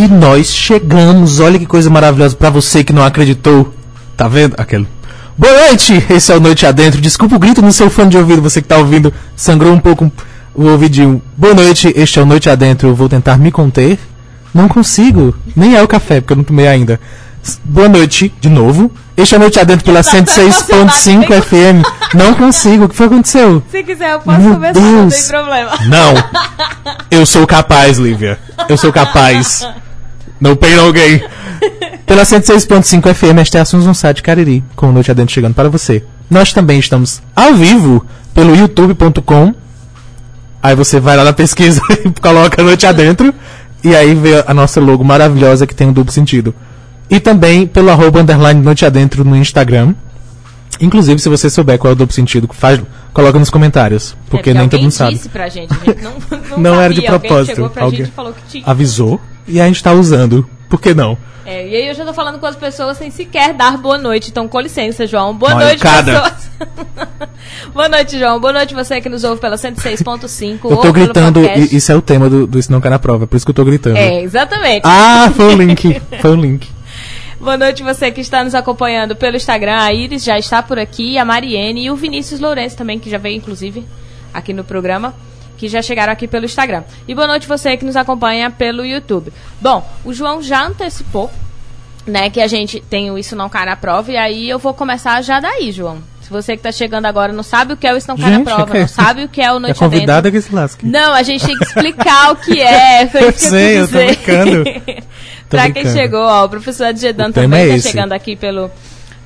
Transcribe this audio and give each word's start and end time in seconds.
E 0.00 0.08
nós 0.08 0.46
chegamos. 0.46 1.40
Olha 1.40 1.58
que 1.58 1.66
coisa 1.66 1.90
maravilhosa 1.90 2.34
pra 2.34 2.48
você 2.48 2.82
que 2.82 2.90
não 2.90 3.04
acreditou. 3.04 3.74
Tá 4.16 4.26
vendo? 4.26 4.54
Aquele. 4.56 4.88
Boa 5.36 5.66
noite! 5.66 6.02
Esse 6.08 6.32
é 6.32 6.34
o 6.34 6.40
Noite 6.40 6.64
Adentro. 6.64 7.02
Desculpa 7.02 7.36
o 7.36 7.38
grito 7.38 7.60
no 7.60 7.70
seu 7.70 7.90
fone 7.90 8.08
de 8.08 8.16
ouvido, 8.16 8.40
você 8.40 8.62
que 8.62 8.68
tá 8.68 8.78
ouvindo. 8.78 9.12
Sangrou 9.36 9.70
um 9.74 9.78
pouco 9.78 10.10
o 10.54 10.64
ouvidinho. 10.68 11.20
Boa 11.36 11.52
noite, 11.52 11.92
este 11.94 12.18
é 12.18 12.22
o 12.22 12.24
Noite 12.24 12.48
Adentro. 12.48 12.88
Eu 12.88 12.94
vou 12.94 13.10
tentar 13.10 13.36
me 13.36 13.50
conter. 13.50 13.98
Não 14.54 14.68
consigo. 14.68 15.34
Nem 15.54 15.76
é 15.76 15.82
o 15.82 15.88
café, 15.88 16.22
porque 16.22 16.32
eu 16.32 16.38
não 16.38 16.44
tomei 16.44 16.66
ainda. 16.66 16.98
Boa 17.62 17.88
noite, 17.90 18.32
de 18.40 18.48
novo. 18.48 18.90
Este 19.18 19.34
é 19.34 19.36
o 19.36 19.40
Noite 19.40 19.60
Adentro 19.60 19.84
pela 19.84 20.00
106.5 20.00 21.42
FM. 21.42 22.14
Não 22.14 22.32
consigo. 22.34 22.84
O 22.84 22.88
que 22.88 22.96
foi 22.96 23.06
que 23.06 23.14
aconteceu? 23.14 23.62
Se 23.70 23.82
quiser, 23.82 24.12
eu 24.12 24.20
posso 24.20 24.40
Meu 24.40 24.54
começar, 24.54 24.80
não 24.80 25.08
Deus. 25.08 25.14
tem 25.14 25.28
problema. 25.28 25.70
Não. 25.88 26.14
Eu 27.10 27.26
sou 27.26 27.46
capaz, 27.46 27.98
Lívia. 27.98 28.38
Eu 28.68 28.76
sou 28.76 28.92
capaz. 28.92 29.66
No 30.40 30.56
pain, 30.56 30.74
no 30.76 30.92
gain. 30.92 31.20
Pela 32.06 32.22
106.5 32.22 33.14
FM, 33.14 33.38
esta 33.38 33.58
é 33.58 33.60
Assuntos 33.60 33.96
Site 33.98 34.22
Cariri, 34.22 34.64
com 34.74 34.88
o 34.88 34.92
Noite 34.92 35.10
Adentro 35.10 35.32
chegando 35.34 35.54
para 35.54 35.68
você. 35.68 36.02
Nós 36.28 36.52
também 36.52 36.78
estamos 36.78 37.22
ao 37.36 37.54
vivo 37.54 38.04
pelo 38.34 38.54
youtube.com. 38.56 39.54
Aí 40.62 40.74
você 40.74 40.98
vai 41.00 41.16
lá 41.16 41.24
na 41.24 41.32
pesquisa 41.32 41.80
e 42.04 42.10
coloca 42.20 42.62
Noite 42.62 42.86
Adentro. 42.86 43.32
E 43.82 43.94
aí 43.94 44.14
vê 44.14 44.42
a 44.46 44.52
nossa 44.52 44.80
logo 44.80 45.04
maravilhosa 45.04 45.66
que 45.66 45.74
tem 45.74 45.86
um 45.88 45.92
duplo 45.92 46.12
sentido. 46.12 46.54
E 47.08 47.18
também 47.20 47.66
pelo 47.66 47.90
arroba 47.90 48.20
underline 48.20 48.60
Noite 48.60 48.84
Adentro 48.84 49.24
no 49.24 49.36
Instagram. 49.36 49.94
Inclusive, 50.80 51.18
se 51.20 51.28
você 51.28 51.50
souber 51.50 51.78
qual 51.78 51.90
é 51.90 51.92
o 51.92 51.96
duplo 51.96 52.14
sentido, 52.14 52.48
faz, 52.52 52.80
coloca 53.12 53.38
nos 53.38 53.50
comentários. 53.50 54.16
Porque 54.28 54.50
É, 54.50 54.54
nem 54.54 54.62
todo 54.64 54.74
alguém 54.74 54.82
mundo 54.84 54.92
sabe. 54.92 55.14
disse 55.14 55.28
pra 55.28 55.48
gente, 55.48 55.72
a 55.72 55.84
gente 55.84 56.02
não, 56.02 56.12
não, 56.50 56.58
Não 56.74 56.80
era 56.80 56.92
de 56.92 57.00
sabia. 57.02 57.10
Alguém 57.12 57.28
propósito. 57.28 57.54
chegou 57.54 57.70
pra 57.70 57.82
Alguém- 57.84 57.98
gente 58.00 58.08
e 58.08 58.12
falou 58.12 58.32
que 58.32 58.40
tinha. 58.50 58.64
Avisou 58.66 59.20
e 59.46 59.60
a 59.60 59.66
gente 59.66 59.82
tá 59.82 59.92
usando. 59.92 60.48
Por 60.68 60.80
que 60.80 60.94
não? 60.94 61.18
É, 61.44 61.66
e 61.66 61.74
aí 61.74 61.88
eu 61.88 61.94
já 61.94 62.04
tô 62.04 62.12
falando 62.12 62.38
com 62.38 62.46
as 62.46 62.54
pessoas 62.54 62.96
sem 62.96 63.10
sequer 63.10 63.52
dar 63.52 63.76
boa 63.76 63.98
noite. 63.98 64.30
Então, 64.30 64.46
com 64.46 64.60
licença, 64.60 65.04
João. 65.04 65.34
Boa 65.34 65.54
noite, 65.54 65.82
cada. 65.82 66.20
pessoas. 66.20 66.50
boa 67.74 67.88
noite, 67.88 68.18
João. 68.18 68.38
Boa 68.38 68.52
noite 68.52 68.72
você 68.72 69.00
que 69.00 69.08
nos 69.08 69.24
ouve 69.24 69.40
pela 69.40 69.56
106.5 69.56 70.70
Eu 70.70 70.76
tô 70.76 70.92
gritando, 70.92 71.40
e 71.44 71.76
isso 71.76 71.90
é 71.90 71.96
o 71.96 72.00
tema 72.00 72.30
do, 72.30 72.46
do 72.46 72.58
Isso 72.58 72.70
Não 72.70 72.80
Cai 72.80 72.90
na 72.90 73.00
Prova, 73.00 73.26
por 73.26 73.36
isso 73.36 73.44
que 73.44 73.50
eu 73.50 73.54
tô 73.54 73.64
gritando. 73.64 73.96
É, 73.96 74.22
exatamente. 74.22 74.82
Ah, 74.84 75.32
foi 75.34 75.46
o 75.46 75.56
link. 75.56 76.00
Foi 76.20 76.30
o 76.30 76.36
link. 76.36 76.68
Boa 77.40 77.56
noite 77.56 77.82
você 77.82 78.10
que 78.10 78.20
está 78.20 78.44
nos 78.44 78.54
acompanhando 78.54 79.16
pelo 79.16 79.34
Instagram. 79.34 79.78
A 79.80 79.92
Iris 79.92 80.22
já 80.22 80.38
está 80.38 80.62
por 80.62 80.78
aqui, 80.78 81.16
a 81.16 81.24
Mariene 81.24 81.86
e 81.86 81.90
o 81.90 81.96
Vinícius 81.96 82.38
Lourenço 82.38 82.76
também, 82.76 82.98
que 82.98 83.08
já 83.08 83.16
veio 83.16 83.36
inclusive 83.36 83.84
aqui 84.32 84.52
no 84.52 84.62
programa, 84.62 85.14
que 85.60 85.68
já 85.68 85.82
chegaram 85.82 86.10
aqui 86.10 86.26
pelo 86.26 86.46
Instagram. 86.46 86.82
E 87.06 87.14
boa 87.14 87.26
noite 87.26 87.46
você 87.46 87.76
que 87.76 87.84
nos 87.84 87.94
acompanha 87.94 88.50
pelo 88.50 88.82
YouTube. 88.82 89.30
Bom, 89.60 89.86
o 90.02 90.14
João 90.14 90.42
já 90.42 90.64
antecipou, 90.66 91.30
né, 92.06 92.30
que 92.30 92.40
a 92.40 92.46
gente 92.46 92.80
tem 92.80 93.10
o 93.10 93.18
Isso 93.18 93.36
Não 93.36 93.50
Cai 93.50 93.66
na 93.66 93.76
Prova, 93.76 94.10
e 94.10 94.16
aí 94.16 94.48
eu 94.48 94.58
vou 94.58 94.72
começar 94.72 95.20
já 95.20 95.38
daí, 95.38 95.70
João. 95.70 95.98
Se 96.22 96.30
você 96.30 96.52
que 96.52 96.60
está 96.60 96.72
chegando 96.72 97.04
agora 97.04 97.30
não 97.30 97.42
sabe 97.42 97.74
o 97.74 97.76
que 97.76 97.86
é 97.86 97.92
o 97.92 97.96
Isso 97.98 98.08
Não 98.08 98.16
Cai 98.16 98.32
Gente, 98.32 98.44
na 98.46 98.54
Prova, 98.56 98.74
é- 98.74 98.80
não 98.80 98.88
sabe 98.88 99.24
o 99.24 99.28
que 99.28 99.42
é 99.42 99.52
o 99.52 99.56
É 99.56 99.58
Noite 99.58 99.78
convidada 99.78 100.28
Adentro. 100.28 100.40
que 100.40 100.48
se 100.48 100.54
lasque. 100.54 100.86
Não, 100.86 101.12
a 101.12 101.22
gente 101.22 101.44
tem 101.44 101.58
que 101.58 101.64
explicar 101.64 102.32
o 102.32 102.36
que 102.36 102.58
é. 102.58 103.06
Foi 103.12 103.22
Eu 103.24 103.28
isso 103.28 103.38
que 103.38 103.44
sei, 103.50 103.80
eu 103.80 103.86
tô 103.86 103.98
brincando. 103.98 104.64
Pra 105.50 105.70
quem 105.70 105.84
chegou, 105.84 106.20
ó, 106.22 106.44
o 106.46 106.48
professor 106.48 106.84
Adjedan 106.86 107.32
também 107.32 107.64
é 107.64 107.68
tá 107.68 107.74
esse. 107.74 107.88
chegando 107.90 108.12
aqui 108.12 108.34
pelo, 108.34 108.70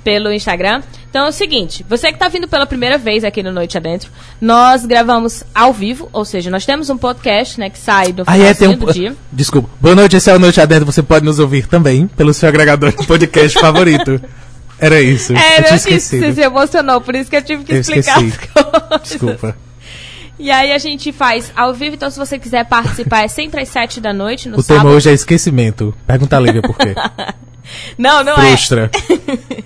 pelo 0.04 0.30
Instagram. 0.32 0.82
Então 1.08 1.24
é 1.26 1.28
o 1.28 1.32
seguinte, 1.32 1.84
você 1.88 2.12
que 2.12 2.18
tá 2.18 2.28
vindo 2.28 2.46
pela 2.46 2.66
primeira 2.66 2.98
vez 2.98 3.24
aqui 3.24 3.42
no 3.42 3.50
Noite 3.52 3.76
Adentro, 3.78 4.10
nós 4.40 4.84
gravamos 4.84 5.42
ao 5.54 5.72
vivo, 5.72 6.08
ou 6.12 6.24
seja, 6.24 6.50
nós 6.50 6.66
temos 6.66 6.90
um 6.90 6.98
podcast, 6.98 7.58
né, 7.58 7.70
que 7.70 7.78
sai 7.78 8.12
no 8.12 8.24
Aí 8.26 8.42
é, 8.42 8.52
tem 8.52 8.68
finalzinho 8.68 8.82
um. 8.82 8.86
do 8.86 8.92
dia. 8.92 9.16
Desculpa. 9.32 9.68
Boa 9.80 9.94
noite, 9.94 10.16
esse 10.16 10.30
é 10.30 10.34
o 10.34 10.38
Noite 10.38 10.60
Adentro. 10.60 10.84
Você 10.86 11.02
pode 11.02 11.24
nos 11.24 11.38
ouvir 11.38 11.66
também 11.66 12.06
pelo 12.06 12.34
seu 12.34 12.48
agregador 12.48 12.92
de 12.94 13.06
podcast 13.06 13.56
favorito. 13.58 14.20
Era 14.78 15.00
isso. 15.00 15.32
É, 15.32 15.36
eu 15.36 15.62
eu 15.64 15.72
disse, 15.72 15.78
você 15.88 15.94
esquecido. 15.96 16.34
se 16.34 16.40
emocionou, 16.42 17.00
por 17.00 17.14
isso 17.14 17.30
que 17.30 17.36
eu 17.36 17.42
tive 17.42 17.64
que 17.64 17.72
Eu 17.72 17.80
explicar 17.80 18.20
esqueci. 18.22 18.40
as 18.50 18.62
coisas. 18.62 19.02
Desculpa. 19.08 19.56
E 20.36 20.50
aí 20.50 20.72
a 20.72 20.78
gente 20.78 21.12
faz 21.12 21.52
ao 21.54 21.72
vivo, 21.72 21.94
então 21.94 22.10
se 22.10 22.18
você 22.18 22.40
quiser 22.40 22.64
participar 22.64 23.22
é 23.22 23.28
sempre 23.28 23.60
às 23.62 23.68
sete 23.68 24.00
da 24.00 24.12
noite, 24.12 24.48
no 24.48 24.58
O 24.58 24.62
sábado. 24.62 24.82
tema 24.82 24.96
hoje 24.96 25.08
é 25.08 25.12
esquecimento. 25.12 25.94
Pergunta 26.04 26.36
a 26.36 26.40
Lívia 26.40 26.60
por 26.60 26.76
quê. 26.76 26.92
Não, 27.96 28.22
não 28.22 28.34
Frustra. 28.34 28.90
é. 28.92 29.64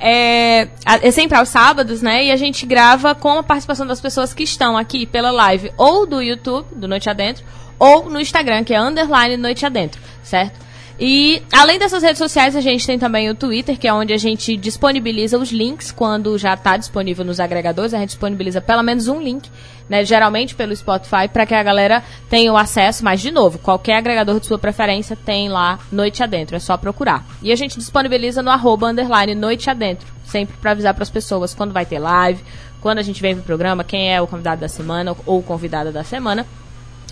É. 0.00 0.68
É 1.02 1.10
sempre 1.10 1.36
aos 1.36 1.48
sábados, 1.48 2.02
né? 2.02 2.24
E 2.26 2.30
a 2.30 2.36
gente 2.36 2.64
grava 2.66 3.14
com 3.14 3.38
a 3.38 3.42
participação 3.42 3.86
das 3.86 4.00
pessoas 4.00 4.32
que 4.32 4.42
estão 4.42 4.76
aqui 4.76 5.06
pela 5.06 5.30
live, 5.30 5.72
ou 5.76 6.06
do 6.06 6.22
YouTube, 6.22 6.66
do 6.74 6.88
Noite 6.88 7.10
Adentro, 7.10 7.44
ou 7.78 8.08
no 8.08 8.20
Instagram, 8.20 8.64
que 8.64 8.74
é 8.74 8.80
underline 8.80 9.36
Noite 9.36 9.64
Adentro, 9.66 10.00
certo? 10.22 10.67
E 11.00 11.40
além 11.52 11.78
dessas 11.78 12.02
redes 12.02 12.18
sociais, 12.18 12.56
a 12.56 12.60
gente 12.60 12.84
tem 12.84 12.98
também 12.98 13.30
o 13.30 13.34
Twitter, 13.34 13.78
que 13.78 13.86
é 13.86 13.92
onde 13.92 14.12
a 14.12 14.16
gente 14.16 14.56
disponibiliza 14.56 15.38
os 15.38 15.52
links 15.52 15.92
quando 15.92 16.36
já 16.36 16.54
está 16.54 16.76
disponível 16.76 17.24
nos 17.24 17.38
agregadores. 17.38 17.94
A 17.94 17.98
gente 17.98 18.10
disponibiliza 18.10 18.60
pelo 18.60 18.82
menos 18.82 19.06
um 19.06 19.20
link, 19.20 19.48
né, 19.88 20.04
geralmente 20.04 20.56
pelo 20.56 20.74
Spotify, 20.74 21.28
para 21.32 21.46
que 21.46 21.54
a 21.54 21.62
galera 21.62 22.02
tenha 22.28 22.52
o 22.52 22.56
acesso. 22.56 23.04
Mas, 23.04 23.20
de 23.20 23.30
novo, 23.30 23.60
qualquer 23.60 23.94
agregador 23.94 24.40
de 24.40 24.46
sua 24.46 24.58
preferência 24.58 25.16
tem 25.16 25.48
lá 25.48 25.78
Noite 25.92 26.20
Adentro, 26.20 26.56
é 26.56 26.58
só 26.58 26.76
procurar. 26.76 27.24
E 27.40 27.52
a 27.52 27.56
gente 27.56 27.78
disponibiliza 27.78 28.42
no 28.42 28.50
arroba 28.50 28.88
underline 28.88 29.36
Noite 29.36 29.70
Adentro, 29.70 30.08
sempre 30.24 30.56
para 30.56 30.72
avisar 30.72 30.94
para 30.94 31.04
as 31.04 31.10
pessoas 31.10 31.54
quando 31.54 31.72
vai 31.72 31.86
ter 31.86 32.00
live, 32.00 32.42
quando 32.80 32.98
a 32.98 33.02
gente 33.02 33.22
vem 33.22 33.36
pro 33.36 33.44
programa, 33.44 33.84
quem 33.84 34.12
é 34.12 34.20
o 34.20 34.26
convidado 34.26 34.60
da 34.60 34.68
semana 34.68 35.14
ou 35.24 35.42
convidada 35.44 35.92
da 35.92 36.02
semana. 36.02 36.44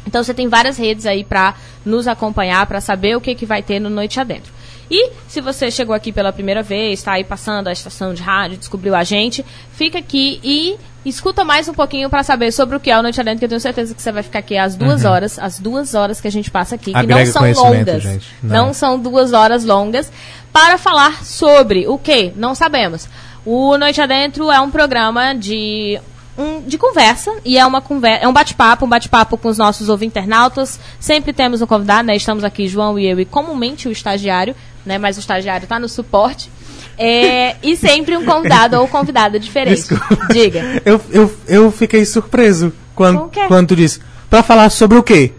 Então 0.06 0.22
você 0.22 0.32
tem 0.32 0.48
várias 0.48 0.76
redes 0.78 1.04
aí 1.06 1.24
pra 1.24 1.54
nos 1.84 2.06
acompanhar, 2.06 2.64
pra 2.66 2.80
saber 2.80 3.16
o 3.16 3.20
que, 3.20 3.34
que 3.34 3.44
vai 3.46 3.62
ter 3.62 3.80
no 3.80 3.90
Noite 3.90 4.20
Adentro. 4.20 4.52
E 4.90 5.10
se 5.26 5.40
você 5.40 5.68
chegou 5.68 5.94
aqui 5.94 6.12
pela 6.12 6.32
primeira 6.32 6.62
vez, 6.62 7.00
está 7.00 7.14
aí 7.14 7.24
passando 7.24 7.66
a 7.66 7.72
estação 7.72 8.14
de 8.14 8.22
rádio, 8.22 8.56
descobriu 8.56 8.94
a 8.94 9.02
gente, 9.02 9.44
fica 9.72 9.98
aqui 9.98 10.38
e 10.44 10.76
escuta 11.04 11.44
mais 11.44 11.68
um 11.68 11.74
pouquinho 11.74 12.08
pra 12.08 12.22
saber 12.22 12.52
sobre 12.52 12.76
o 12.76 12.80
que 12.80 12.88
é 12.88 12.96
o 12.96 13.02
Noite 13.02 13.20
Adentro, 13.20 13.40
que 13.40 13.44
eu 13.46 13.48
tenho 13.48 13.60
certeza 13.60 13.92
que 13.94 14.00
você 14.00 14.12
vai 14.12 14.22
ficar 14.22 14.38
aqui 14.38 14.56
às 14.56 14.76
duas 14.76 15.04
horas, 15.04 15.40
as 15.40 15.58
duas 15.58 15.94
horas 15.94 16.20
que 16.20 16.28
a 16.28 16.30
gente 16.30 16.52
passa 16.52 16.76
aqui, 16.76 16.92
que 16.92 16.96
Uhum. 16.96 16.98
Agrega 16.98 17.24
não 17.24 17.32
são 17.32 17.64
longas. 17.64 18.02
gente. 18.02 18.26
Não. 18.42 18.66
Não 18.66 18.74
são 18.74 18.98
duas 18.98 19.32
horas 19.32 19.64
longas, 19.64 20.12
para 20.52 20.78
falar 20.78 21.24
sobre 21.24 21.88
o 21.88 21.98
que? 21.98 22.32
Não 22.36 22.54
sabemos. 22.54 23.08
O 23.44 23.76
Noite 23.76 24.00
Adentro 24.00 24.52
é 24.52 24.60
um 24.60 24.70
programa 24.70 25.34
de 25.34 26.00
um- 26.38 26.60
de 26.62 26.76
conversa 26.78 27.32
e 27.44 27.56
é 27.58 27.64
uma 27.66 27.80
conversa, 27.80 28.24
é 28.24 28.28
um 28.28 28.32
bate-papo, 28.32 28.84
um 28.84 28.88
bate-papo 28.88 29.36
com 29.36 29.48
os 29.48 29.58
nossos 29.58 29.88
ouvintes-internautas. 29.88 30.78
Sempre 31.00 31.32
temos 31.32 31.62
um 31.62 31.66
convidado, 31.66 32.06
né? 32.06 32.16
Estamos 32.16 32.44
aqui, 32.44 32.66
João 32.68 32.98
e 32.98 33.06
eu, 33.06 33.18
e 33.20 33.24
comumente 33.24 33.88
o 33.88 33.92
estagiário, 33.92 34.54
né? 34.84 34.98
Mas 34.98 35.16
o 35.16 35.20
estagiário 35.20 35.64
está 35.64 35.78
no 35.78 35.88
suporte. 35.88 36.50
É, 36.98 37.56
e 37.62 37.76
sempre 37.76 38.16
um 38.16 38.24
convidado 38.24 38.76
ou 38.80 38.88
convidada 38.88 39.38
diferente. 39.38 39.76
Desculpa. 39.86 40.28
Diga. 40.32 40.80
Eu, 40.84 41.00
eu, 41.10 41.36
eu 41.46 41.70
fiquei 41.70 42.04
surpreso 42.06 42.72
quando, 42.94 43.30
quando 43.48 43.68
tu 43.68 43.76
disse. 43.76 44.00
Pra 44.30 44.42
falar 44.42 44.70
sobre 44.70 44.96
o 44.96 45.02
quê? 45.02 45.32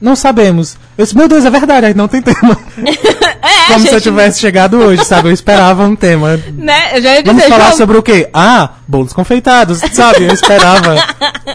Não 0.00 0.16
sabemos. 0.16 0.76
Eu 0.96 1.04
disse, 1.04 1.16
meu 1.16 1.28
Deus, 1.28 1.44
é 1.44 1.50
verdade, 1.50 1.86
aí 1.86 1.94
não 1.94 2.08
tem 2.08 2.22
tema. 2.22 2.56
É, 3.42 3.72
Como 3.72 3.80
se 3.80 3.88
eu 3.88 3.92
gente, 3.94 4.02
tivesse 4.02 4.38
chegado 4.40 4.76
hoje, 4.78 5.02
sabe? 5.04 5.28
Eu 5.28 5.32
esperava 5.32 5.84
um 5.84 5.96
tema. 5.96 6.38
né? 6.52 6.98
Eu 6.98 7.02
já 7.02 7.14
ia 7.16 7.22
Vamos 7.22 7.40
dizer, 7.42 7.52
falar 7.54 7.66
João, 7.68 7.76
sobre 7.78 7.96
o 7.96 8.02
quê? 8.02 8.28
Ah, 8.34 8.70
bolos 8.86 9.12
confeitados, 9.14 9.78
sabe? 9.92 10.24
Eu 10.24 10.34
esperava 10.34 10.94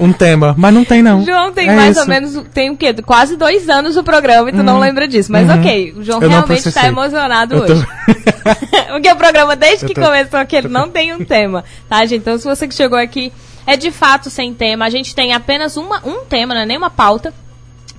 um 0.01 0.11
tema, 0.11 0.55
mas 0.57 0.73
não 0.73 0.83
tem 0.83 1.01
não. 1.03 1.23
João 1.23 1.51
tem 1.51 1.69
É 1.69 1.75
mais 1.75 1.91
isso. 1.91 1.99
ou 2.01 2.07
menos, 2.07 2.43
tem 2.53 2.71
o 2.71 2.77
quê? 2.77 2.91
Quase 3.05 3.35
dois 3.35 3.69
anos 3.69 3.97
o 3.97 4.03
programa 4.03 4.49
e 4.49 4.53
tu 4.53 4.63
não 4.63 4.79
lembra 4.79 5.07
disso. 5.07 5.31
Mas 5.31 5.47
Uhum. 5.47 5.59
ok, 5.59 5.93
o 5.97 6.03
João 6.03 6.19
realmente 6.19 6.67
está 6.67 6.87
emocionado 6.87 7.55
tô- 7.65 7.73
hoje. 7.73 7.85
Porque 8.89 9.11
o 9.11 9.15
programa, 9.15 9.55
desde 9.55 9.85
que 9.85 9.93
tô- 9.93 10.01
começou 10.01 10.39
aqui, 10.39 10.55
ele 10.55 10.67
não 10.69 10.89
tem 10.89 11.13
um 11.13 11.23
tema, 11.23 11.63
tá, 11.87 11.99
gente? 12.05 12.21
Então, 12.21 12.37
se 12.37 12.45
você 12.45 12.67
que 12.67 12.73
chegou 12.73 12.97
aqui 12.97 13.31
é 13.67 13.75
de 13.77 13.91
fato 13.91 14.29
sem 14.29 14.53
tema, 14.53 14.85
a 14.85 14.89
gente 14.89 15.13
tem 15.13 15.33
apenas 15.33 15.77
uma, 15.77 16.01
um 16.05 16.25
tema, 16.25 16.53
não 16.55 16.61
é 16.61 16.65
nem 16.65 16.77
uma 16.77 16.89
pauta, 16.89 17.31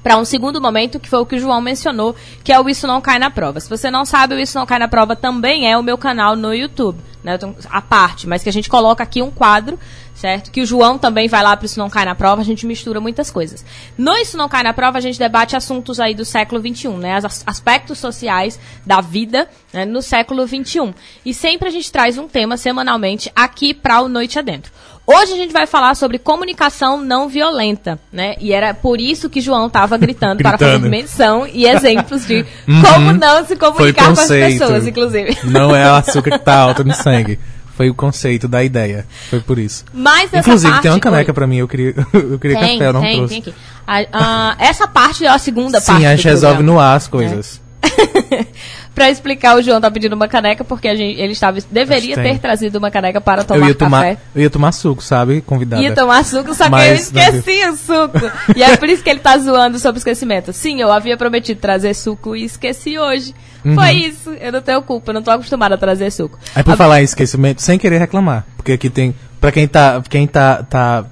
para 0.06 0.16
um 0.18 0.24
segundo 0.24 0.60
momento, 0.60 1.00
que 1.00 1.08
foi 1.08 1.18
o 1.18 1.26
que 1.26 1.34
o 1.34 1.38
João 1.40 1.60
mencionou, 1.60 2.14
que 2.44 2.52
é 2.52 2.60
o 2.60 2.68
Isso 2.68 2.86
Não 2.86 3.00
Cai 3.00 3.18
na 3.18 3.28
Prova. 3.28 3.58
Se 3.58 3.68
você 3.68 3.90
não 3.90 4.04
sabe, 4.04 4.36
o 4.36 4.38
Isso 4.38 4.56
Não 4.56 4.64
Cai 4.64 4.78
na 4.78 4.86
Prova 4.86 5.16
também 5.16 5.68
é 5.68 5.76
o 5.76 5.82
meu 5.82 5.98
canal 5.98 6.36
no 6.36 6.54
YouTube, 6.54 7.00
né? 7.24 7.36
A 7.68 7.82
parte, 7.82 8.24
mas 8.24 8.40
que 8.40 8.48
a 8.48 8.52
gente 8.52 8.68
coloca 8.68 9.02
aqui 9.02 9.20
um 9.20 9.32
quadro, 9.32 9.76
certo? 10.16 10.50
Que 10.50 10.62
o 10.62 10.66
João 10.66 10.98
também 10.98 11.28
vai 11.28 11.42
lá 11.42 11.56
para 11.56 11.66
Isso 11.66 11.78
Não 11.78 11.88
Cai 11.90 12.04
na 12.04 12.14
Prova, 12.14 12.40
a 12.40 12.44
gente 12.44 12.66
mistura 12.66 13.00
muitas 13.00 13.30
coisas. 13.30 13.64
No 13.96 14.16
Isso 14.16 14.36
Não 14.36 14.48
Cai 14.48 14.62
na 14.62 14.72
Prova, 14.72 14.98
a 14.98 15.00
gente 15.00 15.18
debate 15.18 15.54
assuntos 15.54 16.00
aí 16.00 16.14
do 16.14 16.24
século 16.24 16.60
XXI, 16.60 16.88
né? 16.88 17.14
As- 17.16 17.42
aspectos 17.46 17.98
sociais 17.98 18.58
da 18.84 19.00
vida 19.00 19.48
né? 19.72 19.84
no 19.84 20.00
século 20.02 20.46
XXI. 20.46 20.94
E 21.24 21.32
sempre 21.34 21.68
a 21.68 21.70
gente 21.70 21.92
traz 21.92 22.16
um 22.18 22.26
tema 22.26 22.56
semanalmente 22.56 23.30
aqui 23.36 23.72
para 23.74 24.00
o 24.00 24.08
Noite 24.08 24.38
Adentro. 24.38 24.72
Hoje 25.08 25.34
a 25.34 25.36
gente 25.36 25.52
vai 25.52 25.66
falar 25.68 25.94
sobre 25.94 26.18
comunicação 26.18 27.00
não 27.00 27.28
violenta, 27.28 27.96
né? 28.12 28.34
E 28.40 28.52
era 28.52 28.74
por 28.74 29.00
isso 29.00 29.30
que 29.30 29.40
João 29.40 29.68
estava 29.68 29.96
gritando, 29.98 30.42
para 30.42 30.58
fazer 30.58 30.72
Gritando. 30.80 30.90
menção 30.90 31.46
e 31.46 31.64
exemplos 31.64 32.26
de 32.26 32.44
Uhum. 32.66 32.82
como 32.82 33.12
não 33.12 33.44
se 33.46 33.54
comunicar 33.54 34.06
com 34.06 34.20
as 34.20 34.26
pessoas, 34.26 34.84
inclusive. 34.86 35.38
Não 35.44 35.76
é 35.76 35.88
o 35.92 35.94
açúcar 35.94 36.32
que 36.36 36.44
tá 36.44 36.56
alto 36.58 36.82
no 36.82 36.92
sangue. 36.92 37.38
Foi 37.76 37.90
o 37.90 37.94
conceito 37.94 38.48
da 38.48 38.64
ideia. 38.64 39.06
Foi 39.28 39.40
por 39.40 39.58
isso. 39.58 39.84
Mas 39.92 40.32
Inclusive, 40.32 40.70
parte... 40.72 40.82
tem 40.82 40.90
uma 40.92 40.98
caneca 41.00 41.34
pra 41.34 41.46
mim. 41.46 41.56
Eu 41.58 41.68
queria, 41.68 41.94
eu 42.12 42.38
queria 42.38 42.58
Tem, 42.58 42.78
café, 42.78 42.88
eu 42.88 42.92
não 42.94 43.00
tem, 43.02 43.16
trouxe. 43.18 43.42
tem. 43.42 43.54
A- 43.86 44.06
a- 44.12 44.56
essa 44.58 44.88
parte 44.88 45.24
é 45.24 45.28
a 45.28 45.38
segunda 45.38 45.80
parte 45.80 46.00
Sim, 46.00 46.06
a 46.06 46.16
gente 46.16 46.24
resolve 46.26 46.56
programa. 46.56 46.80
no 46.80 46.80
ar 46.80 46.96
as 46.96 47.06
coisas. 47.06 47.60
pra 48.96 49.10
explicar, 49.10 49.56
o 49.56 49.62
João 49.62 49.78
tá 49.78 49.90
pedindo 49.90 50.14
uma 50.16 50.26
caneca, 50.26 50.64
porque 50.64 50.88
a 50.88 50.96
gente, 50.96 51.20
ele 51.20 51.32
estava, 51.34 51.58
deveria 51.70 52.16
ter 52.16 52.38
trazido 52.38 52.78
uma 52.78 52.90
caneca 52.90 53.20
para 53.20 53.44
tomar 53.44 53.60
eu 53.60 53.68
ia 53.68 53.74
café. 53.74 53.84
tomar, 53.84 54.16
eu 54.34 54.42
ia 54.42 54.50
tomar 54.50 54.72
suco, 54.72 55.02
sabe, 55.02 55.42
convidada. 55.42 55.82
Ia 55.82 55.94
tomar 55.94 56.24
suco, 56.24 56.54
só 56.54 56.64
que 56.64 56.70
Mas 56.70 57.12
eu 57.12 57.20
esqueci 57.20 57.68
o 57.68 57.76
suco. 57.76 58.32
E 58.56 58.62
é 58.62 58.74
por 58.76 58.88
isso 58.88 59.02
que 59.04 59.10
ele 59.10 59.20
tá 59.20 59.36
zoando 59.36 59.78
sobre 59.78 59.98
o 59.98 60.00
esquecimento. 60.00 60.50
Sim, 60.52 60.80
eu 60.80 60.90
havia 60.90 61.16
prometido 61.16 61.60
trazer 61.60 61.92
suco 61.94 62.34
e 62.34 62.44
esqueci 62.44 62.98
hoje. 62.98 63.34
Foi 63.74 63.90
isso. 63.92 64.30
Eu 64.40 64.50
não 64.52 64.62
tenho 64.62 64.80
culpa, 64.80 65.10
eu 65.10 65.14
não 65.14 65.22
tô 65.22 65.30
acostumada 65.30 65.74
a 65.74 65.78
trazer 65.78 66.10
suco. 66.10 66.38
Aí 66.54 66.64
por 66.64 66.72
A- 66.72 66.76
falar 66.76 67.00
em 67.02 67.04
esquecimento, 67.04 67.60
sem 67.60 67.78
querer 67.78 67.98
reclamar, 67.98 68.46
porque 68.56 68.72
aqui 68.72 68.88
tem, 68.90 69.14
Pra 69.38 69.52
quem 69.52 69.68
tá, 69.68 70.02
quem 70.08 70.26
tá, 70.26 70.62
tá 70.62 71.04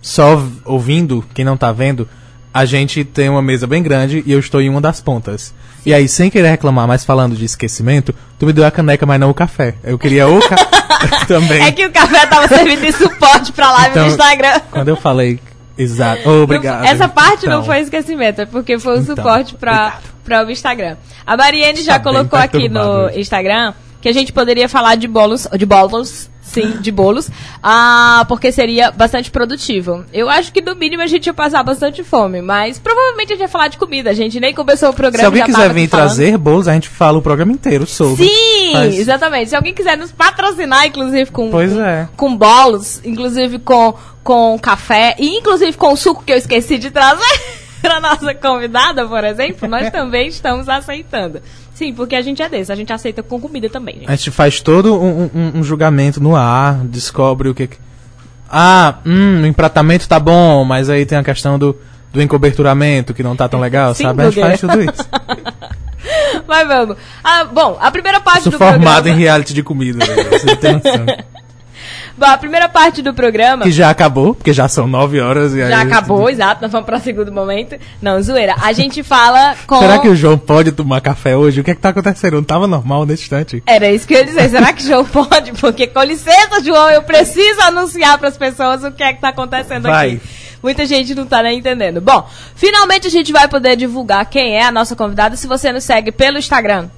só 0.00 0.42
ouvindo, 0.64 1.24
quem 1.32 1.44
não 1.44 1.56
tá 1.56 1.70
vendo, 1.70 2.08
a 2.52 2.64
gente 2.64 3.04
tem 3.04 3.28
uma 3.28 3.40
mesa 3.40 3.66
bem 3.66 3.82
grande 3.82 4.22
e 4.26 4.32
eu 4.32 4.38
estou 4.40 4.60
em 4.60 4.68
uma 4.68 4.80
das 4.80 5.00
pontas. 5.00 5.54
E 5.84 5.92
aí, 5.92 6.08
sem 6.08 6.30
querer 6.30 6.48
reclamar, 6.50 6.86
mas 6.86 7.04
falando 7.04 7.34
de 7.36 7.44
esquecimento, 7.44 8.14
tu 8.38 8.46
me 8.46 8.52
deu 8.52 8.64
a 8.64 8.70
caneca, 8.70 9.04
mas 9.04 9.18
não 9.18 9.30
o 9.30 9.34
café. 9.34 9.74
Eu 9.82 9.98
queria 9.98 10.28
o 10.28 10.40
café 10.40 10.66
também. 11.26 11.62
É 11.64 11.72
que 11.72 11.84
o 11.84 11.90
café 11.90 12.24
tava 12.26 12.46
servindo 12.48 12.80
de 12.80 12.92
suporte 12.92 13.52
pra 13.52 13.72
live 13.72 13.90
Então, 13.90 14.04
no 14.04 14.10
Instagram. 14.10 14.60
Quando 14.70 14.88
eu 14.88 14.96
falei, 14.96 15.40
exato. 15.76 16.22
Oh, 16.28 16.42
obrigado. 16.44 16.82
Não- 16.82 16.86
essa 16.88 17.08
parte 17.08 17.46
não 17.46 17.54
Então, 17.54 17.64
foi 17.64 17.80
esquecimento, 17.80 18.40
é 18.42 18.46
porque 18.46 18.78
foi 18.78 18.98
o 18.98 19.00
Então, 19.02 19.16
suporte 19.16 19.54
pra, 19.56 19.98
pra 20.24 20.46
o 20.46 20.50
Instagram. 20.50 20.96
A 21.26 21.36
Mariane 21.36 21.82
já 21.82 21.94
Tá 21.94 22.00
colocou 22.00 22.38
aqui 22.38 22.68
no. 22.68 23.10
Instagram 23.10 23.74
que 24.00 24.08
a 24.08 24.12
gente 24.12 24.32
poderia 24.32 24.68
falar 24.68 24.96
de 24.96 25.06
bolos, 25.08 25.46
de 25.56 25.64
bolos, 25.66 26.28
sim, 26.42 26.72
de 26.80 26.90
bolos, 26.90 27.30
ah, 27.62 28.24
porque 28.28 28.50
seria 28.52 28.90
bastante 28.90 29.30
produtivo. 29.30 30.04
Eu 30.12 30.28
acho 30.28 30.52
que 30.52 30.60
no 30.60 30.74
mínimo 30.74 31.02
a 31.02 31.06
gente 31.06 31.26
ia 31.26 31.32
passar 31.32 31.62
bastante 31.62 32.02
fome, 32.04 32.42
mas 32.42 32.78
provavelmente 32.78 33.32
a 33.32 33.36
gente 33.36 33.42
ia 33.44 33.48
falar 33.48 33.68
de 33.68 33.78
comida. 33.78 34.10
A 34.10 34.14
gente 34.14 34.38
nem 34.40 34.52
começou 34.52 34.90
o 34.90 34.92
programa 34.92 35.20
Se 35.20 35.24
alguém 35.26 35.44
quiser 35.44 35.72
vir 35.72 35.88
falando. 35.88 36.06
trazer 36.06 36.36
bolos, 36.36 36.68
a 36.68 36.74
gente 36.74 36.88
fala 36.88 37.18
o 37.18 37.22
programa 37.22 37.52
inteiro 37.52 37.86
sobre. 37.86 38.26
Sim, 38.28 38.72
Faz- 38.72 38.98
exatamente. 38.98 39.50
Se 39.50 39.56
alguém 39.56 39.72
quiser 39.72 39.96
nos 39.96 40.12
patrocinar, 40.12 40.86
inclusive 40.86 41.30
com, 41.30 41.50
Pois 41.50 41.72
é. 41.76 42.08
com 42.16 42.36
bolos, 42.36 43.00
inclusive 43.04 43.58
com, 43.60 43.94
com 44.22 44.58
café 44.58 45.14
e 45.18 45.38
inclusive 45.38 45.76
com 45.76 45.92
o 45.92 45.96
suco 45.96 46.22
que 46.24 46.32
eu 46.32 46.36
esqueci 46.36 46.76
de 46.76 46.90
trazer 46.90 47.40
para 47.80 47.98
nossa 48.00 48.34
convidada, 48.34 49.06
por 49.06 49.24
exemplo, 49.24 49.68
nós 49.68 49.90
também 49.90 50.28
estamos 50.28 50.68
aceitando. 50.68 51.40
Sim, 51.74 51.92
porque 51.94 52.14
a 52.14 52.22
gente 52.22 52.42
é 52.42 52.48
desse, 52.48 52.70
a 52.70 52.74
gente 52.76 52.92
aceita 52.92 53.22
com 53.22 53.40
comida 53.40 53.68
também, 53.68 53.94
gente. 54.00 54.10
A 54.10 54.14
gente 54.14 54.30
faz 54.30 54.60
todo 54.60 54.94
um, 55.00 55.30
um- 55.34 55.52
um 55.56 55.64
julgamento 55.64 56.20
no 56.22 56.36
ar, 56.36 56.76
descobre 56.84 57.48
o 57.48 57.54
que. 57.54 57.68
Ah, 58.50 58.96
hum, 59.06 59.42
o 59.42 59.46
empratamento 59.46 60.06
tá 60.06 60.20
bom, 60.20 60.64
mas 60.64 60.90
aí 60.90 61.06
tem 61.06 61.16
a 61.16 61.24
questão 61.24 61.58
do, 61.58 61.74
do 62.12 62.20
encoberturamento 62.20 63.14
que 63.14 63.22
não 63.22 63.34
tá 63.34 63.48
tão 63.48 63.58
legal, 63.60 63.94
Sim, 63.94 64.02
sabe? 64.04 64.22
A 64.22 64.30
gente 64.30 64.40
faz 64.40 64.60
tudo 64.60 64.80
isso. 64.82 65.08
Mas 66.46 66.66
vamos. 66.66 66.96
Ah, 67.22 67.44
bom, 67.44 67.78
a 67.80 67.90
primeira 67.90 68.20
parte 68.20 68.42
Sou 68.42 68.52
do 68.52 68.58
formado 68.58 68.78
em 69.06 69.12
programa. 69.12 69.16
reality 69.18 69.54
de 69.54 69.62
comida, 69.62 70.04
velho, 70.04 70.30
você 70.30 70.56
tem 70.56 70.72
noção. 70.74 71.06
Bom, 72.16 72.26
a 72.26 72.36
primeira 72.36 72.68
parte 72.68 73.02
do 73.02 73.14
programa. 73.14 73.64
Que 73.64 73.72
já 73.72 73.90
acabou, 73.90 74.34
porque 74.34 74.52
já 74.52 74.68
são 74.68 74.86
nove 74.86 75.20
horas 75.20 75.54
e 75.54 75.62
aí. 75.62 75.70
Já 75.70 75.82
acabou, 75.82 76.28
exato, 76.28 76.62
nós 76.62 76.70
vamos 76.70 76.86
para 76.86 76.98
o 76.98 77.00
segundo 77.00 77.32
momento. 77.32 77.76
Não, 78.00 78.22
zoeira. 78.22 78.54
A 78.60 78.72
gente 78.72 79.02
fala 79.02 79.54
com. 79.66 79.78
Será 79.78 79.98
que 79.98 80.08
o 80.08 80.16
João 80.16 80.38
pode 80.38 80.72
tomar 80.72 81.00
café 81.00 81.36
hoje? 81.36 81.60
O 81.60 81.64
que 81.64 81.70
é 81.70 81.74
que 81.74 81.80
tá 81.80 81.90
acontecendo? 81.90 82.34
Não 82.34 82.44
tava 82.44 82.66
normal 82.66 83.06
nesse 83.06 83.22
instante? 83.22 83.62
Era 83.66 83.90
isso 83.90 84.06
que 84.06 84.14
eu 84.14 84.18
ia 84.18 84.24
dizer. 84.24 84.48
Será 84.50 84.72
que 84.72 84.82
João 84.82 85.04
pode? 85.04 85.52
Porque, 85.52 85.86
com 85.86 86.02
licença, 86.02 86.62
João, 86.62 86.90
eu 86.90 87.02
preciso 87.02 87.60
anunciar 87.62 88.18
para 88.18 88.28
as 88.28 88.36
pessoas 88.36 88.84
o 88.84 88.92
que 88.92 89.02
é 89.02 89.12
que 89.12 89.20
tá 89.20 89.28
acontecendo 89.28 89.84
Vai. 89.84 90.12
aqui. 90.12 90.20
Muita 90.62 90.86
gente 90.86 91.14
não 91.14 91.26
tá 91.26 91.42
nem 91.42 91.58
entendendo. 91.58 92.00
Bom, 92.00 92.28
finalmente 92.54 93.06
a 93.06 93.10
gente 93.10 93.32
vai 93.32 93.48
poder 93.48 93.74
divulgar 93.74 94.24
quem 94.26 94.56
é 94.56 94.64
a 94.64 94.70
nossa 94.70 94.94
convidada. 94.94 95.36
Se 95.36 95.46
você 95.46 95.72
nos 95.72 95.82
segue 95.82 96.12
pelo 96.12 96.38
Instagram, 96.38 96.88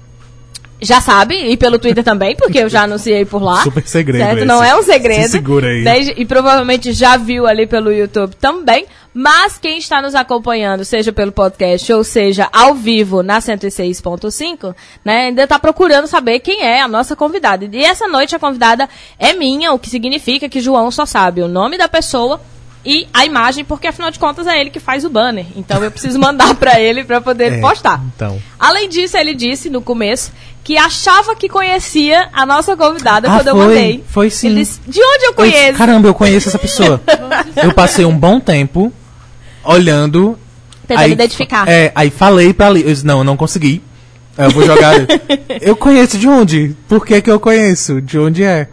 já 0.85 1.01
sabe, 1.01 1.35
e 1.35 1.57
pelo 1.57 1.79
Twitter 1.79 2.05
também, 2.05 2.37
porque 2.37 2.59
eu 2.59 2.69
já 2.69 2.83
anunciei 2.83 3.25
por 3.25 3.43
lá. 3.43 3.63
Super 3.65 3.87
segredo 3.87 4.23
Certo? 4.23 4.37
esse. 4.39 4.47
Não 4.47 4.63
é 4.63 4.77
um 4.77 4.83
segredo. 4.83 5.25
Se 5.25 5.31
segura 5.31 5.69
aí. 5.69 6.15
E 6.17 6.25
provavelmente 6.25 6.93
já 6.93 7.17
viu 7.17 7.47
ali 7.47 7.67
pelo 7.67 7.93
YouTube 7.93 8.35
também. 8.37 8.87
Mas 9.17 9.59
quem 9.59 9.79
está 9.79 10.03
nos 10.03 10.13
acompanhando, 10.17 10.85
seja 10.85 11.13
pelo 11.13 11.31
podcast 11.31 11.93
ou 11.93 12.03
seja 12.03 12.49
ao 12.53 12.75
vivo 12.75 13.23
na 13.23 13.39
106.5, 13.39 14.75
né, 15.05 15.27
ainda 15.27 15.45
está 15.45 15.57
procurando 15.57 16.09
saber 16.09 16.41
quem 16.41 16.63
é 16.63 16.83
a 16.83 16.89
nossa 16.89 17.15
convidada. 17.15 17.65
E 17.71 17.85
essa 17.85 18.09
noite 18.09 18.35
a 18.35 18.41
convidada 18.41 18.89
é 19.17 19.33
minha, 19.33 19.73
o 19.73 19.79
que 19.79 19.89
significa 19.89 20.49
que 20.49 20.61
João 20.61 20.91
só 20.91 21.07
sabe 21.07 21.43
o 21.43 21.49
nome 21.49 21.79
da 21.79 21.89
pessoa 21.89 22.41
e 22.85 23.07
a 23.15 23.25
imagem, 23.25 23.65
porque 23.65 23.87
afinal 23.87 24.11
de 24.11 24.19
contas 24.19 24.47
é 24.47 24.61
ele 24.61 24.71
que 24.71 24.79
faz 24.81 25.05
o 25.05 25.11
banner. 25.11 25.47
Então 25.57 25.83
eu 25.83 25.91
preciso 25.91 26.19
mandar 26.21 26.55
para 26.55 26.79
ele 26.81 27.03
para 27.05 27.21
poder 27.21 27.55
É, 27.55 27.61
postar. 27.61 28.01
então. 28.15 28.39
Além 28.59 28.89
disso, 28.89 29.17
ele 29.17 29.35
disse 29.35 29.71
no 29.71 29.81
começo 29.81 30.31
que 30.63 30.77
achava 30.79 31.35
que 31.37 31.49
conhecia 31.49 32.29
a 32.33 32.47
nossa 32.47 32.77
convidada 32.77 33.29
Ah, 33.31 33.37
quando 33.37 33.49
eu 33.49 33.57
foi. 33.57 33.67
mandei. 33.67 34.05
Foi 34.09 34.31
sim. 34.31 34.47
Ele 34.49 34.61
disse, 34.61 34.81
de 34.87 34.99
onde 35.01 35.25
eu 35.25 35.31
Eu- 35.31 35.35
conheço? 35.35 35.79
caramba, 35.79 36.09
eu 36.09 36.15
conheço 36.15 36.49
essa 36.49 36.59
pessoa. 36.59 37.01
eu 37.63 37.73
passei 37.75 38.05
um 38.05 38.17
bom 38.17 38.41
tempo 38.41 38.93
olhando. 39.63 40.39
Tentando 40.87 41.09
identificar. 41.09 41.69
É, 41.69 41.93
aí 41.95 42.11
falei 42.11 42.53
pra 42.53 42.67
ali. 42.67 42.83
Eu 42.83 42.89
disse, 42.89 43.07
não, 43.07 43.19
eu 43.19 43.25
não 43.25 43.37
consegui. 43.37 43.83
Eu 44.37 44.51
vou 44.51 44.65
jogar. 44.67 44.95
eu 45.61 45.77
conheço 45.77 46.19
de 46.19 46.29
onde? 46.29 46.77
Por 46.89 47.07
que, 47.07 47.21
que 47.23 47.31
eu 47.31 47.41
conheço? 47.41 48.01
De 48.03 48.19
onde 48.19 48.43
é? 48.43 48.69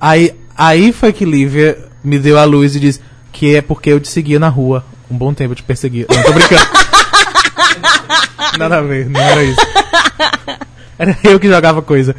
Aí, 0.00 0.34
aí 0.56 0.92
foi 0.92 1.12
que 1.12 1.24
Lívia 1.24 1.76
me 2.04 2.18
deu 2.18 2.38
a 2.38 2.44
luz 2.44 2.76
e 2.76 2.80
disse 2.80 3.00
que 3.32 3.54
é 3.56 3.62
porque 3.62 3.90
eu 3.90 4.00
te 4.00 4.08
seguia 4.08 4.38
na 4.38 4.48
rua. 4.48 4.84
Um 5.10 5.16
bom 5.16 5.32
tempo 5.34 5.52
eu 5.52 5.56
te 5.56 5.62
perseguia. 5.62 6.06
Não, 6.08 6.22
tô 6.22 6.32
brincando. 6.32 6.62
Nada 8.58 8.78
a 8.78 8.82
ver, 8.82 9.08
não 9.08 9.20
era 9.20 9.42
isso. 9.42 9.60
Era 10.98 11.16
eu 11.24 11.40
que 11.40 11.48
jogava 11.48 11.80
coisa. 11.82 12.14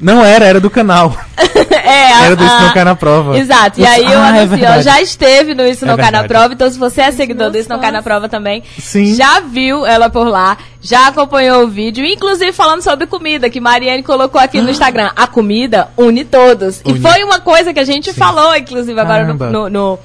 Não 0.00 0.24
era, 0.24 0.44
era 0.44 0.60
do 0.60 0.70
canal. 0.70 1.16
é, 1.72 2.12
a- 2.12 2.24
Era 2.26 2.36
do 2.36 2.44
Isso 2.44 2.54
a- 2.54 2.60
Não 2.60 2.72
Cai 2.72 2.84
na 2.84 2.94
Prova. 2.94 3.36
Exato. 3.36 3.80
E 3.80 3.86
aí 3.86 4.04
eu 4.04 4.20
Ah, 4.20 4.36
é 4.36 4.40
anuncio, 4.42 4.44
ó, 4.44 4.56
verdade. 4.58 4.82
já 4.84 5.00
esteve 5.02 5.54
no 5.54 5.66
Isso 5.66 5.84
É 5.84 5.88
Não 5.88 5.96
Cai 5.96 6.10
na. 6.12 6.22
Prova, 6.22 6.54
então 6.54 6.70
se 6.70 6.78
você 6.78 7.00
é 7.00 7.10
seguidor 7.10 7.50
do 7.50 7.58
Isso 7.58 7.68
Não 7.68 7.80
Cai 7.80 7.90
na. 7.90 8.00
Prova 8.00 8.28
também, 8.28 8.62
Sim. 8.78 9.12
já 9.16 9.40
viu 9.40 9.84
ela 9.84 10.08
por 10.08 10.28
lá, 10.28 10.56
já 10.80 11.08
acompanhou 11.08 11.64
o 11.64 11.68
vídeo, 11.68 12.04
inclusive 12.04 12.52
falando 12.52 12.82
sobre 12.82 13.06
comida, 13.08 13.50
que 13.50 13.60
Mariane 13.60 14.04
colocou 14.04 14.40
aqui 14.40 14.60
no 14.60 14.70
Instagram. 14.70 15.10
A 15.16 15.26
comida 15.26 15.88
une 15.96 16.24
todos. 16.24 16.80
Une. 16.84 16.96
E 16.98 17.00
foi 17.02 17.24
uma 17.24 17.40
coisa 17.40 17.74
que 17.74 17.80
a 17.80 17.84
gente 17.84 18.12
falou, 18.12 18.54
inclusive, 18.54 18.98
agora 19.00 19.22
Caramba. 19.24 19.46
no, 19.50 19.68
no- 19.68 19.70
no 19.70 19.98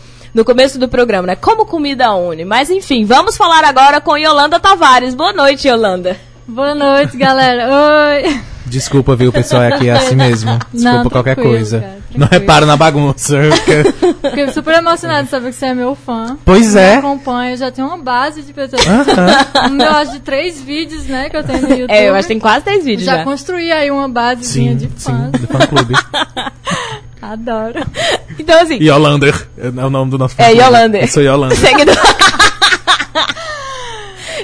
começo 0.43 0.79
do 0.79 0.87
programa, 0.87 1.27
né? 1.27 1.35
Como 1.35 1.65
comida 1.65 2.13
une. 2.15 2.43
Mas 2.45 2.69
enfim, 2.69 3.05
vamos 3.05 3.37
falar 3.37 3.63
agora 3.63 4.01
com 4.01 4.17
Yolanda 4.17 4.59
Tavares. 4.59 5.13
Boa 5.13 5.31
noite, 5.33 5.67
Yolanda. 5.67 6.17
Boa 6.47 6.73
noite, 6.73 7.15
galera. 7.17 7.69
Oi. 7.69 8.41
Desculpa, 8.65 9.15
viu, 9.15 9.31
pessoal, 9.31 9.61
é 9.61 9.67
aqui 9.73 9.87
é 9.89 9.91
assim 9.91 10.15
mesmo. 10.15 10.57
Desculpa 10.73 11.03
Não, 11.03 11.09
qualquer 11.09 11.35
coisa. 11.35 11.79
cara, 11.81 11.97
Não 12.15 12.27
repara 12.27 12.65
na 12.65 12.75
bagunça. 12.75 13.37
porque- 13.51 14.13
Fiquei 14.29 14.51
super 14.51 14.73
emocionada 14.75 15.23
de 15.25 15.29
saber 15.29 15.49
que 15.51 15.55
você 15.57 15.67
é 15.67 15.73
meu 15.75 15.93
fã. 15.93 16.35
Pois 16.43 16.73
Me 16.73 16.81
é. 16.81 16.95
acompanha, 16.95 17.55
já 17.55 17.69
tem 17.69 17.83
uma 17.85 17.97
base 17.97 18.41
de 18.41 18.51
pessoas. 18.51 18.81
Aham. 18.87 19.69
Um, 19.73 19.79
eu 19.81 19.91
acho 19.91 20.11
de 20.13 20.19
três 20.21 20.59
vídeos, 20.61 21.03
né, 21.05 21.29
que 21.29 21.37
eu 21.37 21.43
tenho 21.43 21.61
no 21.61 21.69
YouTube. 21.69 21.91
É, 21.93 22.09
eu 22.09 22.13
acho 22.15 22.23
que 22.27 22.33
tem 22.33 22.39
quase 22.39 22.65
10 22.65 22.83
vídeos 22.83 23.05
Já 23.05 23.17
já. 23.17 23.23
construí 23.23 23.71
aí 23.71 23.91
uma 23.91 24.09
basezinha 24.09 24.71
Sim, 24.71 24.77
de 24.77 24.85
sim, 24.99 25.11
fãs. 25.11 25.31
do 25.39 25.47
fã 25.47 25.59
clube. 25.67 25.93
Adoro. 27.21 27.79
Então, 28.37 28.61
assim, 28.61 28.75
Yolander 28.75 29.47
é 29.57 29.85
o 29.85 29.89
nome 29.89 30.11
do 30.11 30.17
nosso 30.17 30.35
É. 30.37 30.51
Yolander. 30.51 31.03
Eu 31.03 31.07
sou 31.07 31.23
Yolander. 31.23 31.57
Seguidor... 31.57 31.95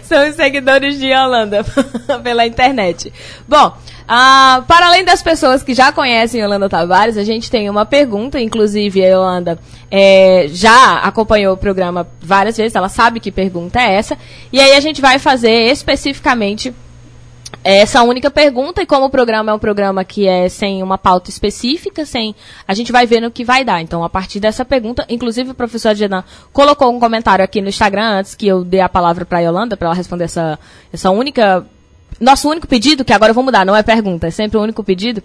São 0.03 0.27
os 0.27 0.35
seguidores 0.35 0.97
de 0.97 1.07
Yolanda 1.07 1.63
pela 2.23 2.45
internet. 2.45 3.13
Bom, 3.47 3.73
ah, 4.07 4.63
para 4.67 4.87
além 4.87 5.05
das 5.05 5.21
pessoas 5.21 5.61
que 5.61 5.75
já 5.75 5.91
conhecem 5.91 6.41
Yolanda 6.41 6.67
Tavares, 6.67 7.15
a 7.15 7.23
gente 7.23 7.51
tem 7.51 7.69
uma 7.69 7.85
pergunta, 7.85 8.41
inclusive 8.41 9.05
a 9.05 9.09
Yolanda 9.09 9.59
é, 9.91 10.47
já 10.49 10.93
acompanhou 10.95 11.53
o 11.53 11.57
programa 11.57 12.07
várias 12.19 12.57
vezes, 12.57 12.73
ela 12.75 12.89
sabe 12.89 13.19
que 13.19 13.31
pergunta 13.31 13.79
é 13.79 13.93
essa, 13.93 14.17
e 14.51 14.59
aí 14.59 14.73
a 14.73 14.79
gente 14.79 14.99
vai 14.99 15.19
fazer 15.19 15.71
especificamente 15.71 16.73
essa 17.63 18.01
única 18.03 18.31
pergunta, 18.31 18.81
e 18.81 18.85
como 18.85 19.05
o 19.05 19.09
programa 19.09 19.51
é 19.51 19.53
um 19.53 19.59
programa 19.59 20.03
que 20.05 20.27
é 20.27 20.47
sem 20.47 20.81
uma 20.81 20.97
pauta 20.97 21.29
específica, 21.29 22.05
sem. 22.05 22.35
A 22.67 22.73
gente 22.73 22.91
vai 22.91 23.05
ver 23.05 23.21
no 23.21 23.31
que 23.31 23.43
vai 23.43 23.65
dar. 23.65 23.81
Então, 23.81 24.03
a 24.03 24.09
partir 24.09 24.39
dessa 24.39 24.63
pergunta, 24.63 25.05
inclusive 25.09 25.51
o 25.51 25.53
professor 25.53 25.93
Gedan 25.93 26.23
colocou 26.53 26.89
um 26.89 26.99
comentário 26.99 27.43
aqui 27.43 27.61
no 27.61 27.69
Instagram 27.69 28.19
antes 28.19 28.35
que 28.35 28.47
eu 28.47 28.63
dê 28.63 28.79
a 28.79 28.89
palavra 28.89 29.25
para 29.25 29.39
a 29.39 29.41
Yolanda 29.41 29.75
para 29.75 29.87
ela 29.87 29.95
responder 29.95 30.25
essa, 30.25 30.57
essa 30.91 31.11
única. 31.11 31.65
Nosso 32.19 32.49
único 32.49 32.67
pedido, 32.67 33.05
que 33.05 33.13
agora 33.13 33.31
eu 33.31 33.35
vou 33.35 33.43
mudar, 33.43 33.65
não 33.65 33.75
é 33.75 33.81
pergunta, 33.83 34.27
é 34.27 34.31
sempre 34.31 34.57
o 34.57 34.61
único 34.61 34.83
pedido. 34.83 35.23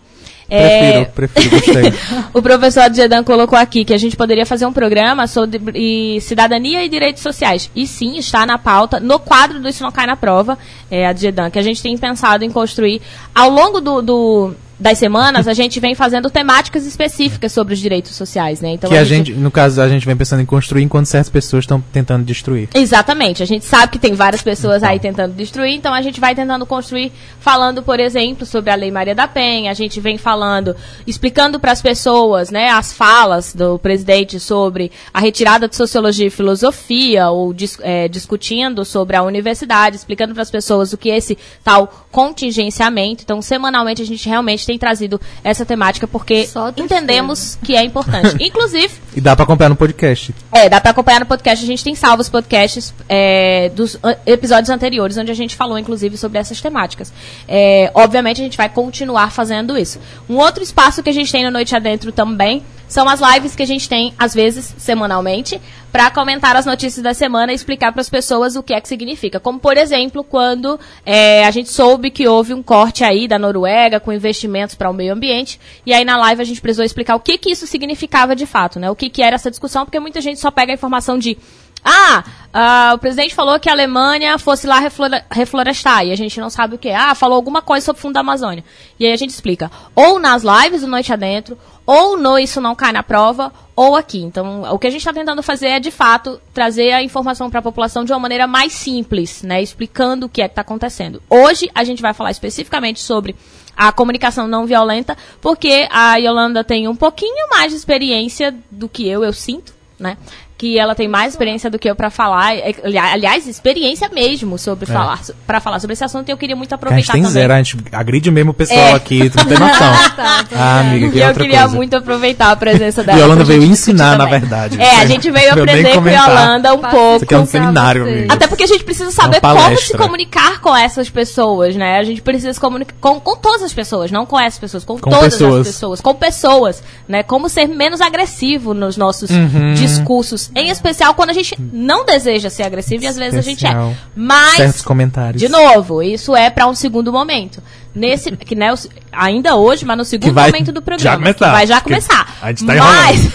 É, 0.49 1.07
Prefiro, 1.07 1.49
prefiro, 1.63 1.97
o 2.35 2.43
professor 2.43 2.81
Adjedan 2.83 3.25
colocou 3.25 3.59
aqui 3.59 3.83
que 3.83 3.95
a 3.95 3.99
gente 3.99 4.15
poderia 4.15 4.45
fazer 4.45 4.67
um 4.67 4.73
programa 4.75 5.27
sobre 5.27 6.21
cidadania 6.21 6.85
e 6.85 6.89
direitos 6.89 7.23
sociais. 7.23 7.71
E 7.75 7.87
sim, 7.87 8.19
está 8.19 8.45
na 8.45 8.59
pauta, 8.59 9.01
no 9.01 9.19
quadro 9.19 9.59
do 9.59 9.69
Isso 9.69 9.83
Não 9.83 9.91
Cai 9.91 10.07
na 10.07 10.17
Prova, 10.17 10.59
é, 10.91 11.07
Adjedan, 11.07 11.51
que 11.51 11.59
a 11.59 11.63
gente 11.63 11.83
tem 11.83 11.97
pensado 11.97 12.45
em 12.45 12.51
construir 12.51 13.01
ao 13.35 13.49
longo 13.49 13.81
do, 13.81 14.03
do- 14.03 14.55
das 14.85 14.99
semanas, 14.99 15.49
a 15.49 15.55
gente 15.55 15.81
vem 15.81 15.95
fazendo 15.95 16.29
temáticas 16.29 16.85
específicas 16.85 17.53
sobre 17.53 17.73
os 17.73 17.81
direitos 17.81 18.15
sociais, 18.15 18.61
né? 18.61 18.69
Então 18.73 18.91
que 18.91 18.97
a 18.99 19.03
gente, 19.03 19.33
no 19.33 19.51
caso, 19.51 19.81
a 19.81 19.89
gente 19.89 20.05
vem 20.05 20.15
pensando 20.15 20.43
em 20.43 20.45
construir 20.45 20.83
enquanto 20.83 21.07
certas 21.07 21.31
pessoas 21.31 21.65
estão 21.65 21.81
tentando 21.91 22.23
destruir. 22.23 22.69
Exatamente. 22.75 23.43
A 23.43 23.47
gente 23.47 23.65
sabe 23.65 23.93
que 23.93 23.99
tem 23.99 24.13
várias 24.13 24.43
pessoas 24.43 24.83
Então. 24.83 24.91
aí 24.91 25.01
tentando 25.01 25.33
destruir, 25.33 25.73
então 25.75 25.95
a 25.95 26.03
gente 26.03 26.21
vai 26.21 26.35
tentando 26.35 26.67
construir, 26.67 27.11
falando, 27.41 27.83
por 27.83 27.99
exemplo, 27.99 28.45
sobre 28.45 28.71
a 28.71 28.75
Lei 28.75 28.91
Maria 28.91 29.15
da 29.15 29.27
Penha. 29.27 29.71
A 29.71 29.75
gente 29.75 29.99
vem 30.01 30.19
falando, 30.19 30.77
explicando 31.07 31.59
para 31.59 31.73
as 31.73 31.81
pessoas, 31.81 32.51
né, 32.51 32.69
as 32.69 32.93
falas 32.93 33.55
do 33.55 33.79
presidente 33.79 34.39
sobre 34.39 34.93
a 35.15 35.19
retirada 35.19 35.67
de 35.67 35.77
sociologia 35.77 36.27
e 36.27 36.31
filosofia, 36.31 37.31
ou 37.31 37.55
dis- 37.55 37.79
é, 37.81 38.07
discutindo 38.07 38.85
sobre 38.85 39.17
a 39.17 39.23
universidade, 39.23 39.97
explicando 39.97 40.35
para 40.35 40.43
as 40.43 40.51
pessoas 40.51 40.93
o 40.93 40.99
que 40.99 41.11
é 41.11 41.17
esse 41.17 41.39
tal 41.65 42.07
contingenciamento. 42.13 43.23
Então, 43.25 43.41
semanalmente 43.41 44.03
a 44.03 44.07
gente 44.07 44.29
realmente 44.29 44.67
tem 44.67 44.74
trazido 44.79 45.21
essa 45.43 45.65
temática 45.65 46.07
porque 46.07 46.49
entendemos 46.77 47.59
que 47.63 47.75
é 47.77 47.83
importante. 47.85 48.37
Inclusive, 48.45 48.93
E 49.17 49.21
dá 49.21 49.35
pra 49.35 49.45
acompanhar 49.45 49.69
no 49.71 49.77
podcast. 49.77 50.35
é, 50.53 50.69
dá 50.69 50.81
pra 50.81 50.91
acompanhar 50.91 51.21
no 51.21 51.27
podcast. 51.27 51.65
A 51.65 51.67
gente 51.67 51.85
tem 51.85 51.95
salvo 51.95 52.23
os 52.23 52.29
podcasts 52.29 52.95
é, 53.09 53.71
dos 53.71 53.99
episódios 54.27 54.71
anteriores, 54.71 55.17
onde 55.17 55.31
a 55.31 55.35
gente 55.35 55.55
falou, 55.57 55.79
inclusive, 55.79 56.17
sobre 56.17 56.39
essas 56.39 56.61
temáticas. 56.61 57.13
É, 57.49 57.91
obviamente, 57.95 58.41
a 58.41 58.45
gente 58.45 58.57
vai 58.57 58.69
continuar 58.69 59.31
fazendo 59.31 59.77
isso. 59.79 59.99
Um 60.29 60.37
outro 60.37 60.63
espaço 60.63 61.03
que 61.03 61.11
a 61.11 61.13
gente 61.13 61.31
tem 61.31 61.45
no 61.45 61.51
Noite 61.51 61.75
Adentro 61.75 62.13
também 62.13 62.63
são 62.89 63.09
as 63.09 63.21
lives 63.21 63.57
que 63.57 63.63
a 63.63 63.67
gente 63.67 63.89
tem, 63.89 64.15
às 64.19 64.35
vezes, 64.35 64.75
semanalmente, 64.79 65.61
para 65.91 66.11
comentar 66.11 66.57
as 66.57 66.67
notícias 66.67 67.03
da 67.03 67.15
semana 67.15 67.53
e 67.53 67.55
explicar 67.55 67.93
para 67.93 68.01
as 68.01 68.11
pessoas 68.11 68.57
o 68.57 68.63
que 68.63 68.75
é 68.75 68.81
que 68.81 68.89
significa. 68.89 69.39
Como, 69.39 69.61
por 69.61 69.77
exemplo, 69.77 70.25
quando 70.25 70.79
é, 71.07 71.45
a 71.47 71.51
gente 71.51 71.71
soube 71.71 72.11
que 72.11 72.27
houve 72.27 72.53
um 72.53 72.63
corte 72.63 73.05
aí 73.05 73.29
da 73.29 73.39
Noruega 73.39 74.01
com 74.01 74.13
investimentos 74.13 74.75
para 74.75 74.91
o 74.91 74.93
meio 74.93 75.13
ambiente, 75.13 75.61
e 75.87 75.93
aí 75.93 76.05
na 76.05 76.17
live 76.17 76.43
a 76.43 76.45
gente 76.45 76.61
precisou 76.61 76.85
explicar 76.85 77.15
o 77.15 77.21
que, 77.21 77.39
que 77.39 77.51
isso 77.51 77.67
significava 77.67 78.35
de 78.35 78.45
fato, 78.45 78.81
né? 78.81 78.91
O 78.91 78.97
que, 78.97 79.09
que 79.09 79.23
era 79.23 79.37
essa 79.37 79.51
discussão, 79.51 79.85
porque 79.85 80.01
muita 80.01 80.21
gente 80.21 80.41
só 80.41 80.51
pega 80.51 80.73
a 80.73 80.75
informação 80.75 81.19
de 81.19 81.39
ah, 81.85 82.25
ah, 82.53 82.93
o 82.95 82.99
presidente 82.99 83.35
falou 83.35 83.61
que 83.61 83.69
a 83.69 83.73
Alemanha 83.73 84.39
fosse 84.39 84.67
lá 84.67 84.79
reflore- 84.79 85.23
reflorestar 85.31 86.07
e 86.07 86.13
a 86.13 86.17
gente 86.17 86.41
não 86.41 86.49
sabe 86.49 86.77
o 86.77 86.79
que. 86.79 86.89
Ah, 86.89 87.15
falou 87.15 87.37
alguma 87.37 87.61
coisa 87.61 87.85
sobre 87.85 87.99
o 87.99 88.03
fundo 88.03 88.15
da 88.15 88.21
Amazônia. 88.21 88.65
E 88.99 89.05
aí 89.05 89.13
a 89.13 89.17
gente 89.17 89.31
explica. 89.31 89.71
Ou 89.95 90.19
nas 90.19 90.43
lives 90.43 90.81
do 90.81 90.87
Noite 90.87 91.13
Adentro, 91.13 91.59
ou 91.85 92.17
no 92.17 92.39
Isso 92.39 92.61
Não 92.61 92.75
Cai 92.75 92.93
na 92.93 93.03
Prova, 93.03 93.53
ou 93.77 93.97
aqui. 93.97 94.23
Então, 94.23 94.63
o 94.73 94.79
que 94.79 94.87
a 94.87 94.91
gente 94.91 95.01
está 95.01 95.13
tentando 95.13 95.43
fazer 95.43 95.67
é, 95.67 95.81
de 95.81 95.91
fato, 95.91 96.41
trazer 96.55 96.93
a 96.93 97.03
informação 97.03 97.51
para 97.51 97.59
a 97.59 97.63
população 97.63 98.05
de 98.05 98.13
uma 98.13 98.21
maneira 98.21 98.47
mais 98.47 98.73
simples, 98.73 99.43
né? 99.43 99.61
Explicando 99.61 100.27
o 100.27 100.29
que 100.29 100.41
é 100.41 100.49
que 100.49 100.53
está 100.53 100.63
acontecendo. 100.63 101.23
Hoje, 101.29 101.71
a 101.75 101.85
gente 101.85 102.01
vai 102.01 102.15
falar 102.15 102.31
especificamente 102.31 103.01
sobre 103.01 103.37
a 103.77 103.91
comunicação 103.91 104.47
não 104.47 104.65
violenta, 104.65 105.17
porque 105.41 105.89
a 105.91 106.17
Yolanda 106.17 106.63
tem 106.63 106.87
um 106.87 106.95
pouquinho 106.97 107.49
mais 107.51 107.73
de 107.73 107.77
experiência 107.77 108.55
do 108.71 108.89
que 108.89 109.09
eu, 109.09 109.25
eu 109.25 109.33
sinto, 109.33 109.75
né? 109.99 110.17
Que 110.65 110.79
ela 110.79 110.95
tem 110.95 111.07
mais 111.07 111.35
experiência 111.35 111.69
do 111.69 111.79
que 111.79 111.91
eu 111.91 111.95
para 111.95 112.09
falar, 112.09 112.57
é, 112.57 112.73
ali- 112.83 112.97
aliás, 112.97 113.47
experiência 113.47 114.09
mesmo 114.09 114.57
sobre 114.57 114.87
falar, 114.87 115.21
para 115.47 115.61
falar 115.61 115.79
sobre 115.79 115.93
esse 115.93 116.03
assunto. 116.03 116.27
E 116.31 116.33
eu 116.33 116.39
queria 116.39 116.57
muito 116.57 116.69
É. 116.69 116.69
Que 116.71 116.75
a 116.75 116.77
aproveitar 116.89 117.03
gente 117.03 117.13
tem 117.13 117.23
também. 117.23 117.33
zero, 117.35 117.53
a 117.53 117.63
gente 117.63 117.77
agride 117.93 118.31
mesmo 118.31 118.53
o 118.53 118.55
pessoal 118.55 118.79
É. 118.81 118.93
aqui, 118.95 119.29
tu 119.29 119.37
não 119.37 119.45
tem 119.45 119.59
noção. 119.61 119.93
Tá, 120.17 120.17
tá. 120.17 120.47
ah, 120.57 120.81
amiga, 120.81 121.11
que 121.11 121.19
E 121.19 121.21
é 121.21 121.25
eu 121.25 121.29
outra 121.29 121.43
queria 121.45 121.61
coisa. 121.61 121.77
muito 121.77 121.97
aproveitar 121.99 122.51
a 122.51 122.57
presença 122.57 123.05
dela. 123.05 123.39
E 123.43 123.45
veio 123.45 123.63
ensinar, 123.65 124.17
na 124.17 124.25
verdade. 124.25 124.81
É, 124.81 125.01
a 125.03 125.07
gente 125.07 125.31
veio 125.31 125.53
aprender 125.53 125.95
com. 125.99 126.09
Yolanda 126.09 126.73
um 126.73 126.81
Isso 126.81 126.89
pouco. 126.89 127.15
Isso 127.17 127.25
aqui 127.25 127.35
é 127.35 127.39
um 127.39 127.47
seminário, 127.47 128.03
amigo. 128.05 128.33
Até 128.33 128.47
porque 128.47 128.65
a 128.65 128.67
gente 128.67 128.85
precisa 128.85 129.11
saber 129.11 129.41
Uma 129.43 129.55
como 129.55 129.77
se 129.79 129.95
comunicar 129.99 130.61
com 130.63 130.75
essas 130.75 131.11
pessoas, 131.11 131.77
né? 131.77 131.99
A 131.99 132.05
gente 132.05 132.23
precisa 132.23 132.55
se 132.55 132.59
comunicar 132.61 132.95
com, 133.03 133.21
com 133.21 133.37
todas 133.37 133.63
as 133.63 133.73
pessoas, 133.75 134.11
não 134.11 134.25
com 134.25 134.41
essas 134.41 134.59
pessoas, 134.59 134.83
com, 134.83 134.99
Com 134.99 135.11
todas 135.11 135.35
pessoas. 135.35 135.61
as 135.61 135.75
pessoas, 135.75 136.01
com 136.01 136.15
pessoas, 136.15 136.83
né? 137.07 137.23
Como 137.23 137.51
ser 137.51 137.67
menos 137.69 138.01
agressivo 138.01 138.73
nos 138.73 138.97
nossos 138.97 139.29
Uhum. 139.29 139.75
discursos, 139.75 140.51
em 140.55 140.69
especial 140.69 141.15
quando 141.15 141.31
a 141.31 141.33
gente 141.33 141.57
não 141.73 142.05
deseja 142.05 142.49
ser 142.51 142.63
agressivo 142.63 143.05
e 143.05 143.07
às 143.07 143.17
vezes 143.17 143.39
a 143.39 143.43
gente 143.43 143.67
é. 143.67 143.95
Mas 144.15 144.57
Certos 144.57 144.83
comentários. 144.83 145.41
de 145.41 145.49
novo, 145.49 146.03
isso 146.03 146.35
é 146.37 146.51
para 146.51 146.67
um 146.67 146.75
segundo 146.75 147.13
momento. 147.13 147.63
Nesse, 147.95 148.31
que 148.37 148.55
né, 148.55 148.73
ainda 149.13 149.57
hoje, 149.57 149.85
mas 149.85 149.97
no 149.97 150.05
segundo 150.05 150.35
momento 150.35 150.73
do 150.73 150.81
já 150.81 150.83
programa. 150.83 151.17
começar, 151.19 151.47
que 151.47 151.53
vai 151.53 151.67
já 151.67 151.81
começar. 151.81 152.37
a 152.43 152.49
gente 152.49 152.67
tá 152.67 152.75
mas 152.75 153.29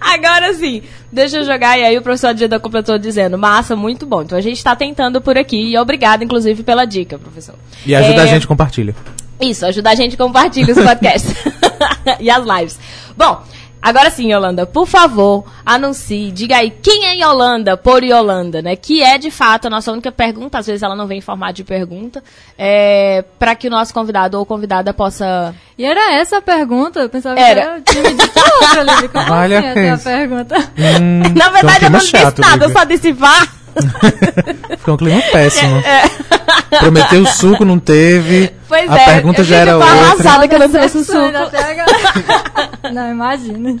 Agora 0.00 0.52
sim, 0.54 0.82
deixa 1.10 1.38
eu 1.38 1.44
jogar. 1.44 1.78
E 1.78 1.84
aí 1.84 1.96
o 1.96 2.02
professor 2.02 2.34
Dida 2.34 2.58
completou 2.58 2.98
dizendo, 2.98 3.38
massa, 3.38 3.74
muito 3.76 4.04
bom. 4.04 4.22
Então 4.22 4.36
a 4.36 4.40
gente 4.40 4.56
está 4.56 4.74
tentando 4.76 5.20
por 5.20 5.38
aqui. 5.38 5.56
E 5.72 5.78
obrigado, 5.78 6.22
inclusive, 6.22 6.62
pela 6.62 6.84
dica, 6.84 7.18
professor. 7.18 7.54
E 7.86 7.94
ajuda 7.94 8.20
É, 8.20 8.24
a 8.24 8.26
gente, 8.26 8.46
compartilha. 8.46 8.94
Isso, 9.40 9.64
ajuda 9.64 9.90
a 9.90 9.94
gente 9.94 10.14
a 10.14 10.18
compartilhar 10.18 10.70
os 10.72 10.84
podcasts 10.84 11.34
e 12.20 12.30
as 12.30 12.44
lives. 12.44 12.78
Bom, 13.16 13.42
agora 13.82 14.10
sim, 14.10 14.32
Yolanda, 14.32 14.64
por 14.64 14.86
favor, 14.86 15.44
anuncie, 15.66 16.30
diga 16.30 16.56
aí 16.58 16.70
quem 16.70 17.06
é 17.06 17.16
Yolanda 17.16 17.76
por 17.76 18.02
Yolanda, 18.04 18.62
né? 18.62 18.76
Que 18.76 19.02
é 19.02 19.18
de 19.18 19.30
fato 19.30 19.66
a 19.66 19.70
nossa 19.70 19.90
única 19.90 20.12
pergunta, 20.12 20.58
às 20.58 20.66
vezes 20.66 20.82
ela 20.82 20.94
não 20.94 21.06
vem 21.06 21.18
em 21.18 21.22
formato 21.22 21.54
de 21.54 21.64
pergunta, 21.64 22.22
é, 22.56 23.24
para 23.38 23.54
que 23.54 23.66
o 23.66 23.70
nosso 23.70 23.92
convidado 23.92 24.38
ou 24.38 24.46
convidada 24.46 24.94
possa. 24.94 25.54
E 25.76 25.84
era 25.84 26.14
essa 26.14 26.38
a 26.38 26.42
pergunta? 26.42 27.00
Eu 27.00 27.08
pensava 27.08 27.38
Era. 27.38 27.60
que 27.60 27.66
era 27.66 27.78
o 27.78 27.82
time 27.82 28.14
de 28.14 28.22
outra, 28.22 28.82
Lívia. 28.82 29.08
Como 29.08 29.32
Olha 29.32 29.58
assim 29.58 29.68
essa 29.68 29.80
é 29.80 29.90
a 29.90 29.94
isso. 29.94 30.04
pergunta? 30.04 30.56
Hum, 30.78 31.22
Na 31.36 31.48
verdade, 31.48 31.84
eu 31.84 31.90
ficou 31.90 32.20
um 32.20 32.22
não 32.22 32.30
disse 32.30 32.40
nada, 32.40 32.64
eu 32.64 32.70
só 32.70 32.84
disse 32.84 33.12
vá. 33.12 33.61
Ficou 34.78 34.94
um 34.94 34.96
clima 34.96 35.22
péssimo. 35.32 35.76
É. 35.78 36.78
Prometeu 36.78 37.26
suco, 37.26 37.64
não 37.64 37.78
teve. 37.78 38.50
Pois 38.68 38.90
a 38.90 38.98
é, 38.98 39.04
pergunta 39.04 39.40
eu 39.42 39.44
já 39.44 39.56
era 39.56 39.72
fico 39.72 39.84
outra. 39.84 40.00
arrasada 40.06 40.48
que 40.48 40.54
eu 40.54 40.58
não 40.58 40.68
trouxe 40.70 40.98
Decepções 40.98 41.36
suco. 41.36 42.92
Não, 42.92 43.10
imagina. 43.10 43.76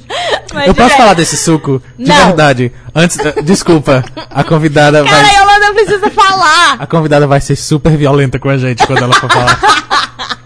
Mas, 0.54 0.66
Eu 0.68 0.74
posso 0.74 0.88
gente, 0.90 0.98
falar 0.98 1.14
desse 1.14 1.36
suco? 1.36 1.82
De 1.98 2.06
Não. 2.08 2.26
verdade. 2.26 2.72
Antes, 2.94 3.18
eh, 3.18 3.42
desculpa. 3.42 4.04
A 4.30 4.44
convidada 4.44 5.02
Cara, 5.02 5.16
vai. 5.16 5.34
a 5.34 5.40
Yolanda 5.40 5.74
precisa 5.74 6.10
falar. 6.10 6.76
A 6.78 6.86
convidada 6.86 7.26
vai 7.26 7.40
ser 7.40 7.56
super 7.56 7.96
violenta 7.96 8.38
com 8.38 8.48
a 8.48 8.56
gente 8.56 8.86
quando 8.86 9.02
ela 9.02 9.12
for 9.14 9.30
falar. 9.30 9.58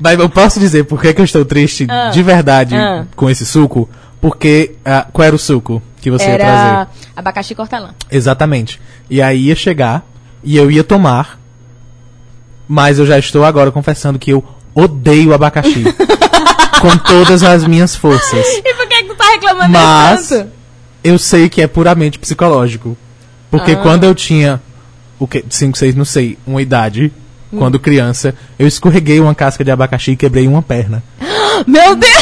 Mas 0.00 0.18
eu 0.18 0.28
posso 0.30 0.58
dizer 0.58 0.84
por 0.84 1.00
que, 1.00 1.12
que 1.12 1.20
eu 1.20 1.24
estou 1.26 1.44
triste 1.44 1.86
de 2.12 2.22
verdade 2.22 2.74
Ah. 2.74 3.04
com 3.14 3.28
esse 3.28 3.44
suco? 3.44 3.88
Porque. 4.20 4.76
ah, 4.84 5.06
qual 5.12 5.26
era 5.26 5.36
o 5.36 5.38
suco 5.38 5.82
que 6.00 6.10
você 6.10 6.24
ia 6.24 6.30
Era 6.32 6.44
trazer? 6.44 6.88
Abacaxi 7.20 7.54
cortelã. 7.54 7.90
Exatamente. 8.10 8.80
E 9.08 9.22
aí 9.22 9.46
ia 9.46 9.54
chegar 9.56 10.04
e 10.42 10.56
eu 10.56 10.70
ia 10.70 10.82
tomar. 10.84 11.38
Mas 12.68 12.98
eu 12.98 13.06
já 13.06 13.18
estou 13.18 13.44
agora 13.44 13.70
confessando 13.70 14.18
que 14.18 14.30
eu 14.32 14.44
odeio 14.74 15.32
abacaxi. 15.34 15.84
com 16.80 16.96
todas 16.96 17.42
as 17.42 17.64
minhas 17.64 17.94
forças. 17.94 18.46
E 18.64 18.74
por 18.74 18.88
que, 18.88 19.02
que 19.02 19.08
tu 19.08 19.14
tá 19.14 19.24
reclamando 19.32 19.70
Mas 19.70 20.28
tanto? 20.30 20.50
eu 21.04 21.18
sei 21.18 21.48
que 21.48 21.60
é 21.60 21.66
puramente 21.66 22.18
psicológico. 22.18 22.96
Porque 23.50 23.72
Ah. 23.72 23.76
quando 23.76 24.04
eu 24.04 24.14
tinha 24.14 24.60
o 25.18 25.26
que 25.26 25.44
5, 25.50 25.76
6, 25.76 25.94
não 25.94 26.04
sei, 26.06 26.38
uma 26.46 26.62
idade, 26.62 27.12
Hum. 27.52 27.58
quando 27.58 27.78
criança, 27.78 28.34
eu 28.58 28.66
escorreguei 28.66 29.20
uma 29.20 29.34
casca 29.34 29.62
de 29.64 29.70
abacaxi 29.70 30.12
e 30.12 30.16
quebrei 30.16 30.46
uma 30.48 30.62
perna. 30.62 31.02
Meu 31.66 31.94
Deus! 31.94 32.12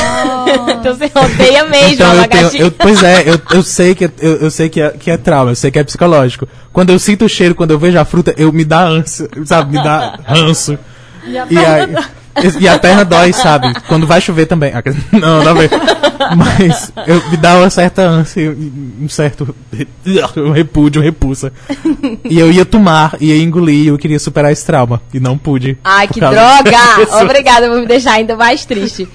então 0.81 0.95
você 0.97 1.11
odeia 1.15 1.65
mesmo 1.65 1.93
então 1.95 2.15
eu 2.15 2.29
tenho, 2.29 2.57
eu, 2.65 2.71
pois 2.73 3.03
é, 3.03 3.25
eu, 3.29 3.41
eu 3.53 3.63
sei 3.63 3.95
que 3.95 4.05
é- 4.05 4.11
eu, 4.21 4.37
eu 4.37 4.51
sei 4.51 4.69
que 4.69 4.81
é, 4.81 4.91
que 4.91 5.11
é 5.11 5.17
trauma, 5.17 5.51
eu 5.51 5.57
sei 5.57 5.71
que 5.71 5.79
é 5.79 5.85
psicológico. 5.85 6.49
Quando 6.73 6.91
eu 6.91 6.99
sinto 6.99 7.25
o 7.25 7.29
cheiro, 7.29 7.55
quando 7.55 7.71
eu 7.73 7.79
vejo 7.79 7.99
a 7.99 8.05
fruta, 8.05 8.35
eu 8.37 8.53
me 8.53 8.65
dá 8.65 8.83
ânsia, 8.85 9.29
sabe, 9.45 9.77
me 9.77 9.83
dá 9.83 10.19
ranço. 10.25 10.79
E 11.29 11.39
a 11.39 11.47
E, 11.51 11.59
aí, 11.59 11.95
e 12.61 12.69
a 12.69 12.79
perna 12.79 13.05
dói, 13.05 13.33
sabe? 13.33 13.73
Quando 13.87 14.07
vai 14.07 14.21
chover 14.21 14.47
também. 14.47 14.73
Ah, 14.73 14.83
Não, 15.13 15.45
não 15.45 15.55
vem. 15.55 15.69
Mas 16.37 16.93
eu, 17.07 17.31
me 17.31 17.37
dá 17.37 17.57
uma 17.57 17.71
certa 17.71 18.03
ânsia, 18.03 18.51
um 19.01 19.09
certo 19.09 19.55
um 20.37 20.51
repúdio, 20.51 21.01
repulsa. 21.03 21.53
E 22.25 22.39
eu 22.39 22.51
ia 22.51 22.65
tomar, 22.65 23.17
ia 23.21 23.37
engolir, 23.37 23.85
e 23.85 23.89
eu 23.89 23.99
queria 23.99 24.19
superar 24.19 24.53
esse 24.53 24.65
trauma. 24.65 25.01
E 25.13 25.21
não 25.21 25.39
pude. 25.39 25.79
Ai, 25.83 26.07
que 26.09 26.21
droga! 26.21 27.23
Obrigada 27.23 27.69
por 27.69 27.81
me 27.81 27.87
deixar 27.87 28.13
ainda 28.13 28.37
mais 28.37 28.65
triste. 28.65 29.09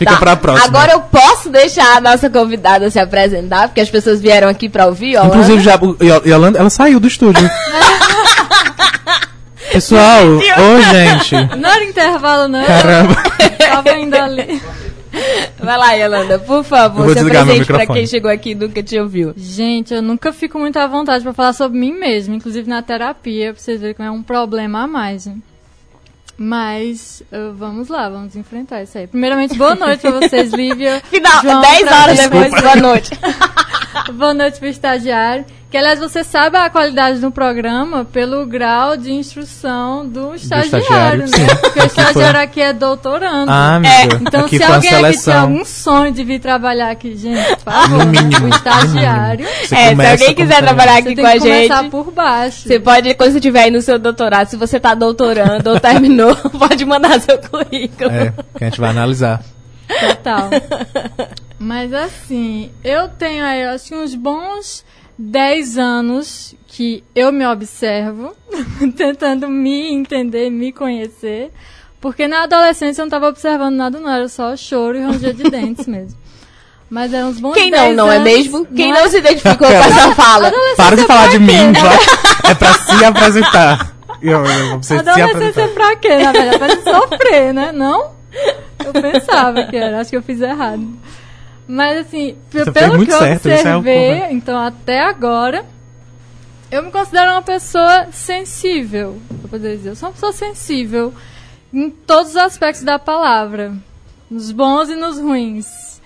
Fica 0.00 0.16
pra 0.16 0.34
próxima. 0.34 0.66
Agora 0.66 0.92
eu 0.92 1.00
posso 1.00 1.50
deixar 1.50 1.98
a 1.98 2.00
nossa 2.00 2.30
convidada 2.30 2.88
se 2.90 2.98
apresentar, 2.98 3.68
porque 3.68 3.82
as 3.82 3.90
pessoas 3.90 4.18
vieram 4.18 4.48
aqui 4.48 4.66
pra 4.66 4.86
ouvir, 4.86 5.18
ó. 5.18 5.26
Inclusive, 5.26 5.60
já, 5.60 5.78
Yolanda, 6.26 6.58
ela 6.58 6.70
saiu 6.70 6.98
do 6.98 7.06
estúdio. 7.06 7.48
Pessoal, 9.72 10.26
ô 10.36 10.80
gente. 10.82 11.56
Não 11.56 11.70
era 11.70 11.84
intervalo, 11.84 12.48
não. 12.48 12.64
Caramba. 12.64 13.14
Tava 13.58 13.90
ainda 13.90 14.24
ali. 14.24 14.60
Vai 15.58 15.76
lá, 15.76 15.92
Yolanda, 15.92 16.38
por 16.38 16.62
favor, 16.64 17.04
vou 17.06 17.12
se 17.12 17.18
apresente 17.20 17.66
pra 17.66 17.86
quem 17.86 18.06
chegou 18.06 18.30
aqui 18.30 18.50
e 18.50 18.54
nunca 18.54 18.82
te 18.82 18.98
ouviu. 18.98 19.34
Gente, 19.36 19.92
eu 19.92 20.00
nunca 20.00 20.32
fico 20.32 20.58
muito 20.58 20.78
à 20.78 20.86
vontade 20.86 21.22
pra 21.24 21.32
falar 21.32 21.52
sobre 21.52 21.78
mim 21.78 21.92
mesma, 21.92 22.34
inclusive 22.34 22.68
na 22.68 22.80
terapia, 22.80 23.52
pra 23.52 23.60
vocês 23.60 23.80
verem 23.80 23.94
que 23.94 24.02
é 24.02 24.10
um 24.10 24.22
problema 24.22 24.82
a 24.84 24.86
mais. 24.86 25.26
hein? 25.26 25.42
Mas 26.38 27.22
uh, 27.30 27.52
vamos 27.54 27.88
lá, 27.88 28.08
vamos 28.08 28.34
enfrentar 28.34 28.82
isso 28.82 28.96
aí. 28.96 29.06
Primeiramente, 29.06 29.54
boa 29.58 29.74
noite 29.74 30.00
pra 30.00 30.12
vocês, 30.12 30.52
Lívia. 30.54 31.02
Final, 31.10 31.42
João, 31.42 31.60
10 31.60 31.92
horas 31.92 32.18
depois, 32.18 32.50
boa 32.62 32.76
noite. 32.76 33.10
Boa 34.14 34.32
noite 34.32 34.58
pro 34.58 34.68
estagiário. 34.68 35.44
Que, 35.70 35.76
aliás, 35.76 36.00
você 36.00 36.24
sabe 36.24 36.56
a 36.56 36.68
qualidade 36.68 37.20
do 37.20 37.30
programa 37.30 38.04
pelo 38.04 38.44
grau 38.44 38.96
de 38.96 39.12
instrução 39.12 40.04
do 40.04 40.34
estagiário, 40.34 40.80
estagiário, 40.82 41.20
né? 41.20 41.26
sim. 41.28 41.46
Porque 41.60 41.78
o 41.78 41.82
Aqui 41.84 41.94
foi- 41.94 42.02
estagiário 42.06 42.40
aqui 42.40 42.60
é 42.60 42.72
doutorando. 42.72 43.48
Ah, 43.52 43.76
amiga. 43.76 44.18
Então, 44.20 44.40
aqui 44.46 44.56
se 44.56 44.64
alguém 44.64 45.04
aqui 45.04 45.22
tem 45.24 45.32
algum 45.34 45.64
sonho 45.64 46.12
de 46.12 46.24
vir 46.24 46.40
trabalhar 46.40 46.90
aqui, 46.90 47.14
gente, 47.14 47.54
por 47.54 47.72
favor, 47.72 47.88
No 48.04 48.10
né? 48.10 48.20
mínimo. 48.20 48.46
o 48.46 48.48
estagiário, 48.48 49.46
É, 49.46 49.66
se 49.68 49.74
alguém 49.76 49.94
quiser 50.00 50.26
estagiário. 50.26 50.66
trabalhar 50.66 50.96
aqui 50.98 51.14
com 51.14 51.26
a 51.26 51.30
que 51.32 51.38
começar 51.38 51.82
gente, 51.82 51.90
por 51.92 52.10
baixo. 52.10 52.68
você 52.68 52.80
pode, 52.80 53.14
quando 53.14 53.30
você 53.30 53.38
estiver 53.38 53.62
aí 53.62 53.70
no 53.70 53.80
seu 53.80 53.96
doutorado, 53.96 54.48
se 54.48 54.56
você 54.56 54.80
tá 54.80 54.92
doutorando 54.94 55.70
ou 55.70 55.78
terminou, 55.78 56.34
pode 56.58 56.84
mandar 56.84 57.20
seu 57.20 57.38
currículo. 57.38 58.10
É, 58.10 58.32
que 58.58 58.64
a 58.64 58.68
gente 58.68 58.80
vai 58.80 58.90
analisar. 58.90 59.40
Total. 60.00 60.50
Mas 61.58 61.92
assim, 61.94 62.72
eu 62.82 63.08
tenho 63.08 63.44
aí, 63.44 63.62
eu 63.62 63.70
acho 63.70 63.86
que 63.86 63.94
uns 63.94 64.14
bons 64.16 64.84
10 65.20 65.76
anos 65.76 66.54
que 66.66 67.04
eu 67.14 67.30
me 67.30 67.46
observo, 67.46 68.34
tentando 68.96 69.48
me 69.48 69.92
entender, 69.92 70.48
me 70.48 70.72
conhecer. 70.72 71.52
Porque 72.00 72.26
na 72.26 72.44
adolescência 72.44 73.02
eu 73.02 73.04
não 73.04 73.10
tava 73.10 73.28
observando 73.28 73.74
nada, 73.74 74.00
não, 74.00 74.10
era 74.10 74.28
só 74.28 74.56
choro 74.56 74.96
e 74.96 75.02
ranger 75.02 75.34
de 75.34 75.42
dentes 75.44 75.84
mesmo. 75.88 76.18
Mas 76.88 77.12
eram 77.12 77.28
uns 77.28 77.38
bons 77.38 77.54
Quem 77.54 77.70
não, 77.70 77.78
10 77.78 77.96
não 77.96 78.10
é 78.10 78.16
anos, 78.16 78.24
mesmo? 78.24 78.66
Quem 78.66 78.90
é? 78.90 78.94
não 78.94 79.08
se 79.10 79.18
identificou 79.18 79.68
com 79.68 79.74
essa 79.74 80.14
fala? 80.14 80.52
Para 80.76 80.96
de 80.96 81.02
falar 81.04 81.28
de 81.28 81.38
mim, 81.38 81.72
vai. 81.78 82.50
é 82.50 82.54
pra 82.54 82.72
se 82.72 83.04
apresentar. 83.04 83.96
Eu, 84.22 84.44
eu, 84.44 84.78
você 84.82 84.94
se 84.94 85.00
Adolescência 85.08 85.36
é 85.36 85.48
apresentar. 85.48 85.74
pra 85.74 85.96
quê, 85.96 86.16
na 86.16 86.32
verdade? 86.32 86.58
Pra 86.82 87.00
sofrer, 87.00 87.54
né? 87.54 87.72
Não? 87.72 88.12
Eu 88.84 88.92
pensava 88.92 89.64
que 89.64 89.76
era, 89.76 90.00
acho 90.00 90.10
que 90.10 90.16
eu 90.16 90.22
fiz 90.22 90.40
errado. 90.40 90.84
Mas 91.70 91.98
assim, 92.04 92.36
Você 92.50 92.72
pelo 92.72 93.04
que 93.06 93.12
eu 93.12 93.18
certo, 93.18 93.48
é 93.48 93.54
observei, 93.54 94.08
correto. 94.08 94.34
então 94.34 94.58
até 94.58 95.00
agora, 95.02 95.64
eu 96.68 96.82
me 96.82 96.90
considero 96.90 97.30
uma 97.30 97.42
pessoa 97.42 98.08
sensível. 98.10 99.20
Vou 99.30 99.50
poder 99.50 99.76
dizer, 99.76 99.90
eu 99.90 99.94
sou 99.94 100.08
uma 100.08 100.12
pessoa 100.12 100.32
sensível 100.32 101.14
em 101.72 101.88
todos 101.88 102.30
os 102.32 102.36
aspectos 102.36 102.82
da 102.82 102.98
palavra. 102.98 103.72
Nos 104.28 104.50
bons 104.50 104.88
e 104.88 104.96
nos 104.96 105.20
ruins. 105.20 106.00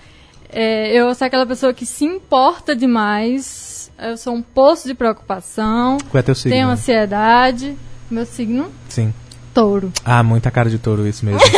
É, 0.49 0.93
eu 0.95 1.13
sou 1.15 1.25
aquela 1.25 1.47
pessoa 1.47 1.73
que 1.73 1.85
se 1.85 2.05
importa 2.05 2.75
demais. 2.75 3.91
Eu 3.97 4.17
sou 4.17 4.35
um 4.35 4.43
poço 4.43 4.87
de 4.87 4.93
preocupação. 4.93 5.97
Qual 6.11 6.19
é 6.19 6.21
teu 6.21 6.35
signo? 6.35 6.51
Tenho 6.51 6.67
ansiedade. 6.69 7.75
Meu 8.11 8.25
signo, 8.25 8.71
Sim. 8.87 9.11
Touro. 9.55 9.91
Ah, 10.03 10.21
muita 10.21 10.51
cara 10.51 10.69
de 10.69 10.77
touro 10.77 11.07
isso 11.07 11.25
mesmo. 11.25 11.39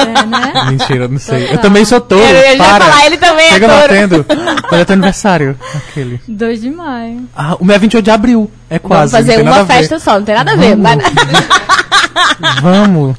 É, 0.00 0.24
né? 0.26 0.52
Mentira, 0.70 1.04
eu 1.04 1.08
não 1.10 1.18
sei. 1.18 1.42
Eu 1.44 1.46
Total. 1.48 1.62
também 1.62 1.84
sou 1.84 2.00
touro. 2.00 2.24
Eu, 2.24 2.30
eu 2.36 2.42
já 2.42 2.52
ia 2.52 2.56
para. 2.56 2.84
falar, 2.86 3.06
ele 3.06 3.18
também 3.18 3.46
é 3.46 3.50
Chega 3.50 3.68
touro. 3.68 3.82
batendo. 3.82 4.26
Olha, 4.72 4.80
é 4.80 4.84
teu 4.86 4.92
aniversário. 4.94 5.58
Aquele. 5.74 6.20
2 6.26 6.60
de 6.62 6.70
maio. 6.70 7.28
Ah, 7.36 7.54
o 7.60 7.64
meu 7.66 7.76
é 7.76 7.78
28 7.78 8.04
de 8.04 8.10
abril. 8.10 8.50
É 8.70 8.78
Vamos 8.78 8.88
quase. 8.88 9.12
não 9.12 9.20
fazer 9.20 9.42
uma 9.42 9.66
festa 9.66 9.98
só, 9.98 10.14
não 10.18 10.24
tem 10.24 10.34
nada 10.34 10.52
a 10.52 10.56
ver. 10.56 10.74
Vamos. 10.74 10.82
Mas- 10.82 12.60
Vamos. 12.62 13.16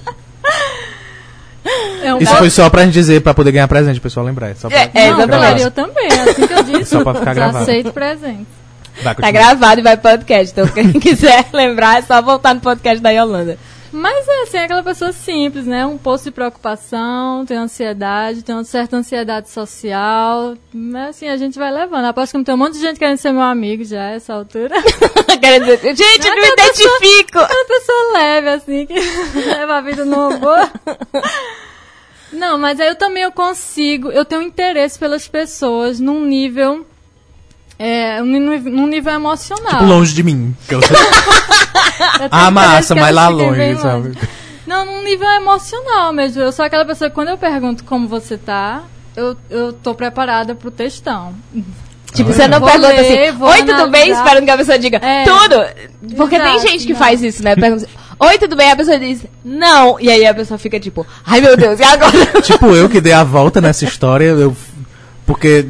É 2.03 2.13
um 2.15 2.17
Isso 2.19 2.35
foi 2.35 2.49
só 2.49 2.67
pra 2.69 2.83
gente 2.85 2.93
dizer, 2.93 3.21
pra 3.21 3.33
poder 3.33 3.51
ganhar 3.51 3.67
presente, 3.67 3.99
o 3.99 4.01
pessoal 4.01 4.25
lembrar. 4.25 4.49
É 4.49 4.55
só 4.55 4.67
pra 4.67 4.79
É, 4.79 4.89
é, 4.95 5.09
exatamente. 5.09 5.61
eu 5.61 5.71
também. 5.71 6.07
é 6.11 6.29
Assim 6.31 6.47
que 6.47 6.53
eu 6.53 6.63
disse. 6.63 6.85
Só 6.85 7.03
pra 7.03 7.13
ficar 7.13 7.33
gravado. 7.35 7.63
Aceito 7.63 7.93
presente. 7.93 8.47
Vai, 9.03 9.15
Tá 9.15 9.31
gravado 9.31 9.79
e 9.79 9.83
vai 9.83 9.95
pro 9.97 10.09
podcast. 10.11 10.51
Então, 10.51 10.67
quem 10.67 10.91
quiser 10.93 11.45
lembrar, 11.53 11.99
é 11.99 12.01
só 12.01 12.21
voltar 12.21 12.55
no 12.55 12.59
podcast 12.61 13.01
da 13.01 13.11
Yolanda. 13.11 13.57
Mas 13.93 14.25
é 14.27 14.41
assim, 14.43 14.57
é 14.57 14.63
aquela 14.63 14.83
pessoa 14.83 15.11
simples, 15.11 15.65
né? 15.65 15.85
Um 15.85 15.97
poço 15.97 16.23
de 16.25 16.31
preocupação, 16.31 17.45
tem 17.45 17.57
ansiedade, 17.57 18.41
tem 18.41 18.55
uma 18.55 18.63
certa 18.63 18.95
ansiedade 18.95 19.49
social. 19.49 20.55
Mas 20.73 21.09
assim, 21.09 21.27
a 21.27 21.35
gente 21.35 21.59
vai 21.59 21.71
levando. 21.71 22.05
Aposto 22.05 22.31
que 22.31 22.37
não 22.37 22.43
tem 22.45 22.55
um 22.55 22.57
monte 22.57 22.73
de 22.75 22.79
gente 22.81 22.97
querendo 22.97 23.17
ser 23.17 23.33
meu 23.33 23.41
amigo 23.41 23.83
já, 23.83 24.01
a 24.01 24.11
essa 24.11 24.33
altura. 24.33 24.75
Dizer, 24.81 25.95
gente, 25.95 26.25
eu 26.27 26.35
não 26.35 26.41
me 26.41 26.47
Aquela 26.47 26.67
pessoa- 26.69 26.97
identifico. 27.01 27.39
Uma 27.39 27.65
pessoa 27.67 28.13
leve, 28.13 28.49
assim, 28.49 28.85
que 28.85 28.93
leva 29.49 29.75
a 29.77 29.81
vida 29.81 30.05
numa 30.05 30.37
boa. 30.37 30.71
Não, 32.31 32.57
mas 32.57 32.79
aí 32.79 32.87
eu 32.87 32.95
também 32.95 33.23
eu 33.23 33.31
consigo, 33.33 34.09
eu 34.09 34.23
tenho 34.23 34.41
interesse 34.41 34.97
pelas 34.97 35.27
pessoas 35.27 35.99
num 35.99 36.23
nível. 36.25 36.85
É, 37.83 38.21
num, 38.21 38.87
nível- 38.87 39.11
emocional. 39.13 39.71
Tipo, 39.71 39.85
longe 39.85 40.13
de 40.13 40.21
mim. 40.21 40.55
Ah, 42.29 42.51
massa, 42.51 42.93
mas 42.95 43.13
lá 43.13 43.27
longe, 43.27 43.75
sabe? 43.77 44.17
Não, 44.65 44.85
num 44.85 45.03
nível 45.03 45.27
emocional 45.29 46.13
mesmo. 46.13 46.41
Eu 46.41 46.51
sou 46.51 46.63
aquela 46.65 46.85
pessoa 46.85 47.09
que 47.09 47.15
quando 47.15 47.29
eu 47.29 47.37
pergunto 47.37 47.83
como 47.83 48.07
você 48.07 48.37
tá, 48.37 48.83
eu, 49.15 49.35
eu 49.49 49.73
tô 49.73 49.93
preparada 49.93 50.53
pro 50.55 50.69
textão. 50.71 51.33
Tipo, 52.13 52.31
você 52.33 52.47
não 52.47 52.61
pergunta 52.61 52.87
ler, 52.89 53.29
assim, 53.29 53.43
oi, 53.43 53.63
tudo 53.63 53.89
bem? 53.89 54.11
Esperando 54.11 54.45
que 54.45 54.51
a 54.51 54.57
pessoa 54.57 54.77
diga, 54.77 54.97
É. 54.97 55.23
tudo. 55.23 56.15
Porque 56.17 56.39
tem 56.39 56.55
Exato, 56.55 56.67
gente 56.67 56.85
que 56.85 56.91
exato. 56.91 57.05
faz 57.05 57.23
isso, 57.23 57.43
né? 57.43 57.55
Pergunta 57.55 57.85
assim, 57.85 57.93
oi, 58.19 58.37
tudo 58.37 58.55
bem? 58.55 58.71
A 58.71 58.75
pessoa 58.75 58.99
diz, 58.99 59.25
não. 59.43 59.99
E 59.99 60.09
aí 60.09 60.25
a 60.25 60.33
pessoa 60.33 60.57
fica 60.57 60.79
tipo, 60.79 61.05
ai 61.25 61.41
meu 61.41 61.55
Deus, 61.57 61.79
e 61.79 61.83
agora? 61.83 62.41
Tipo, 62.41 62.67
eu 62.75 62.89
que 62.89 62.99
dei 63.01 63.13
a 63.13 63.23
volta 63.23 63.61
nessa 63.61 63.85
história, 63.85 64.25
eu, 64.25 64.55
porque 65.25 65.65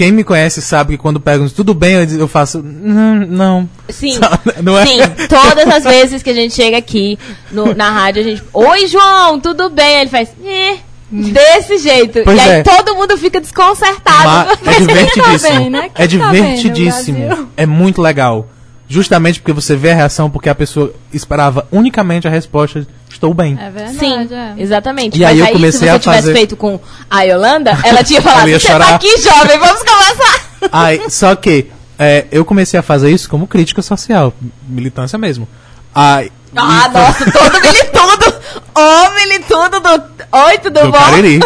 quem 0.00 0.12
me 0.12 0.24
conhece 0.24 0.62
sabe 0.62 0.96
que 0.96 1.02
quando 1.02 1.20
perguntam 1.20 1.54
tudo 1.54 1.74
bem, 1.74 1.92
eu, 2.18 2.26
faço, 2.26 2.62
não, 2.64 3.16
não. 3.16 3.68
Sim, 3.90 4.18
Não 4.62 4.78
é? 4.78 4.86
sim. 4.86 4.96
Todas 5.28 5.68
as 5.68 5.84
vezes 5.84 6.22
que 6.22 6.30
a 6.30 6.32
gente 6.32 6.54
chega 6.54 6.78
aqui 6.78 7.18
no- 7.52 7.74
na 7.74 7.90
rádio, 7.90 8.22
a 8.22 8.24
gente, 8.24 8.42
oi, 8.50 8.86
João, 8.86 9.38
tudo 9.38 9.68
bem? 9.68 9.96
Aí 9.96 10.00
ele 10.00 10.08
faz, 10.08 10.30
eh, 10.42 10.78
desse 11.12 11.76
jeito. 11.76 12.20
Pois 12.24 12.38
e 12.38 12.40
aí 12.40 12.60
é. 12.60 12.62
todo 12.62 12.94
mundo 12.94 13.14
fica 13.18 13.42
desconcertado. 13.42 14.58
É 14.64 14.72
divertidíssimo. 14.80 15.38
tá 15.52 15.58
bem, 15.58 15.68
né? 15.68 15.90
É 15.94 16.06
tá 16.06 16.06
bem 16.06 16.18
no 16.18 16.30
divertidíssimo. 16.32 17.26
Brasil? 17.26 17.48
é 17.58 17.66
muito 17.66 18.00
legal. 18.00 18.48
Justamente 18.88 19.38
porque 19.38 19.52
você 19.52 19.76
vê 19.76 19.90
a 19.90 19.94
reação, 19.94 20.30
porque 20.30 20.48
a 20.48 20.54
pessoa 20.54 20.94
esperava 21.12 21.68
unicamente 21.70 22.26
a 22.26 22.30
resposta, 22.30 22.86
estou 23.20 23.34
bem. 23.34 23.58
É 23.60 23.70
verdade, 23.70 23.98
Sim, 23.98 24.28
é. 24.34 24.54
exatamente. 24.56 25.18
E 25.18 25.24
aí 25.24 25.32
Mas 25.32 25.40
eu 25.40 25.46
aí, 25.46 25.52
comecei 25.52 25.78
se 25.80 25.84
você 25.84 25.90
a 25.90 25.98
tivesse 25.98 26.20
fazer- 26.22 26.32
feito 26.32 26.56
com 26.56 26.80
a 27.10 27.22
Yolanda, 27.22 27.78
ela 27.84 28.02
tinha 28.02 28.20
falado, 28.22 28.48
você 28.48 28.52
tá 28.66 28.72
chorar." 28.72 28.94
aqui, 28.94 29.20
jovem, 29.20 29.58
vamos 29.58 29.82
conversar. 29.82 30.50
Aí, 30.72 31.10
só 31.10 31.34
que 31.34 31.70
é, 31.98 32.26
eu 32.30 32.44
comecei 32.44 32.78
a 32.78 32.82
fazer 32.82 33.10
isso 33.10 33.28
como 33.30 33.46
crítica 33.46 33.80
social, 33.82 34.32
militância 34.68 35.18
mesmo. 35.18 35.48
Aí, 35.94 36.30
Ah, 36.54 36.88
e- 36.88 36.92
nossa, 36.92 37.24
todo 37.32 37.60
militudo. 37.60 38.40
Ô, 38.74 39.10
militudo 39.14 39.80
do... 39.80 40.02
Oi, 40.46 40.58
tudo 40.58 40.80
do 40.80 40.90
bom? 40.92 40.98
Cariri. 40.98 41.40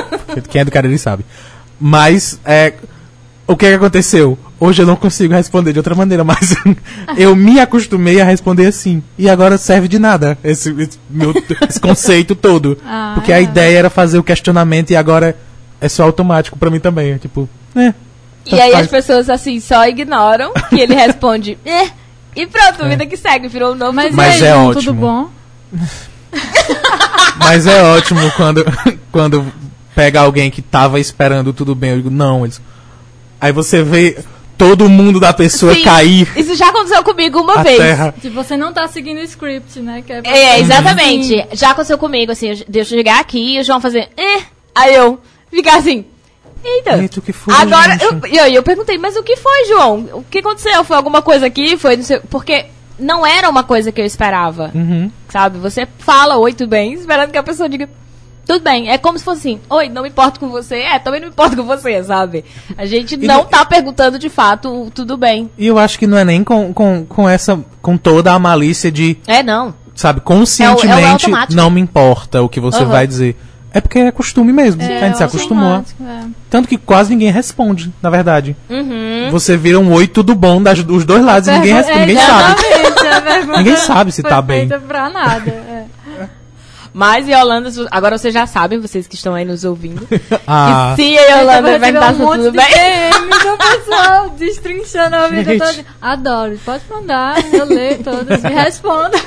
Quem 0.49 0.61
é 0.61 0.65
do 0.65 0.71
Cariri 0.71 0.99
sabe. 0.99 1.25
Mas, 1.81 2.39
é, 2.45 2.73
o 3.47 3.57
que, 3.57 3.67
que 3.67 3.75
aconteceu? 3.75 4.39
Hoje 4.59 4.83
eu 4.83 4.87
não 4.87 4.97
consigo 4.97 5.35
responder 5.35 5.73
de 5.73 5.79
outra 5.79 5.95
maneira, 5.95 6.25
mas 6.25 6.55
eu 7.17 7.37
me 7.37 7.61
acostumei 7.61 8.21
a 8.21 8.25
responder 8.25 8.67
assim. 8.67 9.03
E 9.19 9.29
agora 9.29 9.59
serve 9.59 9.89
de 9.89 9.99
nada 9.99 10.39
esse, 10.43 10.71
esse 10.81 10.99
meu, 11.11 11.35
esse 11.69 11.81
conceito 11.81 12.35
todo. 12.35 12.79
Ah, 12.87 13.13
Porque 13.15 13.33
a 13.33 13.39
é. 13.39 13.43
ideia 13.43 13.79
era 13.79 13.91
fazer 13.91 14.19
o 14.19 14.23
questionamento 14.23 14.91
e 14.91 14.97
agora 14.97 15.37
é 15.81 15.89
só 15.89 16.05
automático 16.05 16.59
pra 16.59 16.71
mim 16.71 16.81
também. 16.81 17.13
É 17.13 17.19
tipo, 17.19 17.49
é. 17.75 17.93
E 18.47 18.61
aí 18.61 18.73
faz. 18.73 18.85
as 18.85 18.91
pessoas, 18.91 19.31
assim, 19.31 19.59
só 19.59 19.87
ignoram 19.87 20.53
que 20.69 20.81
ele 20.81 20.95
responde, 20.95 21.59
eh, 21.65 21.91
e 22.37 22.47
pronto, 22.47 22.87
vida 22.87 23.07
que 23.07 23.17
segue, 23.17 23.49
virou 23.49 23.73
um 23.73 23.75
novo... 23.75 23.93
Mas, 23.93 24.15
Mas 24.15 24.43
aí, 24.43 24.49
é 24.49 24.55
ótimo. 24.55 24.75
tudo 24.75 24.95
bom? 24.95 25.31
Mas 27.39 27.67
é 27.67 27.83
ótimo 27.83 28.31
quando, 28.33 28.65
quando 29.11 29.53
pega 29.95 30.21
alguém 30.21 30.51
que 30.51 30.61
tava 30.61 31.01
esperando 31.01 31.53
tudo 31.53 31.75
bem. 31.75 31.91
Eu 31.91 31.97
digo, 31.97 32.11
não, 32.11 32.45
eles. 32.45 32.61
Aí 33.45 33.53
você 33.53 33.83
vê 33.83 34.17
todo 34.57 34.89
mundo 34.89 35.21
da 35.21 35.35
pessoa 35.35 35.75
Sim, 35.75 35.83
cair 35.83 36.27
Isso 36.35 36.55
já 36.55 36.69
aconteceu 36.71 37.03
comigo 37.05 37.41
uma 37.41 37.63
vez. 37.63 37.77
terra. 37.77 38.15
Que 38.19 38.31
você 38.31 38.57
não 38.57 38.73
tá 38.73 38.89
seguindo 38.89 39.19
o 39.19 39.23
script, 39.25 39.81
né? 39.81 40.03
Que 40.07 40.13
é, 40.15 40.21
É, 40.25 40.61
exatamente. 40.61 41.47
Já 41.53 41.73
aconteceu 41.73 41.99
comigo, 41.99 42.33
assim, 42.33 42.49
eu- 42.49 42.65
deixa 42.67 42.95
eu 42.95 42.99
chegar 42.99 43.21
aqui 43.21 43.57
e 43.57 43.61
o 43.61 43.65
João 43.65 43.83
fazer, 43.83 44.09
eh, 44.17 44.43
aí 44.75 44.95
eu 44.95 45.21
ficar 45.51 45.77
assim, 45.77 46.07
eita. 46.65 46.97
Eita, 46.97 47.19
o 47.19 47.23
que 47.23 47.35
foi, 47.35 47.53
Agora, 47.55 47.93
gente? 47.99 48.05
eu, 48.05 48.21
e 48.33 48.37
eu, 48.39 48.47
eu 48.47 48.63
perguntei, 48.63 48.97
mas 48.97 49.15
o 49.15 49.23
que 49.23 49.37
foi, 49.37 49.67
João? 49.69 50.09
O 50.15 50.25
que 50.31 50.39
aconteceu? 50.39 50.83
Foi 50.85 50.97
alguma 50.97 51.21
coisa 51.21 51.45
aqui? 51.45 51.77
Foi, 51.77 51.99
não 51.99 52.05
sei, 52.05 52.21
porque 52.31 52.65
não 52.99 53.27
era 53.27 53.51
uma 53.51 53.63
coisa 53.65 53.93
que 53.93 54.01
eu 54.01 54.07
esperava, 54.07 54.71
Uhum. 54.75 55.11
sabe? 55.29 55.59
Você 55.59 55.87
fala, 55.99 56.39
oi, 56.39 56.55
tudo 56.55 56.71
bem, 56.71 56.95
esperando 56.95 57.31
que 57.31 57.37
a 57.39 57.43
pessoa 57.43 57.69
diga, 57.69 57.91
tudo 58.47 58.63
bem. 58.63 58.91
É 58.91 58.99
como 58.99 59.19
se 59.19 59.25
fosse 59.25 59.39
assim, 59.49 59.61
oi, 59.71 59.89
não 59.89 60.03
me 60.03 60.09
importo 60.09 60.39
com 60.41 60.49
você. 60.49 60.77
É, 60.77 60.99
também 60.99 61.21
não 61.21 61.29
me 61.29 61.33
importo 61.33 61.57
com 61.57 61.65
você, 61.65 62.03
sabe? 62.05 62.45
A 62.77 62.85
gente 62.87 63.15
E 63.21 63.27
não 63.27 63.39
não- 63.39 63.45
tá 63.45 63.65
perguntando 63.65 64.19
de 64.19 64.29
fato 64.29 64.69
o 64.87 64.91
tudo 64.91 65.17
bem. 65.17 65.51
E 65.59 65.67
eu 65.67 65.79
acho 65.79 65.99
que 65.99 66.07
não 66.07 66.19
é 66.19 66.25
nem 66.25 66.43
com, 66.45 66.73
com, 66.73 67.05
com 67.07 67.29
essa. 67.29 67.59
com 67.81 67.97
toda 67.97 68.33
a 68.33 68.39
malícia 68.39 68.91
de, 68.93 69.17
É, 69.27 69.43
não. 69.43 69.75
sabe, 69.95 70.19
É 70.19 70.23
conscientemente 70.23 70.97
o 71.05 71.09
automático. 71.29 71.55
não 71.55 71.71
me 71.71 71.81
importa 71.81 72.43
o 72.43 72.49
que 72.49 72.61
você 72.61 72.83
Aham. 72.83 72.91
vai 72.91 73.07
dizer. 73.07 73.37
É 73.77 73.81
porque 73.81 73.99
é 73.99 74.13
costume 74.13 74.53
mesmo. 74.53 74.81
É, 74.83 75.03
a 75.03 75.07
gente 75.07 75.17
se 75.17 75.23
é 75.25 75.27
acostumou. 75.27 75.83
é. 76.01 76.25
Tanto 76.49 76.69
que 76.69 76.79
quase 76.79 77.11
ninguém 77.11 77.33
responde, 77.33 77.93
na 78.01 78.09
verdade. 78.09 78.55
Uhum. 78.71 79.29
Você 79.33 79.57
vira 79.57 79.81
um 79.81 79.93
oi, 79.93 80.07
tudo 80.07 80.33
bom 80.37 80.63
das, 80.63 80.85
dos 80.85 81.05
dois 81.05 81.25
lados 81.25 81.49
e 81.49 81.53
ninguém 81.53 81.75
responde. 81.75 81.99
Ninguém 81.99 82.17
é, 82.17 82.21
sabe. 82.25 82.63
pergunta 82.63 83.59
Ninguém 83.59 83.77
sabe 83.77 84.13
se 84.13 84.23
tá 84.23 84.41
bem. 84.41 84.69
pra 84.69 85.11
nada. 85.11 85.64
Mas 86.95 87.27
Yolanda, 87.29 87.71
agora 87.91 88.17
vocês 88.17 88.33
já 88.33 88.47
sabem, 88.47 88.79
vocês 88.79 89.09
que 89.09 89.17
estão 89.17 89.35
aí 89.35 89.45
nos 89.45 89.65
ouvindo. 89.65 90.07
Ah, 90.47 90.95
E 90.97 90.97
se 90.97 91.19
a 91.19 91.23
Yolanda 91.41 91.71
Eu 91.71 91.81
receber 91.81 92.15
se 92.15 92.23
um 92.23 92.27
tudo 92.31 92.51
de 92.53 92.57
bem. 92.57 93.11
Do 93.45 93.59
pessoal 93.59 94.31
destrinchando 94.31 95.17
a 95.17 95.29
vida 95.29 95.53
Gente. 95.53 95.59
toda. 95.59 95.85
Adoro. 96.01 96.59
Pode 96.65 96.85
mandar, 96.89 97.37
eu 97.53 97.65
leio 97.65 98.03
todas 98.05 98.45
e 98.45 98.49
respondo. 98.49 99.17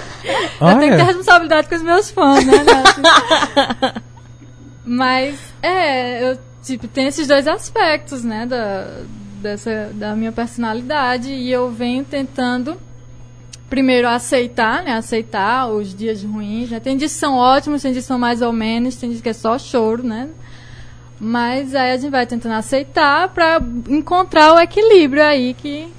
Eu 0.59 0.67
Olha. 0.67 0.79
tenho 0.79 0.91
que 0.91 0.97
ter 0.97 1.03
responsabilidade 1.03 1.69
com 1.69 1.75
os 1.75 1.81
meus 1.81 2.11
fãs, 2.11 2.45
né? 2.45 2.63
Nath? 2.63 4.01
Mas, 4.83 5.39
é, 5.61 6.31
eu, 6.31 6.37
tipo, 6.63 6.87
tem 6.87 7.07
esses 7.07 7.27
dois 7.27 7.47
aspectos, 7.47 8.23
né, 8.23 8.45
da, 8.45 8.87
dessa, 9.41 9.89
da 9.93 10.15
minha 10.15 10.31
personalidade. 10.31 11.31
E 11.31 11.49
eu 11.51 11.69
venho 11.71 12.03
tentando, 12.03 12.77
primeiro, 13.69 14.07
aceitar, 14.07 14.83
né, 14.83 14.93
aceitar 14.93 15.67
os 15.67 15.95
dias 15.95 16.23
ruins, 16.23 16.69
né. 16.69 16.79
Tem 16.79 16.95
dias 16.95 17.13
que 17.13 17.19
são 17.19 17.35
ótimos, 17.35 17.81
tem 17.81 17.91
dias 17.91 18.03
que 18.03 18.07
são 18.07 18.19
mais 18.19 18.41
ou 18.41 18.53
menos, 18.53 18.95
tem 18.95 19.09
dias 19.09 19.21
que 19.21 19.29
é 19.29 19.33
só 19.33 19.57
choro, 19.57 20.03
né. 20.03 20.29
Mas 21.19 21.73
aí 21.73 21.91
a 21.91 21.97
gente 21.97 22.11
vai 22.11 22.25
tentando 22.25 22.53
aceitar 22.53 23.29
pra 23.29 23.59
encontrar 23.89 24.53
o 24.53 24.59
equilíbrio 24.59 25.23
aí 25.23 25.53
que 25.53 25.91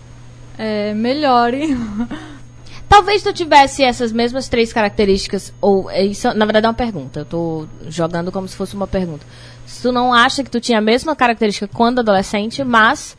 é, 0.56 0.94
melhore. 0.94 1.76
Talvez 2.88 3.22
tu 3.22 3.32
tivesse 3.32 3.82
essas 3.82 4.12
mesmas 4.12 4.48
três 4.48 4.72
características, 4.72 5.52
ou 5.60 5.90
é, 5.90 6.04
isso 6.04 6.32
na 6.34 6.46
verdade 6.46 6.66
é 6.66 6.68
uma 6.68 6.74
pergunta, 6.74 7.20
eu 7.20 7.24
tô 7.24 7.66
jogando 7.86 8.32
como 8.32 8.48
se 8.48 8.56
fosse 8.56 8.74
uma 8.74 8.86
pergunta. 8.86 9.26
Se 9.66 9.82
tu 9.82 9.92
não 9.92 10.14
acha 10.14 10.42
que 10.42 10.50
tu 10.50 10.58
tinha 10.58 10.78
a 10.78 10.80
mesma 10.80 11.14
característica 11.14 11.68
quando 11.68 11.98
adolescente, 11.98 12.64
mas 12.64 13.16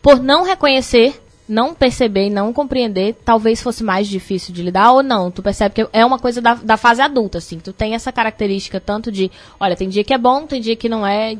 por 0.00 0.20
não 0.20 0.44
reconhecer, 0.44 1.20
não 1.50 1.74
perceber 1.74 2.28
e 2.28 2.30
não 2.30 2.52
compreender, 2.52 3.16
talvez 3.24 3.60
fosse 3.60 3.82
mais 3.82 4.06
difícil 4.06 4.54
de 4.54 4.62
lidar 4.62 4.92
ou 4.92 5.02
não. 5.02 5.30
Tu 5.30 5.42
percebe 5.42 5.74
que 5.74 5.88
é 5.92 6.04
uma 6.04 6.18
coisa 6.18 6.40
da, 6.40 6.54
da 6.54 6.76
fase 6.76 7.02
adulta, 7.02 7.38
assim. 7.38 7.58
Tu 7.58 7.72
tem 7.72 7.94
essa 7.94 8.12
característica 8.12 8.80
tanto 8.80 9.10
de, 9.10 9.30
olha, 9.58 9.76
tem 9.76 9.88
dia 9.88 10.04
que 10.04 10.14
é 10.14 10.18
bom, 10.18 10.46
tem 10.46 10.60
dia 10.60 10.76
que 10.76 10.88
não 10.88 11.06
é, 11.06 11.36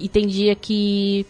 e 0.00 0.08
tem 0.08 0.26
dia 0.26 0.54
que 0.54 1.26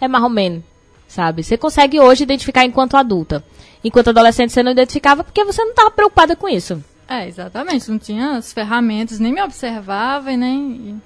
é 0.00 0.08
menos, 0.08 0.62
sabe? 1.08 1.42
Você 1.42 1.56
consegue 1.56 1.98
hoje 1.98 2.22
identificar 2.22 2.64
enquanto 2.64 2.96
adulta. 2.96 3.44
Enquanto 3.82 4.10
adolescente 4.10 4.52
você 4.52 4.62
não 4.62 4.72
identificava 4.72 5.24
porque 5.24 5.44
você 5.44 5.62
não 5.62 5.70
estava 5.70 5.90
preocupada 5.90 6.36
com 6.36 6.48
isso. 6.48 6.82
É, 7.08 7.26
exatamente. 7.26 7.90
Não 7.90 7.98
tinha 7.98 8.36
as 8.36 8.52
ferramentas, 8.52 9.20
nem 9.20 9.32
me 9.32 9.42
observava 9.42 10.32
e 10.32 10.36
nem. 10.36 11.00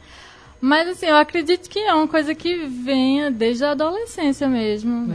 Mas 0.60 0.88
assim, 0.88 1.06
eu 1.06 1.16
acredito 1.16 1.68
que 1.70 1.78
é 1.78 1.94
uma 1.94 2.06
coisa 2.06 2.34
que 2.34 2.66
venha 2.66 3.30
desde 3.30 3.64
a 3.64 3.70
adolescência 3.70 4.46
mesmo. 4.46 5.08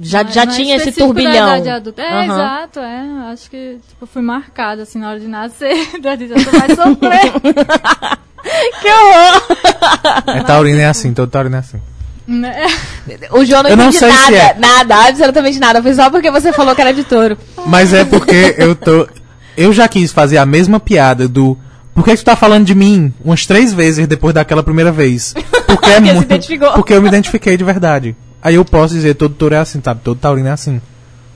Já, 0.00 0.22
não 0.22 0.30
é- 0.30 0.32
já 0.32 0.44
não 0.46 0.52
é 0.52 0.56
tinha 0.56 0.76
esse 0.76 0.88
específico 0.90 1.14
da 1.14 1.20
turbilhão. 1.22 1.48
idade 1.48 1.68
adulta. 1.68 2.02
É, 2.02 2.12
Aham. 2.12 2.24
exato, 2.24 2.78
é. 2.80 3.00
Acho 3.32 3.50
que 3.50 3.78
tipo, 3.88 4.02
eu 4.02 4.06
fui 4.06 4.22
marcada 4.22 4.82
assim 4.82 4.98
na 4.98 5.10
hora 5.10 5.20
de 5.20 5.26
nascer. 5.26 5.72
Eu 6.04 6.12
eu 6.28 6.52
vai 6.52 6.76
sofrer. 6.76 7.32
Que 8.80 8.88
horror! 8.88 9.42
é 10.36 10.42
taurino 10.42 10.78
é 10.78 10.86
assim, 10.86 11.12
todo 11.14 11.30
taurino 11.30 11.56
é 11.56 11.58
assim. 11.58 11.80
Né? 12.26 12.66
O 13.32 13.44
João 13.44 13.62
não 13.62 13.70
Eu 13.70 13.76
não 13.76 13.92
sei 13.92 14.10
se 14.10 14.16
nada, 14.32 14.36
é. 14.36 14.54
nada, 14.58 15.08
absolutamente 15.08 15.58
nada. 15.58 15.82
Foi 15.82 15.92
só 15.94 16.08
porque 16.10 16.30
você 16.30 16.52
falou 16.52 16.74
que 16.74 16.80
era 16.80 16.92
de 16.92 17.04
touro. 17.04 17.36
Mas 17.66 17.92
é 17.92 18.04
porque 18.04 18.54
eu 18.58 18.74
tô. 18.74 19.06
Eu 19.56 19.72
já 19.72 19.86
quis 19.88 20.10
fazer 20.12 20.38
a 20.38 20.46
mesma 20.46 20.78
piada 20.80 21.26
do. 21.28 21.58
Por 21.94 22.04
que 22.04 22.10
que 22.10 22.16
tu 22.18 22.24
tá 22.24 22.34
falando 22.36 22.64
de 22.64 22.74
mim 22.74 23.12
umas 23.24 23.46
três 23.46 23.72
vezes 23.72 24.06
depois 24.06 24.34
daquela 24.34 24.62
primeira 24.62 24.90
vez? 24.90 25.32
Porque 25.66 25.90
é 25.90 25.94
Porque 25.94 26.08
se 26.08 26.14
muito. 26.14 26.24
identificou. 26.26 26.72
Porque 26.72 26.92
eu 26.92 27.00
me 27.02 27.08
identifiquei 27.08 27.56
de 27.56 27.64
verdade. 27.64 28.16
Aí 28.42 28.56
eu 28.56 28.64
posso 28.64 28.94
dizer, 28.94 29.14
todo 29.14 29.34
touro 29.34 29.54
é 29.54 29.58
assim, 29.58 29.80
sabe? 29.82 30.00
Todo 30.02 30.18
taurino 30.18 30.48
é 30.48 30.52
assim. 30.52 30.80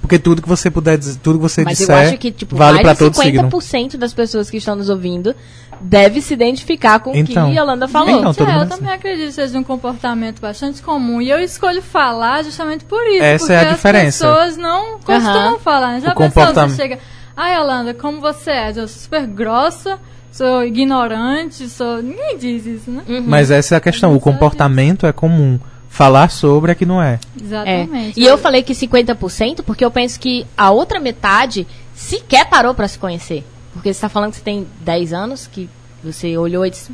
Porque 0.00 0.18
tudo 0.18 0.40
que 0.42 0.48
você 0.48 0.70
puder 0.70 0.96
dizer, 0.96 1.18
tudo 1.22 1.38
que 1.38 1.42
você 1.42 1.64
Mas 1.64 1.78
disser, 1.78 1.94
eu 1.94 2.08
acho 2.08 2.18
que, 2.18 2.30
tipo, 2.30 2.54
vale 2.56 2.78
de 2.82 2.94
todo 2.96 3.14
signo. 3.14 3.42
50% 3.50 3.96
das 3.96 4.12
pessoas 4.14 4.48
que 4.48 4.56
estão 4.56 4.76
nos 4.76 4.88
ouvindo 4.88 5.34
deve 5.80 6.20
se 6.20 6.32
identificar 6.34 7.00
com 7.00 7.10
o 7.12 7.16
Então. 7.16 7.50
que 7.50 7.56
Yolanda 7.58 7.86
falou. 7.88 8.18
Então, 8.18 8.32
todo 8.32 8.50
é, 8.50 8.56
eu 8.56 8.60
é 8.62 8.66
também 8.66 8.92
acredito 8.92 9.26
que 9.26 9.32
seja 9.32 9.58
um 9.58 9.64
comportamento 9.64 10.40
bastante 10.40 10.80
comum. 10.82 11.20
E 11.20 11.28
eu 11.30 11.38
escolho 11.40 11.82
falar 11.82 12.42
justamente 12.44 12.84
por 12.84 13.04
isso. 13.06 13.22
Essa 13.22 13.38
porque 13.46 13.52
é 13.52 13.58
a 13.60 13.72
diferença. 13.72 14.28
as 14.30 14.36
pessoas 14.36 14.56
não 14.56 14.98
costumam 15.00 15.48
Aham. 15.54 15.58
falar. 15.58 15.92
né? 15.94 16.00
Já 16.00 16.12
O 16.12 16.14
pensou, 16.14 16.28
comportamento- 16.44 16.70
você 16.70 16.82
chega... 16.82 16.98
Ai, 17.36 17.54
Yolanda, 17.56 17.92
como 17.94 18.20
você 18.20 18.50
é? 18.50 18.68
Eu 18.70 18.74
sou 18.74 18.88
super 18.88 19.26
grossa, 19.26 19.98
sou 20.38 20.64
ignorante, 20.64 21.68
sou... 21.68 22.00
Ninguém 22.00 22.38
diz 22.38 22.64
isso, 22.64 22.90
né? 22.90 23.02
Uhum. 23.08 23.24
Mas 23.26 23.50
essa 23.50 23.74
é 23.74 23.78
a 23.78 23.80
questão. 23.80 24.14
O 24.14 24.16
é 24.16 24.20
comportamento 24.20 25.04
é 25.04 25.12
comum. 25.12 25.58
Falar 25.88 26.30
sobre 26.30 26.70
é 26.70 26.74
que 26.74 26.86
não 26.86 27.02
é. 27.02 27.18
É. 27.34 27.42
Exatamente. 27.42 28.20
E 28.20 28.24
eu 28.24 28.38
falei 28.38 28.62
que 28.62 28.72
50% 28.72 29.62
porque 29.64 29.84
eu 29.84 29.90
penso 29.90 30.20
que 30.20 30.46
a 30.56 30.70
outra 30.70 31.00
metade 31.00 31.66
sequer 31.94 32.48
parou 32.48 32.72
pra 32.74 32.86
se 32.86 32.98
conhecer. 32.98 33.44
Porque 33.72 33.92
você 33.92 34.00
tá 34.00 34.08
falando 34.08 34.30
que 34.30 34.36
você 34.36 34.44
tem 34.44 34.66
10 34.80 35.12
anos, 35.12 35.46
que 35.46 35.68
você 36.04 36.36
olhou 36.36 36.64
e 36.64 36.70
disse: 36.70 36.92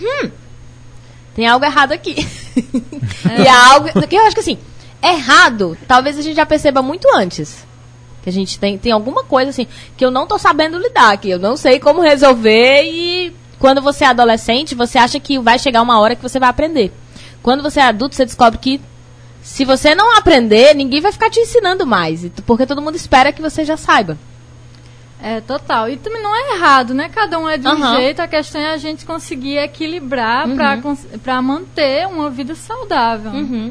Hum, 0.00 0.30
tem 1.34 1.46
algo 1.46 1.64
errado 1.64 1.92
aqui. 1.92 2.16
e 3.38 3.46
há 3.46 3.72
algo. 3.72 4.06
Que 4.06 4.16
eu 4.16 4.22
acho 4.22 4.34
que 4.34 4.40
assim, 4.40 4.58
errado, 5.02 5.76
talvez 5.86 6.18
a 6.18 6.22
gente 6.22 6.36
já 6.36 6.46
perceba 6.46 6.82
muito 6.82 7.06
antes. 7.14 7.66
Que 8.22 8.28
a 8.28 8.32
gente 8.32 8.58
tem, 8.58 8.76
tem 8.76 8.92
alguma 8.92 9.24
coisa 9.24 9.50
assim 9.50 9.66
que 9.96 10.04
eu 10.04 10.10
não 10.10 10.26
tô 10.26 10.38
sabendo 10.38 10.78
lidar, 10.78 11.16
que 11.16 11.30
eu 11.30 11.38
não 11.38 11.56
sei 11.56 11.78
como 11.80 12.00
resolver 12.02 12.82
e 12.84 13.34
quando 13.58 13.80
você 13.82 14.04
é 14.04 14.08
adolescente, 14.08 14.74
você 14.74 14.98
acha 14.98 15.18
que 15.20 15.38
vai 15.38 15.58
chegar 15.58 15.82
uma 15.82 15.98
hora 16.00 16.14
que 16.16 16.22
você 16.22 16.38
vai 16.38 16.48
aprender. 16.48 16.92
Quando 17.42 17.62
você 17.62 17.80
é 17.80 17.84
adulto, 17.84 18.14
você 18.14 18.24
descobre 18.24 18.58
que 18.58 18.80
se 19.42 19.64
você 19.64 19.94
não 19.94 20.16
aprender, 20.18 20.74
ninguém 20.74 21.00
vai 21.00 21.12
ficar 21.12 21.30
te 21.30 21.40
ensinando 21.40 21.86
mais, 21.86 22.26
porque 22.46 22.66
todo 22.66 22.82
mundo 22.82 22.96
espera 22.96 23.32
que 23.32 23.40
você 23.40 23.64
já 23.64 23.76
saiba. 23.76 24.18
É, 25.22 25.40
total. 25.42 25.88
E 25.88 25.96
também 25.98 26.22
não 26.22 26.34
é 26.34 26.56
errado, 26.56 26.94
né? 26.94 27.10
Cada 27.10 27.38
um 27.38 27.46
é 27.48 27.58
de 27.58 27.66
um 27.66 27.70
Aham. 27.72 27.96
jeito, 27.96 28.20
a 28.20 28.28
questão 28.28 28.60
é 28.60 28.72
a 28.72 28.76
gente 28.78 29.04
conseguir 29.04 29.58
equilibrar 29.58 30.48
Uhum. 30.48 30.56
pra 31.22 31.42
manter 31.42 32.06
uma 32.06 32.30
vida 32.30 32.54
saudável. 32.54 33.30
Uhum. 33.30 33.70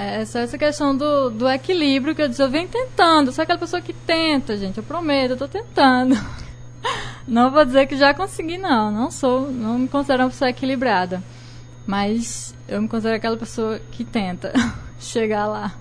É 0.00 0.24
só 0.24 0.38
essa 0.38 0.56
questão 0.56 0.96
do, 0.96 1.28
do 1.28 1.48
equilíbrio 1.48 2.14
que 2.14 2.22
eu 2.22 2.28
disse, 2.28 2.40
eu 2.40 2.48
venho 2.48 2.68
tentando. 2.68 3.32
Sou 3.32 3.42
aquela 3.42 3.58
pessoa 3.58 3.82
que 3.82 3.92
tenta, 3.92 4.56
gente. 4.56 4.78
Eu 4.78 4.84
prometo, 4.84 5.32
eu 5.32 5.36
tô 5.36 5.48
tentando. 5.48 6.14
Não 7.26 7.50
vou 7.50 7.64
dizer 7.64 7.86
que 7.88 7.96
já 7.96 8.14
consegui, 8.14 8.56
não. 8.56 8.90
Não 8.92 9.10
sou, 9.10 9.50
não 9.50 9.80
me 9.80 9.88
considero 9.88 10.22
uma 10.22 10.30
pessoa 10.30 10.48
equilibrada. 10.48 11.22
Mas 11.84 12.54
eu 12.68 12.80
me 12.80 12.88
considero 12.88 13.16
aquela 13.16 13.36
pessoa 13.36 13.80
que 13.90 14.04
tenta 14.04 14.52
chegar 15.00 15.46
lá. 15.46 15.74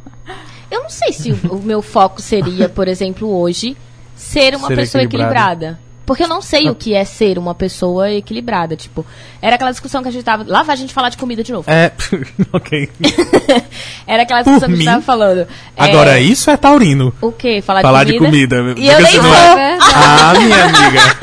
Eu 0.69 0.81
não 0.83 0.89
sei 0.89 1.13
se 1.13 1.31
o, 1.31 1.53
o 1.53 1.61
meu 1.61 1.81
foco 1.81 2.21
seria, 2.21 2.67
por 2.67 2.87
exemplo, 2.87 3.29
hoje, 3.29 3.77
ser 4.15 4.55
uma 4.55 4.67
Ser 4.67 4.75
pessoa 4.75 5.03
equilibrada. 5.03 5.65
equilibrada. 5.65 5.86
Porque 6.07 6.23
eu 6.23 6.27
não 6.29 6.41
sei 6.41 6.69
o 6.69 6.73
que 6.73 6.93
é 6.95 7.03
ser 7.03 7.37
uma 7.37 7.53
pessoa 7.53 8.09
equilibrada. 8.09 8.77
Tipo, 8.77 9.05
era 9.41 9.55
aquela 9.55 9.71
discussão 9.71 10.01
que 10.01 10.07
a 10.07 10.11
gente 10.11 10.23
tava. 10.23 10.45
Lá 10.47 10.63
vai 10.63 10.73
a 10.73 10.77
gente 10.77 10.93
falar 10.93 11.09
de 11.09 11.17
comida 11.17 11.43
de 11.43 11.51
novo. 11.51 11.69
É. 11.69 11.91
ok. 12.53 12.89
Era 14.07 14.23
aquela 14.23 14.41
Por 14.41 14.51
discussão 14.51 14.69
que 14.69 14.73
a 14.73 14.77
gente 14.77 14.85
mim? 14.85 14.85
tava 14.85 15.01
falando. 15.01 15.45
Agora, 15.75 16.17
é, 16.17 16.21
isso 16.21 16.49
é 16.49 16.55
taurino. 16.55 17.13
O 17.19 17.29
quê? 17.29 17.61
Falar, 17.61 17.81
Falar 17.81 18.05
de 18.05 18.13
de 18.13 18.19
comida? 18.19 18.57
comida. 18.57 18.79
E 18.79 18.87
eu 18.87 19.01
nem 19.01 19.11
sou. 19.11 19.33
é-. 19.33 19.77
Ah, 19.81 20.33
minha 20.39 20.63
amiga. 20.63 21.17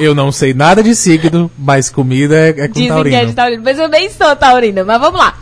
Eu 0.00 0.14
não 0.14 0.32
sei 0.32 0.54
nada 0.54 0.82
de 0.82 0.94
signo, 0.94 1.50
mas 1.58 1.90
comida 1.90 2.34
é, 2.34 2.48
é 2.48 2.68
com 2.68 2.72
Dizem 2.72 2.88
taurino. 2.88 3.16
que 3.18 3.22
é 3.22 3.26
de 3.26 3.32
taurino, 3.34 3.62
mas 3.62 3.78
eu 3.78 3.88
nem 3.88 4.08
sou 4.08 4.34
taurina. 4.34 4.82
Mas 4.82 4.98
vamos 4.98 5.20
lá. 5.20 5.34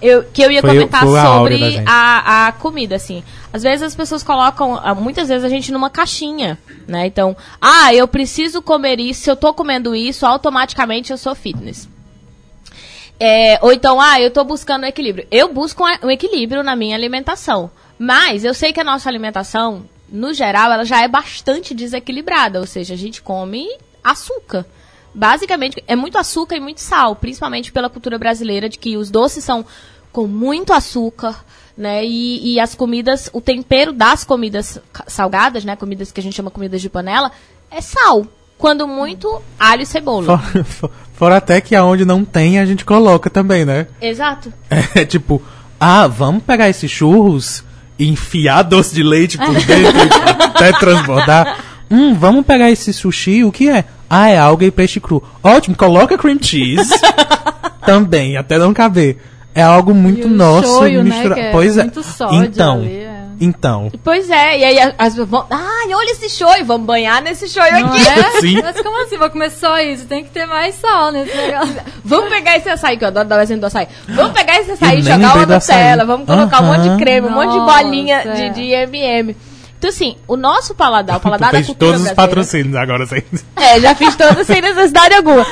Eu, 0.00 0.24
que 0.24 0.42
eu 0.42 0.50
ia 0.50 0.60
Foi- 0.60 0.70
comentar 0.70 1.00
foi 1.02 1.20
sobre 1.20 1.82
a, 1.84 2.46
a 2.48 2.52
comida, 2.52 2.94
assim. 2.94 3.24
Às 3.52 3.62
vezes 3.62 3.82
as 3.82 3.96
pessoas 3.96 4.22
colocam, 4.22 4.78
ah, 4.80 4.94
muitas 4.94 5.28
vezes 5.28 5.44
a 5.44 5.48
gente 5.48 5.72
numa 5.72 5.90
caixinha, 5.90 6.56
né? 6.86 7.06
Então, 7.06 7.36
ah, 7.60 7.92
eu 7.92 8.06
preciso 8.06 8.62
comer 8.62 9.00
isso, 9.00 9.22
se 9.22 9.30
eu 9.30 9.34
tô 9.36 9.52
comendo 9.52 9.96
isso, 9.96 10.24
automaticamente 10.24 11.10
eu 11.10 11.18
sou 11.18 11.34
fitness. 11.34 11.88
É, 13.20 13.58
ou 13.62 13.72
então, 13.72 14.00
ah, 14.00 14.20
eu 14.20 14.30
tô 14.30 14.44
buscando 14.44 14.84
equilíbrio. 14.84 15.26
Eu 15.30 15.52
busco 15.52 15.82
um 16.02 16.10
equilíbrio 16.10 16.62
na 16.62 16.76
minha 16.76 16.94
alimentação. 16.94 17.70
Mas 17.98 18.44
eu 18.44 18.54
sei 18.54 18.72
que 18.72 18.78
a 18.78 18.84
nossa 18.84 19.08
alimentação, 19.08 19.84
no 20.08 20.32
geral, 20.32 20.70
ela 20.70 20.84
já 20.84 21.02
é 21.02 21.08
bastante 21.08 21.74
desequilibrada. 21.74 22.60
Ou 22.60 22.66
seja, 22.66 22.94
a 22.94 22.96
gente 22.96 23.20
come 23.20 23.68
açúcar. 24.04 24.64
Basicamente, 25.14 25.82
é 25.86 25.96
muito 25.96 26.18
açúcar 26.18 26.56
e 26.56 26.60
muito 26.60 26.80
sal, 26.80 27.16
principalmente 27.16 27.72
pela 27.72 27.88
cultura 27.90 28.18
brasileira, 28.18 28.68
de 28.68 28.78
que 28.78 28.96
os 28.96 29.10
doces 29.10 29.42
são 29.42 29.64
com 30.12 30.26
muito 30.26 30.72
açúcar, 30.72 31.44
né? 31.76 32.04
E, 32.04 32.54
e 32.54 32.60
as 32.60 32.74
comidas, 32.74 33.28
o 33.32 33.40
tempero 33.40 33.92
das 33.92 34.24
comidas 34.24 34.80
salgadas, 35.06 35.64
né? 35.64 35.76
Comidas 35.76 36.10
que 36.12 36.20
a 36.20 36.22
gente 36.22 36.34
chama 36.36 36.50
comidas 36.50 36.80
de 36.80 36.88
panela, 36.88 37.30
é 37.70 37.80
sal. 37.80 38.26
Quando 38.56 38.88
muito, 38.88 39.40
alho 39.58 39.82
e 39.82 39.86
cebola. 39.86 40.36
Fora, 40.38 40.64
fo- 40.64 40.90
fora 41.14 41.36
até 41.36 41.60
que 41.60 41.76
aonde 41.76 42.04
não 42.04 42.24
tem, 42.24 42.58
a 42.58 42.66
gente 42.66 42.84
coloca 42.84 43.30
também, 43.30 43.64
né? 43.64 43.86
Exato. 44.00 44.52
É 44.96 45.04
tipo, 45.04 45.40
ah, 45.78 46.08
vamos 46.08 46.42
pegar 46.42 46.68
esses 46.68 46.90
churros 46.90 47.62
e 47.98 48.08
enfiar 48.08 48.62
doce 48.62 48.92
de 48.94 49.02
leite 49.02 49.38
por 49.38 49.54
dentro 49.54 50.00
até 50.42 50.72
transbordar. 50.72 51.58
Hum, 51.90 52.14
vamos 52.14 52.44
pegar 52.44 52.68
esse 52.70 52.92
sushi, 52.92 53.44
o 53.44 53.52
que 53.52 53.68
é? 53.68 53.84
Ah, 54.10 54.28
é 54.30 54.38
alga 54.38 54.64
e 54.64 54.70
peixe 54.70 55.00
cru. 55.00 55.22
Ótimo, 55.42 55.76
coloca 55.76 56.16
cream 56.16 56.38
cheese 56.40 56.90
também, 57.84 58.36
até 58.36 58.58
não 58.58 58.72
caber. 58.72 59.18
É 59.54 59.62
algo 59.62 59.92
muito 59.94 60.26
E 60.28 60.30
nosso 60.30 60.78
shoyu, 60.78 61.02
né, 61.02 61.10
misturado. 61.10 61.34
que 61.34 61.46
é 61.46 61.50
pois 61.50 61.76
é. 61.76 61.82
muito 61.82 62.02
sódio 62.02 62.44
Então, 62.44 62.74
ali, 62.76 62.96
é. 62.96 63.18
Então. 63.40 63.90
Pois 64.02 64.28
é, 64.30 64.58
e 64.58 64.64
aí 64.64 64.78
as 64.80 64.94
as 64.98 65.08
pessoas 65.14 65.28
vão. 65.28 65.46
Ai, 65.50 65.94
olha 65.94 66.10
esse 66.10 66.28
show, 66.28 66.50
e 66.58 66.62
vamos 66.64 66.86
banhar 66.86 67.22
nesse 67.22 67.48
show 67.48 67.62
Não 67.70 67.86
aqui. 67.86 68.08
é? 68.08 68.30
Sim. 68.40 68.60
Mas 68.62 68.80
como 68.80 69.00
assim? 69.04 69.16
Vou 69.16 69.30
comer 69.30 69.50
só 69.50 69.78
isso? 69.80 70.06
Tem 70.06 70.24
que 70.24 70.30
ter 70.30 70.44
mais 70.46 70.74
sal 70.74 71.12
nesse 71.12 71.36
negócio. 71.36 71.76
Vamos 72.04 72.30
pegar 72.30 72.56
esse 72.56 72.68
açaí, 72.68 72.96
que 72.96 73.04
eu 73.04 73.08
adoro 73.08 73.28
dar 73.28 73.38
o 73.38 73.40
exemplo 73.42 73.60
do 73.62 73.66
açaí. 73.66 73.86
Vamos 74.08 74.32
pegar 74.32 74.58
esse 74.60 74.72
açaí, 74.72 74.98
Eu 74.98 75.04
nem 75.04 75.12
jogar 75.14 75.36
uma. 75.36 75.46
Nutella, 75.54 76.04
vamos 76.04 76.26
colocar 76.26 76.62
um 76.62 76.66
monte 76.66 76.88
de 76.88 76.96
creme, 76.98 77.28
um 77.28 77.30
monte 77.30 77.52
de 77.52 77.58
Nossa, 77.58 77.82
bolinha 77.82 78.22
de, 78.34 78.50
de 78.50 78.62
M&M. 78.72 79.36
Então, 79.78 79.90
assim, 79.90 80.16
o 80.26 80.36
nosso 80.36 80.74
paladar, 80.74 81.18
o 81.18 81.20
paladar 81.20 81.50
Tu 81.50 81.52
da 81.52 81.58
fez 81.58 81.66
cultura 81.68 81.92
todos 81.92 82.06
os 82.06 82.12
patrocínios 82.12 82.74
agora, 82.74 83.04
assim. 83.04 83.22
É, 83.56 83.80
já 83.80 83.94
fiz 83.94 84.16
todos 84.16 84.46
sem 84.46 84.60
necessidade 84.60 85.14
alguma. 85.14 85.46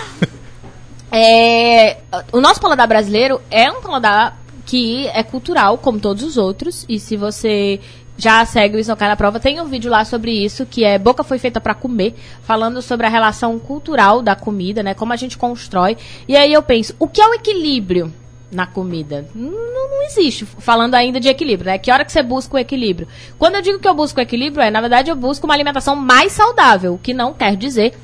É, 1.13 1.99
o 2.33 2.41
nosso 2.41 2.61
paladar 2.61 2.89
brasileiro 2.89 3.41
é 3.51 3.71
um 3.71 3.81
paladar 3.81 4.37
que 4.67 5.07
é 5.09 5.23
cultural, 5.23 5.79
como 5.79 6.01
todos 6.01 6.25
os 6.25 6.37
outros. 6.37 6.85
E 6.89 6.99
se 6.99 7.17
você 7.17 7.81
já 8.19 8.45
segue 8.45 8.81
o 8.81 8.97
Cai 8.97 9.09
na 9.09 9.17
Prova, 9.17 9.39
tem 9.39 9.61
um 9.61 9.67
vídeo 9.67 9.91
lá 9.91 10.05
sobre 10.05 10.33
isso, 10.33 10.67
que 10.67 10.83
é 10.85 10.99
Boca 10.99 11.23
Foi 11.23 11.39
Feita 11.39 11.61
pra 11.61 11.75
Comer, 11.75 12.15
falando 12.43 12.83
sobre 12.83 13.07
a 13.07 13.11
relação 13.11 13.59
cultural 13.59 14.23
da 14.23 14.35
comida, 14.35 14.83
né? 14.83 14.95
Como 14.95 15.13
a 15.13 15.17
gente 15.17 15.39
constrói. 15.39 15.97
E 16.27 16.37
aí 16.37 16.53
eu 16.53 16.63
penso, 16.63 16.95
o 16.99 17.07
que 17.07 17.21
é 17.21 17.29
o 17.29 17.35
equilíbrio 17.35 18.13
na 18.57 18.67
comida? 18.67 19.29
Não, 19.35 19.51
não 19.51 20.03
existe. 20.05 20.47
Falando 20.47 20.95
ainda 20.95 21.21
de 21.21 21.29
equilíbrio, 21.29 21.71
né? 21.71 21.79
Que 21.79 21.93
hora 21.93 22.05
que 22.07 22.11
você 22.11 22.23
busca 22.23 22.57
o 22.57 22.59
equilíbrio? 22.59 23.07
Quando 23.39 23.57
eu 23.57 23.63
digo 23.63 23.79
que 23.79 23.87
eu 23.87 23.95
busco 23.95 24.19
o 24.19 24.23
equilíbrio, 24.23 24.63
é, 24.63 24.71
na 24.71 24.81
verdade, 24.81 25.11
eu 25.11 25.15
busco 25.17 25.47
uma 25.47 25.53
alimentação 25.55 25.95
mais 25.95 26.33
saudável, 26.33 26.95
o 26.95 26.99
que 26.99 27.13
não 27.13 27.35
quer 27.35 27.55
dizer 27.55 27.95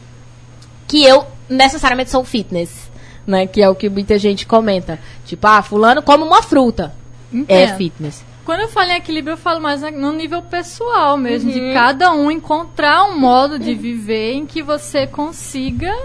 que 0.86 1.02
eu 1.02 1.24
necessariamente 1.48 2.10
sou 2.10 2.22
fitness, 2.22 2.90
né? 3.26 3.46
Que 3.46 3.62
é 3.62 3.68
o 3.68 3.74
que 3.74 3.88
muita 3.88 4.18
gente 4.18 4.46
comenta. 4.46 4.98
Tipo, 5.24 5.46
ah, 5.46 5.62
fulano 5.62 6.02
come 6.02 6.22
uma 6.22 6.42
fruta. 6.42 6.94
É 7.32 7.36
Entendo. 7.64 7.76
fitness. 7.78 8.24
Quando 8.44 8.60
eu 8.60 8.68
falo 8.68 8.90
em 8.90 8.96
equilíbrio, 8.96 9.32
eu 9.34 9.38
falo 9.38 9.58
mais 9.60 9.80
no 9.80 10.12
nível 10.12 10.42
pessoal 10.42 11.16
mesmo, 11.16 11.50
Uhum. 11.50 11.68
de 11.68 11.72
cada 11.72 12.12
um 12.12 12.30
encontrar 12.30 13.04
um 13.04 13.18
modo 13.18 13.58
de 13.58 13.72
viver 13.72 14.32
em 14.34 14.44
que 14.44 14.62
você 14.62 15.06
consiga 15.06 15.96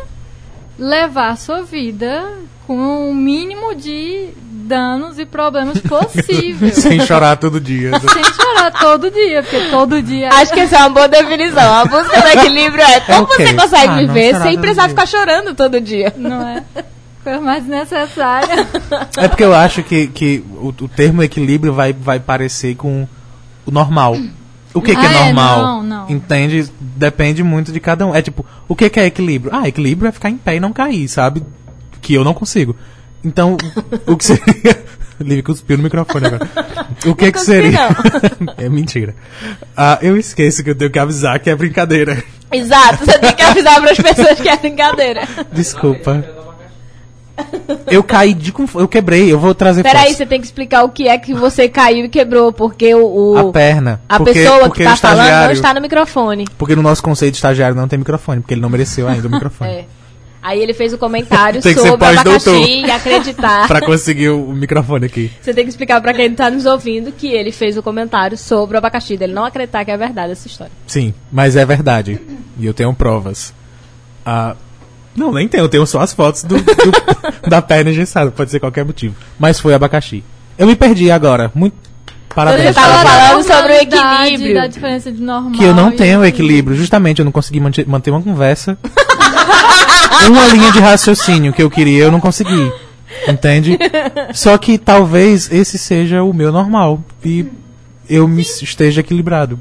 levar 0.77 1.29
a 1.29 1.35
sua 1.35 1.63
vida 1.63 2.23
com 2.65 3.09
o 3.09 3.15
mínimo 3.15 3.73
de 3.75 4.29
danos 4.41 5.17
e 5.17 5.25
problemas 5.25 5.79
possíveis. 5.87 6.75
Sem 6.75 6.99
chorar 7.05 7.37
todo 7.37 7.59
dia. 7.61 7.91
Sem 7.99 8.23
chorar 8.33 8.71
todo 8.71 9.09
dia, 9.09 9.41
porque 9.41 9.69
todo 9.69 10.01
dia. 10.01 10.29
Acho 10.33 10.53
que 10.53 10.59
essa 10.59 10.75
é 10.75 10.79
uma 10.79 10.89
boa 10.89 11.07
definição. 11.07 11.73
A 11.73 11.85
busca 11.85 12.21
do 12.21 12.27
equilíbrio 12.27 12.83
é 12.83 12.99
como 12.99 13.21
ok. 13.23 13.45
você 13.47 13.53
consegue 13.53 13.93
Ah, 13.93 13.97
viver 13.97 14.35
sem 14.41 14.57
precisar 14.59 14.81
dia. 14.87 14.89
ficar 14.89 15.05
chorando 15.05 15.55
todo 15.55 15.79
dia. 15.79 16.13
Não 16.17 16.45
é? 16.47 16.63
Coisa 17.23 17.39
mais 17.41 17.65
necessária. 17.65 18.67
É 19.17 19.27
porque 19.27 19.43
eu 19.43 19.53
acho 19.55 19.83
que, 19.83 20.07
que 20.07 20.43
o, 20.55 20.67
o 20.69 20.87
termo 20.89 21.23
equilíbrio 21.23 21.73
vai, 21.73 21.93
vai 21.93 22.19
parecer 22.19 22.75
com 22.75 23.07
o 23.65 23.71
normal. 23.71 24.17
O 24.77 24.81
que, 24.81 24.95
que 24.95 25.05
é 25.05 25.07
Ah, 25.09 25.11
é? 25.11 25.25
normal? 25.25 25.61
Não, 25.61 25.83
não. 25.83 26.09
Entende? 26.09 26.71
Depende 26.79 27.43
muito 27.43 27.71
de 27.71 27.79
cada 27.79 28.05
um. 28.05 28.15
É 28.15 28.21
tipo, 28.21 28.45
o 28.67 28.75
que, 28.75 28.89
que 28.89 28.99
é 28.99 29.05
equilíbrio? 29.05 29.51
Ah, 29.55 29.67
equilíbrio 29.67 30.07
é 30.09 30.11
ficar 30.11 30.29
em 30.29 30.37
pé 30.37 30.55
e 30.55 30.59
não 30.59 30.71
cair, 30.73 31.07
sabe? 31.07 31.43
Que 32.01 32.13
eu 32.13 32.23
não 32.23 32.33
consigo. 32.33 32.75
Então, 33.23 33.57
o 34.05 34.15
que 34.15 34.25
seria. 34.25 34.85
Livre 35.19 35.41
cuspiu 35.41 35.77
no 35.77 35.83
microfone 35.83 36.27
agora. 36.27 36.47
O 37.07 37.15
que 37.15 37.25
Não 37.25 37.31
que 37.31 37.39
seria? 37.39 37.89
é 38.55 38.69
mentira. 38.69 39.15
Ah, 39.75 39.97
eu 40.01 40.15
esqueço 40.15 40.63
que 40.63 40.69
eu 40.69 40.75
tenho 40.75 40.91
que 40.91 40.99
avisar 40.99 41.39
que 41.39 41.49
é 41.49 41.55
brincadeira. 41.55 42.23
Exato, 42.51 43.03
você 43.03 43.17
tem 43.17 43.33
que 43.33 43.41
avisar 43.41 43.81
para 43.81 43.91
as 43.91 43.97
pessoas 43.97 44.39
que 44.39 44.47
é 44.47 44.55
brincadeira. 44.57 45.27
Desculpa. 45.51 46.23
Eu 47.89 48.04
caí 48.04 48.34
de. 48.34 48.54
Eu 48.76 48.88
quebrei, 48.88 49.32
eu 49.32 49.39
vou 49.39 49.54
trazer 49.56 49.84
Peraí, 49.84 50.04
fotos. 50.04 50.17
você 50.17 50.26
tem 50.26 50.39
que 50.39 50.45
explicar 50.47 50.84
o 50.84 50.89
que 50.89 51.08
é 51.08 51.17
que 51.17 51.34
você 51.34 51.69
caiu 51.69 52.06
e 52.06 52.10
quebrou, 52.10 52.52
porque 52.52 52.93
o, 52.93 53.34
o- 53.34 53.38
A 53.38 53.52
perna. 53.52 54.02
a 54.10 54.17
Porque- 54.17 54.34
pessoa 54.34 54.60
porque 54.65 54.84
que 54.84 54.89
tá 54.89 54.95
falando 54.95 55.45
não 55.45 55.52
está 55.52 55.73
no 55.73 55.82
microfone. 55.82 56.45
Porque 56.58 56.76
no 56.76 56.82
nosso 56.82 57.02
conceito 57.04 57.34
de 57.34 57.38
estagiário 57.38 57.76
não 57.76 57.88
tem 57.88 57.97
microfone, 58.00 58.41
porque 58.41 58.54
ele 58.54 58.62
não 58.62 58.69
mereceu 58.69 59.08
ainda 59.08 59.28
o 59.28 59.32
microfone. 59.32 59.69
É. 59.69 59.86
Aí 60.41 60.62
ele 60.62 60.73
fez 60.73 60.93
o 60.93 60.97
comentário 60.97 61.62
que 61.62 61.73
ser 61.73 61.80
sobre 61.80 62.06
abacaxi 62.08 62.50
e 62.86 62.91
acreditar. 62.91 63.67
Pra 63.69 63.82
conseguir 63.82 64.30
o 64.30 64.47
microfone 64.54 65.06
aqui. 65.06 65.32
Você 65.41 65.54
tem 65.54 65.63
que 65.63 65.69
explicar 65.69 66.00
pra 66.02 66.13
quem 66.13 66.34
tá 66.34 66.50
nos 66.50 66.65
ouvindo 66.65 67.12
que 67.12 67.28
ele 67.28 67.52
fez 67.52 67.78
o 67.78 67.84
comentário 67.84 68.38
sobre 68.38 68.76
o 68.76 68.78
abacaxi, 68.78 69.17
dele 69.17 69.34
não 69.34 69.43
acreditar 69.45 69.84
que 69.84 69.91
é 69.91 69.97
verdade 69.97 70.32
essa 70.32 70.47
história. 70.47 70.71
Sim, 70.86 71.13
mas 71.32 71.56
é 71.56 71.65
verdade. 71.65 72.19
E 72.60 72.65
eu 72.65 72.73
tenho 72.73 72.93
provas. 72.93 73.54
Ah, 74.26 74.56
não, 75.17 75.34
nem 75.34 75.47
tenho, 75.47 75.63
eu 75.63 75.69
tenho 75.69 75.86
só 75.86 75.99
as 75.99 76.13
fotos 76.13 76.43
do, 76.43 76.56
do- 76.58 76.63
da 77.49 77.62
perna 77.62 77.89
engessada, 77.89 78.32
pode 78.32 78.51
ser 78.51 78.60
qualquer 78.60 78.86
motivo. 78.86 79.15
Mas 79.39 79.60
foi 79.60 79.73
abacaxi. 79.73 80.23
Eu 80.58 80.67
me 80.67 80.75
perdi 80.75 81.10
agora. 81.12 81.51
Muito. 81.53 81.75
Parabéns. 82.34 82.67
Eu 82.67 82.73
tava 82.75 83.10
falando 83.10 83.43
sobre 83.43 83.73
o 83.73 83.75
equilíbrio. 83.82 84.53
Da 84.53 84.67
diferença 84.67 85.12
de 85.12 85.21
normal. 85.21 85.51
Que 85.53 85.63
eu 85.63 85.73
não 85.73 85.91
tenho 85.91 86.23
equilíbrio. 86.23 86.77
Justamente, 86.77 87.19
eu 87.19 87.25
não 87.25 87.32
consegui 87.32 87.60
manter, 87.60 87.88
manter 87.88 88.12
uma 88.12 88.21
conversa. 88.21 88.77
uma 90.30 90.47
linha 90.47 90.71
de 90.71 90.80
raciocínio 90.80 91.51
que 91.51 91.63
eu 91.63 91.69
queria, 91.69 92.03
eu 92.03 92.12
não 92.12 92.19
consegui. 92.19 92.71
Entende? 93.27 93.77
Só 94.34 94.58
que 94.58 94.77
talvez 94.77 95.51
esse 95.51 95.77
seja 95.77 96.21
o 96.21 96.34
meu 96.34 96.51
normal. 96.51 97.03
E 97.25 97.47
eu 98.10 98.27
me 98.27 98.41
esteja 98.41 99.01
equilibrado. 99.01 99.60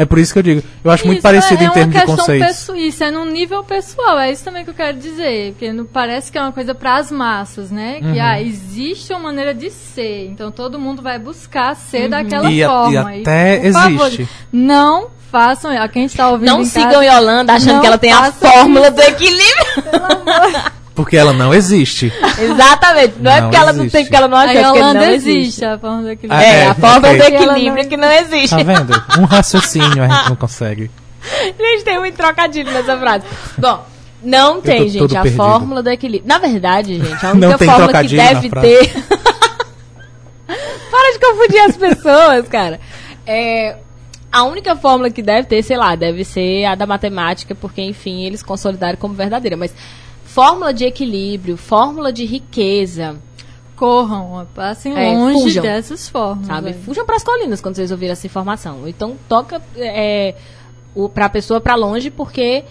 É 0.00 0.04
por 0.04 0.18
isso 0.18 0.32
que 0.32 0.38
eu 0.38 0.42
digo. 0.42 0.62
Eu 0.84 0.90
acho 0.90 1.04
muito 1.04 1.18
Isso, 1.18 1.22
parecido 1.22 1.62
é, 1.62 1.66
em 1.66 1.70
termos 1.70 1.96
é 1.96 1.98
de 2.00 2.38
pesso- 2.38 2.76
Isso 2.76 3.02
é 3.04 3.10
num 3.10 3.24
nível 3.24 3.64
pessoal, 3.64 4.18
é 4.18 4.30
isso 4.30 4.44
também 4.44 4.62
que 4.64 4.70
eu 4.70 4.74
quero 4.74 4.96
dizer. 4.96 5.52
Porque 5.52 5.72
não 5.72 5.84
parece 5.84 6.30
que 6.30 6.38
é 6.38 6.40
uma 6.40 6.52
coisa 6.52 6.74
para 6.74 6.96
as 6.96 7.10
massas, 7.10 7.70
né? 7.70 7.98
Uhum. 8.00 8.12
Que 8.12 8.20
ah, 8.20 8.40
existe 8.40 9.12
uma 9.12 9.18
maneira 9.20 9.52
de 9.52 9.70
ser. 9.70 10.26
Então 10.30 10.50
todo 10.52 10.78
mundo 10.78 11.02
vai 11.02 11.18
buscar 11.18 11.74
ser 11.74 12.08
daquela 12.08 12.50
E 12.50 12.62
a- 12.62 12.68
forma. 12.68 13.16
e 13.16 13.20
até 13.22 13.56
por 13.60 13.72
favor, 13.72 14.06
existe. 14.06 14.28
não 14.52 15.08
façam. 15.30 15.70
A 15.70 15.88
quem 15.88 16.04
está 16.04 16.30
ouvindo. 16.30 16.48
Não 16.48 16.60
em 16.62 16.64
sigam 16.64 16.90
casa, 16.92 17.04
Yolanda 17.04 17.52
achando 17.54 17.80
que 17.80 17.86
ela 17.86 17.98
tem 17.98 18.12
a 18.12 18.30
fórmula 18.32 18.90
do 18.90 19.00
equilíbrio. 19.02 19.82
Porque 20.98 21.16
ela 21.16 21.32
não 21.32 21.54
existe. 21.54 22.12
Não 22.38 22.56
Não, 22.56 23.30
é 23.30 23.40
Não 23.40 23.42
porque 23.42 23.56
ela 23.56 23.72
não 23.72 23.80
existe. 23.84 23.92
tem, 23.92 24.04
porque 24.04 24.16
ela 24.16 24.26
não 24.28 24.36
A 24.36 24.40
acha, 24.42 24.52
é 24.58 24.62
porque 24.64 24.80
não 24.80 25.02
existe, 25.04 25.30
existe. 25.38 25.64
a 25.64 25.78
forma 25.78 26.02
do 26.02 26.08
Ah, 26.08 26.12
equilíbrio. 26.12 26.40
É, 26.42 26.54
É, 26.58 26.66
a 26.66 26.74
fórmula 26.74 26.98
ok. 27.12 27.16
do 27.18 27.22
Ela 27.22 27.46
não- 27.46 27.52
equilíbrio 27.56 27.88
que 27.88 27.96
não 27.96 28.10
existe. 28.12 28.50
Tá 28.56 28.62
vendo? 28.64 29.04
Um 29.20 29.24
raciocínio 29.24 30.02
a 30.02 30.08
gente 30.08 30.28
não 30.30 30.36
consegue. 30.36 30.90
Gente, 31.58 31.84
tem 31.84 31.98
muito 32.00 32.16
trocadilho 32.16 32.70
nessa 32.72 32.96
frase. 32.98 33.24
Bom, 33.56 33.86
não 34.24 34.60
tem, 34.60 34.82
tô 34.84 34.88
gente, 34.88 35.16
a 35.16 35.22
perdido. 35.22 35.36
fórmula 35.36 35.82
do 35.84 35.90
equilíbrio. 35.90 36.26
Na 36.28 36.38
verdade, 36.38 36.96
gente, 36.96 37.24
a 37.26 37.30
única 37.32 37.58
fórmula 37.58 38.02
que 38.02 38.08
deve 38.16 38.50
ter. 38.50 38.92
Para 40.90 41.12
de 41.12 41.18
confundir 41.20 41.60
as 41.60 41.76
pessoas, 41.76 42.48
cara. 42.48 42.80
É, 43.26 43.76
a 44.32 44.42
única 44.44 44.74
fórmula 44.74 45.10
que 45.10 45.22
deve 45.22 45.46
ter, 45.46 45.62
sei 45.62 45.76
lá, 45.76 45.94
deve 45.94 46.24
ser 46.24 46.64
a 46.64 46.74
da 46.74 46.86
matemática, 46.86 47.54
porque, 47.54 47.82
enfim, 47.82 48.24
eles 48.24 48.42
consolidaram 48.42 48.96
como 48.98 49.14
verdadeira. 49.14 49.56
Mas 49.56 49.72
fórmula 50.38 50.72
de 50.72 50.84
equilíbrio, 50.84 51.56
fórmula 51.56 52.12
de 52.12 52.24
riqueza, 52.24 53.16
Corram, 53.74 54.46
passem 54.54 54.92
É, 54.96 55.12
longe 55.12 55.42
fujam. 55.42 55.62
dessas 55.62 56.08
formas. 56.08 56.46
sabe? 56.46 56.68
aí. 56.68 56.74
Fujam 56.74 57.04
pras 57.06 57.24
colinas 57.24 57.60
quando 57.60 57.74
vocês 57.76 57.90
ouvirem 57.90 58.12
essa 58.12 58.26
informação. 58.26 58.86
Então 58.86 59.16
toca 59.28 59.60
é, 59.76 60.34
o, 60.94 61.08
pra 61.08 61.28
pessoa 61.28 61.60
pra 61.60 61.74
longe, 61.76 62.10
porque 62.10 62.64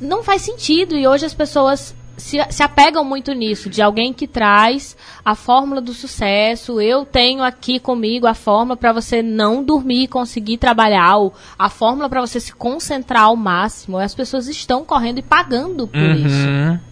não 0.00 0.22
faz 0.22 0.42
sentido. 0.42 0.94
E 0.96 1.06
hoje 1.06 1.24
as 1.26 1.32
pessoas 1.34 1.94
se, 2.16 2.38
se 2.50 2.62
apegam 2.62 3.04
muito 3.04 3.32
nisso, 3.32 3.70
de 3.70 3.80
alguém 3.82 4.12
que 4.12 4.26
traz 4.26 4.96
a 5.24 5.34
fórmula 5.34 5.80
do 5.80 5.94
sucesso. 5.94 6.80
Eu 6.80 7.04
tenho 7.06 7.42
aqui 7.42 7.78
comigo 7.80 8.26
a 8.26 8.34
fórmula 8.34 8.76
pra 8.76 8.92
você 8.92 9.22
não 9.22 9.64
dormir 9.64 10.04
e 10.04 10.08
conseguir 10.08 10.58
trabalhar, 10.58 11.16
ou 11.16 11.32
a 11.58 11.68
fórmula 11.70 12.08
pra 12.08 12.20
você 12.20 12.38
se 12.38 12.52
concentrar 12.52 13.24
ao 13.24 13.36
máximo. 13.36 13.98
E 13.98 14.04
as 14.04 14.14
pessoas 14.14 14.46
estão 14.46 14.84
correndo 14.84 15.18
e 15.18 15.22
pagando 15.22 15.86
por 15.86 15.98
isso. 15.98 16.84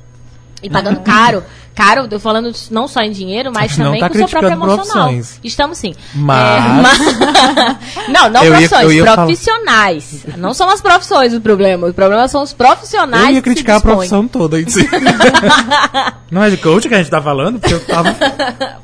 E 0.63 0.71
pagando 0.71 1.01
caro. 1.01 1.45
Caro, 1.75 2.07
eu 2.11 2.21
falando 2.21 2.53
não 2.71 2.87
só 2.87 3.01
em 3.01 3.11
dinheiro, 3.11 3.51
mas 3.53 3.77
Não 3.79 3.87
também 3.87 4.01
tá 4.01 4.09
com 4.09 4.15
o 4.15 4.19
seu 4.19 4.29
próprio 4.29 4.53
emocional. 4.53 4.85
profissões. 5.09 5.41
Estamos 5.43 5.79
sim. 5.79 5.95
Mas- 6.15 6.65
É, 6.65 6.69
mas- 6.83 8.09
não, 8.09 8.29
não 8.29 8.45
Eu 8.45 8.53
profissões, 8.53 8.93
ia 8.93 9.05
falar- 9.05 9.17
profissionais. 9.27 10.27
Não 10.37 10.53
são 10.53 10.69
as 10.69 10.81
profissões 10.83 11.33
o 11.33 11.41
problema. 11.41 11.89
O 11.89 11.95
problema 11.95 12.29
são 12.29 12.43
os 12.43 12.53
profissionais. 12.53 13.29
Eu 13.29 13.35
ia 13.37 13.43
criticar 13.43 13.77
a 13.79 13.81
profissão 13.81 14.29
toda 14.29 14.61
em 14.61 14.69
si. 14.69 14.87
não 16.31 16.43
é 16.45 16.51
de 16.51 16.57
coach 16.57 16.89
que 16.89 16.95
a 16.95 16.99
gente 16.99 17.11
tá 17.11 17.21
falando? 17.21 17.59
Porque 17.59 17.75
eu 17.75 17.81
tava. 17.85 18.15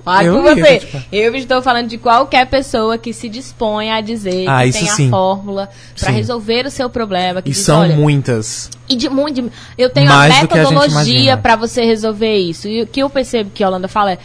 Fala 0.05 0.25
Eu 0.25 0.43
você. 0.43 0.63
criticar. 0.63 1.03
Eu 1.13 1.35
estou 1.35 1.63
falando 1.63 1.89
de 1.89 1.99
qualquer 1.99 2.47
pessoa 2.47 2.97
que 2.99 3.13
se 3.13 3.29
dispõe 3.29 3.91
a 3.91 4.01
dizer 4.01 4.47
Ah, 4.49 4.65
que 4.65 4.73
tem 4.73 4.89
a 4.89 4.93
sim. 4.95 5.11
fórmula 5.11 5.69
para 5.99 6.11
resolver 6.11 6.67
o 6.67 6.71
seu 6.71 6.89
problema. 6.89 7.41
E 7.45 7.51
diz, 7.51 7.59
são 7.59 7.81
olha, 7.81 7.95
muitas. 7.97 8.71
E 8.89 8.97
de 8.97 9.09
muito. 9.11 9.51
eu 9.77 9.91
tenho 9.91 10.09
Mais 10.09 10.33
a 10.35 10.39
a 10.39 10.43
metodologia 10.43 11.37
para 11.37 11.57
você 11.57 11.85
resolver 11.85 12.37
isso. 12.39 12.67
E 12.69 12.78
o 12.83 12.87
que 12.87 13.01
eu 13.01 13.11
percebo 13.11 13.51
que 13.51 13.63
a 13.63 13.69
Holanda 13.69 13.89
fala 13.89 14.13
é: 14.13 14.19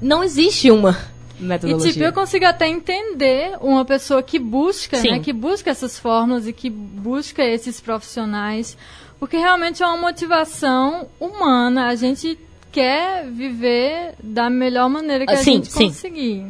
não 0.00 0.22
existe 0.24 0.70
uma 0.70 0.96
E 1.38 1.42
metodologia. 1.44 1.92
tipo, 1.92 2.04
eu 2.04 2.12
consigo 2.12 2.44
até 2.46 2.68
entender 2.68 3.56
uma 3.60 3.84
pessoa 3.84 4.22
que 4.22 4.38
busca, 4.38 4.96
Sim. 4.98 5.10
né? 5.12 5.20
Que 5.20 5.32
busca 5.32 5.70
essas 5.70 5.98
fórmulas 5.98 6.46
e 6.46 6.52
que 6.52 6.68
busca 6.70 7.42
esses 7.44 7.80
profissionais. 7.80 8.76
Porque 9.18 9.36
realmente 9.36 9.82
é 9.82 9.86
uma 9.86 9.96
motivação 9.96 11.06
humana. 11.20 11.86
A 11.88 11.94
gente 11.94 12.38
quer 12.72 13.26
viver 13.30 14.14
da 14.22 14.50
melhor 14.50 14.88
maneira 14.88 15.26
que 15.26 15.32
Ah, 15.32 15.36
a 15.36 15.42
sim, 15.44 15.52
gente 15.56 15.72
sim. 15.72 15.86
conseguir. 15.88 16.46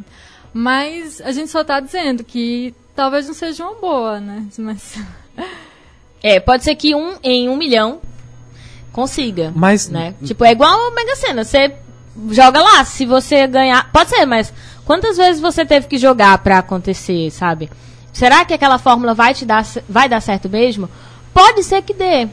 Mas 0.54 1.20
a 1.20 1.32
gente 1.32 1.50
só 1.50 1.62
tá 1.64 1.80
dizendo 1.80 2.22
que 2.24 2.74
talvez 2.94 3.26
não 3.26 3.34
seja 3.34 3.64
uma 3.64 3.74
boa, 3.74 4.20
né? 4.20 4.46
Mas 4.58 4.98
É, 6.22 6.38
pode 6.38 6.62
ser 6.64 6.74
que 6.76 6.94
um 6.94 7.16
em 7.22 7.48
um 7.48 7.56
milhão 7.56 8.00
consiga. 8.92 9.52
Mas- 9.54 9.88
Né? 9.88 10.14
Tipo, 10.24 10.44
é 10.44 10.52
igual 10.52 10.70
a 10.88 10.90
Mega 10.94 11.16
Sena. 11.16 11.44
Você 11.44 11.74
joga 12.30 12.60
lá, 12.60 12.84
se 12.84 13.06
você 13.06 13.46
ganhar. 13.46 13.90
Pode 13.90 14.10
ser, 14.10 14.26
mas 14.26 14.52
quantas 14.84 15.16
vezes 15.16 15.40
você 15.40 15.64
teve 15.64 15.86
que 15.86 15.98
jogar 15.98 16.36
pra 16.38 16.58
acontecer, 16.58 17.30
sabe? 17.30 17.70
Será 18.12 18.44
que 18.44 18.52
aquela 18.52 18.78
fórmula 18.78 19.14
vai 19.14 19.32
te 19.32 19.46
dar, 19.46 19.64
vai 19.88 20.08
dar 20.08 20.20
certo 20.20 20.48
mesmo? 20.48 20.88
Pode 21.32 21.62
ser 21.62 21.80
que 21.82 21.94
dê. 21.94 22.28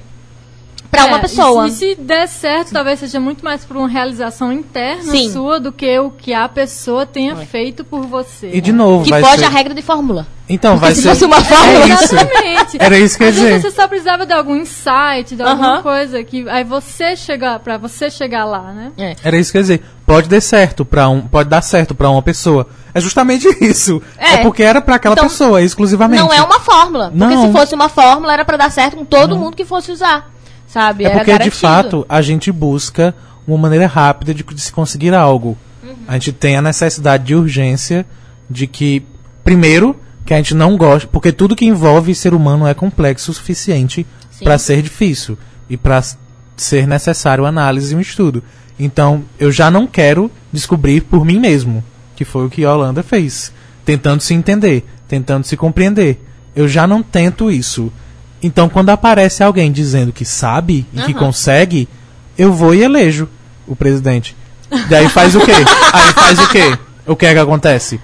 Pra 0.92 1.06
uma 1.06 1.18
É, 1.18 1.22
pessoa. 1.22 1.68
E, 1.68 1.72
se- 1.72 1.78
se 1.78 1.96
der 1.96 2.28
certo, 2.28 2.72
talvez 2.72 3.00
seja 3.00 3.20
muito 3.20 3.46
mais 3.46 3.64
por 3.64 3.78
uma 3.78 3.88
realização 3.88 4.52
interna 4.52 5.04
Sim. 5.04 5.32
sua 5.32 5.60
do 5.60 5.72
que 5.72 6.00
o 6.00 6.10
que 6.10 6.34
a 6.34 6.50
pessoa 6.50 7.06
tenha 7.06 7.36
feito 7.36 7.84
por 7.84 8.02
você. 8.08 8.50
E 8.52 8.60
de 8.60 8.72
novo, 8.74 9.04
que 9.04 9.12
vai 9.12 9.22
foge 9.22 9.38
ser... 9.38 9.46
a 9.46 9.50
regra 9.50 9.74
de 9.76 9.84
fórmula. 9.84 10.26
Então, 10.50 10.78
vai 10.78 10.94
se 10.96 11.04
ser... 11.04 11.10
fosse 11.10 11.26
uma 11.26 11.40
fórmula- 11.42 11.80
É 11.86 11.88
isso. 11.90 12.16
Exatamente. 12.16 12.78
Era 12.80 12.98
isso 12.98 13.18
que 13.18 13.24
eu 13.24 13.28
ia 13.28 13.32
Às 13.34 13.38
vezes 13.40 13.56
dizer. 13.58 13.70
você 13.70 13.76
só 13.82 13.88
precisava 13.88 14.26
de 14.26 14.34
algum 14.34 14.56
insight, 14.56 15.36
de 15.36 15.44
alguma 15.44 15.74
Aham. 15.76 15.82
coisa 15.84 16.24
que 16.24 16.50
aí 16.50 16.64
você 16.64 17.16
chegar 17.16 17.60
para 17.60 17.78
você 17.78 18.10
chegar 18.10 18.46
lá, 18.46 18.72
né? 18.74 18.92
É. 18.98 19.16
Era 19.24 19.38
isso 19.38 19.52
que 19.52 19.58
eu 19.58 19.60
ia 19.60 19.64
dizer. 19.64 19.84
Pode 20.08 20.28
dar 20.28 20.42
certo 20.42 20.84
para 20.84 21.08
um, 21.08 21.22
pode 21.22 21.50
dar 21.50 21.62
certo 21.62 21.94
para 21.94 22.10
uma 22.10 22.24
pessoa. 22.24 22.68
É 22.96 23.00
justamente 23.00 23.48
isso. 23.62 24.02
É. 24.18 24.34
É, 24.34 24.38
porque 24.38 24.64
era 24.64 24.82
para 24.82 24.96
aquela 24.96 25.14
Então, 25.14 25.26
pessoa 25.26 25.62
exclusivamente. 25.62 26.20
Não 26.24 26.34
é 26.34 26.42
uma 26.42 26.60
fórmula. 26.60 27.12
Porque 27.16 27.36
Não. 27.36 27.46
se 27.46 27.52
fosse 27.52 27.76
uma 27.76 27.90
fórmula, 27.90 28.34
era 28.34 28.44
pra 28.44 28.58
dar 28.58 28.72
certo 28.72 28.98
com 28.98 29.06
todo 29.06 29.38
mundo 29.38 29.56
que 29.56 29.64
fosse 29.66 29.92
usar. 29.92 30.32
Sabe? 30.70 31.04
É 31.06 31.10
porque 31.10 31.38
de 31.40 31.52
fato 31.52 32.06
a 32.08 32.22
gente 32.22 32.52
busca 32.52 33.14
uma 33.48 33.58
maneira 33.58 33.88
rápida 33.88 34.34
de, 34.34 34.44
de 34.44 34.62
se 34.62 34.72
conseguir 34.72 35.14
algo. 35.14 35.58
A 36.08 36.14
gente 36.14 36.32
tem 36.32 36.56
a 36.56 36.62
necessidade 36.62 37.26
de 37.26 37.36
urgência 37.36 38.06
de 38.50 38.68
que 38.68 39.04
primeiro 39.44 39.96
que 40.26 40.34
a 40.34 40.38
gente 40.38 40.54
não 40.54 40.78
gosta, 40.78 41.08
porque 41.08 41.32
tudo 41.32 41.56
que 41.56 41.66
envolve 41.66 42.14
ser 42.14 42.36
humano 42.36 42.68
é 42.68 42.74
complexo 42.74 43.32
o 43.32 43.34
suficiente 43.34 44.06
para 44.44 44.60
ser 44.60 44.82
difícil 44.84 45.38
e 45.68 45.76
para 45.76 46.04
ser 46.56 46.88
necessário 46.88 47.46
análise 47.46 47.94
e 47.94 47.98
um 47.98 48.00
estudo. 48.00 48.44
Então, 48.80 49.24
eu 49.40 49.52
já 49.52 49.72
não 49.72 49.88
quero 49.88 50.32
descobrir 50.54 51.02
por 51.02 51.26
mim 51.26 51.40
mesmo, 51.40 51.84
que 52.16 52.24
foi 52.24 52.46
o 52.46 52.50
que 52.50 52.64
a 52.64 52.74
Holanda 52.74 53.02
fez, 53.02 53.52
tentando 53.84 54.22
se 54.22 54.34
entender, 54.34 54.86
tentando 55.08 55.46
se 55.46 55.58
compreender. 55.58 56.24
Eu 56.56 56.68
já 56.68 56.86
não 56.86 57.02
tento 57.02 57.52
isso. 57.52 57.92
Então, 58.42 58.70
quando 58.70 58.90
aparece 58.90 59.44
alguém 59.44 59.72
dizendo 59.72 60.14
que 60.14 60.24
sabe 60.24 60.86
e 60.94 61.02
que 61.02 61.12
Aham. 61.12 61.20
consegue, 61.20 61.88
eu 62.38 62.54
vou 62.54 62.74
e 62.74 62.82
elejo 62.82 63.28
o 63.68 63.76
presidente. 63.76 64.36
Daí 64.90 65.10
faz 65.10 65.36
o 65.36 65.40
quê? 65.40 65.52
Aí 65.94 66.14
faz 66.14 66.40
o 66.40 66.50
quê? 66.50 66.78
O 67.06 67.16
que 67.16 67.26
é 67.26 67.34
que 67.34 67.40
acontece? 67.40 68.00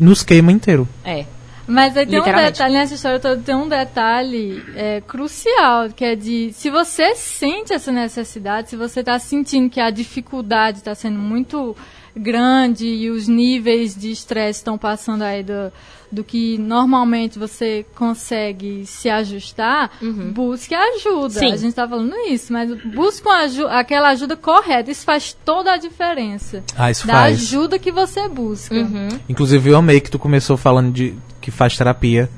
Nos 0.00 0.22
queima 0.22 0.50
inteiro. 0.50 0.88
É. 1.04 1.26
Mas 1.66 1.96
aí 1.96 2.06
tem 2.06 2.20
um 2.20 2.24
detalhe, 2.24 2.74
nessa 2.74 2.94
história 2.94 3.20
toda 3.20 3.40
tem 3.40 3.54
um 3.54 3.68
detalhe 3.68 4.62
é, 4.74 5.00
crucial, 5.00 5.90
que 5.90 6.04
é 6.04 6.16
de 6.16 6.52
se 6.52 6.68
você 6.70 7.14
sente 7.14 7.72
essa 7.72 7.92
necessidade, 7.92 8.70
se 8.70 8.76
você 8.76 9.00
está 9.00 9.18
sentindo 9.18 9.70
que 9.70 9.80
a 9.80 9.90
dificuldade 9.90 10.78
está 10.78 10.94
sendo 10.94 11.18
muito 11.18 11.76
grande 12.16 12.86
e 12.86 13.10
os 13.10 13.26
níveis 13.28 13.94
de 13.96 14.10
estresse 14.10 14.60
estão 14.60 14.76
passando 14.76 15.22
aí 15.22 15.42
do, 15.42 15.72
do 16.10 16.22
que 16.22 16.58
normalmente 16.58 17.38
você 17.38 17.86
consegue 17.94 18.84
se 18.86 19.08
ajustar, 19.08 19.90
busque 20.34 20.74
ajuda. 20.74 21.30
Sim. 21.40 21.46
A 21.52 21.56
gente 21.56 21.68
está 21.70 21.88
falando 21.88 22.14
isso, 22.28 22.52
mas 22.52 22.70
busque 22.94 23.26
aju- 23.28 23.66
aquela 23.68 24.10
ajuda 24.10 24.36
correta. 24.36 24.90
Isso 24.90 25.04
faz 25.04 25.36
toda 25.44 25.72
a 25.72 25.76
diferença. 25.76 26.62
Ah, 26.76 26.90
isso 26.90 27.06
da 27.06 27.14
faz. 27.14 27.38
ajuda 27.40 27.78
que 27.78 27.90
você 27.90 28.28
busca. 28.28 28.74
Uhum. 28.74 29.08
Inclusive, 29.28 29.70
eu 29.70 29.76
amei 29.78 30.00
que 30.00 30.10
tu 30.10 30.18
começou 30.18 30.56
falando 30.56 30.92
de 30.92 31.14
que 31.40 31.50
faz 31.50 31.76
terapia. 31.76 32.28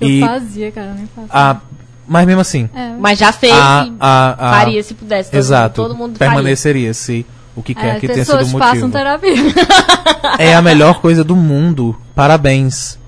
Eu 0.00 0.08
e 0.08 0.20
fazia, 0.20 0.72
cara, 0.72 0.88
eu 0.88 0.94
nem 0.94 1.06
faço. 1.06 1.28
a, 1.30 1.60
mas 2.06 2.26
mesmo 2.26 2.40
assim, 2.40 2.68
É, 2.74 2.90
Mas 2.98 3.18
já 3.18 3.32
fez 3.32 3.52
a, 3.52 3.86
e 3.88 3.94
a, 4.00 4.32
a, 4.32 4.58
faria 4.58 4.82
se 4.82 4.92
pudesse. 4.94 5.30
Todo 5.30 5.38
exato, 5.38 5.80
Mundo, 5.82 5.88
todo 5.90 5.98
mundo 5.98 6.18
faria. 6.18 6.32
permaneceria 6.34 6.92
se 6.92 7.24
o 7.56 7.62
que 7.62 7.74
quer 7.74 7.96
É, 7.96 8.00
que 8.00 8.08
tenha 8.08 8.24
sido 8.24 8.34
o 8.36 8.38
motivo. 8.48 8.58
façam 8.58 8.90
terapia. 8.90 9.34
É 10.38 10.54
a 10.54 10.62
melhor 10.62 11.00
coisa 11.00 11.22
do 11.22 11.36
mundo. 11.36 11.96
Parabéns 12.14 12.98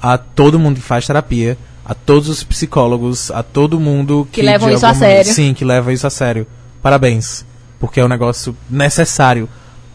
a 0.00 0.16
todo 0.18 0.58
mundo 0.58 0.76
que 0.76 0.82
faz 0.82 1.06
terapia, 1.06 1.56
a 1.84 1.94
todos 1.94 2.28
os 2.28 2.44
psicólogos, 2.44 3.30
a 3.30 3.42
todo 3.42 3.80
mundo 3.80 4.28
que, 4.30 4.40
Que 4.40 4.46
levam 4.46 4.70
isso 4.70 4.86
a 4.86 4.94
sério. 4.94 5.32
Sim, 5.32 5.54
que 5.54 5.64
leva 5.64 5.92
isso 5.92 6.06
a 6.06 6.10
sério. 6.10 6.46
Parabéns, 6.82 7.44
porque 7.80 7.98
é 7.98 8.04
um 8.04 8.08
negócio 8.08 8.56
necessário 8.70 9.48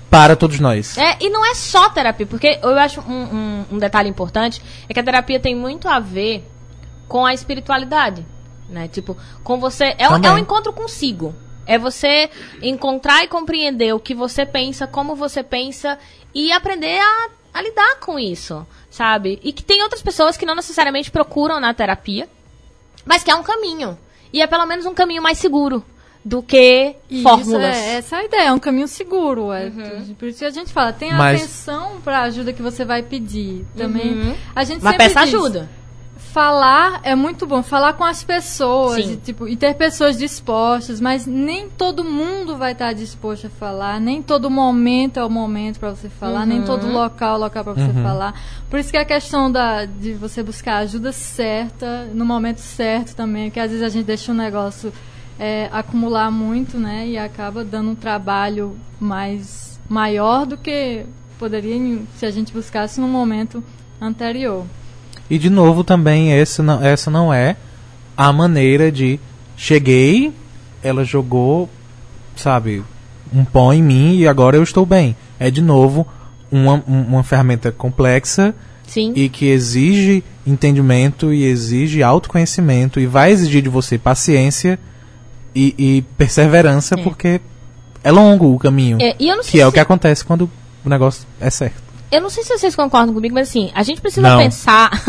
para 0.09 0.35
todos 0.35 0.59
nós. 0.59 0.97
É, 0.97 1.17
e 1.21 1.29
não 1.29 1.45
é 1.45 1.53
só 1.55 1.89
terapia, 1.89 2.25
porque 2.25 2.59
eu 2.61 2.77
acho 2.77 2.99
um, 3.01 3.13
um- 3.13 3.65
um 3.73 3.77
detalhe 3.77 4.09
importante 4.09 4.61
é 4.89 4.93
que 4.93 4.99
a 4.99 5.03
terapia 5.03 5.39
tem 5.39 5.55
muito 5.55 5.87
a 5.87 5.99
ver 5.99 6.45
com 7.07 7.25
a 7.25 7.33
espiritualidade, 7.33 8.25
né? 8.69 8.89
Tipo, 8.89 9.15
com 9.43 9.57
você 9.59 9.95
é 9.97 10.09
um, 10.09 10.17
é 10.17 10.31
um 10.31 10.37
encontro 10.37 10.73
consigo. 10.73 11.33
É 11.65 11.77
você 11.77 12.29
encontrar 12.61 13.23
e 13.23 13.27
compreender 13.27 13.93
o 13.93 13.99
que 13.99 14.13
você 14.13 14.45
pensa, 14.45 14.87
como 14.87 15.15
você 15.15 15.43
pensa 15.43 15.97
e 16.33 16.51
aprender 16.51 16.99
a, 16.99 17.29
a 17.53 17.61
lidar 17.61 17.95
com 17.99 18.17
isso, 18.17 18.65
sabe? 18.89 19.39
E 19.43 19.51
que 19.53 19.63
tem 19.63 19.81
outras 19.83 20.01
pessoas 20.01 20.35
que 20.37 20.45
não 20.45 20.55
necessariamente 20.55 21.11
procuram 21.11 21.59
na 21.59 21.73
terapia, 21.73 22.27
mas 23.05 23.23
que 23.23 23.31
é 23.31 23.35
um 23.35 23.43
caminho. 23.43 23.97
E 24.33 24.41
é 24.41 24.47
pelo 24.47 24.65
menos 24.65 24.85
um 24.85 24.93
caminho 24.93 25.21
mais 25.21 25.37
seguro 25.37 25.83
do 26.23 26.41
que 26.43 26.95
Isso, 27.09 27.23
fórmulas. 27.23 27.75
é, 27.75 27.95
essa 27.95 28.17
é 28.17 28.19
a 28.19 28.23
ideia, 28.25 28.47
é 28.49 28.51
um 28.53 28.59
caminho 28.59 28.87
seguro. 28.87 29.51
É, 29.51 29.71
Por 30.19 30.27
isso 30.27 30.39
que 30.39 30.45
a 30.45 30.49
gente 30.51 30.71
fala, 30.71 30.93
tenha 30.93 31.15
Mas- 31.15 31.41
atenção 31.41 31.99
para 32.01 32.19
a 32.19 32.21
ajuda 32.23 32.53
que 32.53 32.61
você 32.61 32.85
vai 32.85 33.01
pedir. 33.03 33.65
Também, 33.75 34.13
Uhum. 34.13 34.35
a 34.55 34.63
gente 34.63 34.81
Mas 34.83 34.91
sempre 34.95 35.07
peça 35.07 35.25
diz, 35.25 35.33
ajuda. 35.33 35.69
Falar 36.31 37.01
é 37.03 37.13
muito 37.13 37.45
bom, 37.45 37.61
falar 37.61 37.91
com 37.91 38.05
as 38.05 38.23
pessoas 38.23 38.99
e, 38.99 39.17
tipo, 39.17 39.49
e 39.49 39.57
ter 39.57 39.73
pessoas 39.73 40.17
dispostas, 40.17 41.01
mas 41.01 41.25
nem 41.25 41.67
todo 41.69 42.05
mundo 42.05 42.55
vai 42.55 42.71
estar 42.71 42.93
disposto 42.93 43.47
a 43.47 43.49
falar, 43.49 43.99
nem 43.99 44.21
todo 44.21 44.49
momento 44.49 45.19
é 45.19 45.25
o 45.25 45.29
momento 45.29 45.77
para 45.77 45.89
você 45.89 46.07
falar, 46.07 46.45
nem 46.45 46.59
Uhum. 46.59 46.63
todo 46.65 46.87
local 46.87 47.33
é 47.33 47.37
o 47.37 47.41
local 47.41 47.63
para 47.65 47.73
você 47.73 47.91
Uhum. 47.91 48.01
falar. 48.01 48.33
Por 48.69 48.79
isso 48.79 48.89
que 48.91 48.97
a 48.97 49.03
questão 49.03 49.51
da, 49.51 49.83
de 49.83 50.13
você 50.13 50.41
buscar 50.41 50.75
a 50.75 50.77
ajuda 50.79 51.11
certa, 51.11 52.05
no 52.13 52.23
momento 52.23 52.59
certo 52.59 53.13
também, 53.13 53.49
porque 53.49 53.59
às 53.59 53.69
vezes 53.71 53.83
a 53.85 53.89
gente 53.89 54.05
deixa 54.05 54.31
o 54.31 54.35
negócio 54.35 54.93
é, 55.37 55.67
acumular 55.69 56.31
muito, 56.31 56.77
né, 56.77 57.07
e 57.09 57.17
acaba 57.17 57.61
dando 57.65 57.89
um 57.89 57.95
trabalho 57.95 58.77
mais 59.01 59.77
maior 59.89 60.45
do 60.45 60.55
que 60.55 61.05
poderia 61.37 61.99
se 62.15 62.25
a 62.25 62.31
gente 62.31 62.53
buscasse 62.53 63.01
no 63.01 63.07
momento 63.09 63.61
anterior. 63.99 64.65
E 65.31 65.39
de 65.39 65.49
novo 65.49 65.83
também 65.83 66.33
essa 66.33 66.61
não, 66.61 66.83
essa 66.83 67.09
não 67.09 67.33
é 67.33 67.55
a 68.17 68.31
maneira 68.33 68.91
de 68.91 69.17
cheguei, 69.55 70.33
ela 70.83 71.05
jogou, 71.05 71.69
sabe, 72.35 72.83
um 73.33 73.45
pó 73.45 73.71
em 73.71 73.81
mim 73.81 74.17
e 74.17 74.27
agora 74.27 74.57
eu 74.57 74.63
estou 74.63 74.85
bem. 74.85 75.15
É 75.39 75.49
de 75.49 75.61
novo 75.61 76.05
uma, 76.51 76.83
um- 76.87 77.01
uma 77.03 77.23
ferramenta 77.23 77.71
complexa 77.71 78.53
Sim. 78.85 79.13
e 79.15 79.29
que 79.29 79.45
exige 79.47 80.21
entendimento 80.45 81.31
e 81.31 81.45
exige 81.45 82.03
autoconhecimento 82.03 82.99
e 82.99 83.05
vai 83.05 83.31
exigir 83.31 83.61
de 83.61 83.69
você 83.69 83.97
paciência 83.97 84.77
e, 85.55 85.73
e 85.77 86.01
perseverança 86.17 86.95
É. 86.99 87.03
porque 87.03 87.39
é 88.03 88.11
longo 88.11 88.53
o 88.53 88.59
caminho. 88.59 88.97
É, 88.99 89.15
e 89.17 89.29
eu 89.29 89.37
não 89.37 89.43
sei 89.43 89.51
Que 89.51 89.61
é 89.61 89.67
o 89.67 89.71
que 89.71 89.79
acontece 89.79 90.25
quando 90.25 90.49
o 90.83 90.89
negócio 90.89 91.25
é 91.39 91.49
certo. 91.49 91.81
Eu 92.11 92.21
não 92.21 92.29
sei 92.29 92.43
se 92.43 92.57
vocês 92.57 92.75
concordam 92.75 93.13
comigo, 93.13 93.33
mas 93.33 93.47
assim, 93.47 93.71
a 93.73 93.83
gente 93.83 94.01
precisa 94.01 94.27
Não. 94.29 94.37
pensar. 94.37 94.91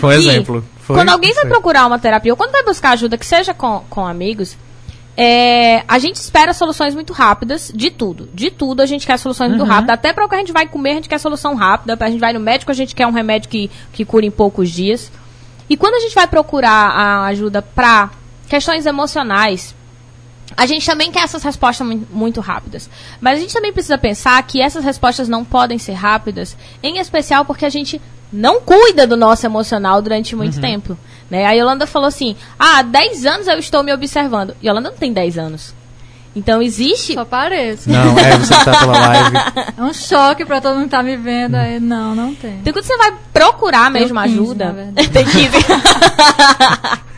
Foi 0.00 0.16
um 0.16 0.18
exemplo. 0.18 0.64
Foi- 0.80 0.96
quando 0.96 1.08
alguém 1.10 1.32
vai 1.34 1.46
procurar 1.46 1.86
uma 1.86 1.98
terapia, 1.98 2.32
ou 2.32 2.36
quando 2.36 2.50
vai 2.52 2.64
buscar 2.64 2.90
ajuda, 2.90 3.16
que 3.16 3.26
seja 3.26 3.54
com, 3.54 3.84
com 3.88 4.04
amigos, 4.06 4.56
é, 5.16 5.84
a 5.86 5.98
gente 5.98 6.16
espera 6.16 6.52
soluções 6.52 6.94
muito 6.94 7.12
rápidas 7.12 7.70
de 7.74 7.90
tudo. 7.90 8.28
De 8.34 8.50
tudo 8.50 8.80
a 8.80 8.86
gente 8.86 9.06
quer 9.06 9.18
soluções 9.18 9.50
Uhum. 9.52 9.58
muito 9.58 9.68
rápidas. 9.68 9.94
Até 9.94 10.12
para 10.12 10.24
o 10.24 10.28
que 10.28 10.34
a 10.34 10.38
gente 10.38 10.52
vai 10.52 10.66
comer, 10.66 10.92
a 10.92 10.94
gente 10.94 11.08
quer 11.08 11.18
solução 11.18 11.54
rápida. 11.54 11.96
A 12.00 12.10
gente 12.10 12.20
vai 12.20 12.32
no 12.32 12.40
médico, 12.40 12.70
a 12.70 12.74
gente 12.74 12.94
quer 12.94 13.06
um 13.06 13.12
remédio 13.12 13.48
que, 13.48 13.70
que 13.92 14.04
cura 14.04 14.24
em 14.26 14.30
poucos 14.30 14.70
dias. 14.70 15.10
E 15.68 15.76
quando 15.76 15.94
a 15.94 16.00
gente 16.00 16.14
vai 16.14 16.26
procurar 16.26 16.90
a 16.90 17.24
ajuda 17.26 17.62
para 17.62 18.10
questões 18.48 18.86
emocionais, 18.86 19.74
a 20.56 20.66
gente 20.66 20.84
também 20.86 21.10
quer 21.12 21.22
essas 21.22 21.42
respostas 21.42 21.86
mu- 21.86 22.06
muito 22.10 22.40
rápidas. 22.40 22.88
Mas 23.20 23.38
a 23.38 23.40
gente 23.40 23.52
também 23.54 23.72
precisa 23.72 23.96
pensar 23.98 24.42
que 24.42 24.60
essas 24.60 24.84
respostas 24.84 25.28
não 25.28 25.44
podem 25.44 25.78
ser 25.78 25.92
rápidas, 25.94 26.56
em 26.82 26.98
especial 26.98 27.44
porque 27.44 27.64
a 27.64 27.70
gente 27.70 28.00
não 28.32 28.60
cuida 28.60 29.06
do 29.06 29.16
nosso 29.16 29.44
emocional 29.46 30.00
durante 30.00 30.36
muito 30.36 30.60
tempo. 30.60 30.96
Né? 31.30 31.46
A 31.46 31.52
Yolanda 31.52 31.86
falou 31.86 32.08
assim: 32.08 32.36
ah, 32.58 32.78
há 32.78 32.82
10 32.82 33.26
anos 33.26 33.46
eu 33.46 33.58
estou 33.58 33.82
me 33.82 33.92
observando. 33.92 34.54
Yolanda 34.62 34.90
não 34.90 34.96
tem 34.96 35.12
10 35.12 35.38
anos. 35.38 35.74
Então 36.34 36.62
existe. 36.62 37.14
Só 37.14 37.24
pareço. 37.24 37.90
Não, 37.90 38.16
é, 38.16 38.36
você 38.38 38.54
que 38.54 38.64
tá 38.64 38.78
pela 38.78 38.92
live. 39.08 39.36
É 39.78 39.82
um 39.82 39.92
choque 39.92 40.44
pra 40.44 40.60
todo 40.60 40.74
mundo 40.76 40.84
que 40.84 40.90
tá 40.90 41.02
me 41.02 41.16
vendo 41.16 41.56
aí. 41.56 41.80
Não, 41.80 42.14
não 42.14 42.32
tem. 42.34 42.58
Então 42.60 42.72
quando 42.72 42.84
você 42.84 42.96
vai 42.96 43.12
procurar 43.32 43.90
mesmo 43.90 44.20
15, 44.22 44.34
ajuda. 44.34 44.92
tem 45.12 45.24
15. 45.24 45.56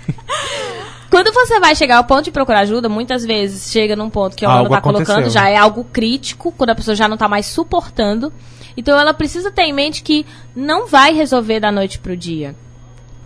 quando 1.12 1.30
você 1.30 1.60
vai 1.60 1.76
chegar 1.76 1.98
ao 1.98 2.04
ponto 2.04 2.24
de 2.24 2.32
procurar 2.32 2.60
ajuda, 2.60 2.88
muitas 2.88 3.22
vezes 3.22 3.70
chega 3.70 3.94
num 3.94 4.08
ponto 4.08 4.34
que 4.34 4.46
a 4.46 4.48
Algo 4.48 4.72
Alana 4.72 4.76
tá 4.76 4.80
colocando, 4.80 5.28
já 5.28 5.46
é 5.46 5.58
algo 5.58 5.84
crítico, 5.84 6.50
quando 6.52 6.70
a 6.70 6.74
pessoa 6.74 6.94
já 6.94 7.06
não 7.06 7.18
tá 7.18 7.28
mais 7.28 7.44
suportando. 7.44 8.32
Então 8.78 8.98
ela 8.98 9.12
precisa 9.12 9.50
ter 9.50 9.64
em 9.64 9.74
mente 9.74 10.02
que 10.02 10.24
não 10.56 10.86
vai 10.86 11.12
resolver 11.12 11.60
da 11.60 11.70
noite 11.70 11.98
pro 11.98 12.16
dia. 12.16 12.56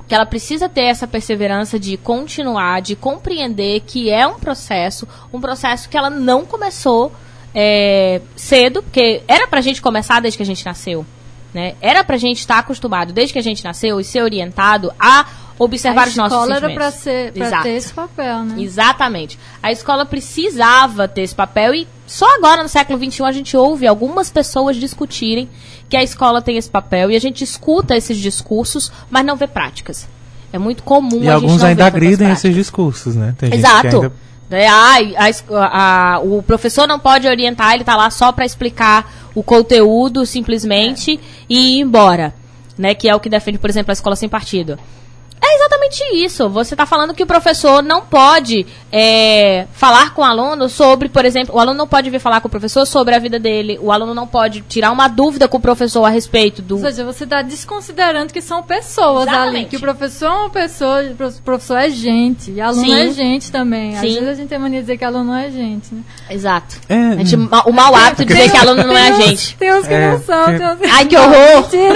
Que 0.09 0.17
ela 0.17 0.27
precisa 0.27 0.69
ter 0.69 0.87
essa 0.87 1.07
perseverança 1.07 1.79
de 1.79 1.97
continuar, 1.97 2.83
de 2.83 2.97
compreender 2.97 3.79
que 3.87 4.11
é 4.11 4.27
um 4.27 4.35
processo, 4.35 5.07
um 5.33 5.41
processo 5.41 5.89
que 5.89 5.97
ela 5.97 6.11
não 6.11 6.45
começou 6.45 7.13
é, 7.55 8.21
cedo, 8.35 8.83
porque 8.83 9.23
era 9.29 9.47
pra 9.47 9.61
gente 9.61 9.81
começar 9.81 10.19
desde 10.19 10.37
que 10.37 10.43
a 10.43 10.47
gente 10.47 10.67
nasceu. 10.67 11.07
Né? 11.55 11.77
Era 11.81 12.03
pra 12.03 12.17
gente 12.17 12.41
estar 12.41 12.59
acostumado, 12.59 13.13
desde 13.13 13.33
que 13.33 13.39
a 13.39 13.43
gente 13.43 13.65
nasceu, 13.65 14.01
e 14.01 14.05
ser 14.05 14.23
orientado 14.23 14.93
a 14.99 15.25
observar 15.59 16.05
a 16.05 16.09
os 16.09 16.17
nossos 16.17 16.33
escola 16.37 16.57
era 16.57 16.69
sentimentos. 16.69 16.95
pra, 16.95 17.01
ser, 17.03 17.33
pra 17.33 17.63
ter 17.63 17.71
esse 17.71 17.93
papel, 17.93 18.45
né? 18.45 18.55
Exatamente. 18.63 19.39
A 19.63 19.73
escola 19.73 20.05
precisava 20.07 21.09
ter 21.09 21.23
esse 21.23 21.35
papel 21.35 21.75
e 21.75 21.89
só 22.07 22.27
agora, 22.37 22.63
no 22.63 22.69
século 22.69 22.99
XXI, 22.99 23.25
a 23.25 23.33
gente 23.33 23.57
ouve 23.57 23.87
algumas 23.87 24.31
pessoas 24.31 24.77
discutirem 24.77 25.49
que 25.89 25.97
a 25.97 26.03
escola 26.03 26.41
tem 26.43 26.57
esse 26.57 26.71
papel 26.71 27.11
e 27.11 27.17
a 27.17 27.21
gente 27.21 27.43
escuta 27.43 27.97
esses 27.97 28.17
discursos, 28.19 28.93
mas 29.11 29.25
não 29.25 29.37
vê 29.37 29.47
práticas. 29.47 30.07
É 30.53 30.59
muito 30.59 30.83
comum 30.83 31.23
E 31.23 31.29
a 31.29 31.35
alguns 31.35 31.53
gente 31.53 31.61
não 31.61 31.69
ainda 31.69 31.87
agridem 31.87 32.31
esses 32.31 32.55
discursos, 32.55 33.17
né? 33.17 33.35
Tem 33.39 33.51
gente 33.51 33.61
que 33.61 33.67
Exato. 33.67 33.87
ainda- 34.03 34.13
É, 34.49 34.69
a 34.69 34.95
a- 35.59 36.15
a- 36.15 36.21
o 36.21 36.41
professor 36.41 36.87
não 36.87 37.01
pode 37.01 37.27
orientar, 37.27 37.75
ele 37.75 37.83
tá 37.83 37.97
lá 37.97 38.09
só 38.11 38.31
para 38.31 38.47
explicar 38.47 39.13
o 39.35 39.43
conteúdo 39.43 40.25
simplesmente 40.25 41.19
e 41.49 41.79
ir 41.79 41.81
embora. 41.81 42.33
Né, 42.79 42.95
que 42.95 43.09
é 43.09 43.15
o 43.15 43.19
que 43.19 43.31
defende, 43.31 43.59
por 43.59 43.71
exemplo, 43.71 43.91
a 43.91 43.95
escola 43.95 44.15
sem 44.15 44.29
partido. 44.29 44.79
É 45.49 45.57
exatamente 45.57 46.03
isso. 46.25 46.49
Você 46.49 46.75
está 46.75 46.85
falando 46.87 47.15
que 47.15 47.23
o 47.23 47.27
professor 47.27 47.83
não 47.83 48.03
pode 48.03 48.67
é, 48.91 49.67
falar 49.73 50.13
com 50.13 50.23
o 50.23 50.25
aluno 50.25 50.69
sobre, 50.69 51.09
por 51.09 51.25
exemplo, 51.25 51.55
o 51.55 51.61
aluno 51.61 51.77
não 51.79 51.87
pode 51.87 52.11
vir 52.11 52.19
falar 52.19 52.41
com 52.41 52.49
o 52.49 52.51
professor 52.51 52.85
sobre 52.87 53.15
a 53.15 53.19
vida 53.19 53.39
dele, 53.39 53.79
o 53.81 53.93
aluno 53.93 54.13
não 54.15 54.27
pode 54.27 54.63
tirar 54.63 54.91
uma 54.91 55.07
dúvida 55.09 55.47
com 55.47 55.59
o 55.59 55.61
professor 55.61 56.05
a 56.05 56.09
respeito 56.09 56.61
do. 56.63 56.77
Ou 56.77 56.81
seja, 56.81 57.05
você 57.05 57.25
está 57.25 57.43
desconsiderando 57.43 58.33
que 58.33 58.41
são 58.41 58.63
pessoas 58.63 59.29
ali. 59.29 59.37
Exatamente. 59.37 59.69
Que 59.71 59.77
o 59.77 59.81
professor 59.81 60.27
é 60.27 60.31
uma 60.31 60.51
pessoa, 60.51 61.03
o 61.03 61.15
pro- 61.15 61.33
professor 61.45 61.77
é 61.77 61.91
gente. 61.91 62.51
E 62.51 62.61
aluno 62.61 62.85
Sim. 62.85 62.95
é 62.95 63.11
gente 63.11 63.53
também. 63.53 63.95
Às 63.95 64.01
Sim. 64.01 64.15
vezes 64.15 64.29
a 64.29 64.35
gente 64.35 64.49
tem 64.49 64.59
mania 64.59 64.79
de 64.81 64.85
dizer 64.87 64.99
que 64.99 65.05
aluno 65.05 65.25
não 65.25 65.37
é 65.37 65.51
gente. 65.51 65.95
Né? 65.95 66.01
Exato. 66.31 66.77
É, 66.89 66.95
A 66.95 67.17
gente- 67.25 67.37
hum. 67.37 67.49
o 67.67 67.73
mau 67.73 67.95
hábito 67.95 68.25
de 68.25 68.35
dizer 68.35 68.51
que 68.51 68.57
aluno 68.57 68.83
não 68.83 68.97
é 68.97 69.13
uns- 69.13 69.17
gente. 69.25 69.57
Tem 69.57 69.73
uns 69.73 69.87
que 69.87 69.95
É, 69.95 70.11
não 70.11 70.21
são. 70.23 70.45
Tem 70.47 70.67
uns 70.67 70.79
que... 70.81 70.87
Ai, 70.87 71.05
que 71.07 71.17
horror! 71.17 71.63
Mentira. 71.63 71.95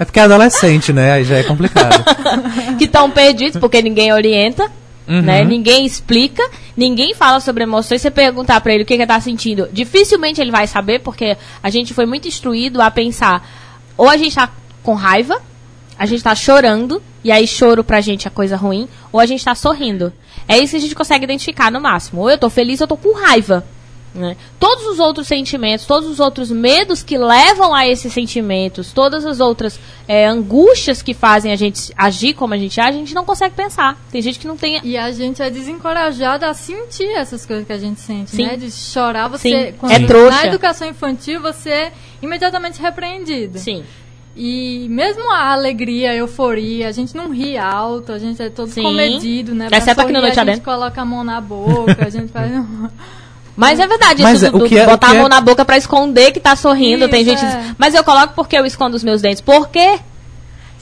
É 0.00 0.04
porque 0.04 0.18
é 0.20 0.22
adolescente, 0.22 0.92
né? 0.92 1.12
Aí 1.12 1.24
já 1.24 1.36
é 1.36 1.42
complicado. 1.42 2.02
que 2.78 2.84
estão 2.84 3.10
perdidos 3.10 3.60
porque 3.60 3.82
ninguém 3.82 4.12
orienta, 4.12 4.70
Uhum. 5.08 5.20
né? 5.20 5.42
Ninguém 5.42 5.84
explica, 5.84 6.42
ninguém 6.76 7.12
fala 7.12 7.40
sobre 7.40 7.64
emoções. 7.64 8.00
Você 8.00 8.10
perguntar 8.10 8.60
pra 8.60 8.72
ele 8.72 8.84
o 8.84 8.86
que 8.86 8.94
que 8.94 9.02
ele 9.02 9.06
tá 9.08 9.20
sentindo, 9.20 9.68
dificilmente 9.72 10.40
ele 10.40 10.52
vai 10.52 10.66
saber 10.66 11.00
porque 11.00 11.36
a 11.60 11.70
gente 11.70 11.92
foi 11.92 12.06
muito 12.06 12.28
instruído 12.28 12.80
a 12.80 12.88
pensar 12.88 13.44
ou 13.96 14.08
a 14.08 14.16
gente 14.16 14.34
tá 14.36 14.48
com 14.82 14.94
raiva, 14.94 15.42
a 15.98 16.06
gente 16.06 16.22
tá 16.22 16.34
chorando 16.36 17.02
e 17.24 17.30
aí 17.30 17.46
choro 17.46 17.84
pra 17.84 18.00
gente 18.00 18.26
é 18.26 18.30
coisa 18.30 18.56
ruim, 18.56 18.88
ou 19.12 19.20
a 19.20 19.26
gente 19.26 19.44
tá 19.44 19.54
sorrindo. 19.54 20.12
É 20.48 20.58
isso 20.58 20.70
que 20.72 20.76
a 20.76 20.80
gente 20.80 20.94
consegue 20.94 21.24
identificar 21.24 21.70
no 21.70 21.80
máximo. 21.80 22.22
Ou 22.22 22.30
eu 22.30 22.38
tô 22.38 22.50
feliz, 22.50 22.80
ou 22.80 22.84
eu 22.84 22.88
tô 22.88 22.96
com 22.96 23.14
raiva. 23.14 23.64
Né? 24.14 24.36
Todos 24.58 24.86
os 24.86 24.98
outros 24.98 25.26
sentimentos, 25.26 25.86
todos 25.86 26.08
os 26.08 26.20
outros 26.20 26.50
medos 26.50 27.02
que 27.02 27.16
levam 27.16 27.74
a 27.74 27.86
esses 27.86 28.12
sentimentos, 28.12 28.92
todas 28.92 29.24
as 29.24 29.40
outras 29.40 29.78
é, 30.06 30.26
angústias 30.26 31.00
que 31.00 31.14
fazem 31.14 31.52
a 31.52 31.56
gente 31.56 31.92
agir 31.96 32.34
como 32.34 32.52
a 32.54 32.58
gente 32.58 32.80
age, 32.80 32.96
a 32.96 33.00
gente 33.00 33.14
não 33.14 33.24
consegue 33.24 33.54
pensar. 33.54 33.98
Tem 34.10 34.20
gente 34.20 34.38
que 34.38 34.46
não 34.46 34.56
tem. 34.56 34.80
E 34.84 34.96
a 34.96 35.10
gente 35.12 35.42
é 35.42 35.48
desencorajada 35.48 36.48
a 36.48 36.54
sentir 36.54 37.08
essas 37.08 37.46
coisas 37.46 37.66
que 37.66 37.72
a 37.72 37.78
gente 37.78 38.00
sente, 38.00 38.32
Sim. 38.32 38.46
né? 38.46 38.56
De 38.56 38.70
chorar, 38.70 39.28
você. 39.28 39.48
Sim. 39.48 39.74
Quando, 39.78 39.92
É 39.92 40.06
trouxa. 40.06 40.36
Na 40.36 40.46
educação 40.46 40.88
infantil, 40.88 41.40
você 41.40 41.70
é 41.70 41.92
imediatamente 42.20 42.80
repreendido. 42.80 43.58
Sim. 43.58 43.82
E 44.34 44.86
mesmo 44.88 45.30
a 45.30 45.52
alegria, 45.52 46.10
a 46.10 46.14
euforia, 46.14 46.88
a 46.88 46.92
gente 46.92 47.14
não 47.14 47.30
ri 47.30 47.58
alto, 47.58 48.12
a 48.12 48.18
gente 48.18 48.42
é 48.42 48.48
todo 48.48 48.68
Sim. 48.70 48.82
comedido, 48.82 49.54
né? 49.54 49.68
Pra 49.68 49.76
Exceto 49.76 50.00
aqui 50.00 50.12
no 50.12 50.20
sorrir, 50.20 50.26
Noite 50.28 50.40
a 50.40 50.42
gente 50.44 50.50
Adentro. 50.52 50.64
coloca 50.64 51.00
a 51.02 51.04
mão 51.04 51.22
na 51.22 51.40
boca, 51.40 51.98
a 52.06 52.10
gente 52.10 52.32
faz. 52.32 52.50
Mas 53.56 53.78
é 53.78 53.86
verdade, 53.86 54.22
Mas 54.22 54.36
isso 54.36 54.46
é, 54.46 54.50
do, 54.50 54.56
o 54.56 54.60
do- 54.60 54.66
que 54.68 54.78
é- 54.78 54.86
botar 54.86 55.08
o 55.08 55.10
que 55.10 55.16
a 55.16 55.18
mão 55.18 55.26
é- 55.26 55.30
na 55.30 55.40
boca 55.40 55.64
pra 55.64 55.76
esconder 55.76 56.32
que 56.32 56.40
tá 56.40 56.56
sorrindo. 56.56 57.08
tem 57.08 57.20
Isso, 57.22 57.30
gente 57.30 57.40
que 57.40 57.46
é. 57.46 57.60
diz, 57.60 57.74
mas 57.78 57.94
eu 57.94 58.02
coloco 58.02 58.34
porque 58.34 58.56
eu 58.56 58.64
escondo 58.64 58.96
os 58.96 59.04
meus 59.04 59.20
dentes. 59.20 59.40
Por 59.40 59.68
quê? 59.68 59.98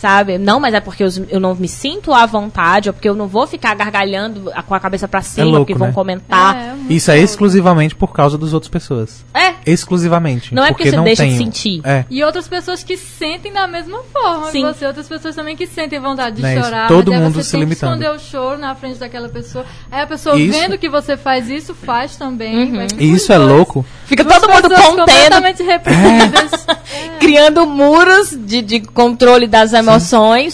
Sabe? 0.00 0.38
Não, 0.38 0.58
mas 0.58 0.72
é 0.72 0.80
porque 0.80 1.04
eu 1.28 1.38
não 1.38 1.54
me 1.54 1.68
sinto 1.68 2.14
à 2.14 2.24
vontade, 2.24 2.88
ou 2.88 2.94
porque 2.94 3.06
eu 3.06 3.14
não 3.14 3.26
vou 3.28 3.46
ficar 3.46 3.74
gargalhando 3.74 4.50
com 4.66 4.74
a 4.74 4.80
cabeça 4.80 5.06
pra 5.06 5.20
cima, 5.20 5.44
louco, 5.44 5.58
porque 5.66 5.74
vão 5.74 5.88
né? 5.88 5.92
comentar. 5.94 6.56
É, 6.56 6.72
muito 6.74 6.90
Isso 6.90 7.10
é 7.10 7.14
louco. 7.16 7.24
exclusivamente 7.26 7.94
por 7.94 8.10
causa 8.14 8.38
das 8.38 8.54
outras 8.54 8.70
pessoas. 8.70 9.26
É. 9.34 9.52
Exclusivamente. 9.66 10.54
Não 10.54 10.64
é 10.64 10.68
porque 10.68 10.88
você 10.88 10.96
não 10.96 11.04
deixa 11.04 11.22
de 11.26 11.28
tem- 11.36 11.38
sentir. 11.38 11.82
É. 11.84 12.06
E 12.08 12.24
outras 12.24 12.48
pessoas 12.48 12.82
que 12.82 12.96
sentem 12.96 13.52
da 13.52 13.66
mesma 13.66 13.98
forma 14.10 14.50
Sim. 14.50 14.62
que 14.66 14.72
você, 14.72 14.86
outras 14.86 15.06
pessoas 15.06 15.36
também 15.36 15.54
que 15.54 15.66
sentem 15.66 16.00
vontade 16.00 16.36
de 16.36 16.42
Né, 16.42 16.54
isso, 16.54 16.64
chorar, 16.64 16.88
todo 16.88 17.10
mas 17.10 17.18
aí 17.20 17.24
mundo 17.26 17.34
você 17.34 17.42
se 17.44 17.50
tem 17.50 17.60
limitando. 17.60 17.98
que 17.98 18.02
esconder 18.04 18.16
o 18.16 18.18
choro 18.30 18.58
na 18.58 18.74
frente 18.74 18.98
daquela 18.98 19.28
pessoa. 19.28 19.66
Aí 19.90 20.00
a 20.00 20.06
pessoa 20.06 20.34
Isso- 20.40 20.58
vendo 20.58 20.78
que 20.78 20.88
você 20.88 21.14
faz 21.18 21.50
isso, 21.50 21.74
faz 21.74 22.16
também. 22.16 22.72
E 22.98 23.12
isso 23.12 23.30
é 23.34 23.36
dois. 23.36 23.50
louco. 23.50 23.84
Fica 24.06 24.24
Duas 24.24 24.38
todo 24.40 24.50
mundo 24.50 24.62
contendo, 24.70 24.96
completamente 24.96 25.62
reprimidas. 25.62 26.66
criando 27.20 27.66
muros 27.66 28.30
de, 28.30 28.62
de 28.62 28.80
controle 28.80 29.46
das 29.46 29.72
emoções 29.74 29.89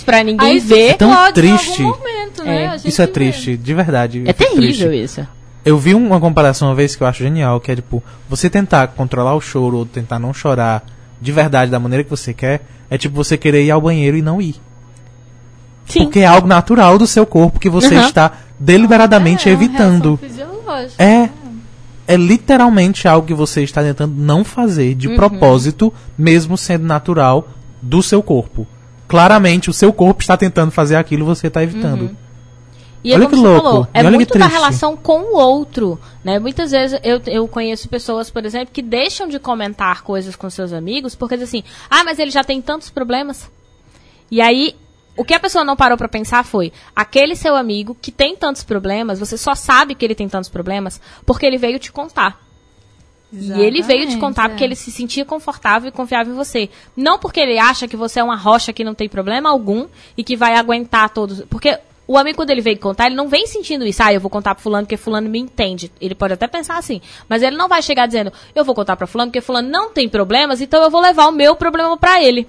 pra 0.04 0.22
ninguém 0.24 0.48
Aí 0.52 0.56
isso 0.58 0.66
ver. 0.68 0.90
É 0.90 0.94
tão 0.94 1.32
triste. 1.32 1.82
Em 1.82 1.86
algum 1.86 1.98
momento, 1.98 2.44
né? 2.44 2.64
É. 2.84 2.88
Isso 2.88 3.02
é 3.02 3.06
vê. 3.06 3.12
triste, 3.12 3.56
de 3.56 3.74
verdade. 3.74 4.22
É 4.26 4.32
terrível 4.32 4.88
triste. 4.88 5.02
isso. 5.02 5.26
Eu 5.64 5.76
vi 5.78 5.94
uma 5.94 6.20
comparação 6.20 6.68
uma 6.68 6.74
vez 6.74 6.94
que 6.94 7.02
eu 7.02 7.06
acho 7.06 7.22
genial, 7.24 7.58
que 7.60 7.72
é 7.72 7.76
tipo, 7.76 8.02
você 8.28 8.48
tentar 8.48 8.86
controlar 8.88 9.34
o 9.34 9.40
choro 9.40 9.78
ou 9.78 9.84
tentar 9.86 10.18
não 10.18 10.32
chorar 10.32 10.84
de 11.20 11.32
verdade 11.32 11.70
da 11.70 11.80
maneira 11.80 12.04
que 12.04 12.10
você 12.10 12.32
quer, 12.32 12.60
é 12.88 12.96
tipo 12.96 13.16
você 13.16 13.36
querer 13.36 13.64
ir 13.64 13.70
ao 13.70 13.80
banheiro 13.80 14.16
e 14.16 14.22
não 14.22 14.40
ir. 14.40 14.54
Sim. 15.86 16.04
Porque 16.04 16.20
é 16.20 16.26
algo 16.26 16.46
natural 16.46 16.98
do 16.98 17.06
seu 17.06 17.26
corpo 17.26 17.58
que 17.58 17.68
você 17.68 17.94
Uhum. 17.96 18.00
está 18.06 18.32
deliberadamente 18.58 19.48
É, 19.48 19.52
uma 19.52 19.62
evitando. 19.62 20.20
É. 20.98 21.28
É 22.08 22.16
literalmente 22.16 23.08
algo 23.08 23.26
que 23.26 23.34
você 23.34 23.62
está 23.64 23.82
tentando 23.82 24.14
não 24.16 24.44
fazer 24.44 24.94
de 24.94 25.08
Uhum. 25.08 25.16
propósito, 25.16 25.92
mesmo 26.16 26.56
sendo 26.56 26.84
natural 26.86 27.48
do 27.82 28.00
seu 28.02 28.22
corpo. 28.22 28.64
Claramente, 29.08 29.70
o 29.70 29.72
seu 29.72 29.92
corpo 29.92 30.20
está 30.20 30.36
tentando 30.36 30.70
fazer 30.70 30.96
aquilo 30.96 31.22
e 31.22 31.26
você 31.26 31.46
está 31.46 31.62
evitando. 31.62 32.02
Uhum. 32.02 32.16
E 33.04 33.12
Olha 33.12 33.22
é 33.22 33.26
como 33.26 33.30
que 33.30 33.36
você 33.36 33.46
louco. 33.46 33.62
falou, 33.62 33.88
é 33.94 34.02
muito 34.02 34.36
da 34.36 34.48
relação 34.48 34.96
com 34.96 35.32
o 35.32 35.36
outro, 35.36 35.96
né? 36.24 36.40
Muitas 36.40 36.72
vezes 36.72 36.98
eu, 37.04 37.20
eu 37.26 37.46
conheço 37.46 37.88
pessoas, 37.88 38.30
por 38.30 38.44
exemplo, 38.44 38.70
que 38.72 38.82
deixam 38.82 39.28
de 39.28 39.38
comentar 39.38 40.02
coisas 40.02 40.34
com 40.34 40.50
seus 40.50 40.72
amigos 40.72 41.14
porque 41.14 41.36
dizem 41.36 41.60
assim, 41.60 41.70
ah, 41.88 42.02
mas 42.02 42.18
ele 42.18 42.32
já 42.32 42.42
tem 42.42 42.60
tantos 42.60 42.90
problemas. 42.90 43.48
E 44.28 44.40
aí, 44.40 44.74
o 45.16 45.24
que 45.24 45.34
a 45.34 45.38
pessoa 45.38 45.64
não 45.64 45.76
parou 45.76 45.96
pra 45.96 46.08
pensar 46.08 46.44
foi, 46.44 46.72
aquele 46.96 47.36
seu 47.36 47.54
amigo 47.54 47.96
que 48.00 48.10
tem 48.10 48.34
tantos 48.34 48.64
problemas, 48.64 49.20
você 49.20 49.38
só 49.38 49.54
sabe 49.54 49.94
que 49.94 50.04
ele 50.04 50.14
tem 50.14 50.28
tantos 50.28 50.50
problemas 50.50 51.00
porque 51.24 51.46
ele 51.46 51.58
veio 51.58 51.78
te 51.78 51.92
contar. 51.92 52.45
E 53.32 53.52
ele 53.52 53.82
veio 53.82 54.02
te 54.02 54.06
Exatamente, 54.06 54.18
contar 54.18 54.44
é. 54.44 54.48
porque 54.48 54.64
ele 54.64 54.76
se 54.76 54.90
sentia 54.90 55.24
confortável 55.24 55.88
e 55.88 55.92
confiava 55.92 56.30
em 56.30 56.34
você. 56.34 56.70
Não 56.96 57.18
porque 57.18 57.40
ele 57.40 57.58
acha 57.58 57.88
que 57.88 57.96
você 57.96 58.20
é 58.20 58.24
uma 58.24 58.36
rocha 58.36 58.72
que 58.72 58.84
não 58.84 58.94
tem 58.94 59.08
problema 59.08 59.50
algum 59.50 59.86
e 60.16 60.22
que 60.22 60.36
vai 60.36 60.54
aguentar 60.54 61.10
todos. 61.10 61.42
Porque 61.50 61.78
o 62.08 62.16
amigo, 62.16 62.36
quando 62.36 62.50
ele 62.50 62.60
veio 62.60 62.78
contar, 62.78 63.06
ele 63.06 63.16
não 63.16 63.28
vem 63.28 63.46
sentindo 63.46 63.84
isso. 63.84 64.02
Ah, 64.02 64.12
eu 64.12 64.20
vou 64.20 64.30
contar 64.30 64.54
pro 64.54 64.62
fulano 64.62 64.86
porque 64.86 64.96
fulano 64.96 65.28
me 65.28 65.40
entende. 65.40 65.90
Ele 66.00 66.14
pode 66.14 66.34
até 66.34 66.46
pensar 66.46 66.78
assim. 66.78 67.00
Mas 67.28 67.42
ele 67.42 67.56
não 67.56 67.68
vai 67.68 67.82
chegar 67.82 68.06
dizendo, 68.06 68.32
eu 68.54 68.64
vou 68.64 68.74
contar 68.74 68.96
pra 68.96 69.06
fulano 69.06 69.30
porque 69.30 69.40
fulano 69.40 69.68
não 69.68 69.90
tem 69.90 70.08
problemas, 70.08 70.60
então 70.60 70.82
eu 70.82 70.90
vou 70.90 71.00
levar 71.00 71.26
o 71.26 71.32
meu 71.32 71.56
problema 71.56 71.96
pra 71.96 72.22
ele. 72.22 72.46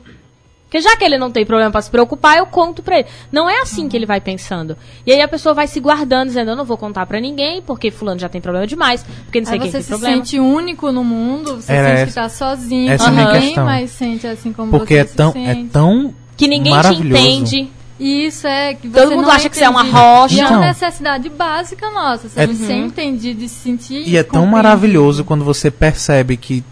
Porque 0.68 0.82
já 0.82 0.98
que 0.98 1.04
ele 1.06 1.18
não 1.18 1.32
tem 1.32 1.46
problema 1.46 1.72
pra 1.72 1.82
se 1.82 1.90
preocupar, 1.90 2.38
eu 2.38 2.46
conto 2.46 2.84
pra 2.84 3.00
ele. 3.00 3.08
Não 3.32 3.50
é 3.50 3.62
assim 3.62 3.88
que 3.88 3.96
ele 3.96 4.06
vai 4.06 4.20
pensando. 4.20 4.76
E 5.06 5.14
aí 5.14 5.22
a 5.22 5.28
pessoa 5.28 5.56
vai 5.56 5.66
se 5.66 5.80
guardando, 5.80 6.28
dizendo, 6.28 6.52
eu 6.52 6.56
não 6.58 6.66
vou 6.66 6.78
contar 6.78 7.06
pra 7.06 7.22
ninguém, 7.22 7.62
porque 7.62 7.90
fulano 7.90 8.20
já 8.20 8.28
tem 8.28 8.42
problema 8.42 8.68
demais, 8.68 9.02
porque 9.24 9.40
não 9.40 9.46
sei 9.46 9.54
Aí 9.56 9.60
quem 9.62 9.72
você 9.72 9.78
tem 9.78 9.82
se 9.84 9.90
problema. 9.90 10.16
sente 10.18 10.40
único 10.42 10.92
no 10.92 11.06
mundo, 11.06 11.56
você 11.62 11.72
Era 11.72 11.88
sente 11.88 11.98
essa- 12.02 12.06
que 12.08 12.14
tá 12.16 12.28
sozinho, 12.30 12.92
essa 12.92 13.08
é 13.08 13.12
minha 13.12 13.32
ninguém 13.34 13.56
mais 13.56 13.92
sente 13.92 14.28
assim 14.28 14.52
como 14.52 14.70
Porque 14.72 14.96
você 14.96 15.00
é 15.00 15.06
tão, 15.06 15.32
se 15.32 15.40
é 15.40 15.64
tão 15.72 16.14
que 16.36 16.48
ninguém 16.50 16.74
te 16.82 16.94
entende. 16.96 17.70
Isso 17.98 18.46
é 18.46 18.74
que 18.76 18.90
Todo 18.90 19.08
você 19.10 19.16
mundo 19.16 19.26
não 19.26 19.32
acha 19.32 19.50
que 19.50 19.58
você 19.58 19.64
é 19.64 19.70
uma 19.70 19.82
entendido. 19.82 19.98
rocha. 20.00 20.36
E 20.36 20.40
é 20.40 20.44
Então. 20.44 20.58
uma 20.58 20.66
necessidade 20.68 21.30
básica 21.30 21.90
nossa, 21.90 22.28
É- 22.28 22.30
sabe? 22.30 22.56
Ser 22.56 22.74
entendido 22.74 23.42
e 23.44 23.48
se 23.50 23.56
sentir 23.56 24.08
E 24.08 24.18
é 24.18 24.22
tão 24.22 24.46
maravilhoso 24.46 25.24
quando 25.24 25.44
você 25.46 25.72
percebe 25.72 26.38
que 26.38 26.64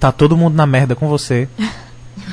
tá 0.00 0.10
todo 0.10 0.34
mundo 0.36 0.54
na 0.56 0.66
merda 0.66 0.96
com 0.96 1.06
você. 1.08 1.46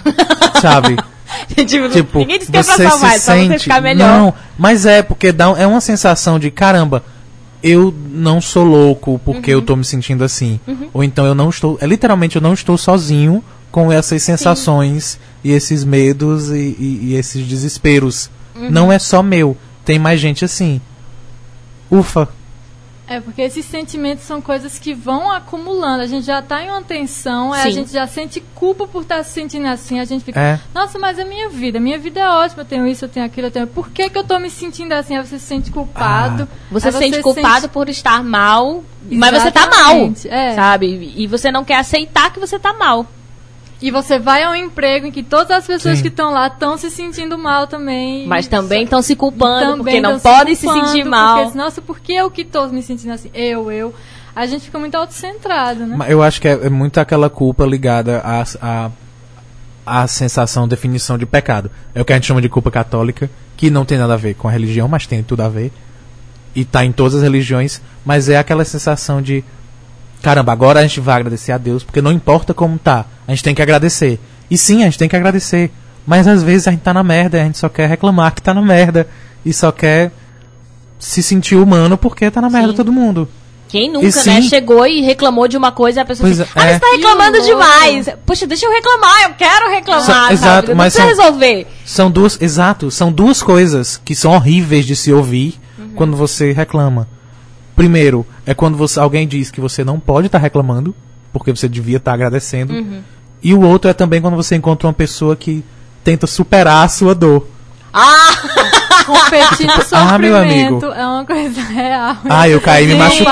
Sabe? 0.62 0.96
tipo, 1.66 1.90
tipo, 1.90 2.20
ninguém 2.20 2.40
disse 2.40 2.52
que 2.52 2.58
é 2.58 2.64
pra 2.64 2.76
você 2.76 2.90
salvar, 2.90 3.10
se 3.12 3.16
é 3.16 3.20
você 3.20 3.48
sente. 3.50 3.64
ficar 3.64 3.82
melhor. 3.82 4.08
Não, 4.08 4.34
mas 4.58 4.86
é 4.86 5.02
porque 5.02 5.32
dá, 5.32 5.46
é 5.58 5.66
uma 5.66 5.82
sensação 5.82 6.38
de 6.40 6.52
caramba. 6.52 7.04
Eu 7.64 7.94
não 8.12 8.42
sou 8.42 8.64
louco 8.64 9.20
porque 9.24 9.52
Uhum. 9.54 9.60
eu 9.60 9.66
tô 9.66 9.76
me 9.76 9.86
sentindo 9.86 10.24
assim. 10.24 10.60
Ou 10.94 11.04
então 11.04 11.26
eu 11.26 11.36
não 11.36 11.50
estou. 11.50 11.78
É, 11.80 11.86
literalmente 11.86 12.36
eu 12.36 12.42
não 12.42 12.54
estou 12.54 12.76
sozinho 12.78 13.44
com 13.72 13.92
essas 13.92 14.22
sensações 14.24 15.20
e 15.44 15.52
esses 15.52 15.84
medos 15.84 16.50
e, 16.50 16.76
e- 16.80 17.00
e 17.04 17.16
esses 17.16 17.46
desesperos. 17.48 18.30
Uhum. 18.56 18.70
Não 18.72 18.92
é 18.92 18.98
só 19.00 19.22
meu. 19.24 19.56
Tem 19.86 20.00
mais 20.00 20.20
gente 20.20 20.44
assim. 20.44 20.82
ufa. 21.90 22.28
É, 23.12 23.20
porque 23.20 23.42
esses 23.42 23.66
sentimentos 23.66 24.24
são 24.24 24.42
coisas 24.42 24.80
que 24.80 24.94
vão 24.94 25.30
acumulando. 25.30 26.02
A 26.02 26.08
gente 26.08 26.26
já 26.26 26.42
tá 26.42 26.64
em 26.64 26.70
uma 26.70 26.82
tensão, 26.82 27.52
aí 27.52 27.68
a 27.68 27.70
gente 27.70 27.92
já 27.92 28.08
sente 28.08 28.40
culpa 28.56 28.88
por 28.88 29.02
estar 29.02 29.22
se 29.24 29.32
sentindo 29.32 29.68
assim. 29.68 30.00
A 30.00 30.06
gente 30.06 30.24
fica, 30.24 30.40
É. 30.40 30.60
nossa, 30.74 30.98
mas 30.98 31.20
a 31.20 31.26
minha 31.26 31.50
vida, 31.50 31.78
minha 31.78 32.00
vida 32.00 32.22
é 32.22 32.30
ótima, 32.30 32.62
eu 32.62 32.66
tenho 32.66 32.88
isso, 32.88 33.04
eu 33.04 33.10
tenho 33.10 33.26
aquilo, 33.26 33.48
eu 33.48 33.52
tenho. 33.52 33.68
Por 33.68 33.90
que, 33.90 34.10
que 34.10 34.18
eu 34.18 34.24
tô 34.24 34.40
me 34.40 34.50
sentindo 34.50 34.94
assim? 34.94 35.18
Aí 35.18 35.26
você 35.26 35.38
se 35.38 35.46
sente 35.46 35.72
culpado. 35.72 36.48
Você 36.72 36.88
aí 36.88 36.94
se 36.94 37.00
sente 37.00 37.22
culpado 37.22 37.68
por 37.68 37.90
estar 37.90 38.24
mal, 38.24 38.82
mas 39.12 39.42
você 39.42 39.52
tá 39.52 39.68
mal. 39.68 39.92
Exatamente, 39.92 40.30
é. 40.30 40.56
Sabe? 40.56 41.14
E 41.14 41.28
você 41.28 41.52
não 41.52 41.66
quer 41.66 41.80
aceitar 41.80 42.32
que 42.32 42.40
você 42.40 42.58
tá 42.58 42.72
mal. 42.72 43.06
E 43.82 43.90
você 43.90 44.20
vai 44.20 44.44
ao 44.44 44.56
emprego 44.56 45.08
em 45.08 45.12
que 45.12 45.24
todas 45.24 45.50
as 45.50 45.66
pessoas 45.66 45.98
Sim. 45.98 46.04
que 46.04 46.10
estão 46.10 46.32
lá 46.32 46.48
estão 46.48 46.78
se 46.78 46.92
sentindo 46.92 47.38
mal 47.38 47.66
também. 47.66 48.28
Mas 48.28 48.48
também 48.48 48.84
estão 48.84 49.02
se 49.02 49.16
culpando, 49.16 49.78
Também 49.78 49.78
porque 49.78 50.02
não 50.02 50.20
tão 50.20 50.32
podem 50.32 50.54
se 50.54 50.68
sentir 50.68 51.04
mal. 51.04 51.46
Porque, 51.46 51.58
nossa, 51.58 51.82
por 51.82 52.00
que 52.00 52.14
eu 52.14 52.30
que 52.30 52.46
tô 52.46 52.68
me 52.68 52.84
sentindo 52.84 53.12
assim? 53.12 53.32
Eu, 53.34 53.72
eu. 53.72 53.94
A 54.36 54.46
gente 54.46 54.66
fica 54.66 54.78
muito 54.78 54.96
autocentrado, 54.96 55.88
né? 55.88 55.98
Eu 56.08 56.22
acho 56.22 56.40
que 56.40 56.48
é, 56.48 56.52
é 56.52 56.70
muito 56.70 57.00
aquela 57.00 57.30
culpa 57.30 57.66
ligada 57.66 58.20
à 58.20 58.44
à 58.62 58.92
à 59.86 60.08
sensação, 60.08 60.68
definição 60.68 61.18
de 61.18 61.26
pecado. 61.26 61.72
É 61.94 62.02
o 62.02 62.06
que 62.06 62.14
a 62.14 62.16
gente 62.16 62.28
chama 62.28 62.42
de 62.42 62.48
culpa 62.48 62.70
católica, 62.70 63.30
que 63.58 63.70
não 63.70 63.84
tem 63.84 63.98
nada 63.98 64.14
a 64.14 64.18
ver 64.18 64.36
com 64.36 64.48
a 64.48 64.52
religião, 64.52 64.88
mas 64.88 65.08
tem 65.08 65.24
tudo 65.24 65.42
a 65.42 65.50
ver. 65.50 65.72
E 66.54 66.64
tá 66.64 66.86
em 66.86 66.92
todas 66.92 67.16
as 67.16 67.24
religiões, 67.24 67.82
mas 68.06 68.30
é 68.30 68.38
aquela 68.38 68.64
sensação 68.64 69.22
de 69.22 69.44
caramba, 70.22 70.52
agora 70.52 70.80
a 70.80 70.84
gente 70.84 71.00
vai 71.00 71.16
agradecer 71.16 71.52
a 71.52 71.58
Deus, 71.58 71.84
porque 71.84 72.02
não 72.02 72.12
importa 72.12 72.54
como 72.54 72.78
tá, 72.78 73.06
a 73.28 73.32
gente 73.32 73.44
tem 73.44 73.56
que 73.56 73.62
agradecer. 73.62 74.20
E 74.50 74.58
sim, 74.58 74.82
a 74.82 74.86
gente 74.86 74.98
tem 74.98 75.08
que 75.10 75.16
agradecer, 75.16 75.72
mas 76.06 76.28
às 76.28 76.44
vezes 76.44 76.68
a 76.68 76.72
gente 76.72 76.82
tá 76.82 76.94
na 76.94 77.04
merda, 77.04 77.38
e 77.38 77.42
a 77.42 77.44
gente 77.46 77.58
só 77.58 77.70
quer 77.70 77.88
reclamar 77.88 78.34
que 78.34 78.42
tá 78.42 78.54
na 78.54 78.62
merda 78.62 79.08
e 79.46 79.52
só 79.54 79.72
quer 79.72 80.12
se 81.00 81.24
sentir 81.24 81.56
humano 81.56 81.98
porque 81.98 82.30
tá 82.30 82.40
na 82.42 82.50
merda 82.50 82.70
Sim. 82.70 82.76
todo 82.76 82.92
mundo. 82.92 83.28
Quem 83.70 83.90
nunca, 83.90 84.06
E 84.06 84.12
sim. 84.12 84.30
né, 84.30 84.42
chegou 84.42 84.86
e 84.86 85.00
reclamou 85.02 85.48
de 85.48 85.56
uma 85.56 85.72
coisa 85.72 86.00
e 86.00 86.02
a 86.02 86.06
pessoa 86.06 86.28
Pois 86.28 86.42
assim, 86.42 86.52
é. 86.54 86.62
ah, 86.62 86.74
você 86.74 86.80
tá 86.80 86.88
reclamando 86.92 87.42
demais. 87.42 88.10
Puxa, 88.26 88.46
deixa 88.46 88.66
eu 88.66 88.72
reclamar, 88.72 89.24
eu 89.24 89.34
quero 89.36 89.70
reclamar, 89.72 90.04
sabe? 90.06 90.34
exato, 90.34 90.76
mas 90.76 90.94
são- 90.94 91.08
resolver. 91.08 91.68
São 91.86 92.12
duas, 92.12 92.38
exato, 92.42 92.92
são 92.92 93.12
duas 93.14 93.42
coisas 93.42 94.00
que 94.04 94.14
são 94.14 94.34
horríveis 94.34 94.86
de 94.86 94.94
se 94.96 95.14
ouvir 95.14 95.58
quando 95.96 96.18
você 96.18 96.52
reclama. 96.52 97.08
Primeiro, 97.76 98.26
é 98.46 98.54
quando 98.54 98.78
você, 98.78 99.00
alguém 99.00 99.28
diz 99.28 99.50
que 99.52 99.62
você 99.62 99.84
não 99.84 100.00
pode 100.00 100.28
estar 100.28 100.38
reclamando, 100.38 100.94
porque 101.34 101.52
você 101.52 101.68
devia 101.70 101.98
estar 101.98 102.14
agradecendo. 102.14 102.74
E 103.44 103.54
o 103.54 103.62
outro 103.62 103.90
é 103.90 103.94
também 103.94 104.22
quando 104.22 104.36
você 104.36 104.56
encontra 104.56 104.88
uma 104.88 104.94
pessoa 104.94 105.36
que 105.36 105.64
tenta 106.04 106.28
superar 106.28 106.86
a 106.86 106.88
sua 106.90 107.16
dor. 107.16 107.48
Ah! 107.94 108.38
Competir 109.06 109.66
no 109.66 109.74
Ah, 109.74 110.18
meu 110.20 110.32
sofrimento 110.34 110.86
amigo. 110.86 110.86
é 110.86 111.06
uma 111.08 111.26
coisa 111.26 111.60
real. 111.62 112.18
Ah, 112.30 112.48
eu 112.48 112.62
caí 112.62 112.84
e 112.86 112.88
me 112.88 112.96
machuquei. 112.96 113.26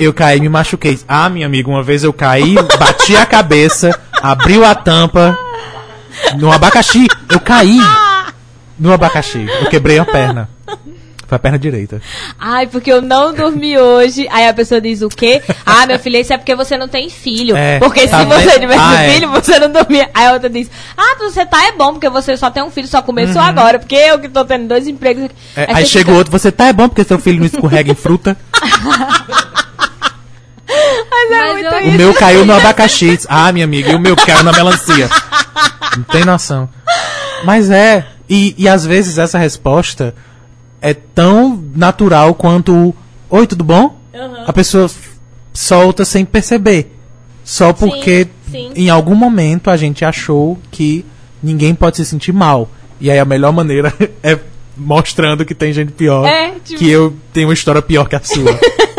Eu 0.00 0.14
caí 0.14 0.38
e 0.38 0.40
me 0.40 0.48
machuquei. 0.48 0.98
Ah, 1.06 1.28
minha 1.28 1.46
amiga, 1.46 1.68
uma 1.68 1.82
vez 1.82 2.02
eu 2.02 2.12
caí, 2.12 2.54
bati 2.78 3.14
a 3.16 3.26
cabeça, 3.26 3.96
abriu 4.22 4.64
a 4.64 4.74
tampa 4.74 5.38
no 6.38 6.50
abacaxi. 6.50 7.06
Eu 7.30 7.38
caí 7.38 7.78
no 8.78 8.92
abacaxi. 8.92 9.46
Eu 9.60 9.68
quebrei 9.68 9.98
a 9.98 10.04
perna. 10.06 10.48
Foi 11.30 11.36
a 11.36 11.38
perna 11.38 11.60
direita. 11.60 12.02
Ai, 12.40 12.66
porque 12.66 12.90
eu 12.92 13.00
não 13.00 13.32
dormi 13.32 13.78
hoje. 13.78 14.26
Aí 14.32 14.48
a 14.48 14.52
pessoa 14.52 14.80
diz 14.80 15.00
o 15.00 15.08
quê? 15.08 15.40
Ah, 15.64 15.86
meu 15.86 15.96
filho, 15.96 16.16
isso 16.16 16.32
é 16.32 16.36
porque 16.36 16.56
você 16.56 16.76
não 16.76 16.88
tem 16.88 17.08
filho. 17.08 17.56
É, 17.56 17.78
porque 17.78 18.08
tá 18.08 18.18
se 18.18 18.24
você 18.26 18.46
vendo? 18.46 18.60
tivesse 18.62 18.80
Ah, 18.82 19.02
é. 19.04 19.12
filho, 19.12 19.28
você 19.30 19.58
não 19.60 19.70
dormia. 19.70 20.10
Aí 20.12 20.26
a 20.26 20.32
outra 20.32 20.50
diz, 20.50 20.68
ah, 20.96 21.14
você 21.20 21.46
tá 21.46 21.66
é 21.68 21.70
bom, 21.72 21.92
porque 21.92 22.08
você 22.08 22.36
só 22.36 22.50
tem 22.50 22.64
um 22.64 22.70
filho, 22.70 22.88
só 22.88 23.00
começou 23.00 23.40
agora. 23.40 23.78
Porque 23.78 23.94
eu 23.94 24.18
que 24.18 24.28
tô 24.28 24.44
tendo 24.44 24.66
dois 24.66 24.88
empregos. 24.88 25.22
Uhum. 25.22 25.28
É, 25.54 25.60
Aí 25.62 25.66
aí 25.76 25.84
você 25.86 25.92
chega 25.92 26.06
fica- 26.06 26.12
o 26.14 26.16
outro, 26.16 26.32
você 26.32 26.50
tá 26.50 26.66
é 26.66 26.72
bom 26.72 26.88
porque 26.88 27.04
seu 27.04 27.18
filho 27.20 27.38
não 27.38 27.46
escorrega 27.46 27.92
em 27.92 27.94
fruta. 27.94 28.36
Mas 31.10 31.30
é 31.30 31.40
Mas 31.40 31.52
muito 31.52 31.64
eu- 31.66 31.72
O 31.74 31.80
isso. 31.88 31.96
meu 31.98 32.14
caiu 32.14 32.44
no 32.46 32.52
abacaxi. 32.54 33.18
Ah, 33.28 33.52
minha 33.52 33.64
amiga, 33.64 33.90
e 33.92 33.94
o 33.94 34.00
meu 34.00 34.16
caiu 34.16 34.42
na 34.42 34.52
melancia. 34.52 35.08
Não 35.96 36.02
tem 36.04 36.24
noção. 36.24 36.68
Mas 37.44 37.70
é. 37.70 38.06
E, 38.28 38.54
e 38.56 38.68
às 38.68 38.84
vezes 38.86 39.18
essa 39.18 39.38
resposta 39.38 40.14
é 40.80 40.94
tão 40.94 41.62
natural 41.74 42.34
quanto 42.34 42.72
o 42.74 42.94
Oi, 43.30 43.46
tudo 43.46 43.62
bom? 43.62 43.96
A 44.44 44.52
pessoa 44.52 44.90
solta 45.52 46.04
sem 46.04 46.24
perceber. 46.24 46.96
Só 47.44 47.72
porque 47.72 48.26
sim. 48.50 48.72
em 48.74 48.90
algum 48.90 49.14
momento 49.14 49.70
a 49.70 49.76
gente 49.76 50.04
achou 50.04 50.58
que 50.70 51.06
ninguém 51.40 51.74
pode 51.74 51.96
se 51.96 52.04
sentir 52.04 52.32
mal. 52.32 52.68
E 53.00 53.08
aí 53.08 53.20
a 53.20 53.24
melhor 53.24 53.52
maneira 53.52 53.94
é 54.20 54.36
mostrando 54.76 55.44
que 55.44 55.54
tem 55.54 55.72
gente 55.72 55.92
pior. 55.92 56.26
É, 56.26 56.54
tipo- 56.64 56.78
Que 56.80 56.90
eu 56.90 57.14
tenho 57.32 57.46
uma 57.48 57.54
história 57.54 57.80
pior 57.80 58.08
que 58.08 58.16
a 58.16 58.20
sua. 58.20 58.58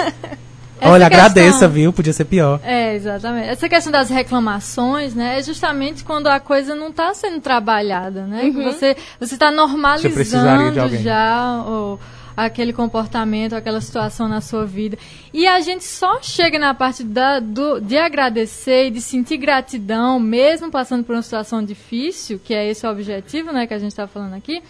Essa 0.82 0.90
Olha, 0.92 1.08
questão- 1.08 1.26
agradeça, 1.26 1.68
viu? 1.68 1.94
Podia 1.94 2.12
ser 2.12 2.26
pior. 2.26 2.60
É, 2.64 2.96
exatamente. 2.96 3.50
Essa 3.50 3.70
questão 3.70 3.92
das 3.92 4.10
reclamações, 4.10 5.14
né, 5.14 5.38
é 5.38 5.44
justamente 5.44 6.04
quando 6.04 6.26
a 6.28 6.40
coisa 6.40 6.74
não 6.74 6.90
está 6.90 7.14
sendo 7.14 7.40
trabalhada, 7.40 8.26
né? 8.26 8.46
Uhum. 8.46 8.64
Você 8.64 8.98
você 9.20 9.36
está 9.36 9.52
normalizando 9.52 10.98
já 10.98 11.64
o, 11.68 12.00
aquele 12.36 12.74
comportamento, 12.74 13.54
aquela 13.54 13.80
situação 13.80 14.28
na 14.28 14.42
sua 14.42 14.66
vida. 14.66 14.98
E 15.34 15.46
a 15.48 15.60
gente 15.60 15.84
só 15.84 16.20
chega 16.22 16.58
na 16.58 16.74
parte 16.74 17.04
da, 17.04 17.40
do, 17.40 17.80
de 17.80 17.98
agradecer 17.98 18.88
e 18.88 18.90
de 18.92 19.02
sentir 19.02 19.38
gratidão, 19.38 20.20
mesmo 20.20 20.72
passando 20.72 21.04
por 21.04 21.16
uma 21.16 21.22
situação 21.22 21.64
difícil, 21.64 22.40
que 22.44 22.54
é 22.54 22.68
esse 22.68 22.86
o 22.88 22.90
objetivo, 22.90 23.52
né, 23.52 23.68
que 23.68 23.74
a 23.74 23.80
gente 23.80 23.92
está 23.92 24.08
falando 24.08 24.34
aqui. 24.34 24.64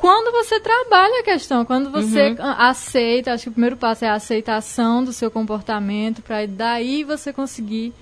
Quando 0.00 0.32
você 0.32 0.58
trabalha 0.58 1.20
a 1.20 1.22
questão, 1.22 1.64
quando 1.64 1.90
você 1.90 2.34
a- 2.38 2.68
aceita, 2.70 3.32
acho 3.32 3.44
que 3.44 3.48
o 3.50 3.52
primeiro 3.52 3.76
passo 3.76 4.04
é 4.04 4.08
a 4.08 4.14
aceitação 4.14 5.04
do 5.04 5.12
seu 5.12 5.30
comportamento, 5.30 6.22
para 6.22 6.46
daí 6.46 7.04
você 7.04 7.32
conseguir 7.32 7.92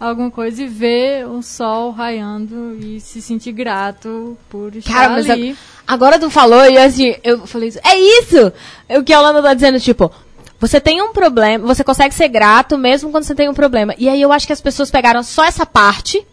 alguma 0.00 0.30
coisa 0.30 0.62
e 0.64 0.66
ver 0.66 1.26
o 1.28 1.40
sol 1.42 1.92
raiando 1.92 2.76
e 2.80 3.00
se 3.00 3.22
sentir 3.22 3.52
grato 3.52 4.36
por 4.50 4.74
estar 4.74 4.92
Cara, 4.92 5.08
mas 5.10 5.30
ali. 5.30 5.56
a- 5.86 5.94
agora 5.94 6.18
tu 6.18 6.28
falou 6.28 6.66
e 6.66 6.76
assim, 6.76 7.14
eu 7.22 7.46
falei 7.46 7.68
isso. 7.68 7.78
É 7.86 7.96
isso! 7.96 8.52
O 8.98 9.04
que 9.04 9.12
a 9.12 9.20
Holanda 9.20 9.40
tá 9.40 9.54
dizendo, 9.54 9.78
tipo, 9.78 10.10
você 10.58 10.80
tem 10.80 11.00
um 11.00 11.12
problema, 11.12 11.64
você 11.66 11.84
consegue 11.84 12.12
ser 12.14 12.26
grato 12.28 12.76
mesmo 12.76 13.10
quando 13.12 13.22
você 13.24 13.34
tem 13.34 13.48
um 13.48 13.54
problema. 13.54 13.94
E 13.96 14.08
aí 14.08 14.20
eu 14.20 14.32
acho 14.32 14.46
que 14.46 14.52
as 14.52 14.60
pessoas 14.60 14.90
pegaram 14.90 15.22
só 15.22 15.44
essa 15.44 15.64
parte, 15.64 16.26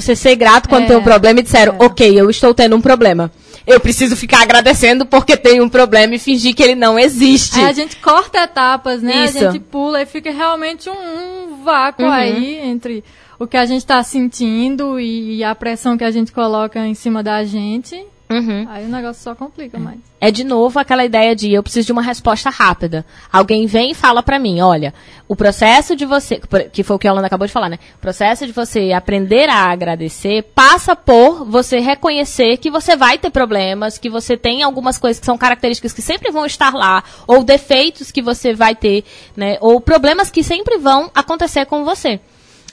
você 0.00 0.14
ser 0.16 0.36
grato 0.36 0.68
quando 0.68 0.84
É, 0.84 0.86
tem 0.88 0.96
um 0.96 1.02
problema 1.02 1.40
e 1.40 1.42
disseram, 1.42 1.76
é. 1.80 1.84
ok, 1.84 2.20
eu 2.20 2.28
estou 2.30 2.52
tendo 2.54 2.76
um 2.76 2.80
problema. 2.80 3.30
Eu 3.66 3.78
preciso 3.80 4.16
ficar 4.16 4.42
agradecendo 4.42 5.04
porque 5.04 5.36
tem 5.36 5.60
um 5.60 5.68
problema 5.68 6.14
e 6.14 6.18
fingir 6.18 6.54
que 6.54 6.62
ele 6.62 6.74
não 6.74 6.98
existe. 6.98 7.58
Aí 7.58 7.66
a 7.66 7.72
gente 7.72 7.96
corta 7.96 8.38
etapas, 8.42 9.02
né? 9.02 9.26
Isso. 9.26 9.38
A 9.38 9.50
gente 9.50 9.60
pula 9.60 10.00
e 10.00 10.06
fica 10.06 10.30
realmente 10.30 10.88
um, 10.88 10.92
um 10.92 11.64
vácuo 11.64 12.04
Uhum. 12.04 12.10
aí 12.10 12.56
entre 12.64 13.04
o 13.38 13.46
que 13.46 13.56
a 13.56 13.66
gente 13.66 13.80
está 13.80 14.02
sentindo 14.02 14.98
e, 14.98 15.44
a 15.44 15.54
pressão 15.54 15.98
que 15.98 16.04
a 16.04 16.10
gente 16.10 16.32
coloca 16.32 16.84
em 16.86 16.94
cima 16.94 17.22
da 17.22 17.44
gente. 17.44 18.02
Uhum. 18.30 18.66
Aí 18.68 18.84
o 18.84 18.88
negócio 18.88 19.22
só 19.22 19.34
complica 19.34 19.78
mais. 19.78 19.98
É 20.20 20.30
de 20.30 20.44
novo 20.44 20.78
aquela 20.78 21.04
ideia 21.04 21.34
de 21.34 21.52
eu 21.52 21.62
preciso 21.62 21.86
de 21.86 21.92
uma 21.92 22.02
resposta 22.02 22.50
rápida. 22.50 23.04
Alguém 23.32 23.66
vem 23.66 23.92
e 23.92 23.94
fala 23.94 24.22
pra 24.22 24.38
mim, 24.38 24.60
olha, 24.60 24.92
o 25.26 25.34
processo 25.34 25.96
de 25.96 26.04
você, 26.04 26.40
que 26.70 26.82
foi 26.82 26.96
o 26.96 26.98
que 26.98 27.08
a 27.08 27.12
Holanda 27.12 27.26
acabou 27.26 27.46
de 27.46 27.52
falar, 27.52 27.70
né? 27.70 27.78
O 27.96 27.98
processo 27.98 28.46
de 28.46 28.52
você 28.52 28.92
aprender 28.92 29.48
a 29.48 29.70
agradecer 29.70 30.42
passa 30.54 30.94
por 30.94 31.44
você 31.46 31.78
reconhecer 31.78 32.58
que 32.58 32.70
você 32.70 32.96
vai 32.96 33.16
ter 33.16 33.30
problemas, 33.30 33.96
que 33.96 34.10
você 34.10 34.36
tem 34.36 34.62
algumas 34.62 34.98
coisas 34.98 35.18
que 35.18 35.26
são 35.26 35.38
características 35.38 35.92
que 35.92 36.02
sempre 36.02 36.30
vão 36.30 36.44
estar 36.44 36.74
lá, 36.74 37.02
ou 37.26 37.42
defeitos 37.42 38.12
que 38.12 38.20
você 38.20 38.52
vai 38.52 38.74
ter, 38.74 39.04
né? 39.34 39.56
Ou 39.60 39.80
problemas 39.80 40.30
que 40.30 40.42
sempre 40.42 40.76
vão 40.76 41.10
acontecer 41.14 41.64
com 41.64 41.84
você 41.84 42.20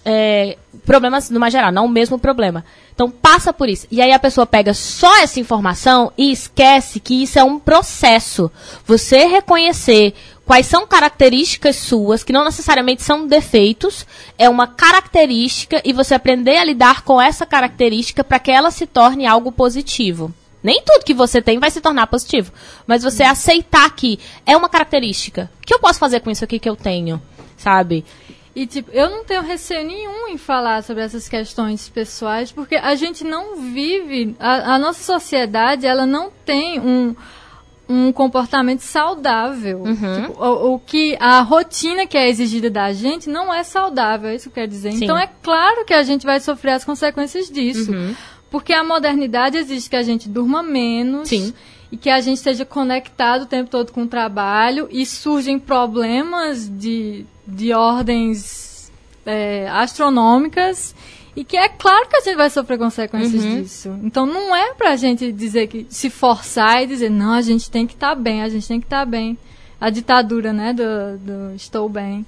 é, 0.06 0.58
problemas 0.86 1.32
numa 1.32 1.50
geral, 1.50 1.72
não 1.72 1.86
o 1.86 1.90
mesmo 1.90 2.20
problema. 2.20 2.64
Então 2.94 3.10
passa 3.10 3.52
por 3.52 3.68
isso. 3.68 3.88
E 3.90 4.02
aí 4.02 4.14
a 4.14 4.20
pessoa 4.20 4.46
pega 4.46 4.74
só 4.74 5.18
essa 5.18 5.40
informação 5.40 6.14
e 6.16 6.32
esquece 6.32 7.00
que 7.00 7.24
isso 7.24 7.40
é 7.40 7.44
um 7.44 7.60
processo. 7.60 8.52
Você 8.86 9.26
reconhecer 9.26 10.14
quais 10.46 10.68
são 10.68 10.86
características 10.86 11.76
suas, 11.76 12.24
que 12.24 12.32
não 12.32 12.46
necessariamente 12.46 13.02
são 13.02 13.26
defeitos, 13.26 14.06
é 14.38 14.48
uma 14.48 14.68
característica 14.68 15.82
e 15.84 15.92
você 15.92 16.14
aprender 16.14 16.58
a 16.58 16.64
lidar 16.64 17.02
com 17.02 17.20
essa 17.20 17.46
característica 17.46 18.24
para 18.24 18.40
que 18.40 18.52
ela 18.52 18.70
se 18.70 18.86
torne 18.86 19.26
algo 19.26 19.52
positivo. 19.52 20.32
Nem 20.62 20.82
tudo 20.84 21.04
que 21.04 21.14
você 21.14 21.42
tem 21.42 21.60
vai 21.60 21.70
se 21.70 21.82
tornar 21.82 22.08
positivo, 22.08 22.52
mas 22.88 23.04
você 23.04 23.24
aceitar 23.24 23.90
que 23.96 24.20
é 24.46 24.56
uma 24.56 24.70
característica. 24.70 25.50
O 25.62 25.66
que 25.66 25.74
eu 25.74 25.80
posso 25.80 26.00
fazer 26.00 26.22
com 26.22 26.32
isso 26.32 26.44
aqui 26.44 26.60
que 26.60 26.70
eu 26.70 26.76
tenho? 26.76 27.22
Sabe? 27.58 28.06
E, 28.56 28.66
tipo, 28.66 28.90
eu 28.92 29.10
não 29.10 29.26
tenho 29.26 29.42
receio 29.42 29.86
nenhum 29.86 30.30
em 30.30 30.38
falar 30.38 30.82
sobre 30.82 31.04
essas 31.04 31.28
questões 31.28 31.90
pessoais, 31.90 32.54
porque 32.54 32.76
a 32.76 32.96
gente 32.96 33.26
não 33.26 33.58
vive, 33.58 34.34
a, 34.40 34.76
a 34.76 34.80
nossa 34.80 35.04
sociedade, 35.04 35.86
ela 35.86 36.06
não 36.06 36.32
tem 36.46 36.80
um, 36.80 37.14
um 37.90 38.14
comportamento 38.14 38.80
saudável. 38.80 39.84
Tipo, 39.84 40.42
o, 40.42 40.76
o 40.76 40.80
que, 40.80 41.18
a 41.20 41.42
rotina 41.42 42.08
que 42.08 42.18
é 42.18 42.30
exigida 42.30 42.70
da 42.70 42.94
gente 42.94 43.30
não 43.30 43.54
é 43.54 43.62
saudável, 43.62 44.30
é 44.30 44.36
isso 44.36 44.46
que 44.46 44.52
eu 44.52 44.64
quero 44.64 44.72
dizer. 44.72 44.94
Sim. 44.94 45.04
Então, 45.04 45.18
é 45.18 45.30
claro 45.44 45.84
que 45.84 45.94
a 45.94 46.04
gente 46.04 46.26
vai 46.26 46.40
sofrer 46.40 46.72
as 46.72 46.86
consequências 46.86 47.50
disso. 47.50 47.92
Porque 48.50 48.72
a 48.72 48.86
modernidade 48.86 49.58
exige 49.58 49.90
que 49.90 49.98
a 49.98 50.04
gente 50.04 50.30
durma 50.30 50.64
menos. 50.64 51.28
Sim. 51.28 51.54
e 51.92 51.98
que 51.98 52.10
a 52.10 52.20
gente 52.20 52.38
esteja 52.38 52.66
conectado 52.66 53.44
o 53.44 53.46
tempo 53.46 53.70
todo 53.70 53.92
com 53.92 54.04
o 54.04 54.08
trabalho 54.08 54.88
e 54.92 55.06
surgem 55.06 55.60
problemas 55.60 56.68
de, 56.68 57.26
de 57.48 57.74
ordens 57.74 58.92
é, 59.26 59.68
astronômicas 59.70 60.96
e 61.36 61.44
que 61.44 61.58
é 61.58 61.68
claro 61.68 62.08
que 62.08 62.16
a 62.16 62.22
gente 62.22 62.36
vai 62.38 62.50
sofrer 62.50 62.78
consequências 62.78 63.44
Uhum. 63.44 63.62
disso. 63.62 64.00
Então 64.04 64.26
não 64.26 64.56
é 64.56 64.74
pra 64.74 64.96
gente 64.96 65.32
dizer 65.32 65.68
que 65.68 65.86
se 65.90 66.10
forçar 66.10 66.84
e 66.84 66.88
dizer, 66.88 67.10
não, 67.10 67.34
a 67.34 67.42
gente 67.42 67.70
tem 67.70 67.86
que 67.86 67.94
estar 67.94 68.16
bem, 68.16 68.42
a 68.42 68.50
gente 68.50 68.68
tem 68.68 68.80
que 68.80 68.86
estar 68.86 69.06
bem. 69.06 69.38
A 69.80 69.90
ditadura, 69.90 70.54
né, 70.54 70.74
do, 70.74 71.18
do 71.18 71.56
estou 71.56 71.90
bem. 71.90 72.26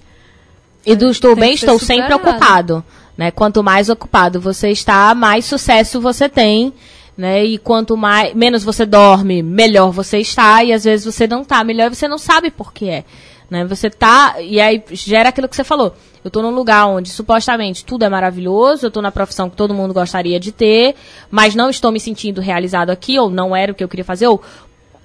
E 0.85 0.95
do 0.95 1.09
estou 1.09 1.33
Tem 1.35 1.41
bem, 1.41 1.53
estou 1.53 1.79
sempre 1.79 2.13
ocupado. 2.13 2.83
Né? 3.17 3.31
Quanto 3.31 3.63
mais 3.63 3.89
ocupado 3.89 4.39
você 4.39 4.69
está, 4.69 5.13
mais 5.15 5.45
sucesso 5.45 5.99
você 5.99 6.29
tem. 6.29 6.73
Né? 7.17 7.43
E 7.43 7.57
quanto 7.57 7.97
mais 7.97 8.33
menos 8.35 8.63
você 8.63 8.85
dorme, 8.85 9.41
melhor 9.41 9.91
você 9.91 10.19
está. 10.19 10.63
E 10.63 10.71
às 10.71 10.83
vezes 10.83 11.05
você 11.05 11.27
não 11.27 11.41
está 11.41 11.63
melhor 11.63 11.91
e 11.91 11.95
você 11.95 12.07
não 12.07 12.17
sabe 12.17 12.51
por 12.51 12.71
que 12.71 12.89
é. 12.89 13.03
Né? 13.49 13.65
Você 13.65 13.89
tá. 13.89 14.35
E 14.41 14.59
aí 14.59 14.83
gera 14.91 15.29
aquilo 15.29 15.47
que 15.47 15.55
você 15.55 15.63
falou. 15.63 15.95
Eu 16.23 16.29
tô 16.29 16.41
num 16.41 16.51
lugar 16.51 16.87
onde 16.87 17.09
supostamente 17.09 17.85
tudo 17.85 18.03
é 18.03 18.09
maravilhoso, 18.09 18.85
eu 18.85 18.91
tô 18.91 19.01
na 19.01 19.11
profissão 19.11 19.49
que 19.49 19.55
todo 19.55 19.73
mundo 19.73 19.93
gostaria 19.93 20.39
de 20.39 20.51
ter, 20.51 20.95
mas 21.31 21.55
não 21.55 21.69
estou 21.69 21.91
me 21.91 21.99
sentindo 21.99 22.41
realizado 22.41 22.89
aqui, 22.89 23.17
ou 23.17 23.29
não 23.29 23.55
era 23.55 23.71
o 23.71 23.75
que 23.75 23.83
eu 23.83 23.87
queria 23.87 24.03
fazer, 24.03 24.27
ou 24.27 24.41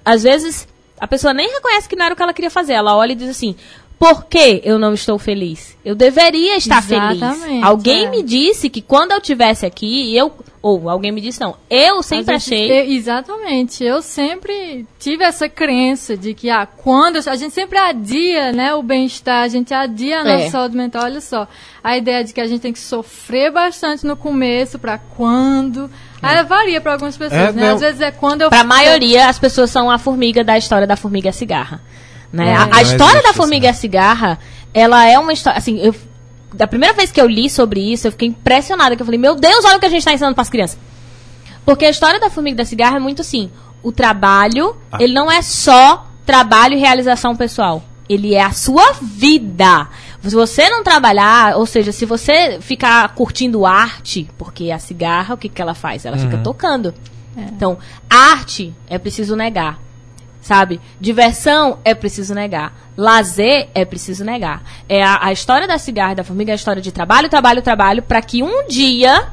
às 0.03 0.23
vezes 0.23 0.67
a 0.99 1.07
pessoa 1.07 1.33
nem 1.33 1.49
reconhece 1.49 1.87
que 1.87 1.95
não 1.95 2.05
era 2.05 2.13
o 2.13 2.17
que 2.17 2.23
ela 2.23 2.33
queria 2.33 2.51
fazer. 2.51 2.73
Ela 2.73 2.95
olha 2.95 3.13
e 3.13 3.15
diz 3.15 3.29
assim: 3.29 3.55
por 4.03 4.25
que 4.25 4.61
eu 4.65 4.77
não 4.77 4.93
estou 4.93 5.17
feliz? 5.17 5.77
Eu 5.85 5.95
deveria 5.95 6.57
estar 6.57 6.81
feliz. 6.83 7.21
Exatamente, 7.21 7.63
Alguém 7.63 8.05
é. 8.05 8.09
me 8.09 8.21
disse 8.21 8.69
que 8.69 8.81
quando 8.81 9.13
eu 9.13 9.21
tivesse 9.21 9.65
aqui, 9.65 10.13
eu. 10.15 10.33
Ou 10.65 10.89
alguém 10.89 11.11
me 11.11 11.19
disse, 11.19 11.41
não. 11.41 11.57
Eu 11.69 12.01
sempre 12.01 12.33
A 12.35 12.37
gente- 12.37 12.53
achei. 12.53 12.71
eu- 12.71 12.93
exatamente. 12.95 13.83
Eu 13.83 14.01
sempre 14.01 14.87
tive 14.97 15.21
essa 15.21 15.49
crença 15.49 16.15
de 16.15 16.33
que 16.33 16.49
ah, 16.49 16.65
quando 16.65 17.17
a 17.17 17.35
gente 17.35 17.53
sempre 17.53 17.77
adia, 17.77 18.53
né, 18.53 18.73
o 18.73 18.81
bem-estar, 18.81 19.43
a 19.43 19.47
gente 19.49 19.73
adia 19.73 20.21
a 20.21 20.23
nossa 20.23 20.45
É. 20.45 20.49
saúde 20.49 20.77
mental. 20.77 21.03
Olha 21.03 21.19
só, 21.19 21.49
a 21.83 21.97
ideia 21.97 22.23
de 22.23 22.31
que 22.31 22.39
a 22.39 22.47
gente 22.47 22.61
tem 22.61 22.71
que 22.71 22.79
sofrer 22.79 23.51
bastante 23.51 24.05
no 24.07 24.15
começo 24.15 24.79
para 24.79 24.97
quando. 24.97 25.91
Aí 26.21 26.41
varia 26.45 26.79
para 26.79 26.93
algumas 26.93 27.17
pessoas, 27.17 27.41
É, 27.41 27.51
né? 27.51 27.67
não. 27.67 27.75
Às 27.75 27.81
vezes 27.81 27.99
é 27.99 28.11
quando 28.11 28.43
eu 28.43 28.49
Pra 28.49 28.63
maioria, 28.63 29.27
as 29.27 29.37
pessoas 29.37 29.69
são 29.69 29.91
a 29.91 29.97
formiga 29.97 30.45
da 30.45 30.57
história 30.57 30.87
da 30.87 30.95
formiga 30.95 31.33
cigarra. 31.33 31.81
Né? 32.31 32.47
É. 32.51 32.55
A, 32.55 32.69
a 32.77 32.81
história 32.81 33.21
da 33.21 33.33
formiga 33.33 33.73
cigarra, 33.73 34.39
ela 34.73 35.05
é 35.05 35.19
uma 35.19 35.33
história. 35.33 35.57
Assim, 35.57 35.77
eu, 35.85 35.93
da 36.53 36.67
primeira 36.67 36.93
vez 36.95 37.11
que 37.11 37.19
eu 37.19 37.27
li 37.27 37.49
sobre 37.49 37.79
isso, 37.93 38.07
eu 38.07 38.11
fiquei 38.11 38.27
impressionada. 38.27 38.95
Que 38.95 39.01
eu 39.01 39.05
falei, 39.05 39.19
meu 39.19 39.35
Deus, 39.35 39.65
olha 39.65 39.77
o 39.77 39.79
que 39.79 39.85
a 39.85 39.89
gente 39.89 39.99
está 39.99 40.13
ensinando 40.13 40.35
para 40.35 40.41
as 40.43 40.49
crianças. 40.49 40.77
Porque 41.65 41.85
a 41.85 41.89
história 41.89 42.19
da 42.19 42.29
formiga 42.29 42.57
da 42.57 42.65
cigarra 42.65 42.97
é 42.97 42.99
muito 42.99 43.21
assim: 43.21 43.49
o 43.81 43.91
trabalho, 43.91 44.75
Ah. 44.91 44.97
ele 45.01 45.13
não 45.13 45.31
é 45.31 45.41
só 45.41 46.07
trabalho 46.25 46.75
e 46.75 46.79
realização 46.79 47.35
pessoal. 47.35 47.83
Ele 48.07 48.33
é 48.35 48.41
a 48.43 48.51
sua 48.51 48.93
vida. 49.01 49.87
Se 50.21 50.35
você 50.35 50.69
não 50.69 50.83
trabalhar, 50.83 51.57
ou 51.57 51.65
seja, 51.65 51.91
se 51.91 52.05
você 52.05 52.59
ficar 52.61 53.13
curtindo 53.15 53.65
arte, 53.65 54.29
porque 54.37 54.71
a 54.71 54.79
cigarra, 54.79 55.35
o 55.35 55.37
que, 55.37 55.49
que 55.49 55.61
ela 55.61 55.73
faz? 55.73 56.05
Ela 56.05 56.17
fica 56.17 56.37
tocando. 56.43 56.93
Então, 57.35 57.77
arte 58.09 58.73
é 58.87 58.97
preciso 58.99 59.35
negar. 59.35 59.79
Sabe? 60.43 60.81
Diversão 60.99 61.79
é 61.85 61.95
preciso 61.95 62.35
negar. 62.35 62.73
Lazer 62.97 63.69
é 63.73 63.85
preciso 63.85 64.25
negar. 64.25 64.61
É 64.89 65.01
a, 65.01 65.19
a 65.27 65.31
história 65.31 65.65
da 65.65 65.77
cigarra 65.77 66.11
e 66.11 66.15
da 66.15 66.23
formiga 66.23 66.51
é 66.51 66.53
a 66.53 66.55
história 66.55 66.81
de 66.81 66.91
trabalho, 66.91 67.29
trabalho, 67.29 67.61
trabalho, 67.61 68.03
para 68.03 68.21
que 68.21 68.43
um 68.43 68.67
dia 68.67 69.29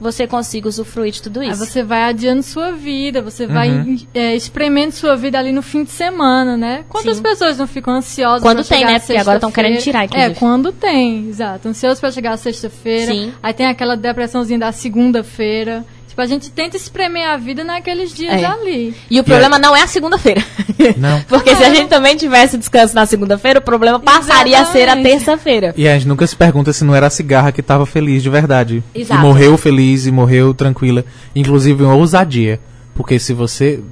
você 0.00 0.26
consiga 0.26 0.68
usufruir 0.68 1.12
de 1.12 1.22
tudo 1.22 1.40
Aí 1.40 1.48
isso. 1.50 1.64
você 1.64 1.82
vai 1.82 2.04
adiando 2.04 2.42
sua 2.42 2.70
vida, 2.72 3.20
você 3.22 3.46
vai 3.46 3.70
Uhum. 3.70 3.96
é, 4.14 4.34
espremendo 4.34 4.92
sua 4.92 5.14
vida 5.16 5.38
ali 5.38 5.52
no 5.52 5.62
fim 5.62 5.84
de 5.84 5.90
semana, 5.90 6.54
né? 6.56 6.84
Quantas 6.88 7.16
Sim. 7.18 7.22
pessoas 7.22 7.56
não 7.58 7.66
ficam 7.66 7.94
ansiosas 7.94 8.42
Quando 8.42 8.58
pra 8.58 8.64
tem, 8.64 8.78
chegar 8.78 8.92
né? 8.92 8.98
Porque 8.98 9.16
agora 9.16 9.38
tão 9.40 9.48
sexta-feira? 9.50 9.68
querendo 9.68 9.82
tirar, 9.84 10.04
inclusive. 10.04 10.32
É, 10.32 10.34
quando 10.34 10.72
tem, 10.72 11.28
exato. 11.28 11.68
Ansioso 11.68 12.00
pra 12.00 12.10
chegar 12.10 12.36
sexta-feira. 12.38 13.12
Sim. 13.12 13.32
Aí 13.42 13.52
tem 13.54 13.66
aquela 13.66 13.96
depressãozinha 13.96 14.58
da 14.58 14.72
segunda-feira. 14.72 15.84
Tipo, 16.16 16.22
a 16.22 16.26
gente 16.26 16.50
tenta 16.50 16.78
espremer 16.78 17.28
a 17.28 17.36
vida 17.36 17.62
naqueles 17.62 18.10
dias 18.14 18.40
É. 18.40 18.46
ali. 18.46 18.94
E 19.10 19.20
o 19.20 19.24
problema 19.24 19.58
não 19.58 19.76
é 19.76 19.82
a 19.82 19.86
segunda-feira. 19.86 20.42
Não. 20.96 21.20
Porque 21.28 21.54
se 21.54 21.62
a 21.62 21.68
gente 21.74 21.88
também 21.90 22.16
tivesse 22.16 22.56
descanso 22.56 22.94
na 22.94 23.04
segunda-feira, 23.04 23.58
o 23.58 23.62
problema 23.62 24.00
passaria 24.00 24.58
a 24.60 24.64
ser 24.64 24.78
a 24.88 24.92
Exatamente. 24.92 25.10
terça-feira. 25.10 25.74
E 25.76 25.86
a 25.86 25.92
gente 25.92 26.08
nunca 26.08 26.26
se 26.26 26.34
pergunta 26.34 26.72
se 26.72 26.84
não 26.84 26.94
era 26.94 27.08
a 27.08 27.10
cigarra 27.10 27.52
que 27.52 27.62
tava 27.62 27.84
feliz 27.84 28.22
de 28.22 28.30
verdade. 28.30 28.82
Exato. 28.94 29.20
E 29.20 29.22
morreu 29.22 29.58
feliz 29.58 30.06
e 30.06 30.10
morreu 30.10 30.54
tranquila. 30.54 31.04
Inclusive 31.34 31.84
uma 31.84 31.94
ousadia. 31.94 32.58
Porque 32.94 33.18
se 33.18 33.34
você. 33.34 33.82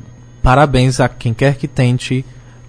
Parabéns 0.42 1.00
a 1.00 1.08
quem 1.10 1.34
quer 1.34 1.56
que 1.56 1.68
tente 1.68 2.24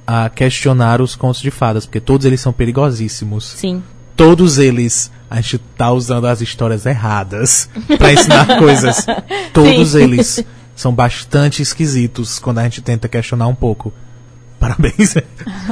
a 0.06 0.28
questionar 0.30 1.00
os 1.02 1.16
contos 1.16 1.42
de 1.42 1.50
fadas. 1.50 1.86
Porque 1.86 2.02
todos 2.02 2.26
eles 2.26 2.42
são 2.42 2.52
perigosíssimos. 2.52 3.54
Sim. 3.56 3.82
Todos 4.16 4.58
eles. 4.58 5.12
A 5.30 5.42
gente 5.42 5.58
tá 5.58 5.92
usando 5.92 6.28
as 6.28 6.40
histórias 6.42 6.86
erradas 6.86 7.70
pra 7.98 8.14
ensinar 8.14 8.60
coisas. 8.60 9.06
Todos 9.52 9.90
Sim. 9.90 10.04
eles 10.04 10.46
são 10.76 10.94
bastante 10.94 11.62
esquisitos 11.62 12.40
quando 12.40 12.60
a 12.60 12.64
gente 12.64 12.82
tenta 12.82 13.08
questionar 13.08 13.48
um 13.48 13.56
pouco. 13.56 13.94
Parabéns. 14.60 15.16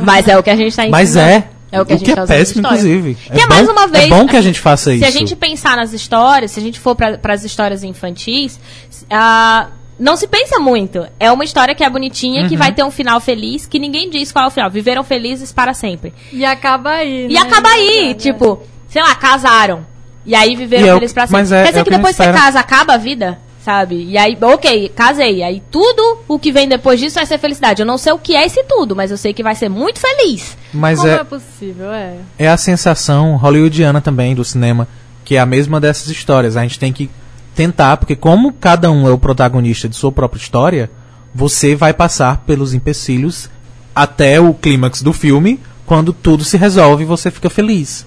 Mas 0.02 0.28
é 0.28 0.38
o 0.38 0.44
que 0.44 0.50
a 0.50 0.56
gente 0.56 0.76
tá 0.76 0.84
ensinando. 0.84 0.92
Mas 0.92 1.16
é. 1.16 1.50
É 1.72 1.82
o 1.82 1.86
que 1.86 1.94
a 1.94 1.98
gente 1.98 2.12
é 2.12 2.16
tá 2.16 2.24
usando 2.24 2.38
péssimo, 2.38 2.68
inclusive. 2.68 3.16
Que 3.16 3.42
é 3.42 3.48
mais 3.48 3.68
uma 3.68 3.88
vez, 3.88 4.06
É 4.06 4.10
bom 4.10 4.28
que 4.28 4.36
a 4.36 4.40
assim, 4.40 4.50
gente 4.50 4.60
faça 4.60 4.92
Se 4.92 4.98
isso. 4.98 5.06
a 5.08 5.10
gente 5.10 5.36
pensar 5.36 5.76
nas 5.76 5.92
histórias, 5.92 6.52
se 6.52 6.60
a 6.60 6.62
gente 6.64 6.80
for 6.80 6.96
para 6.96 7.34
as 7.34 7.44
histórias 7.44 7.84
infantis, 7.84 8.60
ah, 9.10 9.70
não 10.04 10.18
se 10.18 10.28
pensa 10.28 10.60
muito. 10.60 11.08
É 11.20 11.32
uma 11.32 11.44
história 11.46 11.74
que 11.74 11.84
é 11.84 11.90
bonitinha, 11.90 12.42
Uhum. 12.44 12.50
que 12.50 12.58
vai 12.58 12.74
ter 12.74 12.84
um 12.84 12.92
final 12.92 13.20
feliz, 13.22 13.66
que 13.66 13.80
ninguém 13.80 14.10
diz 14.10 14.32
qual 14.32 14.46
é 14.46 14.48
o 14.50 14.52
final. 14.52 14.70
Viveram 14.70 15.04
felizes 15.04 15.52
para 15.54 15.74
sempre. 15.74 16.14
E 16.32 16.44
acaba 16.44 16.90
aí. 16.92 17.28
E 17.30 17.34
né? 17.34 17.40
acaba 17.40 17.70
aí, 17.70 18.12
É, 18.12 18.14
tipo, 18.14 18.62
sei 18.90 19.02
lá, 19.02 19.16
casaram. 19.16 19.86
E 20.26 20.36
aí 20.36 20.56
viveram 20.56 20.86
E 20.86 20.90
é 20.90 20.94
felizes 20.96 21.14
para 21.14 21.28
sempre. 21.28 21.42
mas 21.42 21.52
é- 21.52 21.64
Quer 21.64 21.70
dizer 21.70 21.80
é 21.80 21.84
que 21.84 21.90
que 21.90 21.96
depois 21.96 22.16
você 22.16 22.24
espera. 22.24 22.38
casa, 22.38 22.60
acaba 22.60 22.94
a 22.94 22.98
vida? 22.98 23.40
Sabe? 23.64 23.96
E 24.10 24.18
aí, 24.18 24.38
ok, 24.42 24.90
casei. 24.94 25.42
Aí 25.42 25.64
tudo 25.72 26.20
o 26.28 26.38
que 26.38 26.52
vem 26.52 26.68
depois 26.68 27.00
disso 27.00 27.16
vai 27.16 27.26
ser 27.26 27.38
felicidade. 27.38 27.82
Eu 27.82 27.86
não 27.86 27.98
sei 27.98 28.12
o 28.12 28.20
que 28.20 28.36
é 28.36 28.46
esse 28.46 28.62
tudo, 28.66 28.94
mas 28.94 29.10
eu 29.10 29.16
sei 29.16 29.34
que 29.34 29.42
vai 29.42 29.56
ser 29.56 29.70
muito 29.70 30.02
feliz. 30.02 30.58
Mas 30.74 31.00
Como 31.00 31.10
é... 31.12 31.16
é, 31.16 31.24
possível, 31.24 31.90
é. 31.94 32.16
é 32.38 32.48
a 32.50 32.58
sensação 32.58 33.38
hollywoodiana 33.38 34.02
também 34.02 34.36
do 34.36 34.44
cinema, 34.44 34.86
que 35.24 35.38
é 35.38 35.40
a 35.40 35.46
mesma 35.46 35.80
dessas 35.80 36.10
histórias. 36.10 36.58
A 36.58 36.62
gente 36.64 36.78
tem 36.78 36.92
que 36.92 37.10
tentar, 37.56 37.98
porque 37.98 38.16
como 38.16 38.54
cada 38.54 38.92
um 38.92 39.08
é 39.08 39.12
o 39.12 39.18
protagonista 39.18 39.88
de 39.88 39.96
sua 39.96 40.12
própria 40.12 40.42
história, 40.42 40.90
você 41.34 41.76
vai 41.76 41.94
passar 41.94 42.38
pelos 42.46 42.74
empecilhos 42.74 43.50
até 43.96 44.40
o 44.40 44.54
clímax 44.54 45.02
do 45.02 45.14
filme, 45.14 45.60
quando 45.86 46.14
tudo 46.14 46.44
se 46.44 46.58
resolve 46.58 47.04
e 47.04 47.06
você 47.08 47.30
fica 47.30 47.50
feliz. 47.50 48.06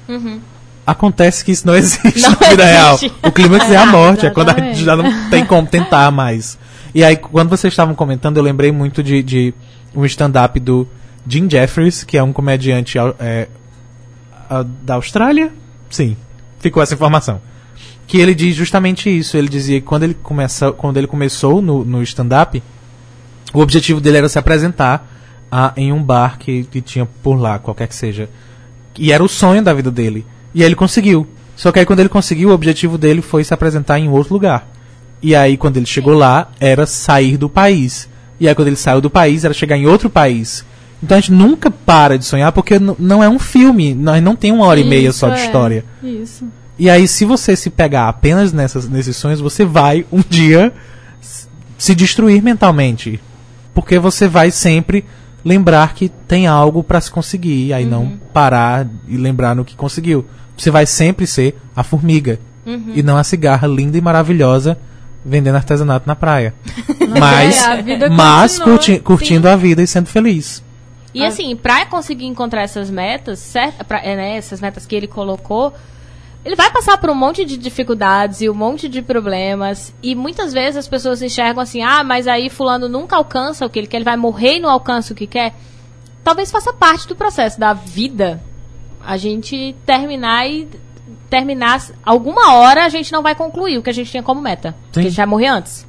Acontece 0.86 1.44
que 1.44 1.52
isso 1.52 1.66
não 1.66 1.74
existe 1.76 2.22
Não 2.22 2.30
na 2.30 2.48
vida 2.48 2.64
real. 2.64 2.98
O 3.22 3.32
clímax 3.32 3.70
é 3.70 3.76
a 3.76 3.86
morte, 3.86 4.26
é 4.26 4.30
quando 4.30 4.50
a 4.50 4.54
gente 4.54 4.84
já 4.84 4.96
não 4.96 5.30
tem 5.30 5.44
como 5.44 5.66
tentar 5.66 6.10
mais. 6.10 6.58
E 6.94 7.04
aí, 7.04 7.16
quando 7.16 7.50
vocês 7.50 7.72
estavam 7.72 7.94
comentando, 7.94 8.38
eu 8.38 8.42
lembrei 8.42 8.72
muito 8.72 9.02
de, 9.02 9.22
de 9.22 9.54
um 9.94 10.04
stand-up 10.04 10.58
do 10.58 10.88
Jim 11.26 11.48
Jeffries, 11.50 12.04
que 12.04 12.16
é 12.16 12.22
um 12.22 12.32
comediante 12.32 12.96
é, 13.18 13.48
da 14.82 14.94
Austrália? 14.94 15.52
Sim, 15.90 16.16
ficou 16.58 16.82
essa 16.82 16.94
informação. 16.94 17.40
Que 18.06 18.18
ele 18.18 18.34
diz 18.34 18.54
justamente 18.54 19.10
isso. 19.10 19.36
Ele 19.36 19.48
dizia 19.48 19.80
que 19.80 19.86
quando 19.86 20.04
ele, 20.04 20.14
começa, 20.14 20.72
quando 20.72 20.96
ele 20.96 21.06
começou 21.06 21.60
no, 21.60 21.84
no 21.84 22.02
stand-up, 22.02 22.62
o 23.52 23.60
objetivo 23.60 24.00
dele 24.00 24.18
era 24.18 24.28
se 24.28 24.38
apresentar 24.38 25.10
ah, 25.50 25.72
em 25.76 25.92
um 25.92 26.02
bar 26.02 26.38
que, 26.38 26.64
que 26.64 26.80
tinha 26.80 27.06
por 27.22 27.34
lá, 27.34 27.58
qualquer 27.58 27.88
que 27.88 27.94
seja. 27.94 28.28
E 28.98 29.12
era 29.12 29.22
o 29.22 29.28
sonho 29.28 29.62
da 29.62 29.72
vida 29.72 29.90
dele. 29.90 30.24
E 30.54 30.62
aí 30.62 30.68
ele 30.68 30.74
conseguiu. 30.74 31.26
Só 31.54 31.72
que 31.72 31.78
aí 31.78 31.86
quando 31.86 32.00
ele 32.00 32.08
conseguiu, 32.08 32.50
o 32.50 32.52
objetivo 32.52 32.98
dele 32.98 33.22
foi 33.22 33.42
se 33.42 33.54
apresentar 33.54 33.98
em 33.98 34.08
outro 34.08 34.34
lugar. 34.34 34.68
E 35.22 35.34
aí 35.34 35.56
quando 35.56 35.78
ele 35.78 35.86
chegou 35.86 36.14
lá, 36.14 36.50
era 36.60 36.86
sair 36.86 37.36
do 37.36 37.48
país. 37.48 38.08
E 38.38 38.48
aí 38.48 38.54
quando 38.54 38.68
ele 38.68 38.76
saiu 38.76 39.00
do 39.00 39.10
país, 39.10 39.44
era 39.44 39.54
chegar 39.54 39.76
em 39.76 39.86
outro 39.86 40.10
país. 40.10 40.64
Então 41.02 41.16
a 41.16 41.20
gente 41.20 41.32
nunca 41.32 41.70
para 41.70 42.18
de 42.18 42.24
sonhar 42.24 42.52
porque 42.52 42.78
não 42.78 43.22
é 43.22 43.28
um 43.28 43.38
filme, 43.38 43.94
nós 43.94 44.22
não 44.22 44.34
tem 44.34 44.52
uma 44.52 44.66
hora 44.66 44.80
e 44.80 44.84
meia 44.84 45.08
Isso, 45.08 45.18
só 45.18 45.28
de 45.28 45.40
é. 45.40 45.44
história. 45.44 45.84
Isso. 46.02 46.46
E 46.78 46.90
aí, 46.90 47.08
se 47.08 47.24
você 47.24 47.56
se 47.56 47.70
pegar 47.70 48.08
apenas 48.08 48.52
nessas, 48.52 48.88
nesses 48.88 49.16
sonhos, 49.16 49.40
você 49.40 49.64
vai 49.64 50.04
um 50.12 50.20
dia 50.28 50.72
se 51.78 51.94
destruir 51.94 52.42
mentalmente. 52.42 53.20
Porque 53.74 53.98
você 53.98 54.26
vai 54.28 54.50
sempre 54.50 55.04
lembrar 55.44 55.94
que 55.94 56.08
tem 56.08 56.46
algo 56.46 56.82
pra 56.82 57.00
se 57.00 57.10
conseguir. 57.10 57.66
E 57.66 57.72
aí 57.72 57.84
não 57.84 58.18
parar 58.32 58.86
e 59.08 59.16
lembrar 59.16 59.54
no 59.54 59.64
que 59.64 59.76
conseguiu. 59.76 60.24
Você 60.56 60.70
vai 60.70 60.86
sempre 60.86 61.26
ser 61.26 61.56
a 61.74 61.82
formiga. 61.82 62.38
E 62.94 63.00
não 63.02 63.16
a 63.16 63.22
cigarra 63.22 63.68
linda 63.68 63.96
e 63.96 64.00
maravilhosa 64.00 64.76
vendendo 65.24 65.54
artesanato 65.56 66.06
na 66.06 66.16
praia. 66.16 66.52
mas 67.18 67.62
é, 67.62 67.66
a 67.66 67.76
vida 67.82 68.10
mas 68.10 68.58
curti- 68.58 68.98
curtindo 68.98 69.48
a 69.48 69.54
vida 69.54 69.82
e 69.82 69.86
sendo 69.86 70.06
feliz. 70.08 70.64
E 71.14 71.24
assim, 71.24 71.54
pra 71.56 71.86
conseguir 71.86 72.26
encontrar 72.26 72.62
essas 72.62 72.90
metas, 72.90 73.38
certo, 73.38 73.84
pra, 73.84 74.00
é, 74.02 74.16
né, 74.16 74.36
essas 74.36 74.60
metas 74.60 74.84
que 74.84 74.94
ele 74.94 75.06
colocou, 75.06 75.72
ele 76.46 76.54
vai 76.54 76.70
passar 76.70 76.96
por 76.96 77.10
um 77.10 77.14
monte 77.14 77.44
de 77.44 77.56
dificuldades 77.56 78.40
e 78.40 78.48
um 78.48 78.54
monte 78.54 78.88
de 78.88 79.02
problemas. 79.02 79.92
E 80.00 80.14
muitas 80.14 80.52
vezes 80.52 80.76
as 80.76 80.86
pessoas 80.86 81.20
enxergam 81.20 81.60
assim: 81.60 81.82
ah, 81.82 82.04
mas 82.04 82.28
aí 82.28 82.48
Fulano 82.48 82.88
nunca 82.88 83.16
alcança 83.16 83.66
o 83.66 83.68
que 83.68 83.80
ele 83.80 83.88
quer, 83.88 83.96
ele 83.96 84.04
vai 84.04 84.16
morrer 84.16 84.58
e 84.58 84.60
não 84.60 84.70
alcança 84.70 85.12
o 85.12 85.16
que 85.16 85.26
quer. 85.26 85.56
Talvez 86.22 86.52
faça 86.52 86.72
parte 86.72 87.08
do 87.08 87.16
processo 87.16 87.58
da 87.58 87.72
vida 87.72 88.40
a 89.04 89.16
gente 89.16 89.74
terminar 89.84 90.48
e 90.48 90.68
terminar. 91.28 91.84
Alguma 92.04 92.54
hora 92.54 92.84
a 92.84 92.88
gente 92.88 93.10
não 93.10 93.24
vai 93.24 93.34
concluir 93.34 93.78
o 93.78 93.82
que 93.82 93.90
a 93.90 93.92
gente 93.92 94.12
tinha 94.12 94.22
como 94.22 94.40
meta. 94.40 94.70
Sim. 94.70 94.76
Porque 94.92 95.00
a 95.00 95.10
gente 95.10 95.16
vai 95.16 95.26
morrer 95.26 95.48
antes. 95.48 95.84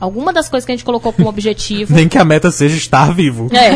Alguma 0.00 0.32
das 0.32 0.48
coisas 0.48 0.64
que 0.64 0.70
a 0.70 0.76
gente 0.76 0.84
colocou 0.84 1.12
como 1.12 1.28
objetivo. 1.28 1.92
Nem 1.96 2.08
que 2.08 2.16
a 2.16 2.24
meta 2.24 2.50
seja 2.52 2.76
estar 2.76 3.12
vivo. 3.12 3.48
É. 3.52 3.70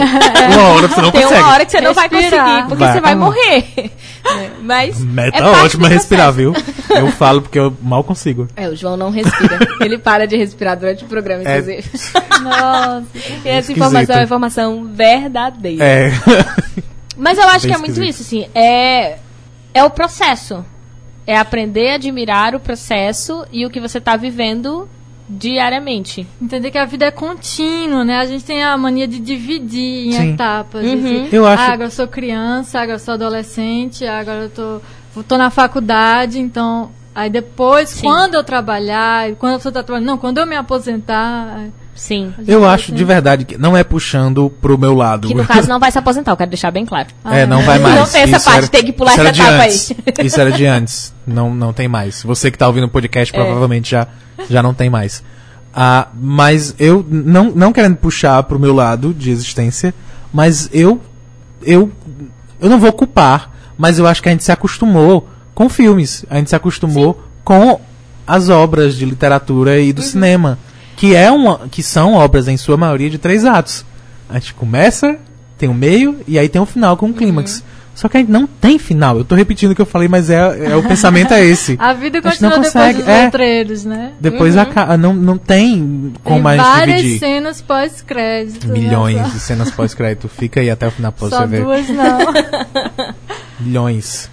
Uma 0.55 0.69
hora 0.69 0.87
você 0.89 1.01
não 1.03 1.11
Tem 1.11 1.23
consegue. 1.23 1.41
uma 1.43 1.53
hora 1.53 1.65
que 1.67 1.73
você 1.73 1.81
não 1.81 1.95
vai 1.95 2.09
Respirar. 2.09 2.45
conseguir, 2.47 2.69
porque 2.69 2.85
Vai. 2.85 2.93
você 2.93 3.01
vai 3.01 3.15
morrer. 3.15 3.91
É, 4.25 4.51
Mas. 4.63 5.01
Meta 5.01 5.37
é 5.39 5.43
ótima 5.43 5.89
respirar, 5.89 6.33
viu? 6.33 6.55
Eu 6.91 7.09
falo 7.09 7.43
porque 7.43 7.59
eu 7.59 7.77
mal 7.83 8.05
consigo. 8.05 8.47
É, 8.55 8.69
o 8.69 8.77
João 8.77 8.97
não 8.97 9.11
respira. 9.11 9.59
Ele 9.85 9.99
para 9.99 10.29
de 10.29 10.37
respirar 10.37 10.79
durante 10.79 11.05
o 11.05 11.09
programa, 11.09 11.43
É. 11.45 11.59
inclusive. 11.59 11.91
Nossa. 12.41 13.05
E 13.45 13.49
essa 13.49 13.73
Esquisito. 13.73 13.77
informação 13.79 14.15
é 14.15 14.19
uma 14.19 14.25
informação 14.25 14.91
verdadeira. 14.95 15.85
É. 15.85 16.13
Mas 17.17 17.37
eu 17.37 17.45
acho 17.49 17.63
Bem 17.67 17.71
que 17.71 17.75
é 17.75 17.79
muito 17.79 17.91
esquisito. 18.01 18.11
isso, 18.11 18.23
assim. 18.23 18.47
É, 18.55 19.19
é 19.75 19.83
o 19.83 19.91
processo. 19.91 20.65
É 21.27 21.37
aprender 21.37 21.91
a 21.91 21.95
admirar 21.97 22.55
o 22.55 22.61
processo 22.61 23.45
e 23.53 23.67
o 23.67 23.71
que 23.71 23.81
você 23.81 23.99
está 23.99 24.17
vivendo 24.17 24.89
diariamente. 25.29 26.27
Entender 26.41 26.71
que 26.71 26.79
a 26.79 26.85
vida 26.85 27.07
é 27.07 27.11
contínua, 27.11 28.05
né? 28.05 28.19
A 28.19 28.27
gente 28.27 28.45
tem 28.45 28.63
a 28.63 28.77
mania 28.77 29.07
de 29.09 29.19
dividir 29.19 30.09
em 30.09 30.13
Sim. 30.13 30.33
etapas. 30.35 30.85
Uhum. 30.85 30.99
Assim, 30.99 31.29
Eu 31.33 31.47
acho- 31.47 31.63
Ah, 31.63 31.73
agora 31.73 31.87
eu 31.87 31.91
sou 31.91 32.07
criança, 32.09 32.79
agora 32.81 32.97
eu 32.97 32.99
sou 33.01 33.15
adolescente, 33.15 34.05
agora 34.07 34.43
eu 34.45 34.51
tô, 34.51 34.81
eu 35.17 35.23
tô 35.23 35.37
na 35.37 35.51
faculdade, 35.51 36.39
então. 36.39 36.91
Aí 37.15 37.29
depois, 37.29 37.91
Sim. 37.91 38.03
quando 38.03 38.35
eu 38.35 38.43
trabalhar, 38.45 39.33
quando 39.39 39.53
eu 39.55 39.61
tô 39.61 39.71
trabalhando, 39.71 40.07
não, 40.07 40.19
quando 40.19 40.39
eu 40.39 40.47
me 40.47 40.57
aposentar. 40.57 41.67
Sim. 41.95 42.33
a 42.39 42.51
Eu 42.51 42.61
vai 42.63 42.71
acho 42.75 42.85
assim. 42.87 42.95
de 42.95 43.05
verdade 43.05 43.45
que 43.45 43.59
não 43.59 43.77
é 43.77 43.85
puxando 43.85 44.49
pro 44.63 44.79
meu 44.79 44.95
lado. 44.95 45.29
Que 45.29 45.35
no 45.35 45.45
caso 45.45 45.69
não 45.69 45.79
vai 45.79 45.91
se 45.93 45.99
aposentar, 45.99 46.33
eu 46.33 46.37
quero 46.39 46.49
deixar 46.51 46.71
bem 46.71 46.87
claro. 46.87 47.09
É, 47.27 47.45
não 47.45 47.61
vai 47.63 47.79
Não 47.79 47.91
mais. 47.91 48.11
tem 48.13 48.23
essa 48.23 48.37
Isso 48.39 48.45
parte, 48.47 48.59
era- 48.61 48.69
tem 48.69 48.85
que 48.85 48.93
pular 48.93 49.13
essa 49.13 49.25
etapa 49.29 49.65
antes. 49.65 49.91
aí. 50.19 50.27
Isso 50.27 50.41
era 50.41 50.51
de 50.53 50.65
antes. 50.67 51.15
Não, 51.27 51.55
não 51.55 51.73
tem 51.75 51.89
mais. 51.89 52.23
Você 52.23 52.51
que 52.51 52.57
tá 52.57 52.67
ouvindo 52.67 52.85
o 52.85 52.89
podcast 52.89 53.35
É. 53.35 53.39
provavelmente 53.39 53.91
já, 53.91 54.07
já 54.49 54.63
não 54.63 54.73
tem 54.73 54.89
mais. 54.89 55.23
Ah, 55.75 56.09
mas 56.19 56.75
eu, 56.79 57.05
não, 57.09 57.51
não 57.55 57.73
querendo 57.75 57.97
puxar 57.97 58.43
pro 58.45 58.59
meu 58.59 58.75
lado 58.75 59.13
de 59.13 59.31
existência, 59.31 59.95
mas 60.33 60.71
eu, 60.73 60.99
eu, 61.63 61.91
eu 62.59 62.71
não 62.71 62.79
vou 62.79 62.93
culpar, 62.93 63.51
mas 63.77 63.99
eu 63.99 64.07
acho 64.07 64.23
que 64.23 64.29
a 64.31 64.33
gente 64.33 64.45
se 64.45 64.53
acostumou 64.53 65.29
com 65.55 65.69
filmes. 65.69 66.25
A 66.31 66.37
gente 66.37 66.51
se 66.51 66.57
acostumou 66.57 67.23
com 67.45 67.81
as 68.27 68.49
obras 68.49 68.97
de 68.97 69.05
literatura 69.05 69.81
e 69.81 69.93
do 69.93 70.01
Uhum. 70.03 70.09
cinema, 70.09 70.59
que, 70.97 71.15
é 71.15 71.31
uma, 71.31 71.61
que 71.71 71.83
são 71.83 72.15
obras, 72.15 72.49
em 72.49 72.57
sua 72.57 72.77
maioria, 72.77 73.11
de 73.11 73.19
três 73.19 73.45
atos. 73.45 73.85
A 74.29 74.35
gente 74.35 74.55
começa, 74.55 75.17
tem 75.59 75.69
o 75.69 75.75
meio 75.75 76.21
e 76.27 76.39
aí 76.39 76.49
tem 76.49 76.61
o 76.63 76.67
final 76.67 76.97
com 76.97 77.11
o 77.11 77.13
clímax. 77.15 77.57
Uhum. 77.59 77.63
Só 77.95 78.09
que 78.09 78.17
a 78.17 78.21
gente 78.21 78.33
não 78.33 78.47
tem 78.47 78.79
final. 78.79 79.19
Eu 79.19 79.25
tô 79.25 79.35
repetindo 79.35 79.73
o 79.73 79.75
que 79.75 79.83
eu 79.83 79.87
falei, 79.87 80.09
mas 80.09 80.31
é, 80.31 80.71
é 80.71 80.75
o 80.77 80.83
pensamento 80.83 81.35
é 81.35 81.45
esse. 81.45 81.77
A 81.79 81.93
vida 81.93 82.21
A 82.25 82.31
gente 82.31 82.41
não 82.41 82.51
continua 82.53 82.63
depois 82.63 82.73
consegue, 82.73 82.99
dos 83.01 83.09
é. 83.09 83.25
letreiros, 83.25 83.85
né? 83.85 84.13
Depois 84.19 84.57
aca- 84.57 84.97
não, 84.97 85.13
não 85.13 85.37
tem 85.37 86.11
como 86.25 86.49
tem 86.49 86.53
a 86.53 86.57
gente 86.57 86.65
várias 86.67 86.97
dividir. 87.03 87.19
cenas 87.19 87.61
pós-crédito. 87.61 88.67
né? 88.69 88.73
Milhões 88.79 89.19
Só- 89.19 89.29
de 89.29 89.41
cenas 89.41 89.71
pós-crédito. 89.73 90.27
Fica 90.27 90.61
aí 90.61 90.71
até 90.71 90.87
o 90.87 90.91
final 90.91 91.13
pra 91.13 91.29
Só 91.29 91.41
você 91.41 91.47
ver. 91.47 91.65
duas 91.65 91.87
não. 91.91 92.19
Milhões. 93.61 94.31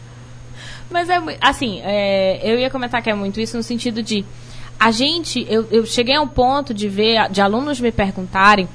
Mas 0.89 1.09
é 1.09 1.19
assim, 1.41 1.81
é, 1.83 2.39
eu 2.43 2.57
ia 2.59 2.69
comentar 2.69 3.01
que 3.01 3.09
é 3.09 3.13
muito 3.13 3.39
isso 3.39 3.55
no 3.55 3.63
sentido 3.63 4.01
de 4.01 4.25
a 4.79 4.91
gente, 4.91 5.45
eu, 5.49 5.67
eu 5.71 5.85
cheguei 5.85 6.15
a 6.15 6.21
um 6.21 6.27
ponto 6.27 6.73
de 6.73 6.87
ver, 6.87 7.29
de 7.29 7.41
alunos 7.41 7.79
me 7.79 7.91
perguntarem, 7.91 8.67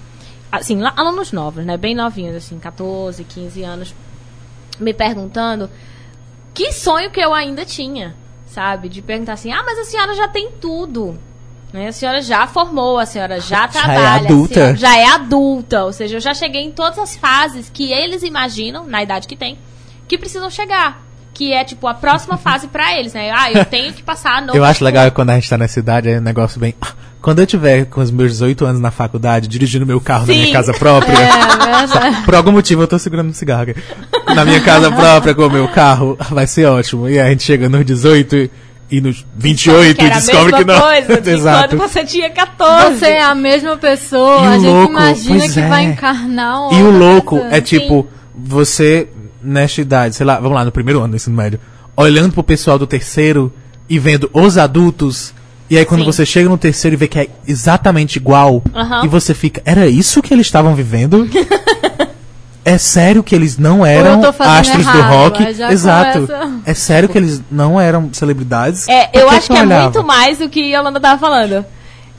assim, 0.52 0.78
lá- 0.80 0.92
alunos 0.96 1.32
novos, 1.32 1.64
né, 1.64 1.76
bem 1.76 1.94
novinhos, 1.94 2.36
assim, 2.36 2.58
14, 2.58 3.24
15 3.24 3.62
anos, 3.62 3.94
me 4.78 4.92
perguntando 4.92 5.70
que 6.52 6.72
sonho 6.72 7.10
que 7.10 7.20
eu 7.20 7.32
ainda 7.34 7.64
tinha, 7.64 8.14
sabe? 8.46 8.88
De 8.88 9.02
perguntar 9.02 9.32
assim, 9.32 9.50
ah, 9.50 9.62
mas 9.64 9.78
a 9.78 9.84
senhora 9.84 10.14
já 10.14 10.28
tem 10.28 10.50
tudo. 10.60 11.18
Né? 11.72 11.88
A 11.88 11.92
senhora 11.92 12.22
já 12.22 12.46
formou, 12.46 12.98
a 13.00 13.06
senhora 13.06 13.40
já 13.40 13.64
é 13.64 13.68
trabalha, 13.68 13.98
a 14.08 14.14
adulta. 14.16 14.54
senhora 14.54 14.76
já 14.76 14.96
é 14.96 15.06
adulta. 15.06 15.84
Ou 15.84 15.92
seja, 15.92 16.16
eu 16.16 16.20
já 16.20 16.32
cheguei 16.32 16.62
em 16.62 16.70
todas 16.70 16.98
as 17.00 17.16
fases 17.16 17.68
que 17.68 17.92
eles 17.92 18.22
imaginam, 18.22 18.86
na 18.86 19.02
idade 19.02 19.26
que 19.26 19.34
tem, 19.34 19.58
que 20.06 20.16
precisam 20.16 20.48
chegar. 20.48 21.02
Que 21.34 21.52
é, 21.52 21.64
tipo, 21.64 21.86
a 21.88 21.94
próxima 21.94 22.36
fase 22.38 22.68
pra 22.68 22.96
eles, 22.98 23.12
né? 23.12 23.30
Ah, 23.34 23.50
eu 23.52 23.64
tenho 23.64 23.92
que 23.92 24.02
passar 24.02 24.40
no. 24.40 24.54
Eu 24.54 24.64
acho 24.64 24.84
legal 24.84 25.10
quando 25.10 25.30
a 25.30 25.34
gente 25.34 25.50
tá 25.50 25.58
nessa 25.58 25.78
idade, 25.80 26.08
é 26.08 26.18
um 26.18 26.22
negócio 26.22 26.58
bem. 26.60 26.74
"Ah, 26.80 26.92
Quando 27.20 27.38
eu 27.40 27.46
tiver 27.46 27.86
com 27.86 28.00
os 28.02 28.10
meus 28.10 28.32
18 28.32 28.66
anos 28.66 28.80
na 28.80 28.90
faculdade, 28.90 29.48
dirigindo 29.48 29.84
meu 29.86 29.98
carro 30.00 30.26
na 30.26 30.32
Sim. 30.34 30.40
minha 30.42 30.52
casa 30.52 30.72
própria. 30.74 31.12
É. 31.14 32.22
Por 32.24 32.34
algum 32.34 32.52
motivo 32.52 32.82
eu 32.82 32.86
tô 32.86 32.98
segurando 32.98 33.30
um 33.30 33.32
cigarro 33.32 33.62
aqui. 33.62 33.74
Na 34.34 34.44
minha 34.44 34.60
casa 34.60 34.92
própria, 34.92 35.34
com 35.34 35.46
o 35.46 35.50
meu 35.50 35.66
carro, 35.68 36.16
vai 36.30 36.46
ser 36.46 36.66
ótimo. 36.66 37.08
E 37.08 37.18
a 37.18 37.28
gente 37.30 37.42
chega 37.42 37.68
nos 37.68 37.84
18 37.84 38.36
e- 38.36 38.50
e 38.90 39.00
nos 39.00 39.24
28 39.36 39.96
que 39.98 40.04
e 40.04 40.10
a 40.10 40.14
descobre 40.14 40.52
que 40.52 40.64
não. 40.64 40.78
coisa 40.80 41.16
de 41.22 41.30
Exato. 41.30 41.76
quando 41.76 41.88
você 41.88 42.04
tinha 42.04 42.28
14. 42.30 42.98
Você 42.98 43.06
é 43.06 43.22
a 43.22 43.34
mesma 43.34 43.76
pessoa, 43.78 44.42
E 44.44 44.46
o 44.46 44.50
a 44.50 44.58
gente 44.58 44.66
louco, 44.66 44.92
imagina 44.92 45.48
que 45.48 45.60
é. 45.60 45.68
vai 45.68 45.84
encarnar 45.84 46.72
E 46.74 46.82
o 46.82 46.90
louco 46.90 47.38
é 47.50 47.60
tipo, 47.60 48.06
você, 48.36 49.08
nesta 49.44 49.80
idade, 49.80 50.14
sei 50.16 50.24
lá, 50.26 50.36
vamos 50.40 50.54
lá, 50.56 50.64
no 50.64 50.72
primeiro 50.72 51.00
ano 51.00 51.08
do 51.10 51.16
ensino 51.16 51.36
médio, 51.36 51.60
olhando 51.96 52.32
pro 52.32 52.42
pessoal 52.42 52.78
do 52.78 52.86
terceiro 52.86 53.52
e 53.88 53.98
vendo 53.98 54.30
os 54.32 54.56
adultos, 54.58 55.34
e 55.68 55.76
aí 55.78 55.84
quando 55.84 56.00
Sim. 56.00 56.06
você 56.06 56.24
chega 56.26 56.48
no 56.48 56.56
terceiro 56.58 56.94
e 56.94 56.96
vê 56.96 57.06
que 57.06 57.18
é 57.18 57.28
exatamente 57.46 58.16
igual, 58.16 58.62
Aham. 58.74 59.04
e 59.04 59.08
você 59.08 59.34
fica, 59.34 59.62
era 59.64 59.86
isso 59.86 60.22
que 60.22 60.32
eles 60.32 60.46
estavam 60.46 60.74
vivendo? 60.74 61.28
é 62.64 62.78
sério 62.78 63.22
que 63.22 63.34
eles 63.34 63.58
não 63.58 63.84
eram 63.84 64.22
astros 64.38 64.84
do 64.86 64.90
errado, 64.98 65.12
rock? 65.12 65.44
aí 65.44 65.54
já 65.54 65.70
Exato. 65.70 66.26
começa- 66.26 66.50
É 66.64 66.72
sério 66.74 67.08
que 67.08 67.18
eles 67.18 67.42
não 67.50 67.78
eram 67.80 68.08
celebridades? 68.12 68.88
É, 68.88 69.10
eu 69.12 69.28
acho 69.28 69.48
que 69.48 69.52
eu 69.52 69.56
é 69.58 69.62
olhava? 69.62 69.82
muito 69.84 70.02
mais 70.04 70.38
do 70.38 70.48
que 70.48 70.60
a 70.74 70.78
Yolanda 70.78 70.98
tava 70.98 71.20
falando. 71.20 71.64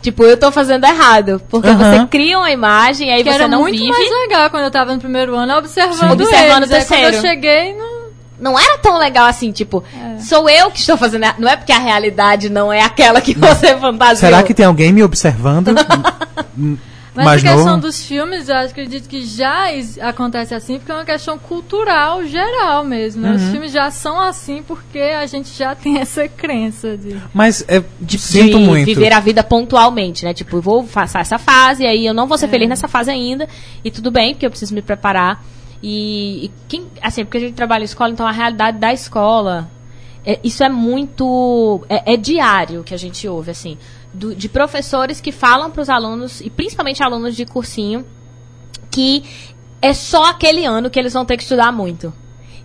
Tipo, 0.05 0.23
eu 0.23 0.37
tô 0.37 0.51
fazendo 0.51 0.83
errado. 0.85 1.41
Porque 1.49 1.67
Aham. 1.67 1.77
você 2.01 2.07
cria 2.07 2.37
uma 2.37 2.51
imagem, 2.51 3.11
aí 3.11 3.23
Que 3.23 3.29
você 3.29 3.35
era 3.35 3.47
não 3.47 3.61
muito 3.61 3.75
vive. 3.79 3.89
mais 3.89 4.07
legal 4.11 4.51
quando 4.51 4.63
eu 4.65 4.71
tava 4.71 4.93
no 4.93 4.99
primeiro 4.99 5.35
ano, 5.35 5.55
observando 5.57 5.97
Sim. 5.99 6.11
Observando 6.11 6.63
eles. 6.63 6.69
o 6.69 6.75
Aí 6.75 6.85
quando 6.85 6.99
eu 7.05 7.11
terceiro. 7.11 7.27
cheguei, 7.27 7.73
não... 7.73 7.95
Não 8.37 8.59
era 8.59 8.77
tão 8.79 8.97
legal 8.99 9.25
assim, 9.27 9.51
tipo, 9.51 9.81
sou 10.19 10.47
eu 10.49 10.69
que 10.69 10.77
estou 10.79 10.95
fazendo. 10.97 11.23
errado. 11.23 11.39
Não 11.39 11.47
é 11.49 11.55
porque 11.55 11.71
a 11.71 11.79
realidade 11.79 12.49
não 12.49 12.71
é 12.71 12.81
aquela 12.83 13.19
que 13.21 13.33
você 13.39 13.75
fantasiou. 13.77 14.29
Será 14.29 14.43
que 14.43 14.53
tem 14.53 14.65
alguém 14.65 14.91
me 14.93 15.01
observando? 15.01 15.69
Mas 17.15 17.25
mais 17.25 17.45
a 17.45 17.53
questão 17.53 17.79
dos 17.79 18.05
filmes, 18.05 18.49
eu 18.49 18.55
acredito 18.55 19.07
que 19.07 19.25
já 19.25 19.67
acontece 20.01 20.53
assim, 20.53 20.77
porque 20.77 20.91
é 20.91 20.95
uma 20.95 21.05
questão 21.05 21.37
cultural 21.39 22.25
geral 22.25 22.83
mesmo. 22.83 23.21
né? 23.21 23.29
Uhum. 23.29 23.35
Os 23.35 23.43
filmes 23.49 23.71
já 23.71 23.89
são 23.89 24.19
assim 24.19 24.61
porque 24.61 24.99
a 24.99 25.25
gente 25.25 25.49
já 25.55 25.73
tem 25.75 25.97
essa 25.99 26.27
crença 26.27 26.97
de... 26.97 27.15
Mas 27.33 27.63
é, 27.67 27.81
de 28.01 28.19
sinto 28.19 28.59
muito. 28.59 28.85
viver 28.85 29.13
a 29.13 29.19
vida 29.19 29.43
pontualmente, 29.43 30.25
né? 30.25 30.33
Tipo, 30.33 30.57
eu 30.57 30.61
vou 30.61 30.83
passar 30.83 31.21
essa 31.21 31.37
fase, 31.37 31.85
aí 31.85 32.05
eu 32.05 32.13
não 32.13 32.27
vou 32.27 32.37
ser 32.37 32.47
feliz 32.49 32.67
nessa 32.67 32.87
fase 32.87 33.09
ainda, 33.09 33.47
e 33.83 33.89
tudo 33.89 34.11
bem, 34.11 34.33
porque 34.33 34.45
eu 34.45 34.49
preciso 34.49 34.73
me 34.75 34.81
preparar. 34.81 35.43
E, 35.81 36.45
e 36.45 36.51
quem, 36.67 36.87
assim, 37.01 37.23
porque 37.23 37.37
a 37.37 37.41
gente 37.41 37.53
trabalha 37.53 37.83
em 37.83 37.85
escola, 37.85 38.11
então 38.11 38.25
a 38.27 38.31
realidade 38.31 38.77
da 38.79 38.91
escola, 38.91 39.69
é- 40.25 40.39
isso 40.43 40.63
é 40.63 40.69
muito, 40.69 41.85
é, 41.87 42.13
é 42.13 42.17
diário 42.17 42.83
que 42.83 42.93
a 42.93 42.97
gente 42.97 43.27
ouve, 43.27 43.51
assim, 43.51 43.77
do- 44.15 44.33
de 44.35 44.49
professores 44.49 45.19
que 45.21 45.31
falam 45.31 45.69
para 45.71 45.81
os 45.81 45.89
alunos, 45.89 46.41
e 46.41 46.49
principalmente 46.49 47.03
alunos 47.03 47.35
de 47.35 47.45
cursinho, 47.45 48.05
que 48.91 49.23
é 49.81 49.93
só 49.93 50.29
aquele 50.29 50.65
ano 50.65 50.89
que 50.89 50.97
eles 50.99 51.13
vão 51.13 51.25
ter 51.25 51.37
que 51.37 51.43
estudar 51.43 51.71
muito. 51.71 52.13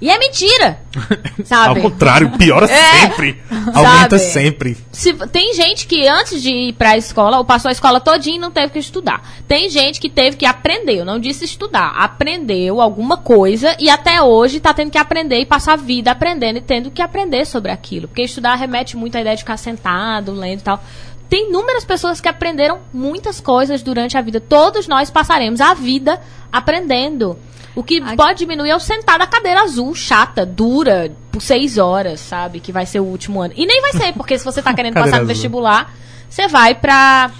E 0.03 0.09
é 0.09 0.18
mentira! 0.18 0.80
Ao 1.40 1.44
Sabe? 1.44 1.82
contrário, 1.82 2.30
piora 2.38 2.64
É. 2.72 3.01
sempre. 3.01 3.38
Aumenta 3.74 4.18
Sabe? 4.18 4.32
sempre. 4.32 4.76
Se- 4.90 5.12
tem 5.28 5.53
gente 5.53 5.86
que 5.86 6.09
antes 6.09 6.40
de 6.40 6.48
ir 6.48 6.72
pra 6.72 6.96
escola, 6.96 7.36
ou 7.36 7.44
passou 7.44 7.68
a 7.68 7.72
escola 7.72 8.01
todinha 8.01 8.36
e 8.36 8.38
não 8.38 8.51
teve 8.51 8.72
que 8.72 8.78
estudar. 8.78 9.20
Tem 9.46 9.68
gente 9.68 10.01
que 10.01 10.09
teve 10.09 10.38
que 10.38 10.46
aprender, 10.46 10.96
eu 11.01 11.05
não 11.05 11.18
disse 11.20 11.44
estudar, 11.44 11.88
aprendeu 11.98 12.80
alguma 12.80 13.18
coisa 13.18 13.76
e 13.78 13.90
até 13.90 14.22
hoje 14.22 14.59
tá 14.59 14.72
tendo 14.72 14.90
que 14.90 14.96
aprender 14.96 15.38
e 15.40 15.44
passar 15.44 15.74
a 15.74 15.76
vida 15.76 16.11
aprendendo 16.12 16.57
e 16.57 16.62
tendo 16.62 16.90
que 16.90 17.03
aprender 17.03 17.44
sobre 17.44 17.70
aquilo. 17.70 18.09
Porque 18.09 18.22
estudar 18.22 18.55
remete 18.55 18.96
muito 18.96 19.16
à 19.16 19.20
ideia 19.20 19.36
de 19.36 19.42
ficar 19.42 19.59
sentado, 19.59 20.32
lendo 20.32 20.61
e 20.61 20.62
tal. 20.62 20.82
Tem 21.30 21.48
inúmeras 21.48 21.84
pessoas 21.84 22.20
que 22.20 22.28
aprenderam 22.28 22.80
muitas 22.92 23.40
coisas 23.40 23.84
durante 23.84 24.18
a 24.18 24.20
vida. 24.20 24.40
Todos 24.40 24.88
nós 24.88 25.10
passaremos 25.10 25.60
a 25.60 25.72
vida 25.74 26.20
aprendendo. 26.52 27.38
O 27.72 27.84
que 27.84 28.00
pode 28.16 28.40
diminuir 28.40 28.70
é 28.70 28.76
o 28.76 28.80
sentar 28.80 29.16
na 29.16 29.28
cadeira 29.28 29.62
azul, 29.62 29.94
chata, 29.94 30.44
dura, 30.44 31.16
por 31.30 31.40
seis 31.40 31.78
horas, 31.78 32.18
sabe? 32.18 32.58
Que 32.58 32.72
vai 32.72 32.84
ser 32.84 32.98
o 32.98 33.04
último 33.04 33.40
ano. 33.40 33.54
E 33.56 33.64
nem 33.64 33.80
vai 33.80 33.92
ser, 33.92 34.12
porque 34.12 34.36
se 34.36 34.44
você 34.44 34.60
tá 34.60 34.74
querendo 34.74 34.94
passar 34.94 35.20
no 35.20 35.26
vestibular, 35.26 35.94
você 36.28 36.48
vai 36.48 36.74
pra, 36.74 37.30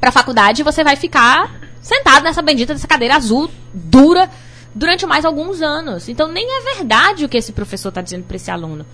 pra 0.00 0.12
faculdade 0.12 0.60
e 0.60 0.64
você 0.64 0.84
vai 0.84 0.94
ficar 0.94 1.58
sentado 1.80 2.22
nessa 2.22 2.40
bendita 2.40 2.72
dessa 2.72 2.86
cadeira 2.86 3.16
azul, 3.16 3.50
dura, 3.74 4.30
durante 4.72 5.04
mais 5.06 5.24
alguns 5.24 5.60
anos. 5.60 6.08
Então 6.08 6.28
nem 6.28 6.46
é 6.46 6.76
verdade 6.76 7.24
o 7.24 7.28
que 7.28 7.36
esse 7.36 7.50
professor 7.50 7.90
tá 7.90 8.00
dizendo 8.00 8.22
pra 8.24 8.36
esse 8.36 8.50
aluno. 8.50 8.86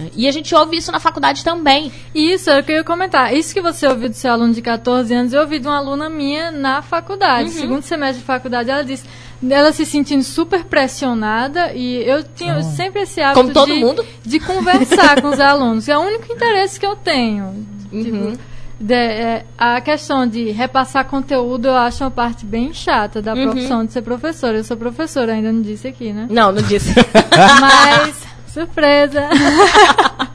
Né? 0.00 0.10
E 0.16 0.26
a 0.26 0.32
gente 0.32 0.54
ouve 0.54 0.76
isso 0.76 0.90
na 0.90 0.98
faculdade 0.98 1.44
também. 1.44 1.92
Isso, 2.14 2.48
é 2.50 2.60
o 2.60 2.64
que 2.64 2.72
eu 2.72 2.76
ia 2.76 2.84
comentar. 2.84 3.34
Isso 3.34 3.52
que 3.54 3.60
você 3.60 3.86
ouviu 3.86 4.08
do 4.08 4.14
seu 4.14 4.32
aluno 4.32 4.52
de 4.54 4.62
14 4.62 5.12
anos, 5.14 5.32
eu 5.32 5.42
ouvi 5.42 5.58
de 5.58 5.66
uma 5.66 5.76
aluna 5.76 6.08
minha 6.08 6.50
na 6.50 6.82
faculdade. 6.82 7.50
Uhum. 7.50 7.54
Segundo 7.60 7.82
semestre 7.82 8.18
de 8.20 8.24
faculdade, 8.24 8.70
ela 8.70 8.82
disse 8.84 9.04
ela 9.48 9.72
se 9.72 9.86
sentindo 9.86 10.22
super 10.22 10.64
pressionada 10.64 11.72
e 11.74 12.02
eu 12.06 12.22
tinha 12.22 12.62
sempre 12.62 13.02
esse 13.02 13.22
hábito 13.22 13.40
Como 13.40 13.54
todo 13.54 13.72
de, 13.72 13.80
mundo. 13.80 14.04
de 14.22 14.38
conversar 14.38 15.22
com 15.22 15.28
os 15.28 15.40
alunos. 15.40 15.88
É 15.88 15.96
o 15.96 16.00
único 16.02 16.30
interesse 16.30 16.78
que 16.78 16.84
eu 16.84 16.94
tenho. 16.94 17.66
Uhum. 17.90 18.02
Tipo, 18.02 18.38
de- 18.78 18.94
é, 18.94 19.44
a 19.56 19.80
questão 19.80 20.26
de 20.26 20.50
repassar 20.50 21.06
conteúdo 21.06 21.68
eu 21.68 21.74
acho 21.74 22.04
uma 22.04 22.10
parte 22.10 22.44
bem 22.44 22.72
chata 22.74 23.22
da 23.22 23.32
Uhum. 23.34 23.44
profissão 23.50 23.84
de 23.86 23.92
ser 23.92 24.02
professora. 24.02 24.58
Eu 24.58 24.64
sou 24.64 24.76
professora, 24.76 25.32
ainda 25.32 25.50
não 25.50 25.62
disse 25.62 25.88
aqui, 25.88 26.12
né? 26.12 26.26
Não, 26.30 26.52
não 26.52 26.62
disse. 26.62 26.94
Mas, 27.60 28.22
surpresa. 28.52 29.28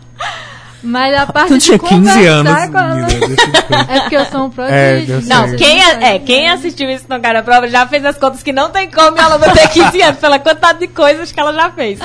Mas 0.83 1.15
a 1.15 1.25
parte 1.25 1.47
Tu 1.49 1.57
de 1.57 1.65
tinha 1.65 1.79
15 1.79 1.89
conversar 1.95 2.19
anos, 2.29 2.69
com 2.71 2.77
a 2.77 2.81
aluna- 2.81 3.07
menina, 3.07 3.27
deixa 3.27 3.47
de 3.47 3.61
coisa. 3.63 3.85
É 3.91 3.99
porque 4.01 4.15
eu 4.17 4.25
sou 4.25 4.41
um 4.41 4.51
É, 4.67 4.91
prodígio. 4.91 5.21
sei. 5.21 5.29
Não, 5.35 5.55
quem, 5.55 5.81
é, 5.83 6.15
é, 6.15 6.19
quem 6.19 6.49
assistiu 6.49 6.89
isso 6.91 7.05
no 7.09 7.19
cara 7.19 7.41
prova 7.41 7.67
já 7.67 7.87
fez 7.87 8.05
as 8.05 8.17
contas 8.19 8.43
que 8.43 8.53
não 8.53 8.69
tem 8.69 8.89
como 8.91 9.17
ela 9.17 9.39
não 9.39 9.51
ter 9.51 9.67
15 9.69 10.01
anos, 10.03 10.19
pela 10.19 10.37
quantidade 10.37 10.77
de 10.79 10.87
coisas 10.87 11.31
que 11.31 11.39
ela 11.39 11.51
já 11.53 11.71
fez. 11.71 11.99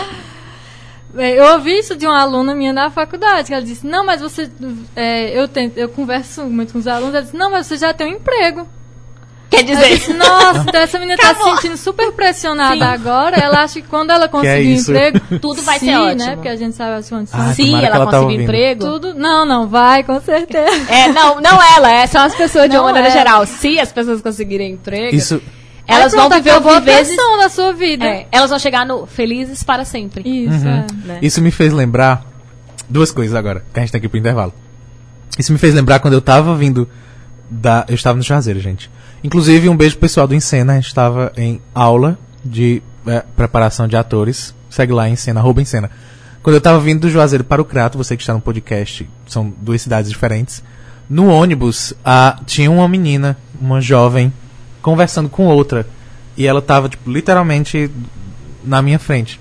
É, 1.14 1.38
Eu 1.38 1.44
ouvi 1.52 1.78
isso 1.78 1.94
de 1.94 2.06
uma 2.06 2.22
aluna 2.22 2.54
minha 2.54 2.72
na 2.72 2.88
faculdade, 2.88 3.48
que 3.48 3.52
ela 3.54 3.62
disse, 3.62 3.86
não, 3.86 4.02
mas 4.06 4.22
você. 4.22 4.50
é, 4.96 5.38
eu, 5.38 5.46
tento, 5.46 5.76
eu 5.76 5.90
converso 5.90 6.44
muito 6.44 6.72
com 6.72 6.78
os 6.78 6.86
alunos, 6.86 7.14
ela 7.14 7.22
disse, 7.24 7.36
não, 7.36 7.50
mas 7.50 7.66
você 7.66 7.76
já 7.76 7.92
tem 7.92 8.06
um 8.14 8.16
emprego. 8.16 8.66
Quer 9.50 9.64
dizer, 9.64 9.88
disse, 9.98 10.12
Nossa, 10.14 10.60
então 10.60 10.80
essa 10.80 10.98
menina 11.00 11.18
tá 11.20 11.26
se 11.26 11.32
Acabou. 11.32 11.56
sentindo 11.56 11.76
super 11.76 12.12
pressionada 12.12 12.76
Sim. 12.76 12.82
agora. 12.82 13.36
Ela 13.36 13.64
acha 13.64 13.80
que 13.80 13.88
quando 13.88 14.10
ela 14.10 14.28
conseguir 14.28 14.68
um 14.68 14.72
isso? 14.74 14.90
emprego. 14.92 15.20
Tudo 15.42 15.60
vai 15.62 15.78
se, 15.80 15.86
ser 15.86 15.96
ótimo. 15.96 16.24
né? 16.24 16.34
Porque 16.36 16.48
a 16.48 16.54
gente 16.56 16.76
sabe 16.76 16.96
as 16.98 17.10
condições. 17.10 17.48
Ah, 17.50 17.52
se 17.52 17.68
ela 17.68 17.86
ela 17.86 17.90
tá 17.90 18.04
conseguir 18.04 18.22
ouvindo. 18.22 18.42
emprego. 18.42 18.84
Tudo. 18.84 19.14
Não, 19.14 19.44
não, 19.44 19.66
vai, 19.68 20.04
com 20.04 20.20
certeza. 20.20 20.70
É, 20.88 21.08
não, 21.08 21.40
não 21.40 21.60
ela, 21.60 21.90
é, 21.90 22.06
são 22.06 22.22
as 22.22 22.34
pessoas 22.34 22.70
de 22.70 22.76
uma 22.76 22.78
Não 22.78 22.84
maneira 22.84 23.08
ela. 23.08 23.16
geral. 23.18 23.44
Se 23.46 23.78
as 23.80 23.90
pessoas 23.92 24.20
conseguirem 24.22 24.72
emprego, 24.74 25.14
Isso, 25.16 25.42
elas 25.86 26.14
Aí 26.14 26.20
vão 26.20 26.28
pronto, 26.28 26.42
viver 26.42 26.50
acabou 26.50 26.74
ouvir 26.74 26.90
a 26.92 26.94
vezes. 26.96 27.16
da 27.16 27.48
sua 27.48 27.72
vida. 27.72 28.06
É, 28.06 28.26
elas 28.30 28.50
vão 28.50 28.58
chegar 28.58 28.86
no 28.86 29.04
felizes 29.06 29.64
para 29.64 29.84
sempre. 29.84 30.22
Isso, 30.28 30.66
é. 30.68 30.86
né? 31.04 31.18
isso 31.20 31.40
me 31.42 31.50
fez 31.50 31.72
lembrar 31.72 32.24
duas 32.88 33.10
coisas 33.10 33.34
agora, 33.34 33.64
que 33.74 33.80
a 33.80 33.82
gente 33.82 33.90
tá 33.90 33.98
aqui 33.98 34.08
pro 34.08 34.18
intervalo. 34.18 34.54
Isso 35.36 35.52
me 35.52 35.58
fez 35.58 35.74
lembrar 35.74 35.98
quando 35.98 36.14
eu 36.14 36.20
tava 36.20 36.54
vindo 36.54 36.88
da. 37.50 37.84
Eu 37.88 37.94
estava 37.96 38.16
no 38.16 38.22
Juazeiro, 38.22 38.60
gente. 38.60 38.88
Inclusive, 39.22 39.68
um 39.68 39.76
beijo 39.76 39.96
pro 39.96 40.02
pessoal 40.02 40.26
do 40.26 40.34
Encena. 40.34 40.72
A 40.72 40.76
gente 40.76 40.86
estava 40.86 41.32
em 41.36 41.60
aula 41.74 42.18
de 42.44 42.82
é, 43.06 43.22
preparação 43.36 43.86
de 43.86 43.96
atores. 43.96 44.54
Segue 44.68 44.92
lá, 44.92 45.08
Encena, 45.08 45.40
arroba 45.40 45.60
Encena. 45.60 45.90
Quando 46.42 46.54
eu 46.54 46.60
tava 46.60 46.80
vindo 46.80 47.00
do 47.00 47.10
Juazeiro 47.10 47.44
para 47.44 47.60
o 47.60 47.64
Crato, 47.64 47.98
você 47.98 48.16
que 48.16 48.22
está 48.22 48.32
no 48.32 48.40
podcast, 48.40 49.08
são 49.26 49.52
duas 49.60 49.82
cidades 49.82 50.10
diferentes. 50.10 50.62
No 51.08 51.28
ônibus, 51.28 51.92
ah, 52.04 52.38
tinha 52.46 52.70
uma 52.70 52.88
menina, 52.88 53.36
uma 53.60 53.80
jovem, 53.80 54.32
conversando 54.80 55.28
com 55.28 55.46
outra. 55.46 55.86
E 56.36 56.46
ela 56.46 56.62
tava, 56.62 56.88
tipo, 56.88 57.10
literalmente 57.10 57.90
na 58.64 58.80
minha 58.80 58.98
frente. 58.98 59.38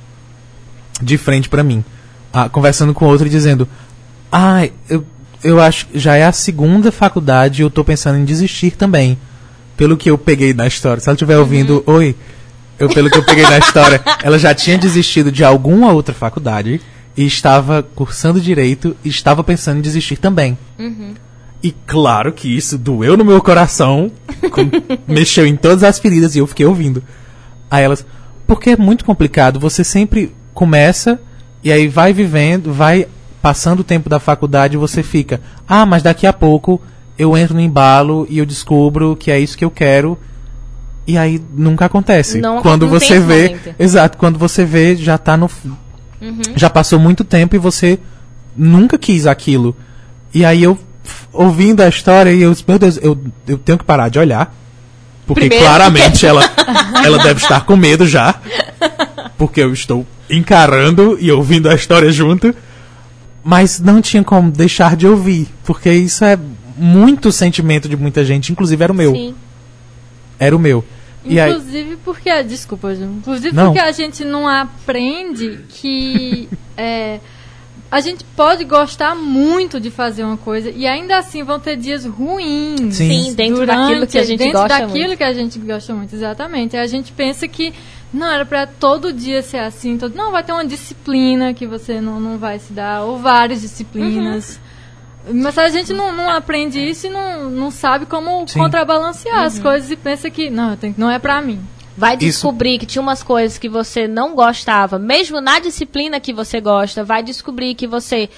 De 1.02 1.18
frente 1.18 1.48
pra 1.48 1.64
mim. 1.64 1.86
Ah, 2.34 2.50
conversando 2.50 2.94
com 2.94 3.06
outra 3.06 3.28
e 3.28 3.30
dizendo: 3.30 3.68
Ai, 4.30 4.74
eu, 4.90 5.06
eu 5.42 5.62
acho 5.62 5.88
já 5.94 6.16
é 6.16 6.26
a 6.26 6.32
segunda 6.34 6.92
faculdade 6.92 7.62
e 7.62 7.64
eu 7.64 7.70
tô 7.70 7.84
pensando 7.86 8.18
em 8.18 8.26
desistir 8.26 8.72
também. 8.72 9.18
Pelo 9.80 9.96
que 9.96 10.10
eu 10.12 10.18
peguei 10.18 10.54
na 10.54 10.68
história. 10.68 11.00
Se 11.02 11.08
ela 11.08 11.16
estiver 11.16 11.38
ouvindo, 11.38 11.82
oi. 11.88 12.14
Eu, 12.78 12.90
pelo 12.90 13.10
que 13.10 13.18
eu 13.18 13.24
peguei 13.24 13.44
na 13.46 13.58
história, 13.58 14.02
ela 14.22 14.38
já 14.38 14.54
tinha 14.54 14.78
desistido 14.78 15.32
de 15.32 15.42
alguma 15.44 15.92
outra 15.94 16.14
faculdade 16.14 16.82
e 17.16 17.26
estava 17.26 17.82
cursando 17.96 18.42
direito 18.42 18.94
e 19.06 19.10
estava 19.10 19.42
pensando 19.42 19.78
em 19.78 19.82
desistir 19.82 20.18
também. 20.18 20.58
E 21.64 21.72
claro 21.88 22.32
que 22.34 22.48
isso 22.56 22.78
doeu 22.78 23.16
no 23.18 23.24
meu 23.24 23.42
coração, 23.42 24.12
com- 24.52 24.70
mexeu 25.14 25.46
em 25.46 25.56
todas 25.56 25.82
as 25.84 25.98
feridas 25.98 26.36
e 26.36 26.40
eu 26.40 26.48
fiquei 26.48 26.66
ouvindo. 26.66 27.02
Aí 27.72 27.84
elas, 27.86 28.06
porque 28.46 28.72
é 28.72 28.78
muito 28.78 29.06
complicado, 29.06 29.60
você 29.62 29.84
sempre 29.84 30.34
começa 30.54 31.20
e 31.64 31.72
aí 31.72 31.88
vai 31.88 32.12
vivendo, 32.14 32.74
vai 32.74 33.08
passando 33.42 33.80
o 33.80 33.84
tempo 33.86 34.10
da 34.10 34.20
faculdade 34.20 34.76
e 34.76 34.78
você 34.78 35.02
fica, 35.04 35.40
ah, 35.68 35.86
mas 35.86 36.04
daqui 36.04 36.28
a 36.28 36.34
pouco 36.34 36.82
eu 37.20 37.38
entro 37.38 37.54
no 37.54 37.62
embalo 37.62 38.26
e 38.30 38.40
eu 38.40 38.46
descubro 38.46 39.16
que 39.16 39.30
é 39.30 39.38
isso 39.40 39.56
que 39.58 39.64
eu 39.66 39.70
quero. 39.70 40.18
E 41.06 41.18
aí 41.18 41.42
nunca 41.56 41.86
acontece. 41.86 42.40
Não- 42.40 42.62
quando 42.62 42.84
não 42.84 42.90
você 42.90 43.20
vê, 43.20 43.58
exato, 43.78 44.18
quando 44.18 44.40
você 44.40 44.64
vê 44.66 44.96
já 44.96 45.18
tá 45.18 45.36
no 45.36 45.50
Uhum. 46.22 46.42
já 46.56 46.70
passou 46.70 47.00
muito 47.00 47.24
tempo 47.24 47.56
e 47.56 47.60
você 47.60 47.98
nunca 48.56 48.98
quis 48.98 49.26
aquilo. 49.28 49.76
E 50.34 50.44
aí 50.46 50.62
eu, 50.64 50.78
ouvindo 51.32 51.82
a 51.82 51.88
história, 51.88 52.32
e 52.32 52.42
eu 52.42 52.52
disse, 52.52 52.64
meu 52.68 52.78
Deus, 52.80 52.98
eu, 53.02 53.18
eu 53.48 53.58
tenho 53.58 53.78
que 53.78 53.84
parar 53.86 54.10
de 54.10 54.20
olhar. 54.20 54.54
Porque 55.26 55.42
Primeiro, 55.42 55.64
claramente 55.66 56.26
ela, 56.26 56.42
ela 57.06 57.18
deve 57.20 57.42
estar 57.42 57.66
com 57.66 57.76
medo 57.76 58.06
já. 58.08 58.36
Porque 59.38 59.62
eu 59.62 59.72
estou 59.74 60.06
encarando 60.30 61.18
e 61.20 61.32
ouvindo 61.32 61.70
a 61.70 61.76
história 61.76 62.12
junto. 62.12 62.54
Mas 63.44 63.80
não 63.80 64.02
tinha 64.02 64.24
como 64.24 64.52
deixar 64.52 64.96
de 64.96 65.08
ouvir. 65.08 65.48
Porque 65.64 65.90
isso 65.92 66.26
é 66.26 66.38
muito 66.80 67.32
sentimento 67.32 67.88
de 67.90 67.96
muita 67.98 68.24
gente. 68.24 68.52
Inclusive 68.52 68.84
era 68.84 68.94
o 68.94 68.96
meu. 68.96 69.12
Sim. 69.12 69.36
Era 70.40 70.56
o 70.56 70.60
meu. 70.60 70.84
E 71.26 71.40
aí, 71.40 71.52
Inclusive 71.52 71.98
porque. 72.04 72.44
Desculpa, 72.44 72.96
Ju. 72.96 73.04
Inclusive 73.04 73.56
Não. 73.56 73.66
porque 73.68 73.80
a 73.80 73.92
gente 73.92 74.24
não 74.24 74.48
aprende 74.48 75.60
que. 75.70 76.48
é, 76.78 77.20
a 77.92 78.00
gente 78.02 78.24
pode 78.36 78.64
gostar 78.66 79.16
muito 79.16 79.80
de 79.80 79.90
fazer 79.90 80.24
uma 80.24 80.38
coisa 80.38 80.70
e 80.70 80.86
ainda 80.86 81.18
assim 81.18 81.44
vão 81.44 81.60
ter 81.60 81.76
dias 81.76 82.06
ruins. 82.06 82.96
Sim. 82.96 83.24
Sim, 83.24 83.34
dentro 83.34 83.56
durante- 83.58 83.88
daquilo 83.88 84.08
que 84.08 84.18
a 84.18 84.24
gente 84.24 84.40
dentro 84.40 84.60
gosta 84.60 84.80
daquilo 84.80 85.08
muito. 85.08 85.18
que 85.18 85.24
a 85.24 85.34
gente 85.34 85.60
gosta 85.60 85.94
muito, 85.94 86.16
exatamente. 86.16 86.78
Aí 86.78 86.84
a 86.84 86.88
gente 86.88 87.12
pensa 87.12 87.48
que 87.48 87.74
não 88.14 88.32
era 88.32 88.46
pra 88.46 88.68
todo 88.68 89.12
dia 89.12 89.42
ser 89.42 89.58
assim, 89.58 89.98
todo... 89.98 90.16
não 90.16 90.32
vai 90.32 90.44
ter 90.44 90.52
uma 90.52 90.66
disciplina 90.66 91.54
que 91.54 91.66
você 91.66 92.00
não, 92.00 92.20
não 92.20 92.38
vai 92.38 92.60
se 92.60 92.72
dar 92.74 93.02
ou 93.04 93.18
várias 93.18 93.62
disciplinas. 93.62 94.56
Uhum. 94.56 94.69
Mas 95.32 95.58
a 95.58 95.70
gente 95.70 95.94
não, 95.94 96.12
não 96.12 96.30
aprende 96.30 96.80
isso 96.80 97.08
e 97.08 97.10
não, 97.10 97.50
não 97.50 97.72
sabe 97.72 98.06
como 98.06 98.48
Sim. 98.48 98.60
contrabalancear 98.60 99.40
Uhum. 99.40 99.44
as 99.46 99.60
coisas 99.60 99.92
e 99.92 99.96
pensa 99.96 100.30
que 100.30 100.50
não, 100.50 100.76
tenho, 100.78 100.94
que- 100.94 101.00
não 101.00 101.10
é 101.12 101.20
pra 101.20 101.42
mim. 101.42 101.60
Vai 101.98 102.14
Isso- 102.16 102.26
descobrir 102.26 102.80
que 102.80 102.86
tinha 102.86 103.02
umas 103.02 103.22
coisas 103.22 103.58
que 103.58 103.68
você 103.68 104.08
não 104.08 104.34
gostava, 104.34 104.98
mesmo 104.98 105.42
na 105.42 105.60
disciplina 105.60 106.20
que 106.20 106.32
você 106.34 106.62
gosta, 106.62 107.04
vai 107.04 107.22
descobrir 107.22 107.76
que 107.76 107.86
você 107.86 108.30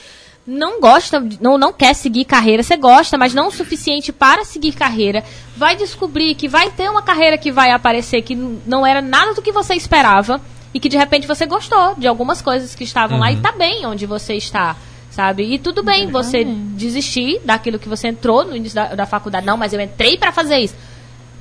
não 0.47 0.81
gosta, 0.81 1.23
não, 1.39 1.55
não 1.59 1.71
quer 1.71 1.93
seguir 1.93 2.25
carreira, 2.25 2.63
você 2.63 2.75
gosta, 2.75 3.15
mas 3.19 3.35
não 3.35 3.47
o 3.49 3.51
suficiente 3.51 4.11
para 4.11 4.43
seguir 4.43 4.71
carreira. 4.71 5.23
Vai 5.55 5.75
descobrir 5.75 6.33
que 6.33 6.47
vai 6.47 6.71
ter 6.71 6.89
uma 6.89 7.03
carreira 7.03 7.37
que 7.37 7.51
vai 7.51 7.69
aparecer 7.69 8.23
que 8.23 8.35
não 8.35 8.85
era 8.85 8.99
nada 9.03 9.35
do 9.35 9.41
que 9.43 9.51
você 9.51 9.75
esperava 9.75 10.41
e 10.73 10.79
que 10.79 10.89
de 10.89 10.97
repente 10.97 11.27
você 11.27 11.45
gostou 11.45 11.93
de 11.95 12.07
algumas 12.07 12.41
coisas 12.41 12.73
que 12.73 12.83
estavam 12.83 13.19
lá 13.19 13.31
e 13.31 13.37
tá 13.37 13.51
bem 13.51 13.85
onde 13.85 14.07
você 14.07 14.33
está. 14.33 14.75
Sabe? 15.11 15.43
E 15.43 15.59
tudo 15.59 15.83
bem 15.83 16.07
você 16.07 16.37
Exatamente. 16.37 16.75
desistir 16.75 17.41
daquilo 17.43 17.77
que 17.77 17.89
você 17.89 18.07
entrou 18.07 18.45
no 18.45 18.55
início 18.55 18.75
da, 18.75 18.95
da 18.95 19.05
faculdade. 19.05 19.45
Não, 19.45 19.57
mas 19.57 19.73
eu 19.73 19.81
entrei 19.81 20.17
para 20.17 20.31
fazer 20.31 20.57
isso. 20.59 20.73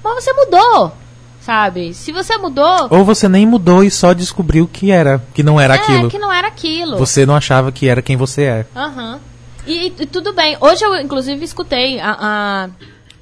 Mas 0.03 0.25
você 0.25 0.33
mudou, 0.33 0.93
sabe? 1.41 1.95
Se 1.95 2.11
você 2.11 2.37
mudou, 2.37 2.89
ou 2.91 3.05
você 3.05 3.29
nem 3.29 3.47
mudou 3.47 3.85
e 3.85 3.91
só 3.91 4.13
descobriu 4.13 4.69
que 4.71 4.91
era, 4.91 5.23
que 5.33 5.45
não 5.45 5.61
era 5.61 5.77
é 5.77 5.79
aquilo. 5.79 6.11
que 6.11 6.19
não 6.19 6.33
era 6.33 6.49
aquilo. 6.49 6.97
Você 6.99 7.25
não 7.25 7.37
achava 7.37 7.71
que 7.71 7.87
era 7.87 8.03
quem 8.03 8.17
você 8.17 8.43
é. 8.43 8.67
Aham. 8.75 9.21
E, 9.67 9.87
e 9.87 10.07
tudo 10.07 10.33
bem. 10.33 10.57
Hoje 10.61 10.85
eu, 10.85 10.97
inclusive, 10.97 11.45
escutei 11.45 12.01
a. 12.01 12.17
a 12.19 12.69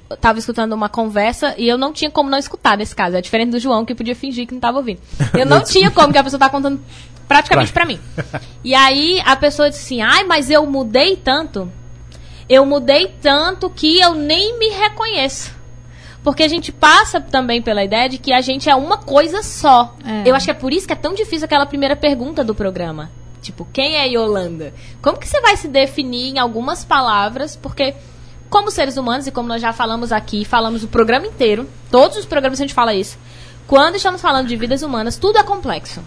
eu 0.09 0.17
tava 0.17 0.39
escutando 0.39 0.73
uma 0.73 0.89
conversa 0.89 1.53
e 1.55 1.67
eu 1.67 1.77
não 1.77 1.93
tinha 1.93 2.09
como 2.09 2.31
não 2.31 2.39
escutar 2.39 2.75
nesse 2.75 2.95
caso. 2.95 3.15
É 3.15 3.21
diferente 3.21 3.51
do 3.51 3.59
João, 3.59 3.85
que 3.85 3.93
podia 3.93 4.15
fingir 4.15 4.47
que 4.47 4.53
não 4.55 4.59
tava 4.59 4.79
ouvindo. 4.79 4.99
Eu 5.37 5.45
não 5.45 5.61
tinha 5.63 5.91
como, 5.91 6.11
que 6.11 6.17
a 6.17 6.23
pessoa 6.23 6.39
tá 6.39 6.49
contando 6.49 6.81
praticamente 7.29 7.71
pra 7.71 7.85
mim. 7.85 7.99
E 8.63 8.73
aí 8.73 9.21
a 9.23 9.35
pessoa 9.35 9.69
disse 9.69 9.83
assim: 9.83 10.01
ai, 10.01 10.23
mas 10.25 10.49
eu 10.49 10.65
mudei 10.65 11.15
tanto. 11.15 11.71
Eu 12.49 12.65
mudei 12.65 13.15
tanto 13.21 13.69
que 13.69 13.99
eu 14.01 14.15
nem 14.15 14.57
me 14.57 14.69
reconheço. 14.69 15.57
Porque 16.23 16.43
a 16.43 16.47
gente 16.47 16.71
passa 16.71 17.21
também 17.21 17.61
pela 17.61 17.83
ideia 17.83 18.09
de 18.09 18.17
que 18.17 18.33
a 18.33 18.41
gente 18.41 18.69
é 18.69 18.75
uma 18.75 18.97
coisa 18.97 19.43
só. 19.43 19.95
É. 20.03 20.27
Eu 20.29 20.35
acho 20.35 20.45
que 20.45 20.51
é 20.51 20.55
por 20.55 20.73
isso 20.73 20.85
que 20.85 20.91
é 20.91 20.95
tão 20.95 21.13
difícil 21.13 21.45
aquela 21.45 21.65
primeira 21.65 21.95
pergunta 21.95 22.43
do 22.43 22.53
programa. 22.53 23.09
Tipo, 23.41 23.65
quem 23.71 23.95
é 23.95 24.07
Yolanda? 24.07 24.73
Como 25.01 25.17
que 25.17 25.27
você 25.27 25.39
vai 25.39 25.55
se 25.55 25.67
definir 25.69 26.33
em 26.33 26.39
algumas 26.39 26.83
palavras? 26.83 27.55
Porque, 27.55 27.95
como 28.49 28.69
seres 28.69 28.97
humanos, 28.97 29.27
e 29.27 29.31
como 29.31 29.47
nós 29.47 29.61
já 29.61 29.71
falamos 29.71 30.11
aqui, 30.11 30.43
falamos 30.43 30.83
o 30.83 30.89
programa 30.89 31.25
inteiro, 31.25 31.69
todos 31.89 32.17
os 32.17 32.25
programas 32.25 32.59
a 32.59 32.63
gente 32.63 32.73
fala 32.73 32.93
isso. 32.93 33.17
Quando 33.65 33.95
estamos 33.95 34.21
falando 34.21 34.47
de 34.47 34.57
vidas 34.57 34.81
humanas, 34.81 35.15
tudo 35.15 35.37
é 35.37 35.43
complexo. 35.43 36.03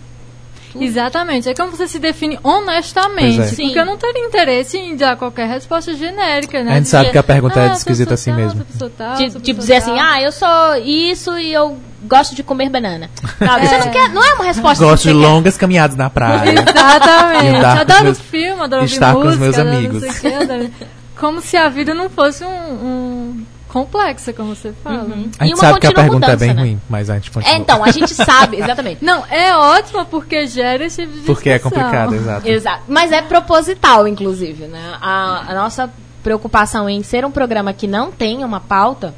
Exatamente. 0.80 1.48
É 1.48 1.54
como 1.54 1.70
você 1.70 1.86
se 1.88 1.98
define 1.98 2.38
honestamente. 2.42 3.40
É. 3.40 3.44
Sim. 3.46 3.64
Porque 3.66 3.78
eu 3.78 3.86
não 3.86 3.96
teria 3.96 4.24
interesse 4.26 4.78
em 4.78 4.96
dar 4.96 5.16
qualquer 5.16 5.48
resposta 5.48 5.94
genérica, 5.94 6.62
né? 6.62 6.72
A 6.72 6.76
gente 6.76 6.88
sabe 6.88 7.10
que 7.10 7.18
a 7.18 7.22
pergunta 7.22 7.60
é 7.60 7.64
"Ah, 7.64 7.68
sou 7.70 7.76
esquisita 7.78 8.14
assim 8.14 8.30
tal, 8.30 8.40
mesmo." 8.40 8.64
tal, 8.96 9.16
tipo, 9.16 9.32
pessoa 9.40 9.54
dizer 9.54 9.74
assim, 9.76 9.94
tal." 9.94 10.00
ah, 10.04 10.22
eu 10.22 10.32
sou 10.32 10.76
isso 10.84 11.38
e 11.38 11.52
eu 11.52 11.78
gosto 12.04 12.34
de 12.34 12.42
comer 12.42 12.68
banana. 12.68 13.08
Sabe? 13.38 13.66
Você 13.66 13.78
não, 13.78 13.90
quer, 13.90 14.08
não 14.10 14.24
é 14.24 14.34
uma 14.34 14.44
resposta 14.44 14.84
Gosto 14.84 15.02
de 15.04 15.12
você 15.14 15.20
quer. 15.20 15.26
longas 15.28 15.56
caminhadas 15.56 15.96
na 15.96 16.10
praia. 16.10 16.50
Exatamente. 16.58 17.56
Estar 17.56 17.62
com 17.62 17.74
os 17.74 17.80
adoro 17.80 18.04
meus- 18.04 18.20
filme, 18.20 18.62
adoro 18.62 18.82
ouvir 18.82 18.92
estar 18.94 19.12
com 19.12 19.18
música, 19.24 19.32
os 19.34 19.38
meus 19.38 19.58
amigos. 19.58 20.02
não 20.02 20.10
sei 20.12 20.30
o 20.32 20.38
quê, 20.38 20.42
adoro- 20.44 20.70
Como 21.18 21.40
se 21.40 21.56
a 21.56 21.68
vida 21.68 21.94
não 21.94 22.10
fosse 22.10 22.44
um, 22.44 22.48
um 22.48 23.46
complexa, 23.72 24.32
como 24.32 24.54
você 24.54 24.72
fala. 24.84 25.08
A 25.38 25.46
E 25.46 25.48
gente 25.48 25.56
uma 25.56 25.56
sabe 25.56 25.80
que 25.80 25.86
a 25.86 25.92
pergunta 25.92 26.26
mudança, 26.26 26.32
é 26.32 26.36
bem 26.36 26.54
né? 26.54 26.62
ruim, 26.62 26.80
mas 26.90 27.08
a 27.08 27.14
gente 27.14 27.30
continua. 27.30 27.56
É, 27.56 27.58
então, 27.58 27.82
a 27.82 27.90
gente 27.90 28.14
sabe, 28.14 28.58
exatamente. 28.60 29.02
Não, 29.02 29.24
é 29.26 29.56
ótima 29.56 30.04
porque 30.04 30.46
gera 30.46 30.84
esse 30.84 31.06
tipo 31.06 31.18
de 31.18 31.24
Porque 31.24 31.48
é 31.48 31.58
complicado, 31.58 32.14
exato. 32.14 32.46
Exato. 32.46 32.82
Mas 32.86 33.10
é 33.10 33.22
proposital, 33.22 34.06
inclusive, 34.06 34.66
né? 34.66 34.98
A, 35.00 35.50
a 35.50 35.54
nossa 35.54 35.90
preocupação 36.22 36.88
em 36.88 37.02
ser 37.02 37.24
um 37.24 37.30
programa 37.30 37.72
que 37.72 37.86
não 37.86 38.12
tem 38.12 38.44
uma 38.44 38.60
pauta, 38.60 39.14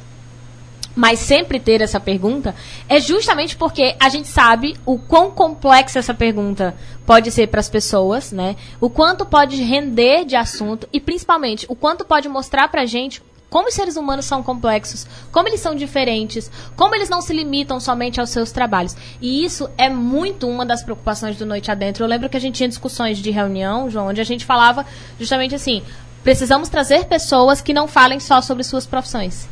mas 0.95 1.19
sempre 1.19 1.59
ter 1.59 1.81
essa 1.81 1.99
pergunta, 1.99 2.55
é 2.87 2.99
justamente 3.01 3.57
porque 3.57 3.95
a 3.99 4.07
gente 4.07 4.29
sabe 4.29 4.75
o 4.85 4.97
quão 4.97 5.29
complexa 5.29 5.99
essa 5.99 6.13
pergunta 6.13 6.73
pode 7.05 7.29
ser 7.29 7.47
para 7.47 7.59
as 7.59 7.69
pessoas, 7.69 8.31
né? 8.31 8.55
O 8.79 8.89
quanto 8.89 9.25
pode 9.25 9.61
render 9.61 10.23
de 10.23 10.37
assunto 10.37 10.87
e 10.93 10.99
principalmente 11.01 11.65
o 11.67 11.75
quanto 11.75 12.05
pode 12.05 12.29
mostrar 12.29 12.69
pra 12.69 12.85
gente 12.85 13.21
como 13.55 13.69
os 13.69 13.73
seres 13.73 13.95
humanos 13.95 14.25
são 14.25 14.43
complexos, 14.43 15.07
como 15.31 15.47
eles 15.47 15.61
são 15.61 15.73
diferentes, 15.73 16.51
como 16.75 16.93
eles 16.93 17.07
não 17.07 17.21
se 17.21 17.31
limitam 17.31 17.79
somente 17.79 18.19
aos 18.19 18.29
seus 18.29 18.51
trabalhos. 18.51 18.97
E 19.21 19.45
isso 19.45 19.69
é 19.77 19.87
muito 19.87 20.45
uma 20.45 20.65
das 20.65 20.83
preocupações 20.83 21.37
do 21.37 21.45
Noite 21.45 21.71
Adentro. 21.71 22.03
Eu 22.03 22.09
lembro 22.09 22.27
que 22.27 22.35
a 22.35 22.39
gente 22.41 22.55
tinha 22.55 22.67
discussões 22.67 23.17
de 23.17 23.31
reunião, 23.31 23.89
João, 23.89 24.07
onde 24.09 24.19
a 24.19 24.25
gente 24.25 24.43
falava 24.43 24.85
justamente 25.17 25.55
assim: 25.55 25.81
precisamos 26.21 26.67
trazer 26.67 27.05
pessoas 27.05 27.61
que 27.61 27.73
não 27.73 27.87
falem 27.87 28.19
só 28.19 28.41
sobre 28.41 28.61
suas 28.61 28.85
profissões. 28.85 29.47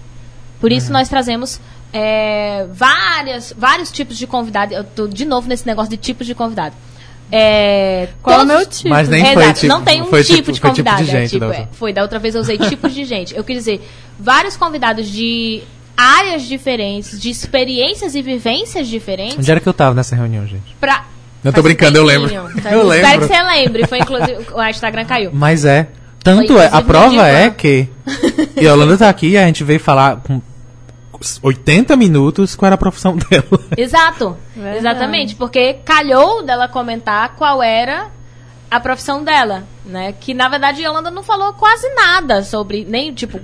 Por 0.59 0.69
isso 0.69 0.87
Uhum. 0.87 0.93
nós 0.95 1.07
trazemos 1.07 1.61
é, 1.93 2.67
várias, 2.73 3.53
vários 3.57 3.89
tipos 3.89 4.17
de 4.17 4.27
convidado. 4.27 4.73
Eu 4.73 4.83
tô 4.83 5.07
de 5.07 5.23
novo 5.23 5.47
nesse 5.47 5.65
negócio 5.65 5.91
de 5.91 5.95
tipos 5.95 6.27
de 6.27 6.35
convidado. 6.35 6.75
É, 7.31 8.09
Qual 8.21 8.39
é 8.39 8.43
o 8.43 8.45
meu 8.45 8.65
tipo? 8.65 8.89
Mas 8.89 9.09
nem 9.09 9.21
é, 9.25 9.33
foi 9.33 9.43
exato. 9.43 9.59
tipo- 9.61 9.73
não 9.73 9.81
tem 9.83 10.01
um 10.01 10.05
foi 10.05 10.23
tipo, 10.23 10.35
tipo- 10.35 10.51
de 10.51 10.59
foi 10.61 10.71
tipo 10.71 10.83
de 10.89 10.91
convidado. 10.91 11.01
é, 11.01 11.05
gente 11.21 11.29
tipo, 11.31 11.45
da 11.47 11.55
é, 11.55 11.67
foi, 11.71 11.91
da 11.93 12.01
outra 12.03 12.19
vez 12.19 12.35
eu 12.35 12.41
usei 12.41 12.57
tipos 12.57 12.93
de 12.93 13.05
gente. 13.05 13.35
Eu 13.35 13.43
quis 13.43 13.57
dizer, 13.57 13.81
vários 14.19 14.55
convidados 14.55 15.07
de 15.09 15.63
áreas 15.97 16.43
diferentes, 16.43 17.19
de 17.19 17.29
experiências 17.29 18.13
e 18.15 18.21
vivências 18.21 18.87
diferentes. 18.87 19.37
Onde 19.39 19.49
era 19.51 19.59
que 19.59 19.67
eu 19.67 19.73
tava 19.73 19.95
nessa 19.95 20.15
reunião, 20.15 20.45
gente? 20.45 20.75
Pra... 20.79 21.05
Eu 21.43 21.51
tô 21.51 21.59
um 21.59 21.63
brincando, 21.63 21.97
eu 21.97 22.03
lembro. 22.05 22.29
tá? 22.29 22.35
Eu 22.71 22.81
Espero 22.83 22.87
lembro. 22.87 23.27
que 23.27 23.33
você 23.33 23.43
lembre. 23.43 23.87
Foi 23.87 23.99
inclusive. 23.99 24.37
O 24.53 24.63
Instagram 24.63 25.03
caiu. 25.05 25.29
Mas 25.33 25.65
é. 25.65 25.87
Tanto 26.23 26.53
Foi, 26.53 26.61
é. 26.63 26.69
A 26.71 26.81
prova 26.81 27.27
é 27.27 27.49
que. 27.49 27.89
E 28.55 28.61
a 28.65 28.71
Yolanda 28.71 28.97
tá 28.97 29.09
aqui 29.09 29.29
e 29.29 29.37
a 29.37 29.45
gente 29.45 29.61
veio 29.63 29.79
falar 29.79 30.17
com 30.17 30.41
80 31.41 31.95
minutos 31.95 32.55
qual 32.55 32.67
era 32.67 32.75
a 32.75 32.77
profissão 32.77 33.15
dela. 33.29 33.59
Exato. 33.77 34.37
Verdade. 34.55 34.77
Exatamente. 34.77 35.35
Porque 35.35 35.75
calhou 35.85 36.43
dela 36.43 36.67
comentar 36.67 37.35
qual 37.35 37.61
era 37.61 38.11
a 38.69 38.79
profissão 38.79 39.23
dela, 39.23 39.63
né? 39.85 40.13
Que 40.13 40.33
na 40.33 40.49
verdade 40.49 40.83
a 40.83 40.89
Yolanda 40.89 41.11
não 41.11 41.23
falou 41.23 41.53
quase 41.53 41.87
nada 41.93 42.43
sobre 42.43 42.85
nem 42.85 43.13
tipo 43.13 43.39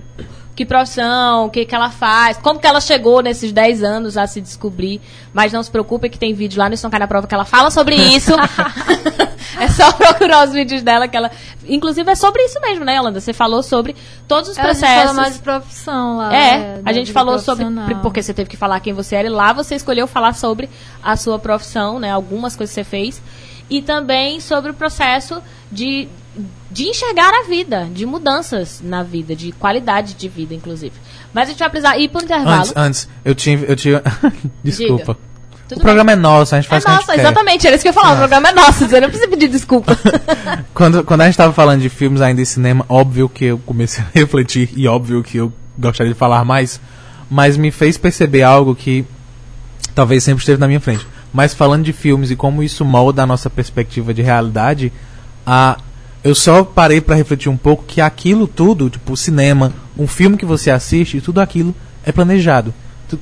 que 0.55 0.65
profissão, 0.65 1.45
o 1.45 1.49
que 1.49 1.63
que 1.63 1.73
ela 1.73 1.89
faz, 1.89 2.37
como 2.37 2.59
que 2.59 2.67
ela 2.67 2.81
chegou 2.81 3.21
nesses 3.21 3.53
10 3.53 3.81
anos 3.81 4.17
a 4.17 4.27
se 4.27 4.41
descobrir. 4.41 4.99
Mas 5.33 5.53
não 5.53 5.63
se 5.63 5.71
preocupe 5.71 6.09
que 6.09 6.19
tem 6.19 6.33
vídeo 6.33 6.59
lá 6.59 6.67
no 6.67 6.75
Estão 6.75 6.91
Cai 6.91 6.99
na 6.99 7.07
Prova 7.07 7.27
que 7.27 7.33
ela 7.33 7.45
fala 7.45 7.71
sobre 7.71 7.95
isso. 7.95 8.33
é 9.57 9.67
só 9.69 9.91
procurar 9.93 10.47
os 10.47 10.53
vídeos 10.53 10.81
dela 10.81 11.07
que 11.07 11.15
ela, 11.15 11.31
inclusive 11.67 12.09
é 12.11 12.15
sobre 12.15 12.43
isso 12.43 12.59
mesmo, 12.61 12.83
né, 12.83 12.95
Yolanda? 12.97 13.19
Você 13.19 13.33
falou 13.33 13.63
sobre 13.63 13.95
todos 14.27 14.49
os 14.49 14.57
É, 14.57 14.61
A 14.61 14.65
gente 14.65 14.79
processos. 14.79 15.05
fala 15.07 15.13
mais 15.13 15.33
de 15.35 15.39
profissão 15.39 16.17
lá. 16.17 16.35
É, 16.35 16.81
da 16.81 16.89
a 16.89 16.93
gente 16.93 17.11
falou 17.11 17.39
sobre. 17.39 17.65
Porque 18.01 18.21
você 18.21 18.33
teve 18.33 18.49
que 18.49 18.57
falar 18.57 18.79
quem 18.79 18.93
você 18.93 19.15
era 19.15 19.27
e 19.27 19.31
lá 19.31 19.53
você 19.53 19.75
escolheu 19.75 20.07
falar 20.07 20.33
sobre 20.33 20.69
a 21.01 21.15
sua 21.15 21.39
profissão, 21.39 21.99
né? 21.99 22.11
Algumas 22.11 22.55
coisas 22.55 22.73
que 22.73 22.81
você 22.81 22.89
fez. 22.89 23.21
E 23.69 23.81
também 23.81 24.39
sobre 24.39 24.71
o 24.71 24.73
processo 24.73 25.41
de, 25.71 26.07
de 26.71 26.85
enxergar 26.87 27.31
a 27.31 27.43
vida, 27.47 27.87
de 27.93 28.03
mudanças 28.03 28.81
na 28.83 29.03
vida, 29.03 29.35
de 29.35 29.51
qualidade 29.51 30.15
de 30.15 30.27
vida, 30.27 30.55
inclusive. 30.55 30.95
Mas 31.31 31.49
a 31.49 31.51
gente 31.51 31.59
vai 31.59 31.69
precisar 31.69 31.95
ir 31.99 32.09
pro 32.09 32.23
intervalo. 32.23 32.61
Antes, 32.61 32.73
antes, 32.75 33.09
eu 33.23 33.35
tinha. 33.35 33.59
Eu 33.59 33.75
tinha... 33.75 34.01
Desculpa. 34.63 35.15
Tudo 35.69 35.77
o 35.79 35.81
programa 35.81 36.11
é 36.11 36.15
nosso, 36.15 36.55
a 36.55 36.59
gente 36.61 36.67
É 36.67 36.69
faz 36.69 36.83
o 36.83 36.85
que 36.85 36.91
a 36.91 36.95
nosso, 36.95 37.05
gente 37.07 37.15
quer. 37.15 37.21
exatamente, 37.21 37.67
era 37.67 37.75
isso 37.75 37.83
que 37.83 37.89
eu 37.89 37.93
ia 37.93 38.01
falar. 38.01 38.13
O 38.13 38.17
programa 38.17 38.49
é 38.49 38.51
nosso, 38.53 38.87
você 38.87 38.99
não 38.99 39.07
precisa 39.09 39.29
pedir 39.29 39.47
desculpa. 39.47 39.97
Quando, 40.73 41.03
quando 41.03 41.21
a 41.21 41.25
gente 41.25 41.37
tava 41.37 41.53
falando 41.53 41.81
de 41.81 41.89
filmes 41.89 42.21
ainda 42.21 42.41
em 42.41 42.45
cinema, 42.45 42.85
óbvio 42.89 43.29
que 43.29 43.45
eu 43.45 43.59
comecei 43.65 44.03
a 44.03 44.07
refletir 44.17 44.69
e 44.75 44.87
óbvio 44.87 45.21
que 45.23 45.37
eu 45.37 45.51
gostaria 45.77 46.11
de 46.13 46.17
falar 46.17 46.43
mais, 46.43 46.79
mas 47.29 47.55
me 47.57 47.69
fez 47.71 47.97
perceber 47.97 48.43
algo 48.43 48.73
que 48.75 49.05
talvez 49.93 50.23
sempre 50.23 50.41
esteve 50.41 50.59
na 50.59 50.67
minha 50.67 50.79
frente. 50.79 51.05
Mas 51.31 51.53
falando 51.53 51.83
de 51.83 51.93
filmes 51.93 52.31
e 52.31 52.35
como 52.35 52.63
isso 52.63 52.83
molda 52.83 53.23
a 53.23 53.25
nossa 53.27 53.49
perspectiva 53.49 54.13
de 54.13 54.21
realidade, 54.21 54.91
a, 55.45 55.77
eu 56.23 56.33
só 56.33 56.63
parei 56.63 56.99
pra 56.99 57.15
refletir 57.15 57.49
um 57.49 57.57
pouco 57.57 57.83
que 57.85 58.01
aquilo 58.01 58.47
tudo, 58.47 58.89
tipo 58.89 59.15
cinema, 59.15 59.71
um 59.97 60.07
filme 60.07 60.37
que 60.37 60.45
você 60.45 60.71
assiste, 60.71 61.21
tudo 61.21 61.39
aquilo 61.39 61.75
é 62.03 62.11
planejado. 62.11 62.73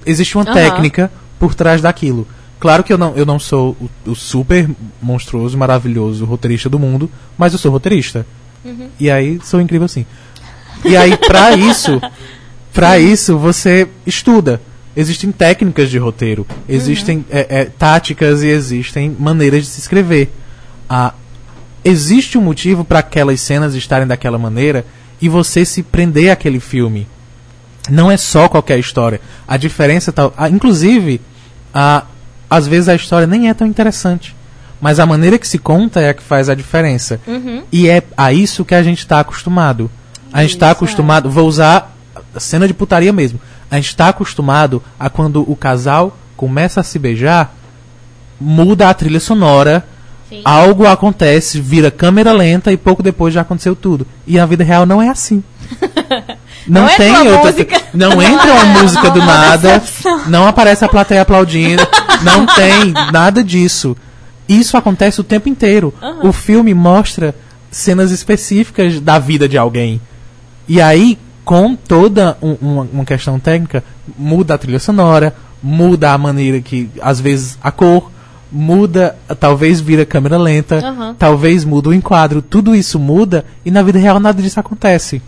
Existe 0.05 0.37
uma 0.37 0.45
Aham. 0.45 0.53
técnica 0.53 1.11
por 1.39 1.53
trás 1.53 1.81
daquilo. 1.81 2.27
Claro 2.59 2.83
que 2.83 2.91
eu 2.91 2.97
não, 2.97 3.15
eu 3.15 3.25
não 3.25 3.39
sou 3.39 3.77
o, 4.05 4.11
o 4.11 4.15
super 4.15 4.69
monstruoso, 5.01 5.57
maravilhoso 5.57 6.25
roteirista 6.25 6.69
do 6.69 6.79
mundo, 6.79 7.09
mas 7.37 7.53
eu 7.53 7.59
sou 7.59 7.71
roteirista. 7.71 8.25
E 8.99 9.09
aí 9.09 9.39
sou 9.43 9.61
incrível 9.61 9.85
assim. 9.85 10.05
E 10.83 10.97
aí 10.97 11.15
pra 11.15 11.53
isso, 11.55 12.01
pra 12.73 12.99
isso 12.99 13.37
você 13.37 13.87
estuda. 14.05 14.61
Existem 14.95 15.31
técnicas 15.31 15.91
de 15.91 15.99
roteiro, 15.99 16.45
existem 16.67 17.23
é, 17.29 17.45
é, 17.47 17.65
táticas 17.65 18.41
e 18.41 18.47
existem 18.47 19.15
maneiras 19.19 19.61
de 19.63 19.67
se 19.67 19.79
escrever. 19.79 20.33
Ah, 20.89 21.13
existe 21.85 22.35
um 22.35 22.41
motivo 22.41 22.83
para 22.83 22.99
aquelas 22.99 23.39
cenas 23.39 23.75
estarem 23.75 24.07
daquela 24.07 24.39
maneira 24.39 24.83
e 25.21 25.29
você 25.29 25.63
se 25.63 25.83
prender 25.83 26.31
àquele 26.31 26.59
filme. 26.59 27.07
Não 27.91 28.09
é 28.09 28.17
só 28.17 28.49
qualquer 28.49 28.79
história. 28.79 29.21
A 29.47 29.55
diferença 29.55 30.11
tá, 30.11 30.31
ah, 30.35 30.49
inclusive, 30.49 31.21
ah, 31.71 32.03
às 32.49 32.67
vezes 32.67 32.89
a 32.89 32.95
história 32.95 33.27
nem 33.27 33.49
é 33.49 33.53
tão 33.53 33.67
interessante, 33.67 34.35
mas 34.79 34.99
a 34.99 35.05
maneira 35.05 35.37
que 35.37 35.47
se 35.47 35.57
conta 35.57 35.99
é 35.99 36.09
a 36.09 36.13
que 36.13 36.23
faz 36.23 36.49
a 36.49 36.55
diferença. 36.55 37.19
E 37.71 37.89
é 37.89 38.03
a 38.15 38.31
isso 38.31 38.63
que 38.63 38.75
a 38.75 38.83
gente 38.83 38.99
está 38.99 39.19
acostumado. 39.19 39.89
A 40.31 40.41
gente 40.41 40.51
está 40.51 40.67
Isso, 40.67 40.77
acostumado, 40.77 41.29
vou 41.29 41.47
usar 41.47 41.95
cena 42.37 42.67
de 42.67 42.73
putaria 42.73 43.13
mesmo. 43.13 43.39
A 43.71 43.75
gente 43.75 43.87
está 43.87 44.09
acostumado 44.09 44.83
a 44.99 45.09
quando 45.09 45.49
o 45.49 45.55
casal 45.55 46.17
começa 46.35 46.81
a 46.81 46.83
se 46.83 46.99
beijar, 46.99 47.55
muda 48.39 48.89
a 48.89 48.93
trilha 48.93 49.19
sonora, 49.19 49.85
Sim. 50.29 50.41
algo 50.43 50.85
acontece, 50.85 51.59
vira 51.59 51.89
câmera 51.89 52.31
lenta 52.31 52.71
e 52.71 52.77
pouco 52.77 53.01
depois 53.01 53.33
já 53.33 53.41
aconteceu 53.41 53.75
tudo. 53.75 54.05
E 54.25 54.39
a 54.39 54.45
vida 54.45 54.63
real 54.63 54.85
não 54.85 55.01
é 55.01 55.09
assim. 55.09 55.43
Não, 56.67 56.81
Não 56.83 56.89
tem 56.97 57.15
outra. 57.27 57.51
música. 57.51 57.81
Não 57.93 58.21
entra 58.21 58.53
uma 58.53 58.65
música 58.81 59.09
do 59.11 59.19
nada. 59.23 59.83
Não 60.27 60.47
aparece 60.47 60.83
a 60.85 60.89
plateia 60.89 61.21
aplaudindo. 61.21 61.85
Não 62.23 62.45
tem 62.45 62.91
nada 63.11 63.43
disso. 63.43 63.95
Isso 64.47 64.77
acontece 64.77 65.19
o 65.19 65.23
tempo 65.23 65.49
inteiro. 65.49 65.93
O 66.23 66.31
filme 66.31 66.73
mostra 66.73 67.35
cenas 67.69 68.11
específicas 68.11 68.99
da 68.99 69.19
vida 69.19 69.47
de 69.47 69.57
alguém. 69.57 69.99
E 70.67 70.81
aí, 70.81 71.17
com 71.45 71.75
toda 71.75 72.37
um- 72.41 72.57
uma, 72.61 72.87
uma 72.93 73.05
questão 73.05 73.39
técnica, 73.39 73.83
muda 74.17 74.53
a 74.53 74.57
trilha 74.57 74.79
sonora, 74.79 75.33
muda 75.61 76.11
a 76.11 76.17
maneira 76.17 76.59
que, 76.61 76.89
às 77.01 77.19
vezes, 77.19 77.57
a 77.63 77.71
cor, 77.71 78.11
muda, 78.51 79.17
talvez 79.39 79.79
vira 79.81 80.05
câmera 80.05 80.37
lenta, 80.37 80.77
Aham. 80.77 81.15
talvez 81.19 81.65
muda 81.65 81.89
o 81.89 81.93
enquadro, 81.93 82.41
tudo 82.41 82.73
isso 82.75 82.97
muda 82.99 83.45
e 83.65 83.71
na 83.71 83.81
vida 83.81 83.99
real 83.99 84.19
nada 84.19 84.41
disso 84.41 84.59
acontece. 84.59 85.21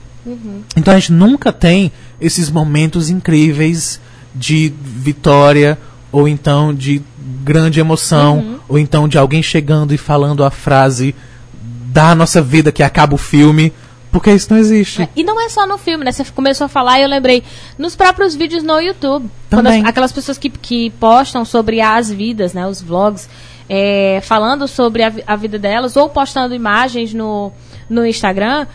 Então 0.76 0.93
a 0.93 0.99
gente 0.99 1.11
nunca 1.11 1.51
tem 1.51 1.91
esses 2.20 2.49
momentos 2.49 3.09
incríveis 3.09 3.99
de 4.36 4.72
vitória 4.84 5.78
ou 6.11 6.28
então 6.28 6.74
de 6.74 7.01
grande 7.43 7.80
emoção 7.80 8.59
ou 8.67 8.78
então 8.78 9.07
de 9.07 9.17
alguém 9.17 9.41
chegando 9.41 9.93
e 9.93 9.97
falando 9.97 10.43
a 10.43 10.51
frase 10.51 11.15
da 11.91 12.13
nossa 12.13 12.41
vida 12.41 12.72
que 12.72 12.84
acaba 12.84 13.15
o 13.15 13.17
filme, 13.17 13.74
porque 14.11 14.32
isso 14.32 14.47
não 14.51 14.57
existe. 14.59 15.01
É, 15.03 15.09
E 15.15 15.24
não 15.24 15.39
é 15.43 15.49
só 15.49 15.65
no 15.65 15.78
filme, 15.78 16.03
né? 16.03 16.11
Você 16.11 16.24
começou 16.26 16.65
a 16.65 16.67
falar 16.67 16.99
e 16.99 17.03
eu 17.03 17.09
lembrei 17.09 17.43
nos 17.78 17.95
próprios 17.95 18.36
vídeos 18.36 18.61
no 18.63 18.80
YouTube. 18.80 19.28
Também. 19.49 19.82
as- 19.82 19.88
aquelas 19.88 20.11
pessoas 20.11 20.38
que, 20.38 20.49
que 20.49 20.89
postam 20.99 21.43
sobre 21.45 21.82
as 21.82 22.11
vidas, 22.11 22.53
né? 22.53 22.67
Os 22.67 22.82
vlogs, 22.82 23.28
é, 23.67 24.20
falando 24.24 24.67
sobre 24.67 25.03
a, 25.03 25.11
a 25.26 25.36
vida 25.36 25.57
delas 25.57 25.95
ou 25.95 26.09
postando 26.09 26.53
imagens 26.53 27.13
no, 27.13 27.51
no 27.89 28.05
Instagram. 28.05 28.67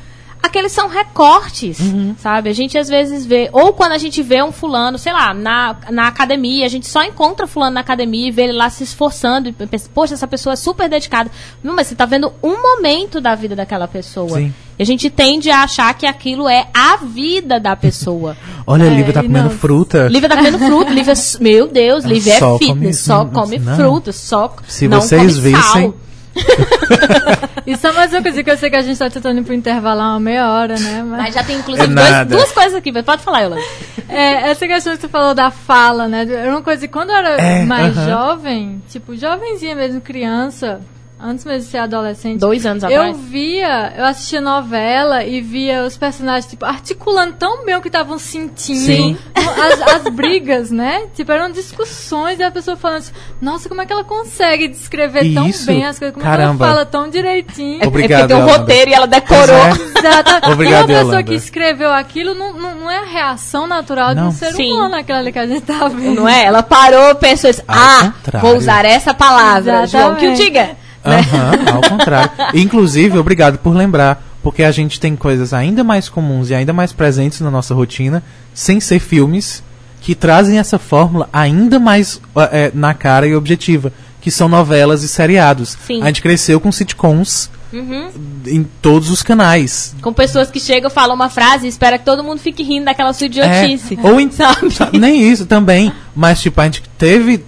Aqueles 0.46 0.72
são 0.72 0.88
recortes, 0.88 1.78
Uhum. 1.80 2.14
sabe? 2.18 2.50
A 2.50 2.52
gente 2.52 2.76
às 2.76 2.86
vezes 2.86 3.24
vê, 3.24 3.48
ou 3.50 3.72
quando 3.72 3.92
a 3.92 3.98
gente 3.98 4.22
vê 4.22 4.42
um 4.42 4.52
fulano, 4.52 4.98
sei 4.98 5.10
lá, 5.10 5.32
na, 5.32 5.74
na 5.90 6.06
academia, 6.06 6.66
a 6.66 6.68
gente 6.68 6.86
só 6.86 7.02
encontra 7.02 7.46
fulano 7.46 7.72
na 7.72 7.80
academia 7.80 8.28
e 8.28 8.30
vê 8.30 8.42
ele 8.42 8.52
lá 8.52 8.68
se 8.68 8.84
esforçando 8.84 9.48
e 9.48 9.52
pensa, 9.52 9.88
poxa, 9.94 10.12
essa 10.12 10.26
pessoa 10.28 10.52
é 10.52 10.56
super 10.56 10.86
dedicada. 10.86 11.30
Não, 11.62 11.74
mas 11.74 11.86
você 11.86 11.94
tá 11.94 12.04
vendo 12.04 12.30
um 12.42 12.60
momento 12.60 13.22
da 13.22 13.34
vida 13.34 13.56
daquela 13.56 13.88
pessoa. 13.88 14.36
Sim. 14.38 14.52
E 14.78 14.82
a 14.82 14.86
gente 14.86 15.08
tende 15.08 15.50
a 15.50 15.62
achar 15.62 15.94
que 15.94 16.04
aquilo 16.04 16.46
é 16.46 16.66
a 16.74 16.98
vida 16.98 17.58
da 17.58 17.74
pessoa. 17.74 18.36
Olha, 18.66 18.84
É, 18.84 18.90
Lívia 18.90 19.14
tá 19.14 19.22
comendo 19.22 19.48
não- 19.48 19.56
fruta. 19.56 20.08
Lívia 20.08 20.28
tá 20.28 20.36
comendo 20.36 20.58
fruta, 20.58 20.90
Lívia, 20.90 21.12
é- 21.12 21.42
meu 21.42 21.66
Deus, 21.68 22.04
Lívia 22.04 22.38
só 22.38 22.56
é 22.56 22.58
fitness, 22.58 22.76
come- 22.76 22.92
só 22.92 23.24
não, 23.24 23.30
come 23.32 23.58
não. 23.58 23.76
fruta, 23.76 24.12
só 24.12 24.54
Se 24.68 24.86
não 24.88 25.00
vocês 25.00 25.38
come 25.38 25.52
vissem- 25.52 25.94
E 27.66 27.76
só 27.78 27.92
mais 27.94 28.12
uma 28.12 28.22
coisa 28.22 28.42
que 28.44 28.50
eu 28.50 28.56
sei 28.58 28.68
que 28.68 28.76
a 28.76 28.82
gente 28.82 28.98
tá 28.98 29.08
tentando 29.08 29.40
ir 29.40 29.44
pro 29.44 29.54
intervalo 29.54 30.00
há 30.00 30.10
uma 30.10 30.20
meia 30.20 30.50
hora, 30.50 30.78
né? 30.78 31.02
Mas, 31.02 31.22
Mas 31.22 31.34
já 31.34 31.42
tem 31.42 31.56
inclusive 31.56 31.86
É 31.92 32.24
dois- 32.24 32.26
duas 32.28 32.52
coisas 32.52 32.74
aqui, 32.74 32.92
pode 33.02 33.22
falar, 33.22 33.40
Yolanda. 33.40 33.62
é, 34.06 34.50
essa 34.50 34.66
questão 34.66 34.94
que 34.94 35.00
você 35.00 35.08
falou 35.08 35.34
da 35.34 35.50
fala, 35.50 36.06
né? 36.06 36.26
Era 36.30 36.50
uma 36.50 36.60
coisa 36.62 36.86
que 36.86 36.92
quando 36.92 37.08
eu 37.10 37.16
era 37.16 37.40
É, 37.40 37.64
mais 37.64 37.96
aham. 37.96 38.06
jovem, 38.08 38.82
tipo, 38.90 39.16
jovenzinha 39.16 39.74
mesmo, 39.74 40.00
criança, 40.02 40.80
antes 41.24 41.44
mesmo 41.46 41.60
de 41.64 41.70
ser 41.70 41.78
adolescente. 41.78 42.38
Dois 42.38 42.66
anos 42.66 42.82
Eu 42.82 42.88
atrás. 42.90 43.16
via, 43.18 43.94
eu 43.96 44.04
assistia 44.04 44.40
novela 44.42 45.24
e 45.24 45.40
via 45.40 45.84
os 45.84 45.96
personagens, 45.96 46.46
tipo, 46.46 46.66
articulando 46.66 47.34
tão 47.38 47.64
bem 47.64 47.74
o 47.74 47.80
que 47.80 47.88
estavam 47.88 48.18
sentindo. 48.18 48.78
Sim. 48.80 49.16
As, 49.34 49.80
as 49.94 50.02
brigas, 50.12 50.70
né? 50.70 51.06
Tipo, 51.14 51.32
eram 51.32 51.50
discussões 51.50 52.38
e 52.38 52.42
a 52.42 52.50
pessoa 52.50 52.76
falando 52.76 52.98
assim, 52.98 53.12
nossa, 53.40 53.68
como 53.68 53.80
é 53.80 53.86
que 53.86 53.92
ela 53.92 54.04
consegue 54.04 54.68
descrever 54.68 55.32
tão 55.32 55.46
Isso, 55.48 55.66
bem 55.66 55.86
as 55.86 55.98
coisas? 55.98 56.12
Como 56.14 56.24
caramba. 56.24 56.52
é 56.54 56.56
que 56.58 56.62
ela 56.62 56.72
fala 56.72 56.86
tão 56.86 57.08
direitinho? 57.08 57.82
É 57.82 57.86
Obrigado, 57.86 58.20
porque 58.20 58.34
tem 58.34 58.36
um 58.36 58.46
Yolanda. 58.46 58.58
roteiro 58.58 58.90
e 58.90 58.94
ela 58.94 59.06
decorou. 59.06 59.56
É. 59.56 59.70
Exato. 59.70 60.50
Obrigado, 60.52 60.90
e 60.90 60.92
uma 60.92 60.98
pessoa 60.98 61.02
Yolanda. 61.04 61.22
que 61.24 61.34
escreveu 61.34 61.90
aquilo 61.92 62.34
não, 62.34 62.52
não, 62.52 62.74
não 62.74 62.90
é 62.90 62.98
a 62.98 63.04
reação 63.04 63.66
natural 63.66 64.10
de 64.14 64.20
Não. 64.20 64.28
um 64.28 64.32
ser 64.32 64.52
Sim. 64.52 64.72
humano, 64.72 64.96
aquela 64.96 65.20
ali 65.20 65.32
que 65.32 65.38
a 65.38 65.46
gente 65.46 65.62
tá 65.62 65.88
vendo. 65.88 66.14
Não 66.20 66.28
é? 66.28 66.44
Ela 66.44 66.62
parou, 66.62 67.14
pensou 67.14 67.48
assim, 67.48 67.62
ah, 67.66 68.12
contrário. 68.16 68.46
vou 68.48 68.58
usar 68.58 68.84
essa 68.84 69.14
palavra, 69.14 69.86
João, 69.86 70.16
que 70.16 70.26
o 70.26 70.32
Exatamente. 70.32 70.76
Aham, 71.04 71.52
ao 71.74 71.80
contrário. 71.82 72.30
Inclusive, 72.54 73.18
obrigado 73.18 73.58
por 73.58 73.74
lembrar, 73.74 74.22
porque 74.42 74.62
a 74.62 74.70
gente 74.72 74.98
tem 75.00 75.14
coisas 75.16 75.52
ainda 75.52 75.84
mais 75.84 76.08
comuns 76.08 76.50
e 76.50 76.54
ainda 76.54 76.72
mais 76.72 76.92
presentes 76.92 77.40
na 77.40 77.50
nossa 77.50 77.74
rotina, 77.74 78.22
sem 78.52 78.80
ser 78.80 78.98
filmes, 78.98 79.62
que 80.00 80.14
trazem 80.14 80.58
essa 80.58 80.78
fórmula 80.78 81.28
ainda 81.32 81.78
mais 81.78 82.20
eh, 82.52 82.70
na 82.74 82.92
cara 82.94 83.26
e 83.26 83.34
objetiva, 83.34 83.92
que 84.20 84.30
são 84.30 84.48
novelas 84.48 85.02
e 85.02 85.08
seriados. 85.08 85.76
Sim. 85.86 86.02
A 86.02 86.06
gente 86.06 86.22
cresceu 86.22 86.60
com 86.60 86.70
sitcoms 86.72 87.50
Uhum. 87.72 88.08
em 88.46 88.62
todos 88.80 89.10
os 89.10 89.20
canais. 89.20 89.96
Com 90.00 90.12
pessoas 90.12 90.48
que 90.48 90.60
chegam, 90.60 90.88
falam 90.88 91.16
uma 91.16 91.28
frase 91.28 91.66
e 91.66 91.68
espera 91.68 91.98
que 91.98 92.04
todo 92.04 92.22
mundo 92.22 92.38
fique 92.38 92.62
rindo 92.62 92.84
daquela 92.84 93.12
sua 93.12 93.26
idiotice. 93.26 93.98
É, 94.00 94.06
ou 94.08 94.20
em, 94.20 94.30
sabe, 94.30 94.68
Nem 94.96 95.28
isso 95.28 95.44
também. 95.44 95.92
Mas, 96.14 96.40
tipo, 96.40 96.60
a 96.60 96.64
gente 96.64 96.84
teve 96.96 97.44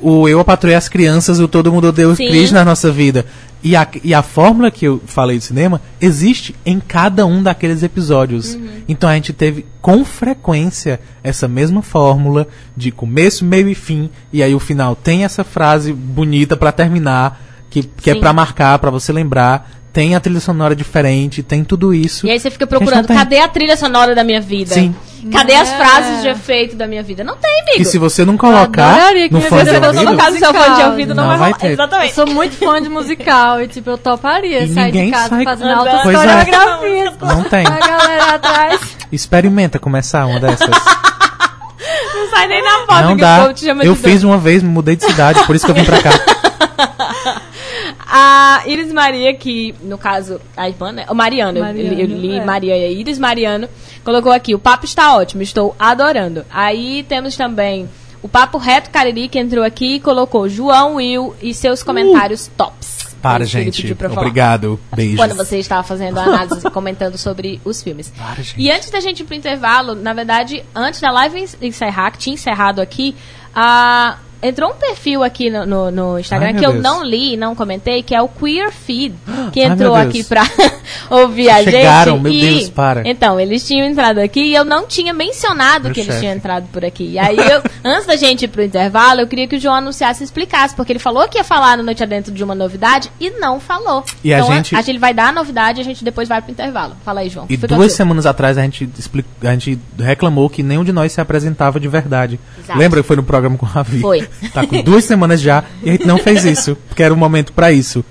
o 0.00 0.28
Eu, 0.28 0.40
a 0.40 0.44
Patrulha 0.44 0.74
e 0.74 0.76
as 0.76 0.88
Crianças, 0.88 1.40
o 1.40 1.48
Todo 1.48 1.72
Mundo 1.72 1.88
Odeia 1.88 2.08
o 2.08 2.16
Sim. 2.16 2.28
Chris 2.28 2.52
na 2.52 2.64
nossa 2.64 2.90
vida. 2.90 3.24
E 3.62 3.74
a, 3.74 3.88
e 4.04 4.14
a 4.14 4.22
fórmula 4.22 4.70
que 4.70 4.84
eu 4.84 5.02
falei 5.06 5.38
de 5.38 5.44
cinema 5.44 5.80
existe 6.00 6.54
em 6.64 6.78
cada 6.78 7.26
um 7.26 7.42
daqueles 7.42 7.82
episódios. 7.82 8.54
Uhum. 8.54 8.68
Então 8.86 9.08
a 9.08 9.14
gente 9.14 9.32
teve 9.32 9.66
com 9.80 10.04
frequência 10.04 11.00
essa 11.24 11.48
mesma 11.48 11.82
fórmula 11.82 12.46
de 12.76 12.92
começo, 12.92 13.44
meio 13.44 13.68
e 13.68 13.74
fim. 13.74 14.10
E 14.32 14.42
aí 14.42 14.54
o 14.54 14.60
final 14.60 14.94
tem 14.94 15.24
essa 15.24 15.42
frase 15.42 15.92
bonita 15.92 16.56
pra 16.56 16.70
terminar, 16.70 17.40
que, 17.70 17.82
que 17.82 18.10
é 18.10 18.14
pra 18.14 18.32
marcar, 18.32 18.78
pra 18.78 18.90
você 18.90 19.12
lembrar. 19.12 19.70
Tem 19.92 20.14
a 20.14 20.20
trilha 20.20 20.40
sonora 20.40 20.76
diferente, 20.76 21.42
tem 21.42 21.64
tudo 21.64 21.94
isso. 21.94 22.26
E 22.26 22.30
aí 22.30 22.38
você 22.38 22.50
fica 22.50 22.66
A 22.66 22.68
procurando, 22.68 23.08
cadê 23.08 23.38
a 23.38 23.48
trilha 23.48 23.76
sonora 23.78 24.14
da 24.14 24.22
minha 24.22 24.42
vida? 24.42 24.74
Sim. 24.74 24.94
Cadê 25.32 25.54
as 25.54 25.68
É. 25.70 25.76
frases 25.76 26.22
de 26.22 26.28
efeito 26.28 26.76
da 26.76 26.86
minha 26.86 27.02
vida? 27.02 27.24
Não 27.24 27.36
tem, 27.36 27.60
amigo. 27.62 27.82
E 27.82 27.84
se 27.84 27.98
você 27.98 28.24
não 28.24 28.36
colocar 28.36 28.96
no 29.12 29.12
vida 29.12 29.28
de 29.28 29.42
Se 29.42 29.48
você 29.50 29.80
não 29.80 29.88
ouvido, 29.88 30.04
colocar 30.06 30.30
no 30.30 30.38
seu 30.38 30.54
fone 30.54 30.76
de 30.76 30.82
ouvido, 30.82 31.14
não, 31.14 31.22
Não 31.24 31.28
vai 31.30 31.38
vai 31.38 31.48
rolar. 31.48 31.58
ter. 31.60 31.66
Eu 31.68 31.72
Exatamente. 31.72 32.14
sou 32.14 32.26
muito 32.26 32.56
fã 32.56 32.80
de 32.82 32.88
musical 32.88 33.60
e, 33.62 33.68
tipo, 33.68 33.90
eu 33.90 33.98
toparia 33.98 34.60
E 34.64 34.72
sair 34.74 34.84
ninguém 34.86 35.06
de 35.06 35.10
casa 35.12 35.28
sai- 35.28 35.44
fazendo 35.44 35.70
altas 35.72 35.94
é. 35.94 36.02
coreografias. 36.02 37.14
Não 37.20 37.42
tem. 37.44 37.66
A 37.66 37.70
galera 37.86 38.34
atrás. 38.34 38.80
Experimenta 39.10 39.78
começar 39.78 40.26
uma 40.26 40.38
dessas. 40.40 40.68
Não 40.68 42.30
sai 42.30 42.46
nem 42.48 42.62
na 42.62 42.78
foto 42.86 43.02
não 43.02 43.08
que 43.08 43.22
o 43.22 43.26
dá. 43.26 43.38
povo 43.42 43.54
te 43.54 43.64
chama 43.64 43.84
Eu 43.84 43.94
de 43.94 44.00
fiz 44.00 44.22
uma 44.24 44.38
vez, 44.38 44.62
me 44.62 44.68
mudei 44.68 44.96
de 44.96 45.04
cidade, 45.04 45.42
por 45.44 45.54
isso 45.56 45.64
que 45.64 45.70
eu 45.70 45.74
vim 45.76 45.84
pra 45.84 46.02
cá. 46.02 46.10
A 48.18 48.62
Iris 48.66 48.90
Maria, 48.92 49.34
que 49.34 49.74
no 49.82 49.98
caso, 49.98 50.40
a 50.56 50.66
irmã, 50.68 50.90
né? 50.90 51.04
O 51.10 51.14
Mariano, 51.14 51.58
eu- 51.58 51.62
Mariano, 51.64 52.00
eu, 52.00 52.06
li 52.06 52.36
é. 52.38 52.44
Maria 52.44 52.74
e 52.74 52.98
Iris 53.00 53.18
Mariano, 53.18 53.68
colocou 54.02 54.32
aqui: 54.32 54.54
o 54.54 54.58
papo 54.58 54.86
está 54.86 55.14
ótimo, 55.14 55.42
estou 55.42 55.76
adorando. 55.78 56.42
Aí 56.50 57.04
temos 57.06 57.36
também 57.36 57.86
o 58.22 58.28
Papo 58.28 58.56
Reto 58.56 58.88
Cariri, 58.90 59.28
que 59.28 59.38
entrou 59.38 59.62
aqui 59.62 59.96
e 59.96 60.00
colocou 60.00 60.48
João 60.48 60.94
Will 60.94 61.36
e 61.42 61.52
seus 61.52 61.82
comentários 61.82 62.50
tops. 62.56 62.96
Uh! 63.12 63.16
Para, 63.20 63.44
isso 63.44 63.52
que 63.52 63.58
ele 63.58 63.72
gente. 63.72 64.04
Obrigado. 64.06 64.78
Beijos. 64.94 65.16
Quando 65.16 65.34
você 65.34 65.58
estava 65.58 65.82
fazendo 65.82 66.16
a 66.18 66.22
análise 66.22 66.66
e 66.66 66.70
comentando 66.70 67.18
sobre 67.18 67.60
os 67.64 67.82
filmes. 67.82 68.12
Para, 68.16 68.36
gente. 68.42 68.54
E 68.60 68.70
antes 68.70 68.88
da 68.90 69.00
gente 69.00 69.20
ir 69.20 69.24
pro 69.24 69.34
intervalo, 69.34 69.94
na 69.94 70.12
verdade, 70.12 70.64
antes 70.74 71.00
da 71.00 71.10
live 71.10 71.40
en- 71.40 71.66
encerrar, 71.66 72.12
que 72.12 72.18
tinha 72.18 72.34
encerrado 72.34 72.80
aqui, 72.80 73.14
a 73.54 74.16
entrou 74.42 74.70
um 74.70 74.74
perfil 74.74 75.22
aqui 75.22 75.50
no, 75.50 75.64
no- 75.66 75.90
no 75.90 76.18
Instagram 76.18 76.48
Ai, 76.48 76.54
que 76.54 76.66
eu 76.66 76.72
Deus. 76.72 76.82
não 76.82 77.04
li, 77.04 77.36
não 77.36 77.54
comentei, 77.54 78.02
que 78.02 78.14
é 78.14 78.20
o 78.22 78.28
Queer 78.28 78.70
Feed, 78.72 79.14
que 79.52 79.60
Ai, 79.62 79.66
entrou 79.72 79.94
Deus. 79.94 80.06
aqui 80.06 80.24
pra 80.24 80.42
ouvir 81.10 81.48
a 81.50 81.62
Chegaram, 81.62 82.12
gente. 82.14 82.22
meu 82.22 82.32
e, 82.32 82.40
Deus, 82.40 82.70
para. 82.70 83.02
Então, 83.08 83.38
eles 83.40 83.66
tinham 83.66 83.86
entrado 83.86 84.18
aqui 84.18 84.40
e 84.40 84.54
eu 84.54 84.64
não 84.64 84.86
tinha 84.86 85.12
mencionado 85.12 85.84
Meu 85.84 85.92
que 85.94 86.00
eles 86.00 86.06
chefe. 86.12 86.20
tinham 86.20 86.34
entrado 86.36 86.66
por 86.72 86.84
aqui. 86.84 87.04
E 87.12 87.18
aí, 87.18 87.36
eu, 87.36 87.62
antes 87.84 88.06
da 88.06 88.16
gente 88.16 88.44
ir 88.44 88.48
pro 88.48 88.62
intervalo, 88.62 89.20
eu 89.20 89.26
queria 89.26 89.46
que 89.48 89.56
o 89.56 89.60
João 89.60 89.74
anunciasse 89.76 90.22
e 90.22 90.24
explicasse, 90.24 90.74
porque 90.74 90.92
ele 90.92 90.98
falou 90.98 91.26
que 91.28 91.38
ia 91.38 91.44
falar 91.44 91.76
no 91.76 91.82
Noite 91.82 92.02
Adentro 92.02 92.32
de 92.32 92.42
uma 92.44 92.54
novidade 92.54 93.10
e 93.20 93.30
não 93.30 93.58
falou. 93.60 94.04
E 94.22 94.32
a 94.32 94.38
então, 94.40 94.52
gente- 94.54 94.74
a 94.76 94.82
gente 94.82 94.98
vai 94.98 95.12
dar 95.14 95.28
a 95.28 95.32
novidade 95.32 95.80
e 95.80 95.82
a 95.82 95.84
gente 95.84 96.04
depois 96.04 96.28
vai 96.28 96.40
pro 96.42 96.50
intervalo. 96.52 96.96
Fala 97.04 97.20
aí, 97.20 97.28
João. 97.28 97.46
E 97.48 97.54
Fica 97.56 97.68
duas 97.68 97.78
contigo. 97.80 97.96
semanas 97.96 98.26
atrás 98.26 98.58
a 98.58 98.62
gente, 98.62 98.88
expli- 98.98 99.24
a 99.42 99.52
gente 99.52 99.78
reclamou 99.98 100.48
que 100.50 100.62
nenhum 100.62 100.84
de 100.84 100.92
nós 100.92 101.12
se 101.12 101.20
apresentava 101.20 101.78
de 101.80 101.88
verdade. 101.88 102.38
Exato. 102.58 102.78
Lembra 102.78 103.00
que 103.02 103.06
foi 103.06 103.16
no 103.16 103.22
programa 103.22 103.56
com 103.56 103.66
o 103.66 103.68
Ravi? 103.68 104.00
Foi. 104.00 104.25
Tá 104.52 104.66
com 104.66 104.82
duas 104.82 105.04
semanas 105.04 105.40
já 105.40 105.64
e 105.82 105.90
a 105.90 105.92
gente 105.92 106.06
não 106.06 106.18
fez 106.18 106.44
isso, 106.44 106.76
porque 106.88 107.02
era 107.02 107.12
o 107.12 107.16
momento 107.16 107.52
pra 107.52 107.72
isso. 107.72 108.04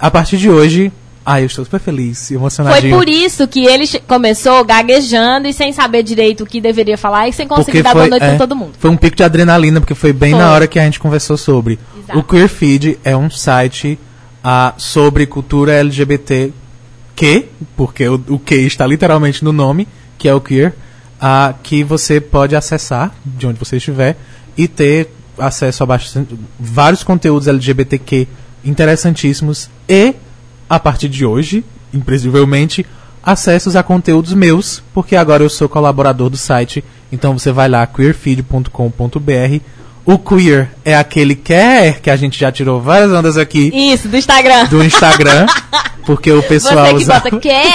A 0.00 0.10
partir 0.10 0.36
de 0.36 0.48
hoje, 0.48 0.92
ai, 1.24 1.42
eu 1.42 1.46
estou 1.46 1.64
super 1.64 1.80
feliz 1.80 2.24
e 2.24 2.28
Foi 2.28 2.36
emocionadinho. 2.36 2.96
por 2.96 3.08
isso 3.08 3.46
que 3.48 3.66
ele 3.66 3.86
começou 4.06 4.64
gaguejando 4.64 5.48
e 5.48 5.52
sem 5.52 5.72
saber 5.72 6.02
direito 6.02 6.44
o 6.44 6.46
que 6.46 6.60
deveria 6.60 6.96
falar 6.96 7.28
e 7.28 7.32
sem 7.32 7.46
conseguir 7.48 7.82
dar 7.82 7.94
boa 7.94 8.08
noite 8.08 8.22
é, 8.22 8.28
pra 8.30 8.38
todo 8.38 8.56
mundo. 8.56 8.72
Foi 8.78 8.90
um 8.90 8.96
pico 8.96 9.16
de 9.16 9.22
adrenalina, 9.22 9.80
porque 9.80 9.94
foi 9.94 10.12
bem 10.12 10.30
Foi. 10.30 10.40
na 10.40 10.52
hora 10.52 10.66
que 10.66 10.78
a 10.78 10.84
gente 10.84 11.00
conversou 11.00 11.36
sobre. 11.36 11.78
Exato. 11.98 12.18
O 12.18 12.22
Queer 12.22 12.48
Feed 12.48 12.98
é 13.04 13.16
um 13.16 13.28
site 13.28 13.98
ah, 14.42 14.74
sobre 14.76 15.26
cultura 15.26 15.72
LGBT 15.72 16.52
que, 17.18 17.46
porque 17.76 18.08
o, 18.08 18.14
o 18.28 18.38
que 18.38 18.54
está 18.54 18.86
literalmente 18.86 19.44
no 19.44 19.52
nome, 19.52 19.88
que 20.16 20.28
é 20.28 20.34
o 20.34 20.40
queer, 20.40 20.72
ah, 21.20 21.52
que 21.62 21.82
você 21.82 22.20
pode 22.20 22.54
acessar 22.54 23.12
de 23.26 23.44
onde 23.44 23.58
você 23.58 23.76
estiver 23.76 24.16
e 24.56 24.68
ter 24.68 25.10
acesso 25.38 25.82
a 25.82 25.86
bastante, 25.86 26.38
vários 26.58 27.02
conteúdos 27.02 27.48
LGBTQ 27.48 28.26
interessantíssimos 28.64 29.68
e, 29.88 30.14
a 30.68 30.78
partir 30.78 31.08
de 31.08 31.24
hoje, 31.24 31.64
imprevisivelmente, 31.92 32.84
acessos 33.22 33.76
a 33.76 33.82
conteúdos 33.82 34.32
meus, 34.34 34.82
porque 34.94 35.16
agora 35.16 35.42
eu 35.42 35.50
sou 35.50 35.68
colaborador 35.68 36.30
do 36.30 36.36
site, 36.36 36.84
então 37.12 37.36
você 37.38 37.50
vai 37.52 37.68
lá, 37.68 37.86
queerfeed.com.br. 37.86 39.60
O 40.04 40.18
queer 40.18 40.70
é 40.84 40.96
aquele 40.96 41.34
quer, 41.34 42.00
que 42.00 42.08
a 42.08 42.16
gente 42.16 42.38
já 42.40 42.50
tirou 42.50 42.80
várias 42.80 43.10
ondas 43.12 43.36
aqui 43.36 43.70
Isso, 43.74 44.08
do 44.08 44.16
Instagram. 44.16 44.64
do 44.66 44.82
Instagram, 44.82 45.46
porque 46.06 46.32
o 46.32 46.42
pessoal 46.42 46.86
Você 46.86 46.90
que 46.94 47.02
usava, 47.02 47.20
bota 47.30 47.40
quer 47.40 47.66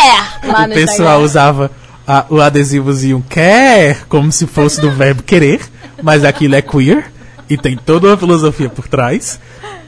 lá 0.43 0.63
o 0.65 0.67
no 0.67 0.73
pessoal 0.73 1.21
Instagram. 1.23 1.25
usava 1.25 1.71
a- 2.07 2.25
o 2.29 2.41
adesivozinho 2.41 3.23
quer 3.29 4.05
como 4.09 4.31
se 4.31 4.47
fosse 4.47 4.81
do 4.81 4.89
verbo 4.89 5.21
querer, 5.21 5.61
mas 6.01 6.23
aquilo 6.25 6.55
é 6.55 6.61
queer 6.61 7.12
e 7.53 7.57
tem 7.57 7.77
toda 7.77 8.07
uma 8.07 8.17
filosofia 8.17 8.67
por 8.69 8.87
trás. 8.87 9.39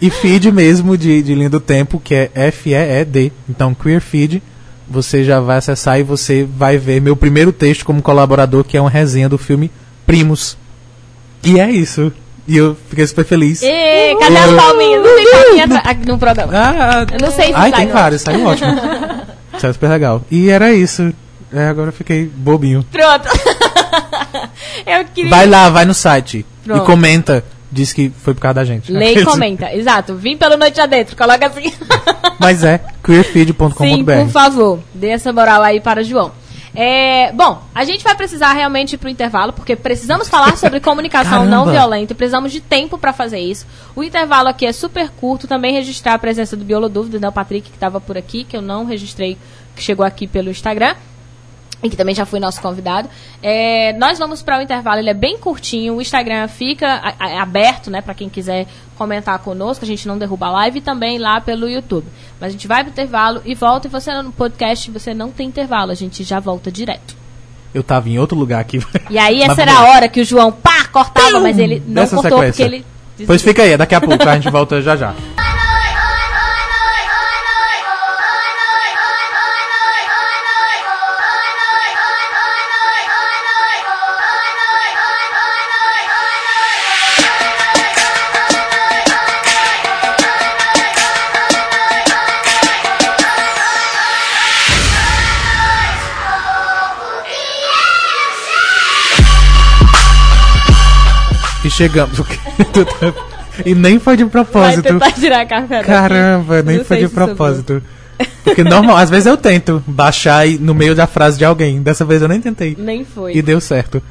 E 0.02 0.10
feed 0.10 0.52
mesmo 0.52 0.98
de, 0.98 1.22
de 1.24 1.34
linha 1.34 1.50
do 1.50 1.60
tempo, 1.60 2.00
que 2.04 2.14
é 2.14 2.30
F-E-E-D. 2.36 3.32
Então, 3.50 3.74
queer 3.74 4.02
feed, 4.02 4.42
você 4.88 5.24
já 5.24 5.40
vai 5.40 5.58
acessar 5.58 6.00
e 6.00 6.04
você 6.04 6.44
vai 6.58 6.78
ver 6.78 7.02
meu 7.02 7.16
primeiro 7.16 7.52
texto 7.52 7.84
como 7.86 8.02
colaborador, 8.02 8.64
que 8.64 8.78
é 8.78 8.82
uma 8.82 8.90
resenha 8.90 9.28
do 9.28 9.38
filme 9.38 9.72
Primos. 10.06 10.58
E 11.44 11.60
é 11.60 11.72
isso. 11.72 12.12
E 12.48 12.56
eu 12.58 12.78
fiquei 12.90 13.08
super 13.08 13.26
feliz. 13.26 13.64
Ê, 13.64 14.16
cadê 14.20 14.38
as 14.38 14.54
palminhas? 14.54 15.04
Não 15.04 15.16
tem 15.16 15.32
palminha 15.32 15.68
no 16.06 16.18
programa. 16.20 16.52
Ah, 16.54 17.06
Eu 17.12 17.20
não 17.20 17.32
sei 17.32 17.48
se 17.48 17.54
Ai, 17.56 17.72
sai, 17.72 17.80
tem 17.86 17.92
vários, 17.92 18.22
saiu 18.22 18.46
ótimo. 18.46 18.70
saiu 19.58 19.74
super 19.74 19.90
legal. 19.90 20.22
E 20.30 20.50
era 20.52 20.72
isso. 20.72 21.12
É, 21.52 21.68
agora 21.68 21.90
eu 21.90 21.94
fiquei 21.94 22.26
bobinho. 22.36 22.86
Pronto. 22.92 23.28
Eu 24.86 25.06
queria... 25.06 25.30
Vai 25.30 25.48
lá, 25.48 25.70
vai 25.70 25.86
no 25.86 25.94
site 25.94 26.46
Pronto. 26.64 26.84
e 26.84 26.86
comenta. 26.86 27.44
Diz 27.76 27.92
que 27.92 28.10
foi 28.10 28.34
por 28.34 28.40
causa 28.40 28.54
da 28.54 28.64
gente. 28.64 28.90
Lê 28.90 29.16
e 29.16 29.26
comenta, 29.26 29.76
exato. 29.76 30.16
Vim 30.16 30.38
pelo 30.38 30.56
Noite 30.56 30.80
Adentro, 30.80 31.14
coloca 31.18 31.46
assim. 31.46 31.74
Mas 32.40 32.64
é 32.64 32.78
Sim, 32.78 32.84
por 33.02 33.04
queerfeed.com.br. 33.04 34.30
favor. 34.32 34.80
Dê 34.94 35.10
essa 35.10 35.34
moral 35.34 35.62
aí 35.62 35.82
para 35.82 36.00
o 36.00 36.04
João. 36.04 36.32
É, 36.74 37.34
bom, 37.34 37.62
a 37.76 37.84
gente 37.84 38.02
vai 38.02 38.16
precisar 38.16 38.54
realmente 38.54 38.94
ir 38.94 38.98
pro 38.98 39.10
intervalo, 39.10 39.52
porque 39.52 39.76
precisamos 39.76 40.30
falar 40.30 40.56
sobre 40.56 40.80
comunicação 40.82 41.40
Caramba. 41.40 41.52
não 41.52 41.66
violenta 41.70 42.16
precisamos 42.16 42.54
de 42.54 42.62
tempo 42.62 42.98
para 42.98 43.12
fazer 43.12 43.40
isso. 43.40 43.68
O 43.94 44.02
intervalo 44.02 44.48
aqui 44.48 44.66
é 44.66 44.72
super 44.72 45.10
curto, 45.10 45.46
também 45.46 45.74
registrar 45.74 46.14
a 46.14 46.20
presença 46.20 46.56
do 46.56 46.64
Biolo 46.64 46.88
Dúvidas, 46.88 47.20
né, 47.20 47.28
o 47.28 47.32
Patrick 47.34 47.70
que 47.70 47.76
estava 47.76 48.00
por 48.00 48.18
aqui, 48.18 48.46
que 48.46 48.56
eu 48.56 48.62
não 48.62 48.86
registrei, 48.86 49.38
que 49.76 49.84
chegou 49.84 50.06
aqui 50.06 50.28
pelo 50.28 50.50
Instagram 50.50 50.96
e 51.84 51.90
que 51.90 51.96
também 51.96 52.16
já 52.16 52.26
foi 52.26 52.40
nosso 52.40 52.62
convidado. 52.62 53.08
É, 53.44 53.94
nós 53.94 54.18
vamos 54.18 54.42
para 54.42 54.58
o 54.60 54.62
intervalo, 54.62 55.00
ele 55.00 55.10
é 55.10 55.14
bem 55.14 55.38
curtinho, 55.38 55.96
o 55.96 56.02
Instagram 56.02 56.48
fica 56.48 56.88
a- 56.88 57.14
a- 57.20 57.42
aberto, 57.42 57.92
né, 57.92 58.02
para 58.02 58.14
quem 58.14 58.28
quiser 58.30 58.66
comentar 58.98 59.38
conosco, 59.40 59.84
a 59.84 59.88
gente 59.88 60.08
não 60.08 60.18
derruba 60.18 60.48
a 60.48 60.52
live 60.52 60.80
e 60.80 60.82
também 60.82 61.18
lá 61.20 61.40
pelo 61.42 61.70
YouTube. 61.70 62.08
Mas 62.40 62.50
a 62.50 62.52
gente 62.54 62.68
vai 62.68 62.84
pro 62.84 62.92
intervalo 62.92 63.42
e 63.46 63.54
volta, 63.54 63.88
e 63.88 63.90
você 63.90 64.12
no 64.22 64.32
podcast, 64.32 64.90
você 64.90 65.14
não 65.14 65.32
tem 65.32 65.48
intervalo, 65.48 65.92
a 65.92 65.96
gente 65.96 66.24
já 66.24 66.40
volta 66.40 66.72
direto. 66.72 67.16
Eu 67.74 67.84
tava 67.84 68.08
em 68.10 68.18
outro 68.18 68.38
lugar 68.38 68.62
aqui. 68.62 68.80
E 69.10 69.18
aí 69.20 69.42
essa 69.44 69.62
era 69.62 69.74
a 69.74 69.84
hora 69.90 70.08
que 70.08 70.22
o 70.22 70.26
João, 70.26 70.52
pá, 70.52 70.86
cortava, 70.92 71.28
Pium! 71.30 71.42
mas 71.42 71.60
ele 71.60 71.84
não 71.86 72.02
Nessa 72.04 72.16
cortou 72.16 72.40
sequência. 72.40 72.66
porque 72.66 72.76
ele... 73.18 73.26
Pois 73.28 73.42
fica 73.42 73.64
aí, 73.64 73.76
daqui 73.78 73.96
a 73.96 74.02
pouco 74.02 74.28
a 74.28 74.36
gente 74.36 74.50
volta 74.50 74.82
já 74.82 74.96
já. 74.96 75.14
chegamos. 101.76 102.20
e 103.66 103.76
nem 103.76 104.00
foi 104.00 104.18
de 104.18 104.24
Vai 104.24 104.32
propósito. 104.32 104.84
tentar 104.84 105.12
tirar 105.12 105.46
café 105.46 105.78
daqui. 105.78 105.88
Caramba, 105.88 106.62
nem 106.64 106.84
foi 106.84 106.98
de 107.00 107.08
propósito. 107.08 107.82
Porque 108.44 108.64
normal, 108.64 108.96
às 108.98 109.10
vezes 109.10 109.26
eu 109.26 109.36
tento 109.38 109.84
baixar 109.86 110.48
no 110.48 110.74
meio 110.74 110.96
da 110.96 111.06
frase 111.08 111.38
de 111.38 111.44
alguém. 111.46 111.82
Dessa 111.82 112.06
vez 112.06 112.22
eu 112.22 112.28
nem 112.28 112.40
tentei. 112.40 112.76
Nem 112.80 113.04
foi. 113.04 113.36
E 113.36 113.42
deu 113.42 113.60
certo. 113.60 114.02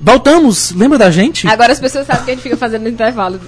Voltamos! 0.00 0.72
Lembra 0.72 0.98
da 0.98 1.10
gente? 1.12 1.46
Agora 1.46 1.72
as 1.72 1.78
pessoas 1.78 2.06
sabem 2.08 2.24
que 2.24 2.30
a 2.32 2.34
gente 2.34 2.42
fica 2.42 2.56
fazendo 2.56 2.82
no 2.82 2.88
intervalo, 2.88 3.38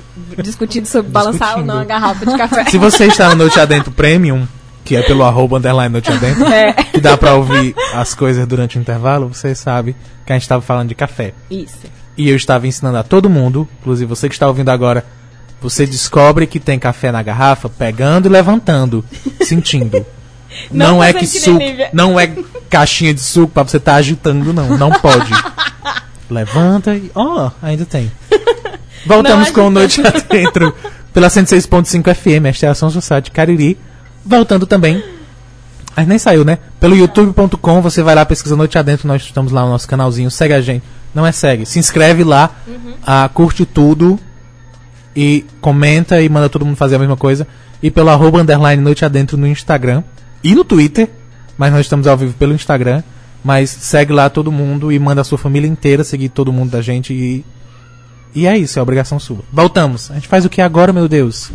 discutindo 0.41 0.87
sobre 0.87 1.11
balançar 1.11 1.59
ou 1.59 1.65
não 1.65 1.81
a 1.81 1.85
garrafa 1.85 2.25
de 2.25 2.37
café. 2.39 2.65
Se 2.67 2.79
você 2.79 3.07
está 3.07 3.31
no 3.31 3.35
Noite 3.37 3.59
Adentro 3.59 3.91
Premium, 3.91 4.47
que 4.85 4.95
é 4.95 5.03
pelo 5.03 5.25
arroba 5.25 5.59
underline 5.59 5.91
Noite 5.91 6.13
Adentro, 6.13 6.47
É. 6.47 6.73
que 6.75 7.01
dá 7.01 7.17
pra 7.17 7.35
ouvir 7.35 7.75
as 7.93 8.15
coisas 8.15 8.47
durante 8.47 8.79
o 8.79 8.81
intervalo, 8.81 9.27
você 9.35 9.53
sabe 9.53 9.97
que 10.25 10.33
a 10.33 10.37
gente 10.37 10.43
estava 10.43 10.63
falando 10.63 10.91
de 10.91 10.95
café. 10.95 11.35
Isso. 11.51 11.75
E 12.17 12.29
eu 12.29 12.37
estava 12.37 12.67
ensinando 12.67 12.99
a 12.99 13.03
todo 13.03 13.29
mundo, 13.29 13.69
inclusive 13.81 14.09
você 14.09 14.29
que 14.29 14.35
está 14.35 14.47
ouvindo 14.47 14.71
agora, 14.71 15.05
você 15.61 15.87
descobre 15.87 16.47
que 16.47 16.61
tem 16.61 16.79
café 16.79 17.11
na 17.11 17.23
garrafa 17.23 17.69
pegando 17.69 18.27
e 18.27 18.31
levantando, 18.31 19.05
sentindo. 19.43 20.05
Não 20.71 20.89
Não, 20.89 21.05
é 21.05 21.13
tô 21.13 21.19
que 21.19 21.27
suco, 21.27 21.59
não 21.93 22.21
é 22.21 22.31
caixinha 22.71 23.13
de 23.13 23.21
suco 23.21 23.53
pra 23.53 23.65
você 23.65 23.79
estar 23.79 23.97
agitando, 23.97 24.53
não. 24.53 24.77
Não 24.77 24.93
pode. 24.93 25.31
Levanta 26.31 26.95
e. 26.95 27.11
Ó, 27.15 27.51
ainda 27.61 27.85
tem. 27.85 28.11
Voltamos 29.07 29.51
com 29.51 29.69
Noite 29.69 30.01
Adentro 30.01 30.75
pela 31.13 31.29
106.5 31.29 32.15
FM, 32.15 32.47
esta 32.47 32.67
é 32.67 32.69
a 32.69 32.73
Ação 32.73 32.91
Social 32.91 33.21
de 33.21 33.31
Cariri. 33.31 33.79
Voltando 34.25 34.67
também. 34.67 35.03
Mas 35.97 36.07
nem 36.09 36.19
saiu, 36.19 36.45
né? 36.45 36.59
Pelo 36.81 36.97
youtube.com, 36.97 37.81
você 37.81 38.03
vai 38.03 38.15
lá, 38.15 38.25
pesquisa 38.25 38.57
Noite 38.57 38.77
Adentro, 38.77 39.07
nós 39.07 39.23
estamos 39.23 39.53
lá 39.53 39.63
no 39.63 39.71
nosso 39.71 39.87
canalzinho, 39.87 40.31
segue 40.31 40.55
a 40.55 40.61
gente. 40.61 40.83
Não 41.15 41.27
é 41.27 41.33
segue, 41.33 41.65
se 41.65 41.79
inscreve 41.79 42.25
lá, 42.25 42.51
ah, 43.07 43.29
curte 43.33 43.65
tudo 43.65 44.19
e 45.15 45.45
comenta 45.61 46.21
e 46.21 46.29
manda 46.29 46.49
todo 46.49 46.65
mundo 46.65 46.77
fazer 46.77 46.97
a 46.97 46.99
mesma 46.99 47.17
coisa. 47.17 47.47
E 47.83 47.91
pelo 47.91 48.11
arroba 48.11 48.41
underline 48.41 48.83
Noite 48.83 49.05
Adentro 49.05 49.37
no 49.37 49.47
Instagram 49.47 50.03
e 50.43 50.55
no 50.55 50.65
Twitter, 50.65 51.09
mas 51.57 51.73
nós 51.73 51.83
estamos 51.83 52.07
ao 52.07 52.17
vivo 52.17 52.35
pelo 52.35 52.55
Instagram. 52.55 53.03
Mas 53.45 53.69
segue 53.69 54.11
lá 54.11 54.31
todo 54.31 54.51
mundo 54.51 54.91
e 54.91 54.99
manda 54.99 55.21
a 55.21 55.25
sua 55.25 55.37
família 55.37 55.69
inteira 55.69 56.03
seguir 56.03 56.31
todo 56.31 56.53
mundo 56.53 56.71
da 56.71 56.81
gente 56.81 57.13
e. 57.13 57.45
E 58.35 58.47
é 58.49 58.59
isso, 58.59 58.79
é 58.79 58.83
obrigação 58.83 59.21
sua. 59.21 59.41
Voltamos. 59.53 60.11
A 60.11 60.15
gente 60.15 60.27
faz 60.27 60.45
o 60.45 60.49
que 60.49 60.61
agora, 60.61 60.93
meu 60.93 61.07
Deus? 61.07 61.53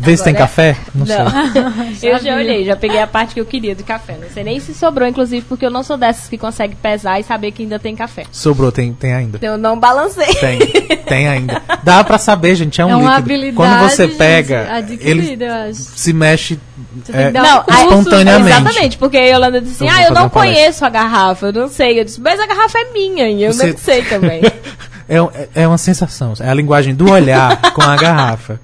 Vê 0.00 0.16
se 0.16 0.22
tem 0.22 0.32
é- 0.32 0.36
café? 0.36 0.76
Não, 0.94 1.04
sei. 1.04 1.16
eu 2.12 2.18
já 2.20 2.36
olhei, 2.36 2.64
já 2.64 2.76
peguei 2.76 3.00
a 3.00 3.06
parte 3.06 3.34
que 3.34 3.40
eu 3.40 3.44
queria 3.44 3.74
do 3.74 3.82
café. 3.82 4.16
Não 4.20 4.28
sei 4.30 4.44
nem 4.44 4.60
se 4.60 4.72
sobrou, 4.74 5.08
inclusive, 5.08 5.44
porque 5.48 5.66
eu 5.66 5.70
não 5.70 5.82
sou 5.82 5.96
dessas 5.96 6.28
que 6.28 6.38
consegue 6.38 6.76
pesar 6.76 7.18
e 7.18 7.24
saber 7.24 7.50
que 7.50 7.62
ainda 7.64 7.78
tem 7.78 7.96
café. 7.96 8.24
Sobrou, 8.30 8.70
tem, 8.70 8.92
tem 8.92 9.12
ainda. 9.12 9.38
Eu 9.42 9.58
não 9.58 9.78
balancei. 9.78 10.32
Tem, 10.36 10.58
tem 11.04 11.28
ainda. 11.28 11.60
Dá 11.82 12.04
pra 12.04 12.16
saber, 12.16 12.54
gente, 12.54 12.80
é 12.80 12.86
um 12.86 12.90
É 12.90 12.96
uma 12.96 13.02
líquido. 13.18 13.18
habilidade 13.18 13.56
Quando 13.56 13.90
você 13.90 14.06
gente, 14.06 14.16
pega, 14.16 14.72
adquirida, 14.76 15.44
ele 15.44 15.44
eu 15.44 15.54
acho. 15.70 15.74
se 15.74 16.12
mexe 16.12 16.58
Você 17.04 17.12
tem 17.12 17.20
é, 17.22 17.26
que 17.26 17.32
dar 17.32 17.42
Não, 17.42 17.62
curso, 17.64 17.80
espontaneamente. 17.82 18.56
Exatamente, 18.60 18.98
porque 18.98 19.16
a 19.16 19.24
Yolanda 19.26 19.60
disse 19.60 19.84
assim: 19.84 19.92
Ah, 19.92 20.04
eu 20.04 20.14
não 20.14 20.22
uma 20.22 20.30
palestra." 20.30 20.60
conheço 20.62 20.84
a 20.84 20.88
garrafa, 20.90 21.46
eu 21.46 21.52
não 21.52 21.68
sei. 21.68 21.98
Eu 22.00 22.04
disse, 22.04 22.20
mas 22.20 22.38
a 22.38 22.46
garrafa 22.46 22.78
é 22.78 22.92
minha 22.92 23.28
e 23.28 23.42
eu 23.42 23.52
Você- 23.52 23.72
não 23.72 23.78
sei 23.78 24.02
também. 24.04 24.42
é, 25.08 25.62
é 25.62 25.66
uma 25.66 25.78
sensação. 25.78 26.34
É 26.40 26.48
a 26.48 26.54
linguagem 26.54 26.94
do 26.94 27.10
olhar 27.10 27.72
com 27.72 27.82
a 27.82 27.96
garrafa. 27.96 28.60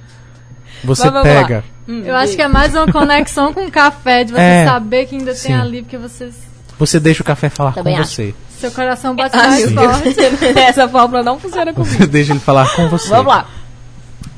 Você 0.84 1.10
Mas 1.10 1.22
pega. 1.22 1.64
Eu 1.86 2.14
acho 2.16 2.34
que 2.34 2.42
é 2.42 2.48
mais 2.48 2.74
uma 2.74 2.90
conexão 2.90 3.52
com 3.52 3.66
o 3.66 3.70
café, 3.70 4.24
de 4.24 4.32
você 4.32 4.38
É, 4.40 4.64
saber 4.64 5.06
que 5.06 5.16
ainda 5.16 5.34
sim. 5.34 5.48
tem 5.48 5.56
ali, 5.56 5.82
porque 5.82 5.98
você, 5.98 6.30
Você 6.78 6.98
deixa 7.00 7.22
o 7.22 7.24
café 7.26 7.48
falar 7.48 7.72
Também 7.72 7.94
com 7.96 8.02
acho. 8.02 8.10
você. 8.12 8.34
seu 8.58 8.70
coração 8.70 9.14
bate 9.14 9.36
Ai, 9.36 9.48
mais 9.48 9.72
forte. 9.72 10.20
Essa 10.58 10.88
fórmula 10.88 11.22
não 11.22 11.38
funciona 11.38 11.72
comigo. 11.74 11.94
Você 11.94 12.06
deixa 12.06 12.32
ele 12.32 12.40
falar 12.40 12.68
com 12.74 12.88
você. 12.88 13.08
Vamos 13.08 13.26
lá. 13.32 13.46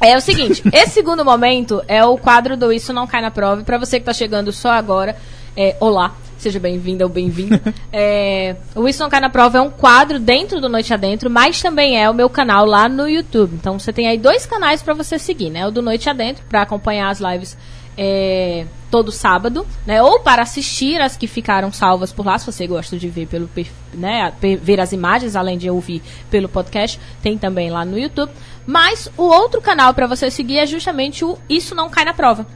É 0.00 0.14
o 0.16 0.20
seguinte, 0.20 0.62
esse 0.72 0.90
segundo 0.92 1.24
momento 1.24 1.82
é 1.88 2.04
o 2.04 2.18
quadro 2.18 2.54
do 2.56 2.70
Isso 2.72 2.92
Não 2.92 3.06
Cai 3.06 3.22
na 3.22 3.30
Prova. 3.30 3.62
E 3.62 3.64
pra 3.64 3.78
você 3.78 3.98
que 3.98 4.04
tá 4.04 4.12
chegando 4.12 4.52
só 4.52 4.70
agora, 4.72 5.16
é, 5.56 5.74
olá, 5.80 6.12
seja 6.46 6.60
bem-vinda 6.60 7.04
ou 7.04 7.10
bem-vindo. 7.10 7.60
É, 7.98 8.56
o 8.74 8.86
Isso 8.86 9.02
Não 9.02 9.08
Cai 9.08 9.20
na 9.20 9.30
Prova 9.30 9.56
é 9.56 9.60
um 9.60 9.70
quadro 9.70 10.18
dentro 10.18 10.60
do 10.60 10.68
Noite 10.68 10.92
Adentro, 10.92 11.30
mas 11.30 11.62
também 11.62 11.98
é 12.00 12.10
o 12.10 12.14
meu 12.14 12.28
canal 12.28 12.66
lá 12.66 12.88
no 12.88 13.08
YouTube. 13.08 13.54
Então 13.54 13.78
você 13.78 13.90
tem 13.90 14.06
aí 14.06 14.18
dois 14.18 14.44
canais 14.44 14.82
pra 14.82 14.92
você 14.92 15.18
seguir, 15.18 15.48
né? 15.48 15.66
O 15.66 15.70
do 15.70 15.80
Noite 15.80 16.10
Adentro, 16.10 16.44
pra 16.46 16.62
acompanhar 16.62 17.08
as 17.08 17.20
lives 17.20 17.56
é, 17.96 18.66
todo 18.90 19.10
sábado, 19.10 19.66
né? 19.86 20.02
Ou 20.02 20.20
para 20.20 20.42
assistir 20.42 21.00
as 21.00 21.16
que 21.16 21.26
ficaram 21.26 21.72
salvas 21.72 22.12
por 22.12 22.26
lá, 22.26 22.38
se 22.38 22.44
você 22.44 22.66
gosta 22.66 22.98
de 22.98 23.08
ver 23.08 23.26
pelo 23.26 23.48
né, 23.94 24.32
ver 24.60 24.80
as 24.80 24.92
imagens, 24.92 25.34
além 25.34 25.56
de 25.56 25.70
ouvir 25.70 26.02
pelo 26.30 26.50
podcast, 26.50 27.00
tem 27.22 27.38
também 27.38 27.70
lá 27.70 27.84
no 27.84 27.98
YouTube. 27.98 28.30
Mas 28.66 29.10
o 29.16 29.22
outro 29.22 29.62
canal 29.62 29.94
para 29.94 30.06
você 30.06 30.30
seguir 30.30 30.58
é 30.58 30.66
justamente 30.66 31.24
o 31.24 31.38
Isso 31.48 31.74
Não 31.74 31.88
Cai 31.88 32.04
na 32.04 32.12
Prova. 32.12 32.46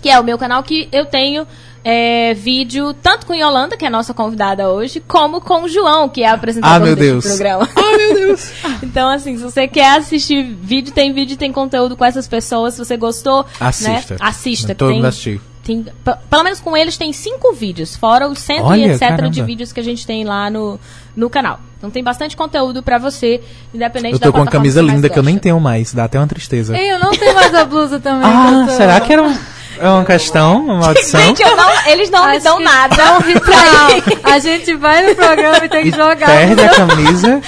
Que 0.00 0.08
é 0.08 0.18
o 0.18 0.24
meu 0.24 0.38
canal 0.38 0.62
que 0.62 0.88
eu 0.90 1.04
tenho 1.06 1.46
é, 1.84 2.34
vídeo 2.34 2.94
tanto 2.94 3.26
com 3.26 3.34
Yolanda, 3.34 3.76
que 3.76 3.84
é 3.84 3.88
a 3.88 3.90
nossa 3.90 4.14
convidada 4.14 4.68
hoje, 4.70 5.00
como 5.00 5.40
com 5.40 5.62
o 5.64 5.68
João, 5.68 6.08
que 6.08 6.22
é 6.22 6.28
a 6.28 6.34
apresentadora 6.34 6.92
Ah, 6.92 6.94
Deus. 6.96 7.24
programa. 7.26 7.68
Ah, 7.74 7.96
meu 7.96 8.14
Deus. 8.14 8.50
Então, 8.82 9.08
assim, 9.08 9.36
se 9.36 9.42
você 9.42 9.66
quer 9.66 9.96
assistir 9.98 10.42
vídeo, 10.44 10.92
tem 10.92 11.12
vídeo, 11.12 11.36
tem 11.36 11.50
conteúdo 11.52 11.96
com 11.96 12.04
essas 12.04 12.28
pessoas. 12.28 12.74
Se 12.74 12.84
você 12.84 12.96
gostou, 12.96 13.44
Assista. 13.58 14.14
né? 14.14 14.20
Assista. 14.20 14.74
Todo 14.74 14.88
mundo 14.90 15.00
tem, 15.00 15.08
assistir. 15.08 15.40
tem, 15.64 15.86
pelo 16.28 16.42
menos 16.44 16.60
com 16.60 16.76
eles 16.76 16.96
tem 16.96 17.12
cinco 17.12 17.52
vídeos, 17.54 17.96
fora 17.96 18.28
os 18.28 18.38
cento 18.38 18.64
Olha, 18.64 18.86
e 18.86 18.90
etc 18.90 19.00
caramba. 19.08 19.30
de 19.30 19.42
vídeos 19.42 19.72
que 19.72 19.80
a 19.80 19.84
gente 19.84 20.06
tem 20.06 20.24
lá 20.24 20.50
no, 20.50 20.78
no 21.16 21.30
canal. 21.30 21.58
Então 21.78 21.90
tem 21.90 22.02
bastante 22.02 22.36
conteúdo 22.36 22.82
pra 22.82 22.98
você, 22.98 23.40
independente 23.74 24.14
Eu 24.14 24.18
da 24.20 24.26
tô 24.26 24.32
com 24.32 24.38
uma 24.40 24.46
camisa 24.50 24.80
linda 24.82 25.08
que 25.08 25.18
eu 25.18 25.22
nem 25.22 25.38
tenho 25.38 25.58
mais. 25.58 25.92
Dá 25.94 26.04
até 26.04 26.18
uma 26.18 26.26
tristeza. 26.28 26.76
Ei, 26.76 26.92
eu 26.92 26.98
não 26.98 27.10
tenho 27.10 27.34
mais 27.34 27.52
a 27.54 27.64
blusa 27.64 27.98
também. 27.98 28.22
Ah, 28.30 28.66
eu 28.68 28.76
será 28.76 29.00
que 29.00 29.12
era 29.12 29.22
um- 29.22 29.36
é 29.78 29.88
uma 29.88 30.04
questão, 30.04 30.64
uma 30.64 30.76
maldição? 30.80 31.20
Gente, 31.20 31.42
eu 31.42 31.56
não- 31.56 31.86
eles 31.86 32.10
não 32.10 32.24
me 32.26 32.36
Acho 32.36 32.44
dão 32.44 32.58
que 32.58 32.64
nada. 32.64 33.02
É 33.02 33.10
um 33.12 33.20
ritual. 33.20 34.22
A 34.24 34.38
gente 34.38 34.74
vai 34.76 35.06
no 35.08 35.14
programa 35.14 35.64
e 35.64 35.68
tem 35.68 35.84
que 35.84 35.90
jogar. 35.96 36.26
Perde 36.26 36.62
a 36.62 36.74
camisa. 36.74 37.40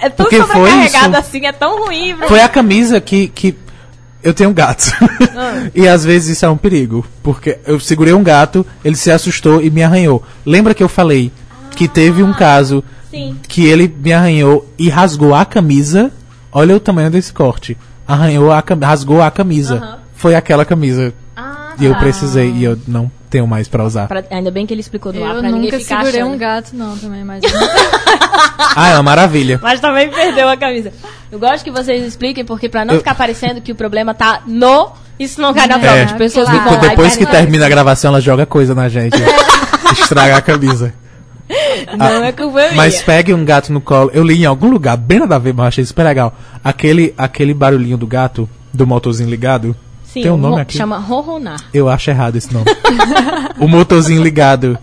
é 0.00 0.08
tão 0.08 0.24
Porque 0.26 0.42
foi 0.42 0.46
sobrecarregado 0.70 1.10
isso. 1.10 1.16
assim, 1.20 1.46
é 1.46 1.52
tão 1.52 1.84
ruim. 1.84 2.16
Foi 2.28 2.40
a 2.40 2.48
camisa 2.48 3.00
que, 3.00 3.28
que 3.28 3.56
eu 4.22 4.32
tenho 4.34 4.50
um 4.50 4.54
gato. 4.54 4.90
Ah. 5.36 5.68
e 5.74 5.86
às 5.86 6.04
vezes 6.04 6.36
isso 6.36 6.44
é 6.46 6.48
um 6.48 6.56
perigo. 6.56 7.04
Porque 7.22 7.58
eu 7.66 7.78
segurei 7.78 8.12
um 8.14 8.22
gato, 8.22 8.66
ele 8.84 8.96
se 8.96 9.10
assustou 9.10 9.60
e 9.62 9.70
me 9.70 9.82
arranhou. 9.82 10.22
Lembra 10.44 10.74
que 10.74 10.82
eu 10.82 10.88
falei 10.88 11.30
que 11.76 11.86
teve 11.86 12.22
um 12.22 12.32
caso 12.32 12.82
Sim. 13.10 13.38
que 13.46 13.66
ele 13.66 13.94
me 14.02 14.12
arranhou 14.12 14.66
e 14.78 14.88
rasgou 14.88 15.34
a 15.34 15.44
camisa? 15.44 16.10
Olha 16.50 16.74
o 16.74 16.80
tamanho 16.80 17.10
desse 17.10 17.32
corte. 17.32 17.76
Arranhou 18.08 18.50
a 18.52 18.62
cam- 18.62 18.78
rasgou 18.82 19.20
a 19.20 19.30
camisa. 19.30 19.76
Aham. 19.76 19.98
Foi 20.14 20.34
aquela 20.34 20.64
camisa. 20.64 21.12
Ah, 21.78 21.82
E 21.82 21.86
eu 21.86 21.92
tá. 21.94 21.98
precisei 22.00 22.50
e 22.50 22.64
eu 22.64 22.78
não 22.88 23.10
tenho 23.30 23.46
mais 23.46 23.68
pra 23.68 23.84
usar. 23.84 24.06
Pra- 24.08 24.24
ainda 24.30 24.50
bem 24.50 24.66
que 24.66 24.72
ele 24.74 24.80
explicou 24.80 25.12
no 25.12 25.22
ar 25.24 25.34
Eu 25.34 25.40
pra 25.40 25.50
ninguém 25.50 25.62
nunca 25.70 25.78
ficar 25.78 25.98
segurei 25.98 26.20
achando. 26.20 26.34
um 26.34 26.38
gato, 26.38 26.70
não, 26.74 26.96
também, 26.96 27.24
mas. 27.24 27.42
Ah, 28.78 28.90
é 28.90 28.94
uma 28.94 29.02
maravilha. 29.02 29.58
Mas 29.62 29.80
também 29.80 30.10
perdeu 30.10 30.48
a 30.48 30.56
camisa. 30.56 30.92
Eu 31.32 31.38
gosto 31.38 31.64
que 31.64 31.70
vocês 31.70 32.04
expliquem, 32.04 32.44
porque 32.44 32.68
pra 32.68 32.84
não 32.84 32.94
Eu- 32.94 33.00
ficar 33.00 33.14
parecendo 33.14 33.60
que 33.60 33.72
o 33.72 33.74
problema 33.74 34.12
tá 34.14 34.42
no. 34.46 34.90
Isso 35.18 35.40
não 35.40 35.54
cai 35.54 35.66
na 35.66 35.76
É, 35.76 35.78
prova 35.78 36.04
de 36.04 36.14
pessoas 36.14 36.46
que 36.48 36.56
vão 36.58 36.72
lá 36.74 36.84
e 36.84 36.88
Depois 36.90 37.16
que 37.16 37.24
termina 37.24 37.64
a 37.64 37.68
gravação, 37.70 38.10
ela 38.10 38.20
joga 38.20 38.44
coisa 38.44 38.74
na 38.74 38.88
gente. 38.88 39.16
Estraga 39.98 40.36
a 40.36 40.42
camisa. 40.42 40.92
Não 41.96 42.24
é 42.24 42.32
culpa 42.32 42.58
minha. 42.60 42.72
Mas 42.74 43.00
pegue 43.00 43.32
um 43.32 43.44
gato 43.44 43.72
no 43.72 43.80
colo. 43.80 44.10
Eu 44.12 44.22
li 44.24 44.42
em 44.42 44.44
algum 44.44 44.68
lugar, 44.68 44.96
bem 44.96 45.20
nada 45.20 45.36
a 45.36 45.38
ver, 45.38 45.54
mas 45.54 45.68
achei 45.68 45.84
super 45.84 46.04
legal. 46.04 46.34
Aquele, 46.62 47.14
aquele 47.16 47.54
barulhinho 47.54 47.96
do 47.96 48.06
gato, 48.06 48.48
do 48.74 48.86
motorzinho 48.86 49.30
ligado. 49.30 49.74
Sim, 50.16 50.22
tem 50.22 50.30
um 50.30 50.38
nome 50.38 50.62
aqui? 50.62 50.78
Chama 50.78 50.96
ronronar. 50.96 51.62
Eu 51.74 51.90
acho 51.90 52.08
errado 52.08 52.36
esse 52.36 52.52
nome. 52.52 52.64
o 53.60 53.68
motorzinho 53.68 54.22
ligado. 54.22 54.78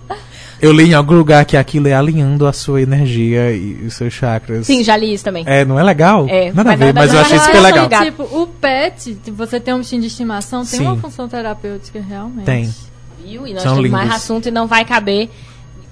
Eu 0.61 0.71
li 0.71 0.91
em 0.91 0.93
algum 0.93 1.15
lugar 1.15 1.43
que 1.43 1.57
aquilo 1.57 1.87
é 1.87 1.93
alinhando 1.93 2.45
a 2.47 2.53
sua 2.53 2.81
energia 2.81 3.51
e 3.51 3.85
os 3.85 3.95
seus 3.95 4.13
chakras. 4.13 4.65
Sim, 4.65 4.83
já 4.83 4.95
li 4.95 5.11
isso 5.11 5.23
também. 5.23 5.43
É, 5.47 5.65
não 5.65 5.77
é 5.79 5.83
legal? 5.83 6.27
É, 6.29 6.53
Nada 6.53 6.71
a 6.71 6.75
ver, 6.75 6.93
mas 6.93 7.11
eu 7.13 7.19
achei 7.19 7.37
super 7.39 7.55
é 7.55 7.59
legal. 7.59 7.83
legal. 7.83 8.05
Tipo, 8.05 8.23
o 8.23 8.47
pet, 8.47 9.17
você 9.35 9.59
tem 9.59 9.73
um 9.73 9.79
bichinho 9.79 10.01
de 10.01 10.07
estimação, 10.07 10.59
tem 10.65 10.79
Sim. 10.79 10.85
uma 10.85 10.95
função 10.97 11.27
terapêutica 11.27 11.99
realmente. 11.99 12.45
Tem. 12.45 12.73
Viu? 13.25 13.47
E 13.47 13.53
nós 13.53 13.63
São 13.63 13.75
temos 13.75 13.89
mais 13.89 14.05
lindos. 14.05 14.23
assunto 14.23 14.47
e 14.47 14.51
não 14.51 14.67
vai 14.67 14.85
caber 14.85 15.29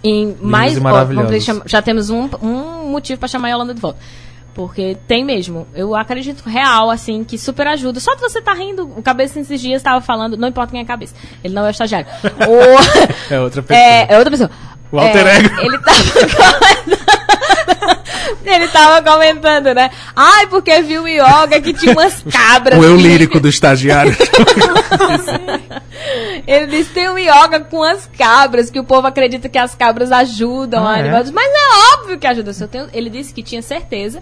em 0.03 0.35
mais. 0.41 0.77
e 0.77 0.80
ó, 0.80 1.61
já 1.65 1.81
temos 1.81 2.09
um, 2.09 2.30
um 2.41 2.91
motivo 2.91 3.19
pra 3.19 3.27
chamar 3.27 3.47
a 3.49 3.51
Yolanda 3.51 3.73
de 3.73 3.81
volta. 3.81 3.99
Porque 4.53 4.98
tem 5.07 5.23
mesmo. 5.23 5.65
Eu 5.73 5.95
acredito 5.95 6.44
real, 6.48 6.90
assim, 6.91 7.23
que 7.23 7.38
super 7.38 7.65
ajuda. 7.68 7.99
Só 8.02 8.14
de 8.15 8.22
você 8.22 8.41
tá 8.41 8.53
rindo, 8.53 8.84
o 8.98 9.02
cabeça 9.02 9.40
esses 9.40 9.61
dias 9.61 9.78
estava 9.78 10.02
falando, 10.02 10.36
não 10.36 10.49
importa 10.49 10.72
quem 10.72 10.82
é 10.82 10.84
a 10.84 10.88
cabeça. 10.88 11.15
Ele 11.44 11.53
não 11.53 11.64
é 11.64 11.68
o 11.68 11.72
estagiário. 11.72 12.07
É 13.32 13.40
outra 13.40 13.61
pessoa. 13.64 13.80
É, 13.88 14.14
é 14.14 14.18
outra 14.18 14.32
pessoa. 14.32 14.52
O 14.91 14.99
alter 14.99 15.26
É, 15.26 15.38
ego. 15.38 15.61
Ele 15.61 15.78
tava 15.80 16.03
comentando. 16.11 16.99
ele 18.45 18.68
tava 18.68 19.02
comentando, 19.02 19.73
né? 19.73 19.90
Ai, 20.14 20.48
porque 20.48 20.82
viu 20.82 21.03
o 21.03 21.07
yoga 21.07 21.61
que 21.61 21.73
tinha 21.73 21.94
umas 21.94 22.22
cabras. 22.30 22.78
O 22.78 22.84
eu 22.84 22.98
que- 22.98 23.03
lírico 23.03 23.40
do 23.40 23.48
estagiário. 23.48 24.14
Ele 26.45 26.68
disse 26.68 26.90
tem 26.91 27.10
um 27.10 27.18
yoga 27.18 27.61
com 27.61 27.82
as 27.84 28.10
cabras, 28.18 28.69
que 28.69 28.80
o 28.80 28.84
povo 28.84 29.07
acredita 29.07 29.48
que 29.48 29.57
as 29.57 29.73
cabras 29.76 30.11
ajudam 30.11 30.86
Ah, 30.86 30.98
é? 30.98 31.02
animais. 31.02 31.32
Mas 31.32 31.45
é 31.49 31.94
óbvio 31.95 32.19
que 32.19 32.28
ajuda. 32.28 32.52
Ele 32.94 33.10
disse 33.10 33.34
que 33.34 33.41
tinha 33.44 33.61
certeza 33.61 34.19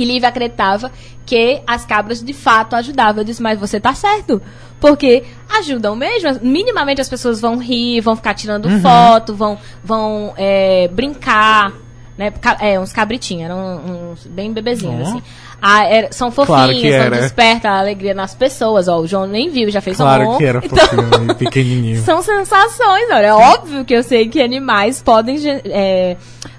que 0.00 0.04
Lívia 0.06 0.30
acreditava 0.30 0.90
que 1.26 1.60
as 1.66 1.84
cabras 1.84 2.24
de 2.24 2.32
fato 2.32 2.74
ajudavam. 2.74 3.20
Eu 3.20 3.24
disse, 3.26 3.42
mas 3.42 3.60
você 3.60 3.78
tá 3.78 3.92
certo. 3.92 4.40
Porque 4.80 5.24
ajudam 5.58 5.94
mesmo. 5.94 6.38
Minimamente 6.40 7.02
as 7.02 7.08
pessoas 7.08 7.38
vão 7.38 7.58
rir, 7.58 8.00
vão 8.00 8.16
ficar 8.16 8.32
tirando 8.32 8.64
Uhum. 8.64 8.80
foto, 8.80 9.34
vão, 9.34 9.58
vão 9.84 10.32
é, 10.38 10.88
brincar. 10.88 11.74
Né? 12.16 12.32
É, 12.60 12.80
uns 12.80 12.94
cabritinhos, 12.94 13.44
eram 13.44 14.12
uns 14.12 14.26
bem 14.26 14.52
bebezinhos, 14.54 15.06
Oh. 15.06 15.10
assim. 15.10 15.22
Ah, 15.62 15.84
era- 15.84 16.12
são 16.12 16.30
Claro 16.30 16.72
fofinhos, 16.72 16.82
que 16.82 16.90
são 17.02 17.10
desperta 17.10 17.68
a 17.70 17.78
alegria 17.80 18.14
nas 18.14 18.34
pessoas. 18.34 18.88
Ó, 18.88 19.00
o 19.00 19.06
João 19.06 19.26
nem 19.26 19.50
viu, 19.50 19.70
já 19.70 19.80
fez 19.80 19.96
claro 19.96 20.24
som. 20.24 20.38
que 20.38 20.44
era 20.44 20.60
Então, 20.64 20.78
fofinho 20.86 21.34
pequenininho. 21.36 22.02
são 22.02 22.22
sensações, 22.22 23.08
olha. 23.10 23.26
É 23.26 23.34
óbvio 23.34 23.84
que 23.84 23.94
eu 23.94 24.02
sei 24.02 24.28
que 24.28 24.40
animais 24.40 25.02
podem, 25.02 25.36
é, 25.66 26.16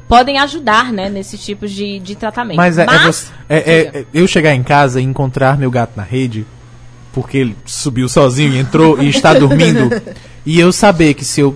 podem 0.08 0.38
ajudar, 0.40 0.92
né, 0.94 1.10
nesses 1.10 1.44
tipos 1.44 1.72
de, 1.72 2.00
de 2.00 2.16
tratamento. 2.16 2.58
Mas, 2.58 2.78
é, 2.78 2.84
é 2.84 3.00
você- 3.00 3.32
é- 3.50 3.58
é- 3.58 4.00
é 4.02 4.06
eu 4.14 4.28
chegar 4.28 4.54
em 4.54 4.62
casa 4.64 5.02
e 5.02 5.04
encontrar 5.04 5.58
meu 5.58 5.72
gato 5.72 5.94
na 5.96 6.04
rede, 6.04 6.46
porque 7.14 7.38
ele 7.38 7.58
subiu 7.66 8.08
sozinho 8.08 8.54
e 8.54 8.60
entrou 8.60 9.02
e 9.02 9.10
está 9.10 9.34
dormindo, 9.34 9.90
e 10.46 10.60
eu 10.60 10.72
saber 10.72 11.14
que 11.14 11.26
se 11.26 11.42
eu 11.42 11.56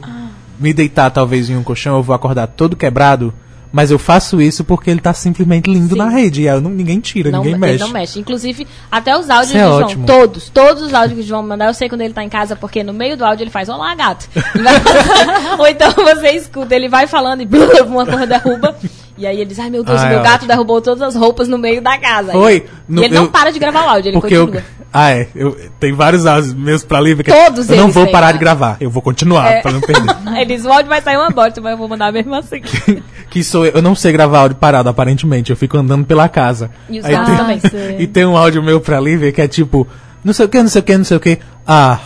me 0.60 0.74
deitar 0.74 1.10
talvez 1.12 1.50
em 1.50 1.56
um 1.56 1.64
colchão 1.64 1.96
eu 1.98 2.04
vou 2.04 2.16
acordar 2.16 2.48
todo 2.48 2.76
quebrado, 2.76 3.34
mas 3.76 3.92
eu 3.92 4.00
faço 4.00 4.42
isso 4.42 4.64
porque 4.64 4.90
ele 4.90 5.02
tá 5.02 5.14
simplesmente 5.14 5.70
lindo 5.70 5.96
Sim. 5.96 5.98
na 5.98 6.08
rede, 6.08 6.44
e 6.44 6.46
eu 6.48 6.62
não- 6.62 6.70
ninguém 6.72 7.02
tira, 7.02 7.30
não, 7.30 7.44
ninguém 7.44 7.60
mexe. 7.60 7.80
não 7.84 7.90
mexe. 7.90 8.18
Inclusive, 8.18 8.66
até 8.90 9.18
os 9.18 9.30
áudios 9.30 9.50
Isso 9.50 9.58
é 9.58 9.64
João, 9.66 9.82
ótimo. 9.82 10.06
todos, 10.06 10.48
todos 10.50 10.82
os 10.84 10.94
áudios 10.94 11.20
que 11.20 11.26
o 11.26 11.28
João 11.28 11.44
mandar, 11.44 11.66
eu 11.68 11.74
sei 11.74 11.90
quando 11.90 12.00
ele 12.00 12.14
tá 12.14 12.24
em 12.24 12.30
casa, 12.30 12.56
porque 12.56 12.84
no 12.84 12.94
meio 12.94 13.18
do 13.18 13.26
áudio 13.26 13.44
ele 13.44 13.52
faz, 13.52 13.68
olá, 13.68 13.94
gato. 13.94 14.30
Ou 15.60 15.68
então 15.68 15.92
você 15.92 16.30
escuta, 16.32 16.74
ele 16.74 16.88
vai 16.88 17.06
falando 17.06 17.42
e 17.42 17.46
blá, 17.46 17.68
uma 17.86 18.06
coisa 18.06 18.26
derruba. 18.26 18.78
E 19.18 19.26
aí 19.26 19.38
ele 19.38 19.46
diz, 19.46 19.60
ai 19.60 19.70
meu 19.70 19.84
Deus, 19.84 20.02
Ah, 20.02 20.08
meu 20.10 20.20
é 20.20 20.24
gato 20.24 20.34
ótimo. 20.36 20.48
derrubou 20.50 20.82
todas 20.82 21.02
as 21.02 21.16
roupas 21.16 21.48
no 21.48 21.58
meio 21.58 21.82
da 21.82 21.98
casa. 21.98 22.32
Foi. 22.34 22.58
E 22.58 22.94
No- 22.94 23.04
ele 23.04 23.16
não 23.16 23.24
eu- 23.24 23.30
para 23.32 23.50
de 23.52 23.60
gravar 23.60 23.86
o 23.86 23.90
áudio, 23.90 24.10
ele 24.10 24.20
Porque 24.20 24.36
eu. 24.36 24.46
continua. 24.48 24.64
Ah, 24.92 25.12
é. 25.12 25.28
Eu, 25.36 25.58
tem 25.80 25.92
vários 25.94 26.26
áudios 26.26 26.54
meus 26.54 26.84
pra 26.84 27.02
livre 27.02 27.24
que 27.24 27.32
Todos 27.32 27.70
eu 27.70 27.76
não 27.78 27.90
vou 27.92 28.06
parar 28.08 28.28
cara. 28.28 28.34
de 28.34 28.40
gravar. 28.40 28.78
Eu 28.80 28.90
vou 28.90 29.02
continuar 29.02 29.46
É. 29.52 29.62
pra 29.62 29.72
não 29.72 29.82
perder. 29.82 30.16
Ele 30.40 30.46
diz, 30.56 30.66
o 30.66 30.72
áudio 30.72 30.88
vai 30.88 31.02
sair 31.02 31.18
uma 31.18 31.30
bosta, 31.30 31.60
mas 31.60 31.72
eu 31.74 31.78
vou 31.78 31.88
mandar 31.90 32.14
mesmo 32.14 32.34
assim. 32.36 32.62
que 33.30 33.44
sou 33.44 33.66
eu. 33.66 33.74
Eu 33.74 33.82
não 33.82 33.94
sei 33.96 34.12
gravar 34.14 34.40
áudio 34.40 34.58
parado, 34.58 34.88
aparentemente. 34.88 35.50
Eu 35.52 35.58
fico 35.58 35.78
andando 35.78 36.06
pela 36.06 36.30
casa. 36.30 36.72
E 36.90 37.00
os 37.00 37.06
Aí 37.06 37.12
gatos 37.12 37.28
tem- 37.28 37.38
também. 37.70 37.96
E 38.00 38.08
tem 38.08 38.26
um 38.26 38.38
áudio 38.38 38.64
meu 38.64 38.80
pra 38.80 39.00
Lívia 39.00 39.32
que 39.34 39.42
é 39.42 39.48
tipo, 39.50 39.86
não 40.24 40.32
sei 40.34 40.46
o 40.46 40.50
que, 40.50 40.62
não 40.62 40.70
sei 40.70 40.80
o 40.80 40.84
que, 40.84 40.98
não 40.98 41.04
sei 41.06 41.18
o 41.18 41.20
que. 41.20 41.40
Ah, 41.68 42.00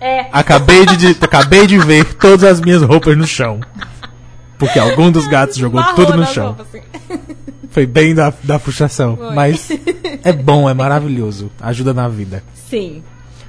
É. 0.00 0.26
acabei 0.32 0.84
de, 0.86 0.96
de- 0.96 1.16
acabei 1.24 1.64
de 1.66 1.78
ver 1.78 2.14
todas 2.14 2.42
as 2.44 2.60
minhas 2.60 2.82
roupas 2.82 3.16
no 3.16 3.26
chão. 3.26 3.60
Porque 4.66 4.78
algum 4.78 5.10
dos 5.10 5.26
gatos 5.26 5.56
jogou 5.56 5.80
Esbarrou 5.80 6.06
tudo 6.06 6.16
no 6.18 6.26
chão. 6.26 6.46
roupas, 6.48 6.66
assim. 6.68 7.18
Foi 7.70 7.86
bem 7.86 8.14
da, 8.14 8.32
da 8.42 8.58
frustração. 8.58 9.16
Foi. 9.16 9.34
Mas 9.34 9.68
é 10.22 10.32
bom, 10.32 10.68
é 10.68 10.74
maravilhoso. 10.74 11.50
Ajuda 11.60 11.92
na 11.92 12.06
vida. 12.08 12.44
Sim. 12.68 13.02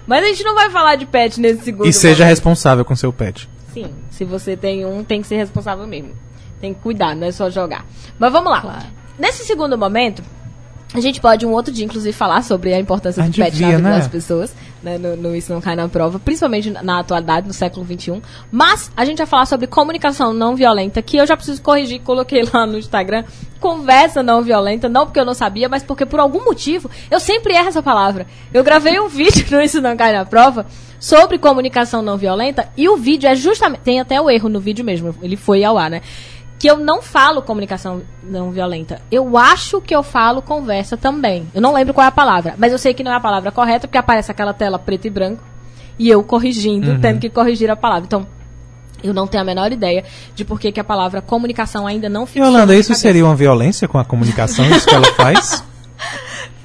Mas 0.07 0.23
a 0.23 0.27
gente 0.27 0.43
não 0.43 0.55
vai 0.55 0.69
falar 0.69 0.95
de 0.95 1.05
pet 1.05 1.39
nesse 1.39 1.63
segundo 1.63 1.87
E 1.87 1.93
seja 1.93 2.23
momento. 2.23 2.29
responsável 2.29 2.83
com 2.83 2.95
seu 2.95 3.13
pet. 3.13 3.47
Sim, 3.73 3.93
se 4.09 4.25
você 4.25 4.57
tem 4.57 4.85
um, 4.85 5.03
tem 5.03 5.21
que 5.21 5.27
ser 5.27 5.35
responsável 5.37 5.85
mesmo. 5.85 6.13
Tem 6.59 6.73
que 6.73 6.79
cuidar, 6.81 7.15
não 7.15 7.27
é 7.27 7.31
só 7.31 7.49
jogar. 7.49 7.85
Mas 8.17 8.31
vamos 8.31 8.51
lá. 8.51 8.61
Claro. 8.61 8.85
Nesse 9.19 9.45
segundo 9.45 9.77
momento, 9.77 10.23
a 10.93 10.99
gente 10.99 11.19
pode 11.19 11.45
um 11.45 11.51
outro 11.51 11.73
dia, 11.73 11.85
inclusive, 11.85 12.13
falar 12.15 12.43
sobre 12.43 12.73
a 12.73 12.79
importância 12.79 13.23
Ah, 13.23 13.27
do 13.27 13.33
pet 13.33 13.51
devia, 13.51 13.67
na 13.71 13.77
vida 13.77 13.89
né? 13.89 13.95
das 13.97 14.07
pessoas, 14.07 14.53
né, 14.83 14.97
no, 14.97 15.15
no 15.15 15.35
Isso 15.35 15.51
Não 15.51 15.59
Cai 15.61 15.75
na 15.75 15.87
Prova, 15.89 16.19
principalmente 16.19 16.69
na- 16.69 16.83
na 16.83 16.99
atualidade, 16.99 17.47
no 17.47 17.53
século 17.53 17.85
XXI. 17.85 18.21
Mas 18.51 18.91
a 18.95 19.03
gente 19.05 19.17
vai 19.17 19.27
falar 19.27 19.45
sobre 19.45 19.65
comunicação 19.67 20.33
não 20.33 20.55
violenta, 20.55 21.01
que 21.01 21.17
eu 21.17 21.25
já 21.25 21.35
preciso 21.35 21.61
corrigir, 21.61 22.01
coloquei 22.01 22.43
lá 22.53 22.65
no 22.67 22.77
Instagram, 22.77 23.23
conversa 23.59 24.21
não 24.21 24.41
violenta, 24.43 24.89
não 24.89 25.05
porque 25.05 25.19
eu 25.19 25.25
não 25.25 25.33
sabia, 25.33 25.69
mas 25.69 25.81
porque 25.83 26.05
por 26.05 26.19
algum 26.19 26.43
motivo 26.43 26.89
eu 27.09 27.19
sempre 27.19 27.53
erro 27.55 27.69
essa 27.69 27.81
palavra. 27.81 28.27
Eu 28.53 28.63
gravei 28.63 28.99
um 28.99 29.07
vídeo 29.09 29.45
no 29.51 29.61
Isso 29.61 29.81
Não 29.81 29.95
Cai 29.95 30.11
na 30.13 30.25
Prova 30.25 30.65
sobre 30.99 31.37
comunicação 31.37 32.01
não 32.01 32.15
violenta, 32.17 32.69
e 32.77 32.87
o 32.87 32.95
vídeo 32.95 33.27
é 33.27 33.35
justamente, 33.35 33.81
tem 33.81 33.99
até 33.99 34.21
o 34.21 34.29
erro 34.29 34.47
no 34.47 34.59
vídeo 34.59 34.85
mesmo, 34.85 35.13
ele 35.21 35.35
foi 35.35 35.61
ao 35.63 35.77
ar, 35.77 35.89
né? 35.89 36.01
Que 36.63 36.71
eu 36.71 36.77
não 36.77 37.01
falo 37.01 37.41
comunicação 37.41 38.03
não 38.23 38.49
violenta. 38.49 39.01
Eu 39.11 39.37
acho 39.37 39.81
que 39.81 39.93
eu 39.93 40.01
falo 40.01 40.41
conversa 40.41 40.95
também. 40.95 41.45
Eu 41.53 41.61
não 41.61 41.73
lembro 41.73 41.93
qual 41.93 42.05
é 42.05 42.07
a 42.07 42.11
palavra, 42.11 42.55
mas 42.57 42.71
eu 42.71 42.77
sei 42.77 42.93
que 42.93 43.03
não 43.03 43.11
é 43.11 43.15
a 43.17 43.19
palavra 43.19 43.51
correta 43.51 43.85
porque 43.85 43.97
aparece 43.97 44.31
aquela 44.31 44.53
tela 44.53 44.79
preto 44.79 45.05
e 45.05 45.09
branco 45.09 45.43
e 45.99 46.09
eu 46.09 46.23
corrigindo, 46.23 47.01
tendo 47.01 47.19
que 47.19 47.29
corrigir 47.29 47.69
a 47.69 47.75
palavra. 47.75 48.05
Então, 48.05 48.25
eu 49.03 49.13
não 49.13 49.27
tenho 49.27 49.43
a 49.43 49.45
menor 49.45 49.73
ideia 49.73 50.05
de 50.33 50.45
por 50.45 50.57
que, 50.57 50.71
que 50.71 50.79
a 50.79 50.85
palavra 50.85 51.21
comunicação 51.21 51.85
ainda 51.85 52.07
não 52.07 52.25
Holanda, 52.47 52.67
minha 52.67 52.79
isso 52.79 52.95
seria 52.95 53.25
uma 53.25 53.35
violência 53.35 53.85
com 53.85 53.97
a 53.97 54.05
comunicação, 54.05 54.65
isso 54.65 54.87
que 54.87 54.95
ela 54.95 55.13
faz? 55.15 55.61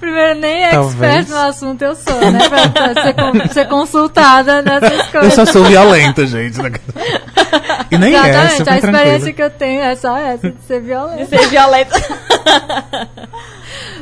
Primeiro, 0.00 0.38
nem 0.38 0.70
Talvez. 0.70 1.12
expert 1.20 1.28
no 1.28 1.48
assunto 1.48 1.82
eu 1.82 1.94
sou, 1.96 2.30
né? 2.30 2.48
Pra, 2.48 2.68
pra 2.68 2.94
ser, 3.02 3.48
ser 3.52 3.68
consultada 3.68 4.62
nessas 4.62 5.06
Eu 5.12 5.20
coisas. 5.20 5.34
só 5.34 5.44
sou 5.44 5.64
violenta, 5.64 6.24
gente. 6.26 6.56
E 7.90 7.98
nem 7.98 8.14
é, 8.14 8.18
Exatamente, 8.18 8.56
super 8.58 8.72
a 8.72 8.76
experiência 8.76 9.08
tranquilo. 9.18 9.34
que 9.34 9.42
eu 9.42 9.50
tenho 9.50 9.80
é 9.80 9.94
só 9.96 10.16
essa, 10.16 10.50
de 10.52 10.62
ser 10.62 10.80
violenta. 10.80 11.26
ser 11.26 11.48
violenta. 11.48 11.96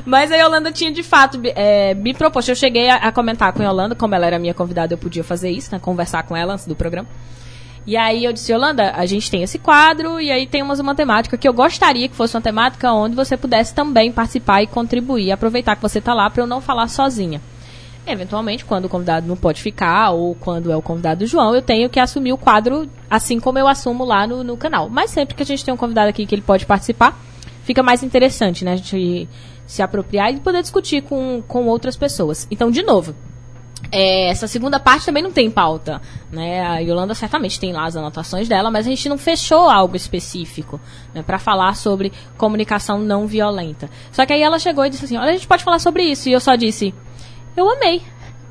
Mas 0.04 0.30
a 0.30 0.36
Yolanda 0.36 0.70
tinha 0.70 0.92
de 0.92 1.02
fato 1.02 1.40
é, 1.54 1.94
me 1.94 2.14
proposto. 2.14 2.48
Eu 2.50 2.54
cheguei 2.54 2.88
a, 2.88 2.96
a 2.96 3.12
comentar 3.12 3.52
com 3.52 3.62
a 3.62 3.66
Yolanda, 3.66 3.94
como 3.94 4.14
ela 4.14 4.26
era 4.26 4.38
minha 4.38 4.54
convidada, 4.54 4.94
eu 4.94 4.98
podia 4.98 5.24
fazer 5.24 5.50
isso, 5.50 5.70
né? 5.72 5.78
Conversar 5.80 6.22
com 6.24 6.36
ela 6.36 6.52
antes 6.52 6.66
do 6.66 6.76
programa. 6.76 7.08
E 7.86 7.96
aí 7.96 8.24
eu 8.24 8.32
disse, 8.32 8.52
Yolanda, 8.52 8.92
a 8.96 9.06
gente 9.06 9.30
tem 9.30 9.42
esse 9.42 9.58
quadro 9.58 10.20
e 10.20 10.30
aí 10.30 10.46
temos 10.46 10.80
uma 10.80 10.94
temática 10.94 11.36
que 11.36 11.46
eu 11.46 11.52
gostaria 11.52 12.08
que 12.08 12.16
fosse 12.16 12.36
uma 12.36 12.42
temática 12.42 12.92
onde 12.92 13.14
você 13.14 13.36
pudesse 13.36 13.72
também 13.72 14.10
participar 14.10 14.62
e 14.62 14.66
contribuir, 14.66 15.30
aproveitar 15.30 15.76
que 15.76 15.82
você 15.82 16.00
está 16.00 16.12
lá 16.12 16.28
para 16.28 16.42
eu 16.42 16.46
não 16.46 16.60
falar 16.60 16.88
sozinha. 16.88 17.40
Eventualmente, 18.04 18.64
quando 18.64 18.86
o 18.86 18.88
convidado 18.88 19.26
não 19.26 19.36
pode 19.36 19.60
ficar, 19.60 20.10
ou 20.10 20.34
quando 20.34 20.70
é 20.70 20.76
o 20.76 20.82
convidado 20.82 21.20
do 21.20 21.26
João, 21.26 21.54
eu 21.54 21.62
tenho 21.62 21.88
que 21.88 21.98
assumir 21.98 22.32
o 22.32 22.38
quadro 22.38 22.88
assim 23.10 23.38
como 23.38 23.58
eu 23.58 23.68
assumo 23.68 24.04
lá 24.04 24.26
no, 24.26 24.42
no 24.42 24.56
canal. 24.56 24.88
Mas 24.88 25.10
sempre 25.10 25.34
que 25.34 25.42
a 25.42 25.46
gente 25.46 25.64
tem 25.64 25.74
um 25.74 25.76
convidado 25.76 26.08
aqui 26.08 26.26
que 26.26 26.34
ele 26.34 26.42
pode 26.42 26.66
participar, 26.66 27.18
fica 27.62 27.82
mais 27.82 28.02
interessante, 28.02 28.64
né? 28.64 28.72
A 28.72 28.76
gente 28.76 29.28
se 29.66 29.82
apropriar 29.82 30.32
e 30.32 30.38
poder 30.38 30.62
discutir 30.62 31.02
com, 31.02 31.42
com 31.46 31.66
outras 31.66 31.96
pessoas. 31.96 32.46
Então, 32.48 32.70
de 32.70 32.82
novo, 32.82 33.14
é, 33.90 34.28
essa 34.28 34.46
segunda 34.46 34.78
parte 34.80 35.06
também 35.06 35.22
não 35.22 35.30
tem 35.30 35.50
pauta, 35.50 36.00
né? 36.30 36.60
A 36.60 36.78
Yolanda 36.78 37.14
certamente 37.14 37.58
tem 37.58 37.72
lá 37.72 37.84
as 37.84 37.96
anotações 37.96 38.48
dela, 38.48 38.70
mas 38.70 38.86
a 38.86 38.90
gente 38.90 39.08
não 39.08 39.18
fechou 39.18 39.68
algo 39.68 39.96
específico 39.96 40.80
né, 41.14 41.22
para 41.22 41.38
falar 41.38 41.74
sobre 41.76 42.12
comunicação 42.36 42.98
não 42.98 43.26
violenta. 43.26 43.88
Só 44.10 44.24
que 44.26 44.32
aí 44.32 44.42
ela 44.42 44.58
chegou 44.58 44.84
e 44.84 44.90
disse 44.90 45.04
assim: 45.04 45.16
Olha, 45.16 45.30
a 45.30 45.34
gente 45.34 45.46
pode 45.46 45.64
falar 45.64 45.78
sobre 45.78 46.02
isso. 46.02 46.28
E 46.28 46.32
eu 46.32 46.40
só 46.40 46.54
disse: 46.56 46.94
Eu 47.56 47.70
amei. 47.70 48.02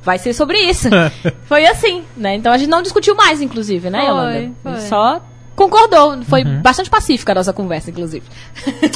Vai 0.02 0.18
ser 0.18 0.32
sobre 0.32 0.58
isso. 0.58 0.88
foi 1.46 1.66
assim, 1.66 2.04
né? 2.16 2.36
Então 2.36 2.52
a 2.52 2.58
gente 2.58 2.70
não 2.70 2.80
discutiu 2.80 3.14
mais, 3.16 3.42
inclusive, 3.42 3.90
né, 3.90 4.00
Foi, 4.00 4.08
Yolanda? 4.08 4.52
foi. 4.62 4.80
Só 4.82 5.20
concordou. 5.56 6.22
Foi 6.24 6.44
bastante 6.44 6.88
pacífica 6.88 7.32
a 7.32 7.34
nossa 7.34 7.52
conversa, 7.52 7.90
inclusive. 7.90 8.24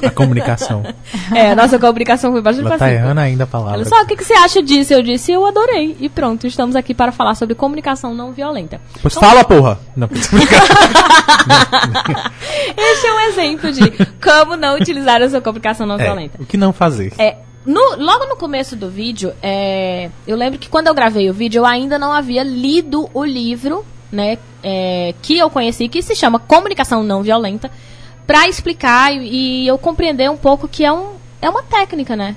A 0.06 0.10
comunicação. 0.10 0.82
é, 1.34 1.50
a 1.50 1.56
nossa 1.56 1.78
comunicação 1.78 2.30
foi 2.30 2.40
bastante 2.42 2.66
Ela 2.66 2.76
tá 2.76 2.78
pacífica. 2.84 3.02
errando 3.04 3.20
ainda 3.20 3.44
a 3.44 3.46
palavra. 3.46 3.74
Ela 3.76 3.84
só, 3.86 4.02
o 4.02 4.06
que, 4.06 4.14
que 4.16 4.24
você 4.24 4.34
acha 4.34 4.62
disso? 4.62 4.92
Eu 4.92 5.02
disse, 5.02 5.32
eu 5.32 5.44
adorei. 5.46 5.96
E 5.98 6.08
pronto, 6.08 6.46
estamos 6.46 6.76
aqui 6.76 6.94
para 6.94 7.10
falar 7.10 7.34
sobre 7.34 7.54
comunicação 7.54 8.14
não 8.14 8.30
violenta. 8.32 8.80
Pois 9.02 9.14
fala, 9.14 9.42
porra! 9.42 9.80
Não, 9.96 10.08
Este 12.76 13.06
é 13.06 13.14
um 13.14 13.20
exemplo 13.20 13.72
de 13.72 13.90
como 14.22 14.56
não 14.56 14.76
utilizar 14.76 15.22
a 15.22 15.28
sua 15.30 15.40
comunicação 15.40 15.86
não 15.86 15.96
é, 15.96 16.04
violenta. 16.04 16.38
o 16.40 16.46
que 16.46 16.56
não 16.56 16.72
fazer? 16.72 17.12
É, 17.18 17.36
no- 17.64 17.96
logo 17.96 18.26
no 18.26 18.36
começo 18.36 18.76
do 18.76 18.88
vídeo, 18.90 19.32
é, 19.42 20.10
eu 20.26 20.36
lembro 20.36 20.58
que 20.58 20.68
quando 20.68 20.86
eu 20.88 20.94
gravei 20.94 21.28
o 21.30 21.32
vídeo, 21.34 21.60
eu 21.60 21.66
ainda 21.66 21.98
não 21.98 22.12
havia 22.12 22.42
lido 22.42 23.08
o 23.12 23.24
livro, 23.24 23.84
né, 24.12 24.38
é, 24.62 25.14
que 25.22 25.38
eu 25.38 25.48
conheci, 25.50 25.88
que 25.88 26.02
se 26.02 26.14
chama 26.14 26.38
Comunicação 26.38 27.02
Não 27.02 27.22
Violenta, 27.22 27.70
pra 28.26 28.48
explicar 28.48 29.12
e, 29.12 29.62
e 29.64 29.66
eu 29.66 29.76
compreender 29.78 30.30
um 30.30 30.36
pouco 30.36 30.66
que 30.68 30.84
é, 30.84 30.92
um, 30.92 31.14
é 31.40 31.48
uma 31.48 31.62
técnica, 31.62 32.14
né? 32.16 32.36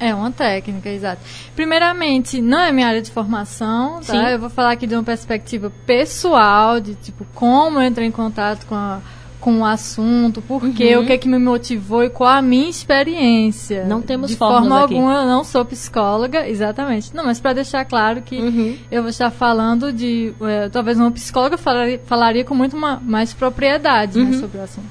É 0.00 0.12
uma 0.14 0.32
técnica, 0.32 0.88
exato. 0.88 1.20
Primeiramente, 1.54 2.40
não 2.42 2.58
é 2.58 2.72
minha 2.72 2.88
área 2.88 3.00
de 3.00 3.10
formação, 3.10 4.00
tá? 4.04 4.12
Sim. 4.12 4.24
Eu 4.32 4.38
vou 4.40 4.50
falar 4.50 4.72
aqui 4.72 4.84
de 4.86 4.94
uma 4.96 5.04
perspectiva 5.04 5.72
pessoal, 5.86 6.80
de 6.80 6.94
tipo, 6.96 7.24
como 7.34 7.78
eu 7.78 7.86
entrei 7.86 8.08
em 8.08 8.10
contato 8.10 8.66
com, 8.66 8.74
a- 8.74 8.98
com 9.42 9.58
o 9.58 9.64
assunto, 9.64 10.40
por 10.40 10.62
quê, 10.70 10.96
Uhum. 10.96 11.02
o 11.02 11.06
que, 11.06 11.18
que 11.18 11.28
me 11.28 11.38
motivou 11.38 12.02
e 12.04 12.08
qual 12.08 12.30
a 12.30 12.40
minha 12.40 12.70
experiência. 12.70 13.84
Não 13.84 14.00
temos 14.00 14.30
De 14.30 14.36
forma 14.36 14.84
aqui. 14.84 14.94
alguma, 14.94 15.14
eu 15.22 15.26
não 15.26 15.42
sou 15.42 15.64
psicóloga, 15.64 16.48
exatamente. 16.48 17.14
Não, 17.14 17.24
mas 17.26 17.40
para 17.40 17.52
deixar 17.54 17.84
claro 17.84 18.22
que 18.22 18.36
Uhum. 18.38 18.76
eu 18.90 19.02
vou 19.02 19.10
estar 19.10 19.30
falando 19.30 19.92
de. 19.92 20.32
eh, 20.40 20.68
talvez 20.72 20.96
uma 20.98 21.10
psicóloga 21.10 21.58
falaria, 21.58 22.00
falaria 22.06 22.44
com 22.44 22.54
muito 22.54 22.76
ma- 22.76 23.00
mais 23.04 23.32
propriedade 23.34 24.16
né, 24.18 24.30
Uhum. 24.30 24.40
sobre 24.40 24.58
o 24.58 24.62
assunto. 24.62 24.86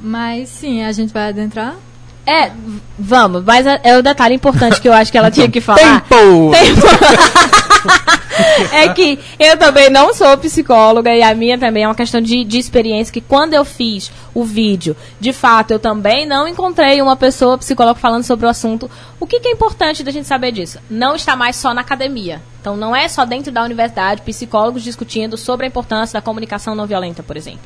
Mas 0.00 0.48
sim, 0.48 0.82
a 0.82 0.90
gente 0.92 1.12
vai 1.12 1.28
adentrar. 1.28 1.74
É, 2.26 2.50
vamos, 2.98 3.44
mas 3.44 3.66
é, 3.66 3.80
é 3.84 3.96
o 3.98 4.02
detalhe 4.02 4.34
importante 4.34 4.80
que 4.80 4.88
eu 4.88 4.92
acho 4.92 5.12
que 5.12 5.18
ela 5.18 5.30
tinha 5.30 5.48
que 5.48 5.60
falar. 5.62 6.00
Tempo! 6.00 6.50
é 8.72 8.88
que 8.90 9.18
eu 9.38 9.56
também 9.56 9.90
não 9.90 10.12
sou 10.14 10.36
psicóloga 10.38 11.14
e 11.14 11.22
a 11.22 11.34
minha 11.34 11.58
também 11.58 11.84
é 11.84 11.88
uma 11.88 11.94
questão 11.94 12.20
de, 12.20 12.44
de 12.44 12.58
experiência 12.58 13.12
que 13.12 13.20
quando 13.20 13.54
eu 13.54 13.64
fiz 13.64 14.10
o 14.34 14.44
vídeo, 14.44 14.96
de 15.18 15.32
fato, 15.32 15.72
eu 15.72 15.78
também 15.78 16.26
não 16.26 16.46
encontrei 16.46 17.00
uma 17.00 17.16
pessoa 17.16 17.58
psicóloga 17.58 17.98
falando 17.98 18.24
sobre 18.24 18.46
o 18.46 18.48
assunto. 18.48 18.90
O 19.18 19.26
que, 19.26 19.40
que 19.40 19.48
é 19.48 19.52
importante 19.52 20.02
da 20.02 20.10
gente 20.10 20.26
saber 20.28 20.52
disso? 20.52 20.78
Não 20.90 21.16
está 21.16 21.34
mais 21.34 21.56
só 21.56 21.72
na 21.72 21.80
academia. 21.80 22.42
Então 22.66 22.76
não 22.76 22.96
é 22.96 23.06
só 23.06 23.24
dentro 23.24 23.52
da 23.52 23.62
universidade 23.62 24.22
psicólogos 24.22 24.82
discutindo 24.82 25.36
sobre 25.36 25.66
a 25.66 25.68
importância 25.68 26.18
da 26.18 26.20
comunicação 26.20 26.74
não 26.74 26.84
violenta, 26.84 27.22
por 27.22 27.36
exemplo. 27.36 27.60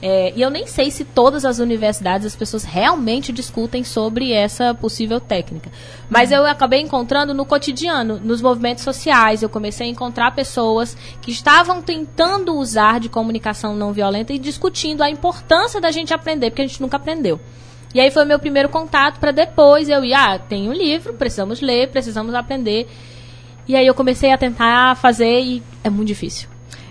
É, 0.00 0.32
e 0.34 0.40
eu 0.40 0.48
nem 0.48 0.66
sei 0.66 0.90
se 0.90 1.04
todas 1.04 1.44
as 1.44 1.58
universidades 1.58 2.26
as 2.26 2.34
pessoas 2.34 2.64
realmente 2.64 3.34
discutem 3.34 3.84
sobre 3.84 4.32
essa 4.32 4.72
possível 4.72 5.20
técnica. 5.20 5.70
Mas 6.08 6.32
eu 6.32 6.46
acabei 6.46 6.80
encontrando 6.80 7.34
no 7.34 7.44
cotidiano, 7.44 8.18
nos 8.18 8.40
movimentos 8.40 8.82
sociais. 8.82 9.42
Eu 9.42 9.50
comecei 9.50 9.88
a 9.88 9.90
encontrar 9.90 10.34
pessoas 10.34 10.96
que 11.20 11.30
estavam 11.30 11.82
tentando 11.82 12.56
usar 12.56 12.98
de 12.98 13.10
comunicação 13.10 13.76
não 13.76 13.92
violenta 13.92 14.32
e 14.32 14.38
discutindo 14.38 15.02
a 15.02 15.10
importância 15.10 15.82
da 15.82 15.90
gente 15.90 16.14
aprender, 16.14 16.48
porque 16.48 16.62
a 16.62 16.66
gente 16.66 16.80
nunca 16.80 16.96
aprendeu. 16.96 17.38
E 17.94 18.00
aí 18.00 18.10
foi 18.10 18.24
meu 18.24 18.38
primeiro 18.38 18.70
contato 18.70 19.20
para 19.20 19.32
depois 19.32 19.90
eu 19.90 20.02
ir, 20.02 20.14
ah, 20.14 20.38
tem 20.38 20.66
um 20.66 20.72
livro, 20.72 21.12
precisamos 21.12 21.60
ler, 21.60 21.90
precisamos 21.90 22.34
aprender. 22.34 22.88
E 23.68 23.74
aí 23.76 23.86
eu 23.86 23.94
comecei 23.94 24.32
a 24.32 24.38
tentar 24.38 24.94
fazer 24.96 25.40
e 25.40 25.62
é 25.82 25.90
muito 25.90 26.08
difícil. 26.08 26.48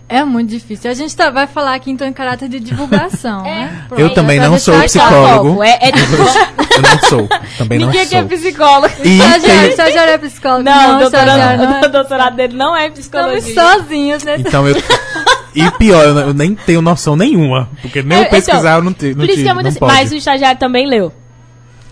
É 0.07 0.23
muito 0.23 0.49
difícil. 0.49 0.91
A 0.91 0.93
gente 0.93 1.15
tá- 1.15 1.31
vai 1.31 1.47
falar 1.47 1.73
aqui 1.73 1.89
então 1.89 2.07
em 2.07 2.13
caráter 2.13 2.47
de 2.47 2.59
divulgação, 2.59 3.41
É. 3.47 3.49
né? 3.65 3.85
Eu 3.97 4.13
também 4.13 4.39
não 4.39 4.59
sou 4.59 4.73
claro. 4.75 4.87
psicólogo. 4.87 5.63
É, 5.63 5.69
é 5.81 5.89
Eu 5.89 6.81
não 6.81 7.09
sou. 7.09 7.27
Também 7.57 7.79
não 7.79 7.87
ninguém 7.87 8.01
aqui 8.03 8.15
é 8.15 8.19
sou. 8.19 8.29
psicólogo. 8.29 8.93
E 9.03 9.17
Estagiário, 9.17 9.69
estagiário 9.69 10.13
é 10.13 10.17
psicólogo. 10.19 10.63
Não, 10.63 10.99
o 10.99 11.03
estagiário 11.03 11.09
doutorado, 11.57 11.57
não 11.71 11.77
é. 11.77 11.85
o 11.87 11.91
doutorado 11.91 12.35
dele 12.35 12.53
não 12.55 12.75
é 12.75 12.87
Estamos 12.87 12.99
psicologia. 13.39 13.55
sozinhos 13.55 14.23
nesse 14.23 14.41
Então 14.47 14.67
eu. 14.67 14.75
E 15.55 15.71
pior, 15.71 16.03
eu, 16.05 16.13
não- 16.13 16.21
eu 16.21 16.33
nem 16.33 16.53
tenho 16.53 16.81
noção 16.83 17.15
nenhuma. 17.15 17.69
Porque 17.81 18.03
nem 18.03 18.19
É, 18.19 18.21
eu 18.25 18.29
pesquisar 18.29 18.59
então, 18.59 18.75
eu 18.75 18.83
não, 18.83 18.93
te, 18.93 19.05
não 19.07 19.15
Por 19.15 19.23
isso 19.23 19.31
tive, 19.31 19.43
que 19.43 19.49
é 19.49 19.53
muito 19.53 19.63
não 19.65 19.69
assim. 19.71 19.79
pode. 19.79 19.93
Mas 19.93 20.11
o 20.11 20.15
estagiário 20.15 20.59
também 20.59 20.85
leu. 20.85 21.11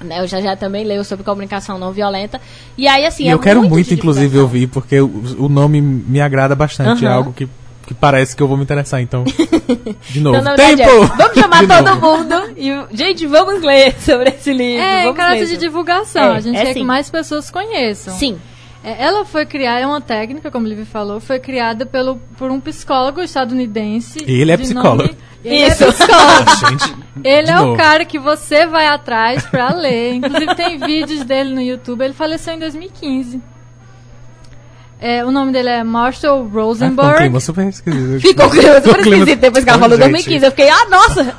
Né, 0.04 0.22
o 0.22 0.26
estagiário 0.26 0.60
também 0.60 0.84
leu 0.86 1.04
sobre 1.04 1.24
comunicação 1.24 1.78
não 1.80 1.92
violenta. 1.92 2.40
E 2.78 2.88
aí, 2.88 3.06
assim. 3.06 3.24
E 3.26 3.30
é 3.30 3.34
eu 3.34 3.40
quero 3.40 3.64
muito, 3.64 3.88
de 3.88 3.94
inclusive, 3.96 4.38
ouvir, 4.38 4.68
porque 4.68 5.00
o, 5.00 5.10
o 5.40 5.50
nome 5.50 5.82
me 5.82 6.20
agrada 6.22 6.56
bastante. 6.56 7.06
É 7.06 7.08
Aham. 7.08 7.16
algo 7.18 7.34
que, 7.34 7.48
que 7.88 7.94
parece 7.94 8.36
que 8.36 8.44
eu 8.44 8.48
vou 8.48 8.58
me 8.58 8.64
interessar. 8.64 9.02
Então, 9.02 9.24
de 10.10 10.20
novo. 10.20 10.38
Então, 10.38 10.56
Tempo! 10.56 10.82
é, 10.82 11.06
vamos 11.18 11.34
chamar 11.34 11.62
De 11.62 11.68
todo 11.68 11.96
novo. 11.96 12.18
mundo 12.18 12.36
e, 12.58 12.96
gente, 12.96 13.26
vamos 13.26 13.62
ler 13.62 13.96
sobre 14.02 14.30
esse 14.30 14.52
livro. 14.54 14.84
É, 14.84 15.00
em 15.00 15.04
vamos 15.04 15.18
caráter 15.18 15.40
ler 15.40 15.46
de 15.46 15.52
sobre- 15.54 15.68
divulgação. 15.68 16.34
É, 16.34 16.36
a 16.36 16.40
gente 16.40 16.58
é 16.58 16.62
quer 16.66 16.74
sim. 16.74 16.80
que 16.80 16.86
mais 16.86 17.10
pessoas 17.10 17.50
conheçam. 17.50 18.14
Sim. 18.16 18.38
É, 18.84 19.02
ela 19.04 19.24
foi 19.24 19.46
criada, 19.46 19.80
é 19.82 19.88
uma 19.88 20.02
técnica, 20.02 20.52
como 20.52 20.66
o 20.66 20.70
Livre 20.70 20.86
falou, 20.86 21.20
foi 21.20 21.40
criada 21.40 21.86
pelo, 21.86 22.18
por 22.38 22.52
um 22.52 22.60
psicólogo 22.60 23.22
estadunidense. 23.22 24.20
Ele 24.28 24.52
é 24.52 24.58
psicólogo. 24.58 25.04
nome- 25.04 25.18
Ele 25.44 25.56
Isso. 25.68 25.84
é 25.84 25.88
psicólogo. 25.92 26.46
Ah, 26.48 26.56
gente, 26.70 26.96
Ele 27.24 27.50
é 27.52 27.60
o 27.60 27.66
novo. 27.66 27.78
cara 27.78 28.06
que 28.06 28.18
você 28.20 28.66
vai 28.66 28.88
atrás 28.88 29.46
pra 29.46 29.74
ler. 29.74 30.14
Inclusive 30.16 30.56
tem 30.56 30.78
vídeos 30.78 31.24
dele 31.26 31.54
no 31.54 31.62
YouTube. 31.62 32.04
Ele 32.04 32.14
faleceu 32.14 32.54
em 32.54 32.60
2015. 32.60 33.42
É, 35.06 35.26
o 35.26 35.32
nome 35.32 35.52
dele 35.52 35.68
é 35.68 35.84
Marshall 35.84 36.40
Ah, 36.40 36.46
ficou 36.48 36.62
um 36.62 36.66
Rosenberg. 36.68 37.18
clima 37.18 37.40
super 37.42 37.68
esquisito. 37.68 38.22
Ficou 38.22 38.46
super 38.50 38.60
um 38.60 38.82
clima- 39.04 39.16
esquisito 39.18 39.40
depois 39.42 39.64
que 39.66 39.70
ela 39.70 39.80
falou 39.80 39.98
gente, 39.98 40.10
2015. 40.12 40.46
Eu 40.46 40.52
fiquei, 40.52 40.70
ah, 40.70 40.86
nossa! 40.90 41.36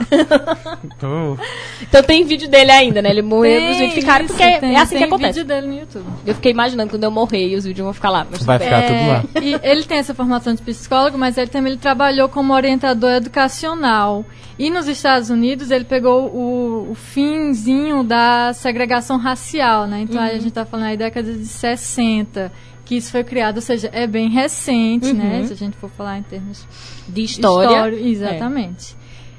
tô- 0.98 1.38
Então 1.82 2.02
tem 2.02 2.24
vídeo 2.24 2.48
dele 2.48 2.70
ainda, 2.70 3.00
né? 3.00 3.10
Ele 3.10 3.22
morreu 3.22 3.58
Tem 3.58 3.68
nos 3.68 3.76
vídeos 3.78 3.94
ficaram, 3.94 4.24
isso, 4.26 4.34
porque 4.34 4.58
tem- 4.60 4.74
é 4.74 4.78
assim 4.78 4.90
tem 4.90 4.98
que 4.98 5.04
acontece. 5.04 5.32
vídeo 5.40 5.44
dele 5.44 5.66
no 5.66 5.74
YouTube. 5.80 6.04
Eu 6.26 6.34
fiquei 6.34 6.52
imaginando 6.52 6.90
quando 6.90 7.04
eu 7.04 7.10
morrer 7.10 7.48
e 7.48 7.56
os 7.56 7.64
vídeos 7.64 7.84
vão 7.84 7.92
ficar 7.94 8.10
lá. 8.10 8.26
Mas 8.30 8.42
Vai 8.42 8.58
ficar 8.58 8.82
tudo 8.82 9.08
lá. 9.08 9.24
É, 9.34 9.40
E 9.40 9.60
ele 9.62 9.82
tem 9.84 9.98
essa 9.98 10.14
formação 10.14 10.54
de 10.54 10.62
psicólogo, 10.62 11.16
mas 11.16 11.38
ele 11.38 11.48
também 11.48 11.72
ele 11.72 11.80
trabalhou 11.80 12.28
como 12.28 12.52
orientador 12.52 13.12
educacional. 13.12 14.24
E 14.58 14.70
nos 14.70 14.86
Estados 14.86 15.30
Unidos 15.30 15.70
ele 15.70 15.84
pegou 15.84 16.26
o, 16.26 16.90
o 16.90 16.94
finzinho 16.94 18.04
da 18.04 18.52
segregação 18.52 19.16
racial, 19.16 19.86
né? 19.86 20.02
Então 20.02 20.16
Uhum. 20.20 20.26
aí 20.28 20.36
a 20.36 20.38
gente 20.38 20.52
tá 20.52 20.64
falando 20.64 20.86
aí 20.86 20.96
década 20.96 21.32
de 21.32 21.44
60, 21.46 22.52
que 22.85 22.97
isso 22.97 23.11
foi 23.11 23.24
criado, 23.24 23.56
ou 23.56 23.62
seja, 23.62 23.89
é 23.93 24.06
bem 24.06 24.28
recente, 24.28 25.12
né? 25.12 25.39
Uhum. 25.40 25.47
Se 25.47 25.52
a 25.52 25.56
gente 25.56 25.77
for 25.77 25.90
falar 25.90 26.19
em 26.19 26.23
termos 26.23 26.66
De 27.09 27.23
história. 27.24 27.69
História, 27.69 27.97
exatamente. 28.09 28.97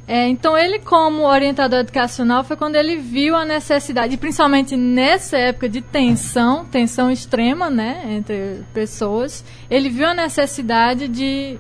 É, 0.08 0.28
então 0.28 0.56
ele, 0.56 0.78
como 0.80 1.24
orientador 1.24 1.80
educacional, 1.80 2.44
foi 2.44 2.56
quando 2.56 2.76
ele 2.76 2.96
viu 2.98 3.36
a 3.36 3.44
necessidade, 3.44 4.16
principalmente 4.18 4.76
nessa 4.78 5.36
época 5.36 5.68
de 5.68 5.82
tensão, 5.82 6.64
tensão 6.66 7.10
extrema, 7.10 7.72
né, 7.72 8.04
entre 8.10 8.64
pessoas, 8.72 9.44
ele 9.68 9.90
viu 9.90 10.06
a 10.08 10.14
necessidade 10.14 11.08
de, 11.08 11.58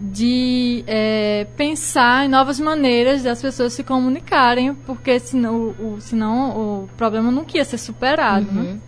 de 0.00 0.84
é, 0.86 1.46
pensar 1.56 2.26
em 2.26 2.28
novas 2.28 2.60
maneiras 2.60 3.22
das 3.24 3.42
pessoas 3.42 3.72
se 3.72 3.82
comunicarem, 3.82 4.74
porque 4.86 5.18
senão 5.18 5.74
o, 5.78 5.94
o- 5.94 6.00
senão 6.00 6.50
o 6.84 6.88
problema 6.96 7.30
nunca 7.30 7.56
ia 7.56 7.64
ser 7.64 7.78
superado, 7.78 8.46
né? 8.52 8.78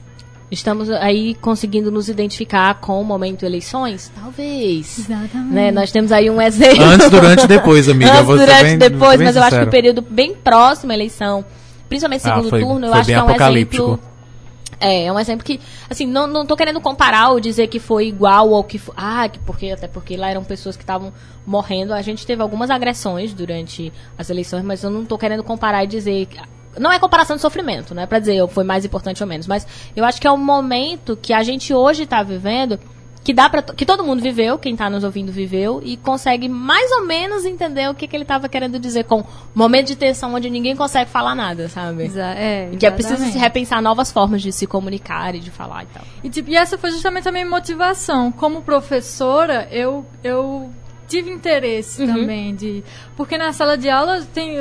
Estamos 0.50 0.88
aí 0.90 1.34
conseguindo 1.36 1.90
nos 1.90 2.08
identificar 2.08 2.74
com 2.80 3.00
o 3.00 3.04
momento 3.04 3.44
eleições? 3.44 4.12
Talvez. 4.14 5.00
Exatamente. 5.00 5.52
Né? 5.52 5.70
Nós 5.72 5.90
temos 5.90 6.12
aí 6.12 6.30
um 6.30 6.40
exemplo. 6.40 6.84
Antes, 6.84 7.10
durante 7.10 7.44
e 7.44 7.48
depois, 7.48 7.88
amiga. 7.88 8.12
Antes, 8.14 8.26
durante 8.26 8.62
bem- 8.62 8.74
e 8.74 8.78
depois, 8.78 9.20
mas 9.20 9.34
eu 9.34 9.42
acho 9.42 9.50
que 9.50 9.56
sincero. 9.56 9.66
o 9.68 9.70
período 9.70 10.02
bem 10.02 10.34
próximo 10.34 10.92
à 10.92 10.94
eleição, 10.94 11.44
principalmente 11.88 12.20
Ah, 12.28 12.34
segundo 12.36 12.48
foi- 12.50 12.60
turno, 12.60 12.86
eu 12.86 12.94
acho 12.94 13.06
que 13.06 13.12
é 13.12 13.22
um 13.22 13.30
exemplo. 13.30 14.00
É, 14.78 15.04
é 15.06 15.12
um 15.12 15.18
exemplo 15.18 15.44
que, 15.44 15.58
assim, 15.88 16.06
não, 16.06 16.26
não 16.26 16.44
tô 16.44 16.54
querendo 16.54 16.80
comparar 16.80 17.30
ou 17.30 17.40
dizer 17.40 17.66
que 17.66 17.80
foi 17.80 18.06
igual 18.08 18.50
ou 18.50 18.62
que 18.62 18.78
foi. 18.78 18.94
Ah, 18.96 19.28
que 19.28 19.38
porque, 19.40 19.70
até 19.70 19.88
porque 19.88 20.16
lá 20.16 20.30
eram 20.30 20.44
pessoas 20.44 20.76
que 20.76 20.82
estavam 20.82 21.12
morrendo. 21.46 21.92
A 21.94 22.02
gente 22.02 22.26
teve 22.26 22.42
algumas 22.42 22.68
agressões 22.70 23.32
durante 23.32 23.92
as 24.18 24.28
eleições, 24.30 24.62
mas 24.62 24.82
eu 24.84 24.90
não 24.90 25.04
tô 25.04 25.16
querendo 25.18 25.42
comparar 25.42 25.82
e 25.82 25.86
dizer. 25.88 26.28
Não 26.78 26.92
é 26.92 26.98
comparação 26.98 27.36
de 27.36 27.42
sofrimento, 27.42 27.94
não 27.94 28.02
é 28.02 28.06
pra 28.06 28.18
dizer 28.18 28.46
foi 28.48 28.64
mais 28.64 28.84
importante 28.84 29.22
ou 29.22 29.28
menos, 29.28 29.46
mas 29.46 29.66
eu 29.94 30.04
acho 30.04 30.20
que 30.20 30.26
é 30.26 30.32
um 30.32 30.36
momento 30.36 31.16
que 31.16 31.32
a 31.32 31.42
gente 31.42 31.72
hoje 31.74 32.06
tá 32.06 32.22
vivendo 32.22 32.78
que 33.24 33.34
dá 33.34 33.50
para 33.50 33.60
que 33.60 33.84
todo 33.84 34.04
mundo 34.04 34.22
viveu, 34.22 34.56
quem 34.56 34.76
tá 34.76 34.88
nos 34.88 35.02
ouvindo 35.02 35.32
viveu 35.32 35.80
e 35.84 35.96
consegue 35.96 36.48
mais 36.48 36.88
ou 36.92 37.04
menos 37.06 37.44
entender 37.44 37.90
o 37.90 37.94
que, 37.94 38.06
que 38.06 38.14
ele 38.14 38.24
tava 38.24 38.48
querendo 38.48 38.78
dizer 38.78 39.02
com 39.02 39.24
momento 39.52 39.88
de 39.88 39.96
tensão 39.96 40.32
onde 40.32 40.48
ninguém 40.48 40.76
consegue 40.76 41.10
falar 41.10 41.34
nada, 41.34 41.68
sabe? 41.68 42.04
Exa- 42.04 42.34
é, 42.36 42.70
que 42.78 42.86
é 42.86 42.90
preciso 42.92 43.24
se 43.32 43.36
repensar 43.36 43.82
novas 43.82 44.12
formas 44.12 44.40
de 44.42 44.52
se 44.52 44.64
comunicar 44.64 45.34
e 45.34 45.40
de 45.40 45.50
falar 45.50 45.82
e 45.82 45.86
tal. 45.86 46.04
E, 46.22 46.30
tipo, 46.30 46.50
e 46.50 46.54
essa 46.56 46.78
foi 46.78 46.92
justamente 46.92 47.28
a 47.28 47.32
minha 47.32 47.44
motivação. 47.46 48.30
Como 48.30 48.62
professora, 48.62 49.66
eu, 49.72 50.06
eu 50.22 50.70
tive 51.08 51.28
interesse 51.28 52.02
Uhum. 52.02 52.14
também 52.14 52.54
de. 52.54 52.84
Porque 53.16 53.36
na 53.36 53.52
sala 53.52 53.76
de 53.76 53.88
aula 53.90 54.22
tem. 54.32 54.58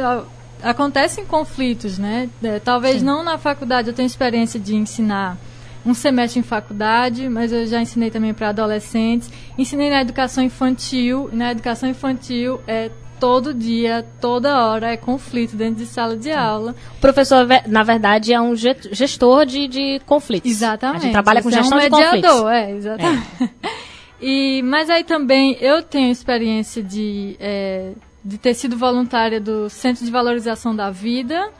Acontecem 0.69 1.25
conflitos, 1.25 1.97
né? 1.99 2.27
É, 2.43 2.59
talvez 2.59 3.01
não 3.03 3.23
na 3.23 3.37
faculdade, 3.37 3.87
eu 3.89 3.93
tenho 3.93 4.07
experiência 4.07 4.59
de 4.59 4.75
ensinar 4.75 5.37
um 5.85 5.93
semestre 5.93 6.39
em 6.39 6.43
faculdade, 6.43 7.29
mas 7.29 7.51
eu 7.53 7.67
já 7.67 7.79
ensinei 7.79 8.09
também 8.09 8.33
para 8.33 8.49
adolescentes. 8.49 9.29
Ensinei 9.57 9.89
na 9.91 10.01
educação 10.01 10.43
infantil. 10.43 11.29
E 11.31 11.35
na 11.35 11.51
educação 11.51 11.87
infantil 11.87 12.59
é 12.67 12.89
todo 13.19 13.53
dia, 13.53 14.05
toda 14.19 14.65
hora, 14.65 14.91
é 14.91 14.97
conflito 14.97 15.55
dentro 15.55 15.75
de 15.75 15.85
sala 15.85 16.17
de 16.17 16.31
aula. 16.31 16.75
O 16.97 16.99
professor, 16.99 17.45
na 17.67 17.83
verdade, 17.83 18.33
é 18.33 18.41
um 18.41 18.55
ge- 18.55 18.75
gestor 18.91 19.45
de, 19.45 19.67
de 19.67 20.01
conflitos. 20.05 20.49
Exatamente. 20.49 20.97
A 20.97 21.01
gente 21.03 21.11
trabalha 21.11 21.41
com 21.43 21.49
Você 21.51 21.57
gestão 21.57 21.79
é 21.79 21.81
um 21.81 21.83
de 21.85 21.89
conflitos. 21.91 22.13
mediador, 22.13 22.51
é, 22.51 22.71
exatamente. 22.71 23.27
E, 24.21 24.61
mas 24.63 24.89
aí 24.89 25.03
também 25.03 25.57
eu 25.59 25.83
tenho 25.83 26.09
experiência 26.09 26.81
de, 26.81 27.35
é, 27.37 27.91
de 28.25 28.39
ter 28.39 28.55
sido 28.55 28.75
voluntária 28.75 29.39
do 29.39 29.69
Centro 29.69 30.03
de 30.03 30.09
Valorização 30.09 30.75
da 30.75 30.89
Vida, 30.89 31.51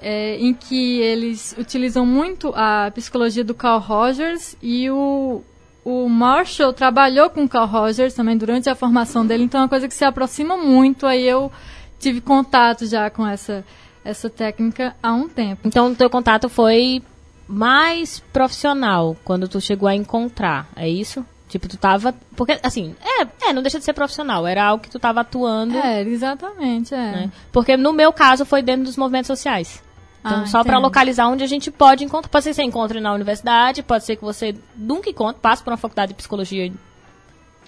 é, 0.00 0.36
em 0.38 0.54
que 0.54 1.00
eles 1.00 1.54
utilizam 1.58 2.06
muito 2.06 2.50
a 2.56 2.90
psicologia 2.94 3.44
do 3.44 3.52
Carl 3.52 3.78
Rogers 3.78 4.56
e 4.62 4.88
o, 4.90 5.42
o 5.84 6.08
Marshall 6.08 6.72
trabalhou 6.72 7.28
com 7.28 7.44
o 7.44 7.48
Carl 7.48 7.66
Rogers 7.66 8.14
também 8.14 8.38
durante 8.38 8.70
a 8.70 8.74
formação 8.74 9.26
dele, 9.26 9.44
então 9.44 9.60
é 9.60 9.64
uma 9.64 9.68
coisa 9.68 9.86
que 9.86 9.94
se 9.94 10.04
aproxima 10.04 10.56
muito, 10.56 11.06
aí 11.06 11.28
eu 11.28 11.52
tive 11.98 12.22
contato 12.22 12.86
já 12.86 13.10
com 13.10 13.26
essa, 13.26 13.62
essa 14.02 14.30
técnica 14.30 14.96
há 15.02 15.12
um 15.12 15.28
tempo. 15.28 15.62
Então, 15.66 15.92
o 15.92 15.94
teu 15.94 16.08
contato 16.08 16.48
foi 16.48 17.02
mais 17.46 18.20
profissional 18.32 19.14
quando 19.24 19.46
tu 19.46 19.60
chegou 19.60 19.88
a 19.88 19.94
encontrar, 19.94 20.70
é 20.74 20.88
isso? 20.88 21.24
Tipo, 21.48 21.66
tu 21.66 21.76
tava. 21.76 22.14
Porque, 22.36 22.58
assim, 22.62 22.94
é, 23.00 23.48
é 23.48 23.52
não 23.52 23.62
deixa 23.62 23.78
de 23.78 23.84
ser 23.84 23.94
profissional, 23.94 24.46
era 24.46 24.64
algo 24.64 24.82
que 24.82 24.90
tu 24.90 24.98
tava 24.98 25.20
atuando. 25.20 25.76
É, 25.76 26.02
exatamente, 26.02 26.94
é. 26.94 26.96
né? 26.96 27.32
Porque 27.50 27.76
no 27.76 27.92
meu 27.92 28.12
caso 28.12 28.44
foi 28.44 28.62
dentro 28.62 28.84
dos 28.84 28.96
movimentos 28.96 29.26
sociais. 29.26 29.82
Então, 30.20 30.42
Ah, 30.42 30.46
só 30.46 30.62
para 30.62 30.78
localizar 30.78 31.28
onde 31.28 31.42
a 31.42 31.46
gente 31.46 31.70
pode 31.70 32.04
encontrar. 32.04 32.28
Pode 32.28 32.44
ser 32.44 32.50
que 32.50 32.56
você 32.56 32.62
encontre 32.62 33.00
na 33.00 33.12
universidade, 33.12 33.82
pode 33.82 34.04
ser 34.04 34.16
que 34.16 34.24
você 34.24 34.54
nunca 34.76 35.08
encontre, 35.08 35.40
passe 35.40 35.62
por 35.62 35.70
uma 35.70 35.76
faculdade 35.76 36.10
de 36.10 36.16
psicologia 36.16 36.70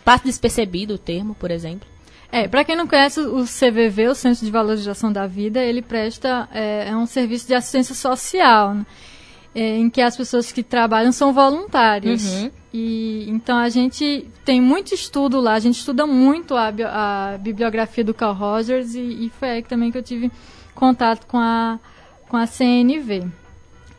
passe 0.05 0.25
despercebido 0.25 0.95
o 0.95 0.99
termo, 0.99 1.35
por 1.35 1.51
exemplo. 1.51 1.89
É, 2.33 2.47
para 2.47 2.65
quem 2.65 2.77
não 2.77 2.87
conhece 2.87 3.21
o 3.21 3.45
CVV, 3.45 4.09
o 4.09 4.15
Centro 4.15 4.45
de 4.45 4.51
Valorização 4.51 5.13
da 5.13 5.27
Vida, 5.27 5.63
ele 5.63 5.83
presta 5.83 6.49
é, 6.53 6.89
é 6.89 6.97
um 6.97 7.07
serviço 7.07 7.47
de 7.47 7.55
assistência 7.55 7.95
social, 7.95 8.75
né? 8.75 8.87
É, 9.53 9.77
em 9.77 9.91
que 9.91 10.01
as 10.01 10.17
pessoas 10.17 10.53
que 10.53 10.63
trabalham 10.63 11.11
são 11.11 11.33
voluntários. 11.33 12.25
Uhum. 12.25 12.51
E 12.73 13.25
então 13.29 13.59
a 13.59 13.69
gente 13.69 14.29
tem 14.45 14.61
muito 14.61 14.95
estudo 14.95 15.41
lá, 15.41 15.55
a 15.55 15.59
gente 15.59 15.77
estuda 15.77 16.07
muito 16.07 16.55
a, 16.55 16.69
a 16.69 17.39
bibliografia 17.39 18.05
do 18.05 18.15
Carl 18.15 18.33
Rogers 18.33 18.95
e, 18.95 19.01
e 19.01 19.33
foi 19.41 19.51
aí 19.51 19.63
também 19.63 19.91
que 19.91 19.99
eu 19.99 20.03
tive 20.03 20.31
contato 20.73 21.27
com 21.27 21.39
a 21.39 21.81
com 22.29 22.37
a 22.37 22.47
CNV. 22.47 23.27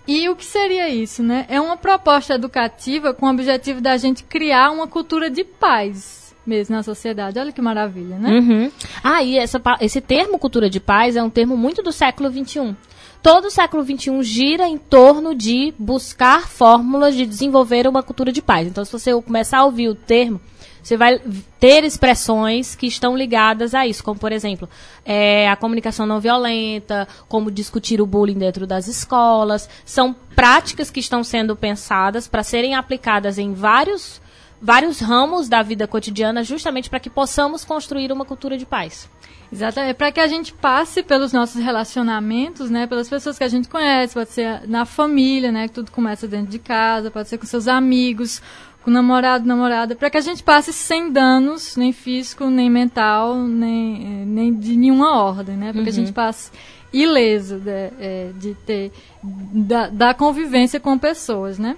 E 0.07 0.29
o 0.29 0.35
que 0.35 0.45
seria 0.45 0.89
isso, 0.89 1.21
né? 1.21 1.45
É 1.49 1.59
uma 1.59 1.77
proposta 1.77 2.33
educativa 2.33 3.13
com 3.13 3.25
o 3.25 3.29
objetivo 3.29 3.81
da 3.81 3.97
gente 3.97 4.23
criar 4.23 4.71
uma 4.71 4.87
cultura 4.87 5.29
de 5.29 5.43
paz 5.43 6.21
mesmo 6.45 6.75
na 6.75 6.83
sociedade. 6.83 7.39
Olha 7.39 7.51
que 7.51 7.61
maravilha, 7.61 8.17
né? 8.17 8.31
Uhum. 8.31 8.71
Ah, 9.03 9.21
e 9.21 9.37
essa, 9.37 9.61
esse 9.79 10.01
termo 10.01 10.39
cultura 10.39 10.69
de 10.69 10.79
paz 10.79 11.15
é 11.15 11.23
um 11.23 11.29
termo 11.29 11.55
muito 11.55 11.83
do 11.83 11.91
século 11.91 12.31
XXI. 12.31 12.75
Todo 13.21 13.45
o 13.45 13.51
século 13.51 13.83
XXI 13.83 14.23
gira 14.23 14.67
em 14.67 14.77
torno 14.77 15.35
de 15.35 15.73
buscar 15.77 16.47
fórmulas 16.49 17.15
de 17.15 17.25
desenvolver 17.25 17.87
uma 17.87 18.01
cultura 18.01 18.31
de 18.31 18.41
paz. 18.41 18.67
Então, 18.67 18.83
se 18.83 18.91
você 18.91 19.13
começar 19.21 19.59
a 19.59 19.65
ouvir 19.65 19.89
o 19.89 19.95
termo, 19.95 20.41
você 20.81 20.97
vai 20.97 21.21
ter 21.59 21.83
expressões 21.83 22.73
que 22.73 22.87
estão 22.87 23.15
ligadas 23.15 23.75
a 23.75 23.85
isso, 23.85 24.03
como, 24.03 24.19
por 24.19 24.31
exemplo, 24.31 24.67
é, 25.05 25.47
a 25.47 25.55
comunicação 25.55 26.07
não 26.07 26.19
violenta, 26.19 27.07
como 27.27 27.51
discutir 27.51 28.01
o 28.01 28.07
bullying 28.07 28.39
dentro 28.39 28.65
das 28.65 28.87
escolas. 28.87 29.69
São 29.85 30.15
práticas 30.35 30.89
que 30.89 30.99
estão 30.99 31.23
sendo 31.23 31.55
pensadas 31.55 32.27
para 32.27 32.41
serem 32.41 32.73
aplicadas 32.73 33.37
em 33.37 33.53
vários 33.53 34.19
vários 34.63 34.99
ramos 34.99 35.49
da 35.49 35.63
vida 35.63 35.87
cotidiana, 35.87 36.43
justamente 36.43 36.87
para 36.87 36.99
que 36.99 37.09
possamos 37.09 37.65
construir 37.65 38.11
uma 38.11 38.23
cultura 38.23 38.55
de 38.55 38.65
paz. 38.65 39.09
Exatamente. 39.51 39.95
Para 39.95 40.11
que 40.11 40.19
a 40.19 40.27
gente 40.27 40.53
passe 40.53 41.03
pelos 41.03 41.33
nossos 41.33 41.61
relacionamentos, 41.61 42.69
né? 42.69 42.87
Pelas 42.87 43.09
pessoas 43.09 43.37
que 43.37 43.43
a 43.43 43.49
gente 43.49 43.67
conhece, 43.67 44.13
pode 44.13 44.29
ser 44.29 44.67
na 44.67 44.85
família, 44.85 45.51
né? 45.51 45.67
Que 45.67 45.73
tudo 45.73 45.91
começa 45.91 46.27
dentro 46.27 46.47
de 46.47 46.59
casa, 46.59 47.11
pode 47.11 47.27
ser 47.27 47.37
com 47.37 47.45
seus 47.45 47.67
amigos, 47.67 48.41
com 48.83 48.89
namorado, 48.89 49.45
namorada, 49.45 49.95
para 49.95 50.09
que 50.09 50.17
a 50.17 50.21
gente 50.21 50.41
passe 50.41 50.73
sem 50.73 51.11
danos, 51.11 51.75
nem 51.75 51.91
físico, 51.91 52.45
nem 52.45 52.69
mental, 52.69 53.35
nem, 53.35 54.21
eh, 54.21 54.25
nem 54.25 54.53
de 54.53 54.75
nenhuma 54.75 55.21
ordem, 55.21 55.57
né? 55.57 55.73
Para 55.73 55.83
que 55.83 55.89
a 55.89 55.93
gente 55.93 56.13
passe 56.13 56.51
ileso 56.93 57.59
de, 57.59 57.91
eh, 57.99 58.31
de 58.35 58.55
ter 58.65 58.91
da, 59.21 59.87
da 59.87 60.13
convivência 60.13 60.79
com 60.79 60.97
pessoas, 60.97 61.59
né? 61.59 61.75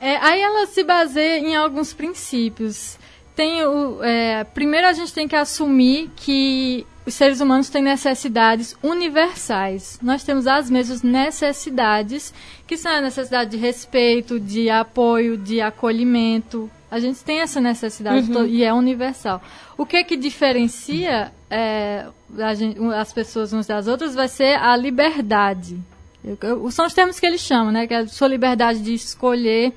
É, 0.00 0.16
aí 0.16 0.40
ela 0.40 0.66
se 0.66 0.82
baseia 0.82 1.38
em 1.38 1.54
alguns 1.54 1.92
princípios. 1.92 2.98
Tem 3.34 3.62
o, 3.64 4.02
é, 4.02 4.44
primeiro 4.44 4.86
a 4.86 4.92
gente 4.92 5.12
tem 5.12 5.26
que 5.26 5.36
assumir 5.36 6.10
que 6.16 6.86
os 7.06 7.14
seres 7.14 7.40
humanos 7.40 7.68
têm 7.70 7.82
necessidades 7.82 8.76
universais. 8.82 9.98
Nós 10.02 10.22
temos 10.22 10.46
as 10.46 10.68
mesmas 10.70 11.02
necessidades, 11.02 12.32
que 12.66 12.76
são 12.76 12.92
a 12.92 13.00
necessidade 13.00 13.50
de 13.50 13.56
respeito, 13.56 14.38
de 14.38 14.68
apoio, 14.70 15.36
de 15.36 15.60
acolhimento. 15.60 16.70
A 16.90 16.98
gente 16.98 17.20
tem 17.24 17.40
essa 17.40 17.60
necessidade 17.60 18.26
to- 18.32 18.46
e 18.46 18.64
é 18.64 18.72
universal. 18.72 19.40
O 19.78 19.86
que 19.86 20.02
que 20.04 20.16
diferencia 20.16 21.32
é, 21.48 22.06
gente- 22.56 22.78
as 22.94 23.12
pessoas 23.12 23.52
umas 23.52 23.66
das 23.66 23.86
outras 23.86 24.14
vai 24.14 24.28
ser 24.28 24.56
a 24.58 24.76
liberdade. 24.76 25.78
Eu- 26.24 26.36
eu- 26.42 26.70
são 26.70 26.84
os 26.86 26.92
termos 26.92 27.18
que 27.18 27.26
eles 27.26 27.40
chamam, 27.40 27.72
né? 27.72 27.86
Que 27.86 27.94
é 27.94 27.98
a 27.98 28.06
sua 28.08 28.28
liberdade 28.28 28.80
de 28.80 28.92
escolher, 28.92 29.72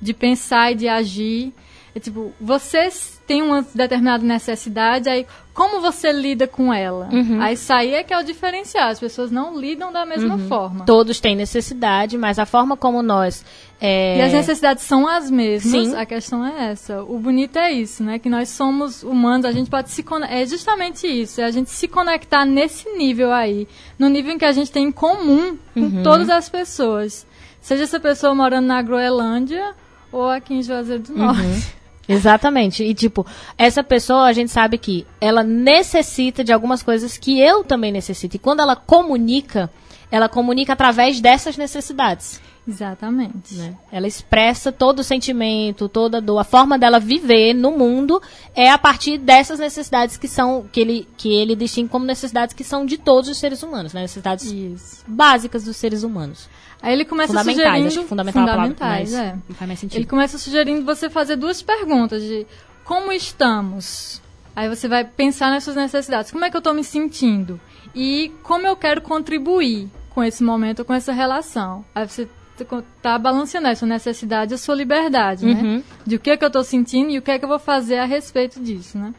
de 0.00 0.14
pensar 0.14 0.70
e 0.72 0.74
de 0.76 0.88
agir. 0.88 1.52
É 1.94 2.00
tipo, 2.00 2.32
você 2.40 2.88
tem 3.26 3.42
uma 3.42 3.66
determinada 3.74 4.22
necessidade, 4.24 5.08
aí 5.08 5.26
como 5.54 5.80
você 5.80 6.12
lida 6.12 6.46
com 6.46 6.72
ela? 6.72 7.08
Aí 7.40 7.54
isso 7.54 7.72
aí 7.72 7.94
é 7.94 8.02
que 8.04 8.12
é 8.14 8.18
o 8.18 8.22
diferencial. 8.22 8.90
As 8.90 9.00
pessoas 9.00 9.30
não 9.30 9.58
lidam 9.58 9.90
da 9.92 10.06
mesma 10.06 10.38
forma. 10.38 10.84
Todos 10.84 11.18
têm 11.18 11.34
necessidade, 11.34 12.16
mas 12.16 12.38
a 12.38 12.46
forma 12.46 12.76
como 12.76 13.02
nós. 13.02 13.44
é, 13.80 14.18
E 14.18 14.22
as 14.22 14.32
necessidades 14.32 14.84
são 14.84 15.08
as 15.08 15.30
mesmas. 15.30 15.88
Sim. 15.88 15.96
A 15.96 16.06
questão 16.06 16.46
é 16.46 16.70
essa. 16.70 17.02
O 17.02 17.18
bonito 17.18 17.58
é 17.58 17.72
isso, 17.72 18.04
né? 18.04 18.18
Que 18.18 18.28
nós 18.28 18.50
somos 18.50 19.02
humanos, 19.02 19.44
a 19.46 19.52
gente 19.52 19.68
pode 19.68 19.90
se 19.90 20.02
conectar. 20.02 20.34
É 20.36 20.46
justamente 20.46 21.06
isso, 21.06 21.40
é 21.40 21.44
a 21.44 21.50
gente 21.50 21.70
se 21.70 21.88
conectar 21.88 22.44
nesse 22.44 22.88
nível 22.96 23.32
aí. 23.32 23.66
No 23.98 24.08
nível 24.08 24.32
em 24.34 24.38
que 24.38 24.44
a 24.44 24.52
gente 24.52 24.70
tem 24.70 24.84
em 24.86 24.92
comum 24.92 25.56
com 25.74 25.80
Uhum. 25.80 26.02
todas 26.04 26.28
as 26.30 26.48
pessoas. 26.48 27.26
Seja 27.60 27.82
essa 27.84 27.98
pessoa 27.98 28.34
morando 28.34 28.66
na 28.66 28.80
Groenlândia 28.80 29.74
ou 30.12 30.28
aqui 30.28 30.54
em 30.54 30.62
Juazeiro 30.62 31.02
do 31.02 31.12
Norte. 31.16 31.76
Exatamente. 32.08 32.82
E, 32.82 32.94
tipo, 32.94 33.26
essa 33.56 33.84
pessoa, 33.84 34.24
a 34.24 34.32
gente 34.32 34.50
sabe 34.50 34.78
que 34.78 35.06
ela 35.20 35.42
necessita 35.42 36.42
de 36.42 36.52
algumas 36.52 36.82
coisas 36.82 37.18
que 37.18 37.38
eu 37.38 37.62
também 37.62 37.92
necessito. 37.92 38.36
E 38.36 38.38
quando 38.38 38.60
ela 38.60 38.74
comunica, 38.74 39.70
ela 40.10 40.28
comunica 40.28 40.72
através 40.72 41.20
dessas 41.20 41.56
necessidades. 41.56 42.40
Exatamente. 42.68 43.54
né? 43.54 43.74
Ela 43.90 44.06
expressa 44.06 44.70
todo 44.70 44.98
o 44.98 45.04
sentimento, 45.04 45.88
toda 45.88 46.18
a 46.18 46.20
dor, 46.20 46.38
a 46.38 46.44
forma 46.44 46.78
dela 46.78 47.00
viver 47.00 47.54
no 47.54 47.70
mundo 47.70 48.20
é 48.54 48.70
a 48.70 48.76
partir 48.76 49.16
dessas 49.16 49.58
necessidades 49.58 50.18
que 50.18 50.28
são 50.28 50.66
que 50.70 50.80
ele 50.80 51.08
que 51.16 51.32
ele 51.32 51.56
distingue 51.56 51.88
como 51.88 52.04
necessidades 52.04 52.54
que 52.54 52.62
são 52.62 52.84
de 52.84 52.98
todos 52.98 53.30
os 53.30 53.38
seres 53.38 53.62
humanos, 53.62 53.94
né? 53.94 54.02
necessidades 54.02 54.52
Isso. 54.52 55.02
básicas 55.06 55.64
dos 55.64 55.78
seres 55.78 56.02
humanos. 56.02 56.46
Aí 56.80 56.92
ele 56.92 57.04
começa 57.04 57.32
Fundamentais, 57.32 57.66
sugerindo... 57.66 57.88
acho 57.88 58.00
que 58.00 58.06
fundamental 58.06 58.40
é 58.40 58.44
a 58.44 58.48
palavra, 58.48 58.74
fundamentais, 58.74 59.12
mas 59.12 59.20
é. 59.20 59.32
não 59.48 59.56
faz 59.56 59.68
mais 59.68 59.82
Ele 59.82 59.90
sentido. 59.90 60.08
começa 60.08 60.38
sugerindo 60.38 60.84
você 60.84 61.10
fazer 61.10 61.36
duas 61.36 61.60
perguntas 61.60 62.22
de 62.22 62.46
como 62.84 63.12
estamos? 63.12 64.22
Aí 64.54 64.68
você 64.68 64.88
vai 64.88 65.04
pensar 65.04 65.50
nas 65.50 65.64
suas 65.64 65.76
necessidades. 65.76 66.30
Como 66.30 66.44
é 66.44 66.50
que 66.50 66.56
eu 66.56 66.60
estou 66.60 66.74
me 66.74 66.82
sentindo? 66.82 67.60
E 67.94 68.32
como 68.42 68.66
eu 68.66 68.76
quero 68.76 69.00
contribuir 69.02 69.88
com 70.10 70.22
esse 70.22 70.42
momento, 70.42 70.84
com 70.84 70.94
essa 70.94 71.12
relação? 71.12 71.84
Aí 71.94 72.06
você 72.08 72.28
tá 73.00 73.18
balanceando 73.18 73.68
a 73.68 73.74
sua 73.74 73.86
necessidade 73.86 74.52
e 74.52 74.56
a 74.56 74.58
sua 74.58 74.74
liberdade, 74.74 75.46
né? 75.46 75.60
Uhum. 75.62 75.82
De 76.04 76.16
o 76.16 76.18
que, 76.18 76.30
é 76.30 76.36
que 76.36 76.44
eu 76.44 76.48
estou 76.48 76.64
sentindo 76.64 77.10
e 77.10 77.18
o 77.18 77.22
que 77.22 77.30
é 77.30 77.38
que 77.38 77.44
eu 77.44 77.48
vou 77.48 77.58
fazer 77.58 77.98
a 77.98 78.04
respeito 78.04 78.60
disso, 78.60 78.98
né? 78.98 79.14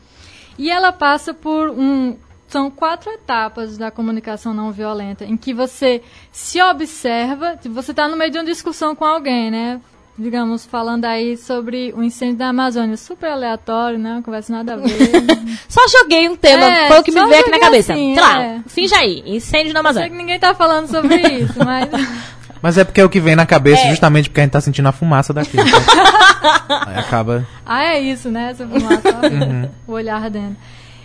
E 0.58 0.70
ela 0.70 0.92
passa 0.92 1.34
por 1.34 1.70
um. 1.70 2.18
São 2.50 2.72
quatro 2.72 3.12
etapas 3.12 3.78
da 3.78 3.92
comunicação 3.92 4.54
não 4.54 4.72
violenta, 4.72 5.24
em 5.24 5.38
que 5.38 5.54
você 5.54 6.02
se 6.32 6.60
observa, 6.62 7.58
você 7.70 7.92
está 7.92 8.08
no 8.08 8.18
meio 8.18 8.32
de 8.32 8.38
uma 8.40 8.44
discussão 8.46 8.96
com 8.96 9.06
alguém, 9.06 9.52
né? 9.52 9.80
Digamos, 10.18 10.66
falando 10.66 11.06
aí 11.06 11.38
sobre 11.38 11.94
o 11.96 12.04
incêndio 12.04 12.36
da 12.38 12.50
Amazônia. 12.50 12.98
Super 12.98 13.32
aleatório, 13.32 13.98
né? 13.98 14.14
Uma 14.14 14.22
conversa 14.22 14.52
nada 14.52 14.74
a 14.74 14.76
ver. 14.78 14.90
Só 15.70 15.80
joguei 15.88 16.28
um 16.28 16.36
tema, 16.36 16.66
É, 16.66 16.88
foi 16.90 17.00
o 17.00 17.04
que 17.04 17.12
me 17.12 17.26
veio 17.26 17.40
aqui 17.42 17.52
na 17.52 17.60
cabeça. 17.60 17.94
assim, 17.94 18.14
Sei 18.16 18.22
lá, 18.24 18.42
é. 18.44 18.60
finja 18.68 18.98
aí, 18.98 19.24
incêndio 19.26 19.72
na 19.74 19.80
Sei 19.80 19.90
Amazônia. 19.92 20.10
que 20.10 20.16
ninguém 20.18 20.38
tá 20.40 20.54
falando 20.54 20.88
sobre 20.88 21.16
isso, 21.40 21.54
mas. 21.64 21.88
Mas 22.62 22.78
é 22.78 22.84
porque 22.84 23.00
é 23.00 23.06
o 23.06 23.10
que 23.10 23.22
vem 23.22 23.34
na 23.36 23.46
cabeça, 23.46 23.88
justamente 23.88 24.28
porque 24.30 24.42
a 24.42 24.44
gente 24.44 24.52
tá 24.52 24.60
sentindo 24.60 24.90
a 24.90 24.92
fumaça 24.92 25.32
daquilo. 25.34 25.64
Aí 26.88 26.98
acaba. 26.98 27.48
Ah, 27.66 27.86
é 27.86 28.02
isso, 28.02 28.30
né? 28.30 28.50
Essa 28.52 28.68
fumaça, 28.68 29.02
ó, 29.08 29.92
o 29.92 29.94
olhar 29.94 30.22
ardendo. 30.22 30.58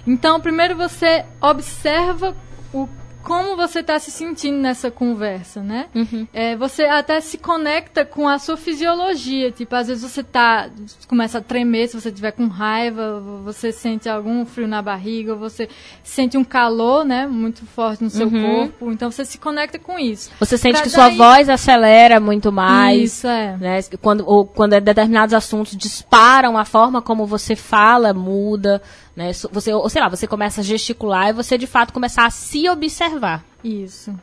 Então, 0.06 0.40
primeiro 0.40 0.76
você 0.76 1.24
observa 1.40 2.34
o 2.72 2.88
como 3.22 3.56
você 3.56 3.78
está 3.80 3.98
se 3.98 4.10
sentindo 4.10 4.58
nessa 4.58 4.90
conversa, 4.90 5.62
né? 5.62 5.86
Uhum. 5.94 6.28
É, 6.30 6.54
você 6.56 6.82
até 6.84 7.18
se 7.22 7.38
conecta 7.38 8.04
com 8.04 8.28
a 8.28 8.38
sua 8.38 8.54
fisiologia. 8.54 9.50
Tipo, 9.50 9.74
às 9.76 9.88
vezes 9.88 10.02
você 10.02 10.22
tá. 10.22 10.68
começa 11.08 11.38
a 11.38 11.40
tremer 11.40 11.88
se 11.88 11.98
você 11.98 12.12
tiver 12.12 12.32
com 12.32 12.48
raiva, 12.48 13.20
você 13.42 13.72
sente 13.72 14.10
algum 14.10 14.44
frio 14.44 14.68
na 14.68 14.82
barriga, 14.82 15.34
você 15.34 15.70
sente 16.02 16.36
um 16.36 16.44
calor, 16.44 17.02
né? 17.02 17.26
Muito 17.26 17.64
forte 17.64 18.04
no 18.04 18.10
seu 18.10 18.26
Uhum. 18.26 18.56
corpo. 18.68 18.92
Então 18.92 19.10
você 19.10 19.24
se 19.24 19.38
conecta 19.38 19.78
com 19.78 19.98
isso. 19.98 20.30
Você 20.38 20.58
sente 20.58 20.74
Pra 20.74 20.82
que 20.82 20.90
sua 20.90 21.08
daí- 21.08 21.16
voz 21.16 21.48
acelera 21.48 22.20
muito 22.20 22.52
mais. 22.52 23.04
Isso, 23.04 23.26
é. 23.26 23.56
Né? 23.56 23.80
Quando, 24.02 24.22
ou 24.28 24.44
quando 24.44 24.78
determinados 24.78 25.32
assuntos 25.32 25.74
disparam, 25.74 26.58
a 26.58 26.66
forma 26.66 27.00
como 27.00 27.24
você 27.24 27.56
fala 27.56 28.12
muda. 28.12 28.82
Né? 29.16 29.32
Você, 29.32 29.72
ou 29.72 29.88
sei 29.88 30.02
lá, 30.02 30.08
você 30.08 30.26
começa 30.26 30.60
a 30.60 30.64
gesticular 30.64 31.28
e 31.28 31.32
você 31.32 31.56
de 31.56 31.66
fato 31.66 31.92
começar 31.92 32.26
a 32.26 32.30
se 32.30 32.68
observar. 32.68 33.44
Isso. 33.62 34.14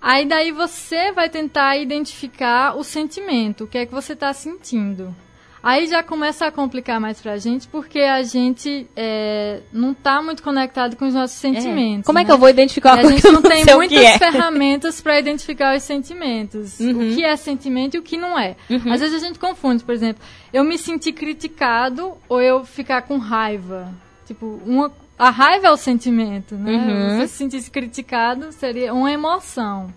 Aí 0.00 0.26
daí 0.26 0.52
você 0.52 1.12
vai 1.12 1.28
tentar 1.28 1.76
identificar 1.76 2.76
o 2.76 2.84
sentimento, 2.84 3.64
o 3.64 3.66
que 3.66 3.78
é 3.78 3.86
que 3.86 3.92
você 3.92 4.12
está 4.12 4.32
sentindo. 4.32 5.14
Aí 5.60 5.88
já 5.88 6.02
começa 6.02 6.46
a 6.46 6.52
complicar 6.52 7.00
mais 7.00 7.20
pra 7.20 7.36
gente, 7.36 7.66
porque 7.66 7.98
a 8.00 8.22
gente 8.22 8.86
é, 8.94 9.60
não 9.72 9.92
tá 9.92 10.22
muito 10.22 10.42
conectado 10.42 10.96
com 10.96 11.06
os 11.06 11.14
nossos 11.14 11.36
sentimentos. 11.36 12.06
Como 12.06 12.18
é 12.18 12.22
né? 12.22 12.26
que 12.26 12.32
eu 12.32 12.38
vou 12.38 12.48
identificar 12.48 12.92
uma 12.92 12.98
a 12.98 13.02
coisa 13.02 13.16
gente 13.16 13.22
que 13.22 13.28
eu 13.28 13.32
não 13.32 13.40
não 13.40 13.50
tem 13.50 13.74
muitas 13.74 13.98
é? 13.98 14.18
ferramentas 14.18 15.00
para 15.00 15.18
identificar 15.18 15.76
os 15.76 15.82
sentimentos. 15.82 16.78
Uhum. 16.78 17.10
O 17.10 17.14
que 17.14 17.24
é 17.24 17.34
sentimento 17.36 17.96
e 17.96 17.98
o 17.98 18.02
que 18.02 18.16
não 18.16 18.38
é. 18.38 18.56
Uhum. 18.70 18.92
Às 18.92 19.00
vezes 19.00 19.20
a 19.20 19.26
gente 19.26 19.38
confunde, 19.38 19.82
por 19.82 19.92
exemplo, 19.92 20.22
eu 20.52 20.62
me 20.62 20.78
sentir 20.78 21.12
criticado 21.12 22.16
ou 22.28 22.40
eu 22.40 22.64
ficar 22.64 23.02
com 23.02 23.18
raiva. 23.18 23.92
Tipo, 24.28 24.60
uma, 24.66 24.92
a 25.18 25.30
raiva 25.30 25.68
é 25.68 25.70
o 25.70 25.76
sentimento, 25.76 26.54
né? 26.54 26.70
Uhum. 26.70 27.18
Você 27.20 27.28
se 27.28 27.36
sentisse 27.38 27.70
criticado 27.70 28.52
seria 28.52 28.92
uma 28.92 29.10
emoção. 29.10 29.90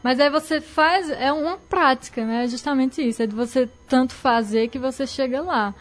Mas 0.00 0.20
aí 0.20 0.30
você 0.30 0.60
faz, 0.60 1.10
é 1.10 1.32
uma 1.32 1.56
prática, 1.58 2.24
né? 2.24 2.44
É 2.44 2.46
justamente 2.46 3.02
isso, 3.06 3.20
é 3.20 3.26
de 3.26 3.34
você 3.34 3.68
tanto 3.88 4.14
fazer 4.14 4.68
que 4.68 4.78
você 4.78 5.08
chega 5.08 5.42
lá. 5.42 5.74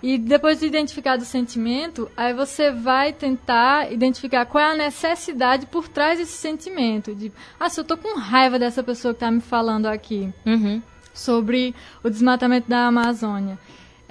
E 0.00 0.16
depois 0.16 0.60
de 0.60 0.66
identificar 0.66 1.18
o 1.18 1.24
sentimento, 1.24 2.08
aí 2.16 2.32
você 2.32 2.70
vai 2.70 3.12
tentar 3.12 3.90
identificar 3.90 4.46
qual 4.46 4.62
é 4.62 4.72
a 4.72 4.76
necessidade 4.76 5.66
por 5.66 5.88
trás 5.88 6.18
desse 6.18 6.36
sentimento. 6.36 7.14
De, 7.16 7.32
ah, 7.58 7.68
se 7.68 7.80
eu 7.80 7.84
tô 7.84 7.96
com 7.96 8.16
raiva 8.16 8.60
dessa 8.60 8.80
pessoa 8.80 9.12
que 9.12 9.20
tá 9.20 9.30
me 9.30 9.40
falando 9.40 9.86
aqui 9.86 10.32
Uhum. 10.46 10.80
sobre 11.12 11.74
o 12.04 12.08
desmatamento 12.10 12.68
da 12.68 12.86
Amazônia. 12.86 13.58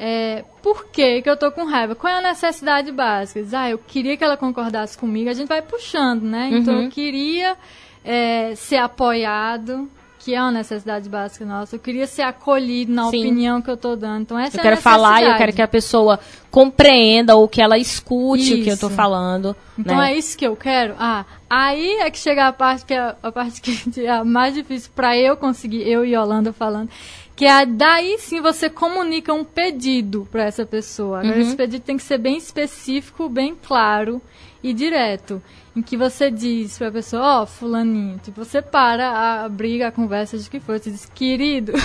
É, 0.05 0.43
por 0.61 0.87
que, 0.87 1.21
que 1.21 1.29
eu 1.29 1.37
tô 1.37 1.49
com 1.49 1.63
raiva? 1.63 1.95
Qual 1.95 2.11
é 2.11 2.17
a 2.17 2.21
necessidade 2.21 2.91
básica? 2.91 3.41
Diz, 3.41 3.53
ah, 3.53 3.69
eu 3.69 3.77
queria 3.77 4.17
que 4.17 4.23
ela 4.23 4.35
concordasse 4.35 4.97
comigo. 4.97 5.29
A 5.29 5.33
gente 5.33 5.47
vai 5.47 5.61
puxando, 5.61 6.23
né? 6.23 6.49
Então 6.51 6.73
Uhum. 6.73 6.83
eu 6.83 6.89
queria 6.89 7.55
é, 8.03 8.53
ser 8.53 8.75
apoiado, 8.75 9.89
que 10.19 10.35
é 10.35 10.41
uma 10.41 10.51
necessidade 10.51 11.07
básica 11.07 11.45
nossa. 11.45 11.77
Eu 11.77 11.79
queria 11.79 12.05
ser 12.05 12.23
acolhido 12.23 12.91
na 12.91 13.09
Sim. 13.09 13.19
opinião 13.19 13.61
que 13.61 13.69
eu 13.69 13.77
tô 13.77 13.95
dando. 13.95 14.23
Então 14.23 14.37
essa 14.37 14.57
Eu 14.57 14.59
é 14.59 14.61
a 14.61 14.63
quero 14.71 14.81
falar 14.81 15.21
e 15.21 15.25
eu 15.25 15.37
quero 15.37 15.53
que 15.53 15.61
a 15.61 15.67
pessoa 15.69 16.19
compreenda 16.51 17.37
ou 17.37 17.47
que 17.47 17.61
ela 17.61 17.77
escute 17.77 18.55
o 18.55 18.63
que 18.63 18.69
eu 18.69 18.77
tô 18.77 18.87
Isso. 18.87 18.95
falando. 18.95 19.55
Então 19.79 19.97
né? 19.97 20.11
é 20.13 20.17
isso 20.17 20.37
que 20.37 20.45
eu 20.45 20.55
quero? 20.55 20.95
Ah, 20.99 21.25
aí 21.49 21.93
é 22.01 22.11
que 22.11 22.19
chega 22.19 22.47
a 22.47 22.53
parte 22.53 22.85
que 22.85 22.93
é 22.93 23.15
a 23.23 23.31
parte 23.31 23.61
que 23.61 23.71
é 24.05 24.23
mais 24.23 24.53
difícil 24.53 24.91
para 24.93 25.17
eu 25.17 25.35
conseguir, 25.37 25.81
eu 25.89 26.05
e 26.05 26.13
Yolanda 26.13 26.51
falando, 26.53 26.89
que 27.35 27.45
é 27.45 27.65
daí 27.65 28.17
sim 28.19 28.41
você 28.41 28.69
comunica 28.69 29.33
um 29.33 29.43
pedido 29.43 30.27
para 30.31 30.43
essa 30.43 30.65
pessoa. 30.65 31.19
Agora 31.19 31.35
Uhum. 31.35 31.41
esse 31.41 31.55
pedido 31.55 31.81
tem 31.83 31.97
que 31.97 32.03
ser 32.03 32.17
bem 32.17 32.37
específico, 32.37 33.27
bem 33.29 33.55
claro 33.55 34.21
e 34.61 34.73
direto, 34.73 35.41
em 35.75 35.81
que 35.81 35.97
você 35.97 36.29
diz 36.31 36.77
para 36.77 36.87
a 36.87 36.91
pessoa, 36.91 37.41
ó, 37.41 37.45
fulaninho, 37.45 38.19
tipo, 38.23 38.45
você 38.45 38.61
para 38.61 39.43
a 39.43 39.49
briga, 39.49 39.87
a 39.87 39.91
conversa 39.91 40.37
de 40.37 40.49
que 40.49 40.59
for, 40.59 40.79
você 40.79 40.89
diz, 40.91 41.05
querido. 41.13 41.73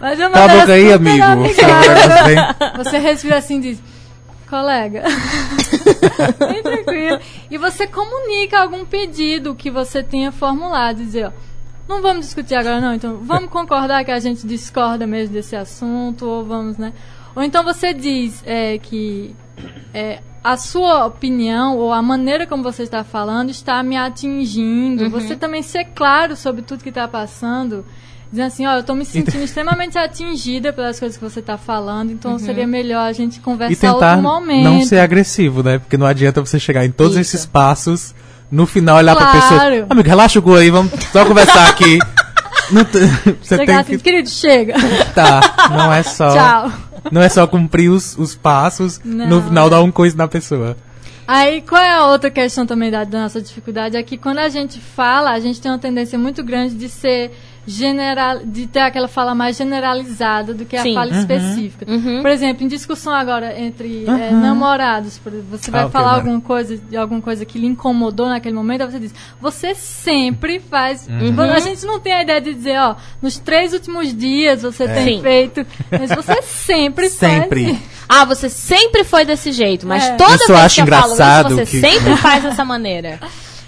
Mas 0.00 0.20
é 0.20 0.28
Cala 0.30 0.36
a 0.36 0.46
maneira 0.46 0.60
boca 0.60 0.72
aí, 0.74 0.92
amigo. 0.92 1.24
amigável. 1.24 2.74
Você 2.76 2.98
respira 2.98 3.36
assim 3.38 3.56
e 3.56 3.60
diz, 3.60 3.82
colega. 4.48 5.02
Bem 6.38 6.62
tranquilo. 6.62 7.18
E 7.50 7.58
você 7.58 7.86
comunica 7.86 8.60
algum 8.60 8.84
pedido 8.84 9.54
que 9.56 9.70
você 9.70 10.02
tenha 10.02 10.30
formulado. 10.30 10.98
Dizer, 10.98 11.26
ó, 11.26 11.32
não 11.88 12.02
vamos 12.02 12.26
discutir 12.26 12.54
agora 12.54 12.80
não, 12.80 12.94
então 12.94 13.18
vamos 13.22 13.50
concordar 13.50 14.04
que 14.04 14.10
a 14.10 14.20
gente 14.20 14.46
discorda 14.46 15.06
mesmo 15.06 15.32
desse 15.32 15.56
assunto, 15.56 16.26
ou 16.26 16.44
vamos, 16.44 16.76
né? 16.76 16.92
Ou 17.34 17.42
então 17.42 17.64
você 17.64 17.94
diz 17.94 18.42
é, 18.44 18.78
que 18.78 19.34
é, 19.94 20.20
a 20.42 20.56
sua 20.56 21.06
opinião 21.06 21.76
ou 21.76 21.92
a 21.92 22.02
maneira 22.02 22.46
como 22.46 22.62
você 22.62 22.82
está 22.82 23.04
falando 23.04 23.50
está 23.50 23.82
me 23.82 23.96
atingindo. 23.96 25.10
Você 25.10 25.36
também 25.36 25.62
ser 25.62 25.84
claro 25.94 26.36
sobre 26.36 26.62
tudo 26.62 26.82
que 26.82 26.88
está 26.88 27.06
passando. 27.08 27.84
Dizendo 28.30 28.46
assim, 28.46 28.66
ó, 28.66 28.74
eu 28.74 28.80
estou 28.80 28.94
me 28.94 29.06
sentindo 29.06 29.42
extremamente 29.42 29.96
atingida 29.96 30.70
pelas 30.72 31.00
coisas 31.00 31.16
que 31.16 31.24
você 31.24 31.40
está 31.40 31.56
falando, 31.56 32.12
então 32.12 32.38
seria 32.38 32.66
melhor 32.66 33.00
a 33.00 33.12
gente 33.12 33.38
E 33.38 33.40
conversar 33.40 33.92
tentar 33.92 34.16
outro 34.16 34.22
momento. 34.22 34.64
não 34.64 34.82
ser 34.82 34.98
agressivo, 34.98 35.62
né? 35.62 35.78
Porque 35.78 35.96
não 35.96 36.06
adianta 36.06 36.44
você 36.44 36.60
chegar 36.60 36.84
em 36.84 36.90
todos 36.90 37.12
Isso. 37.12 37.36
esses 37.36 37.46
passos, 37.46 38.14
no 38.50 38.66
final 38.66 38.96
olhar 38.96 39.14
pra 39.16 39.26
Claro. 39.26 39.40
pessoa. 39.40 39.86
Amigo, 39.90 40.08
relaxa 40.08 40.38
o 40.38 40.42
cu 40.42 40.54
aí, 40.54 40.70
vamos 40.70 40.92
só 41.12 41.24
conversar 41.24 41.68
aqui. 41.68 41.98
Você 42.70 43.56
Chegar 43.56 43.66
tem 43.66 43.76
assim, 43.76 43.96
que. 43.96 44.02
querido, 44.02 44.28
chega. 44.28 44.74
Tá, 45.14 45.40
não 45.70 45.92
é 45.92 46.02
só. 46.02 46.28
Tchau. 46.30 46.72
Não 47.10 47.22
é 47.22 47.28
só 47.28 47.46
cumprir 47.46 47.88
os, 47.90 48.16
os 48.18 48.34
passos, 48.34 49.00
Não. 49.04 49.26
no 49.26 49.42
final 49.42 49.70
dar 49.70 49.80
um 49.82 49.90
coisa 49.90 50.16
na 50.16 50.28
pessoa. 50.28 50.76
Aí, 51.26 51.62
qual 51.62 51.80
é 51.82 51.90
a 51.94 52.06
outra 52.06 52.30
questão 52.30 52.66
também 52.66 52.90
da, 52.90 53.04
da 53.04 53.22
nossa 53.22 53.40
dificuldade? 53.40 53.96
É 53.96 54.02
que 54.02 54.16
quando 54.16 54.38
a 54.38 54.48
gente 54.48 54.78
fala, 54.80 55.30
a 55.30 55.40
gente 55.40 55.60
tem 55.60 55.70
uma 55.70 55.78
tendência 55.78 56.18
muito 56.18 56.42
grande 56.42 56.74
de 56.74 56.88
ser 56.88 57.30
general, 57.68 58.40
de 58.44 58.66
ter 58.66 58.80
aquela 58.80 59.06
fala 59.06 59.34
mais 59.34 59.56
generalizada 59.56 60.54
do 60.54 60.64
que 60.64 60.76
a 60.76 60.82
Sim. 60.82 60.94
fala 60.94 61.12
Uhum. 61.12 61.18
específica. 61.20 61.86
Uhum. 61.90 62.22
Por 62.22 62.30
exemplo, 62.30 62.64
em 62.64 62.68
discussão 62.68 63.12
agora 63.12 63.58
entre 63.60 64.04
é, 64.06 64.10
Uhum. 64.30 64.40
namorados, 64.40 65.18
por 65.18 65.32
exemplo, 65.32 65.56
você 65.58 65.70
vai 65.70 65.82
Ah, 65.84 65.88
falar 65.90 66.12
né? 66.12 66.16
alguma 66.16 66.40
coisa 66.40 66.76
de 66.78 66.96
alguma 66.96 67.20
coisa 67.20 67.44
que 67.44 67.58
lhe 67.58 67.66
incomodou 67.66 68.26
naquele 68.28 68.54
momento, 68.54 68.82
aí 68.82 68.90
você 68.90 68.98
diz: 68.98 69.14
"Você 69.40 69.74
sempre 69.74 70.58
faz". 70.60 71.06
Uhum. 71.08 71.40
A 71.52 71.60
gente 71.60 71.84
não 71.84 72.00
tem 72.00 72.12
a 72.14 72.22
ideia 72.22 72.40
de 72.40 72.54
dizer, 72.54 72.78
ó, 72.80 72.96
nos 73.20 73.38
três 73.38 73.72
últimos 73.72 74.14
dias 74.16 74.62
você 74.62 74.84
É. 74.84 74.88
tem 74.94 75.16
Sim. 75.16 75.22
feito, 75.22 75.66
mas 75.90 76.10
você 76.10 76.40
sempre, 76.42 77.08
Sempre. 77.10 77.64
faz. 77.66 77.98
Ah, 78.08 78.24
você 78.24 78.48
sempre 78.48 79.04
foi 79.04 79.26
desse 79.26 79.52
jeito, 79.52 79.86
mas 79.86 80.04
É. 80.04 80.14
toda 80.16 80.34
Isso 80.34 80.44
eu 80.44 80.48
vez 80.56 80.60
acho 80.60 80.74
que 80.76 80.90
eu 80.90 80.94
falo 80.96 81.12
isso, 81.12 81.54
você 81.56 81.66
que- 81.66 81.80
sempre 81.80 82.16
faz 82.16 82.42
dessa 82.42 82.64
maneira. 82.64 83.20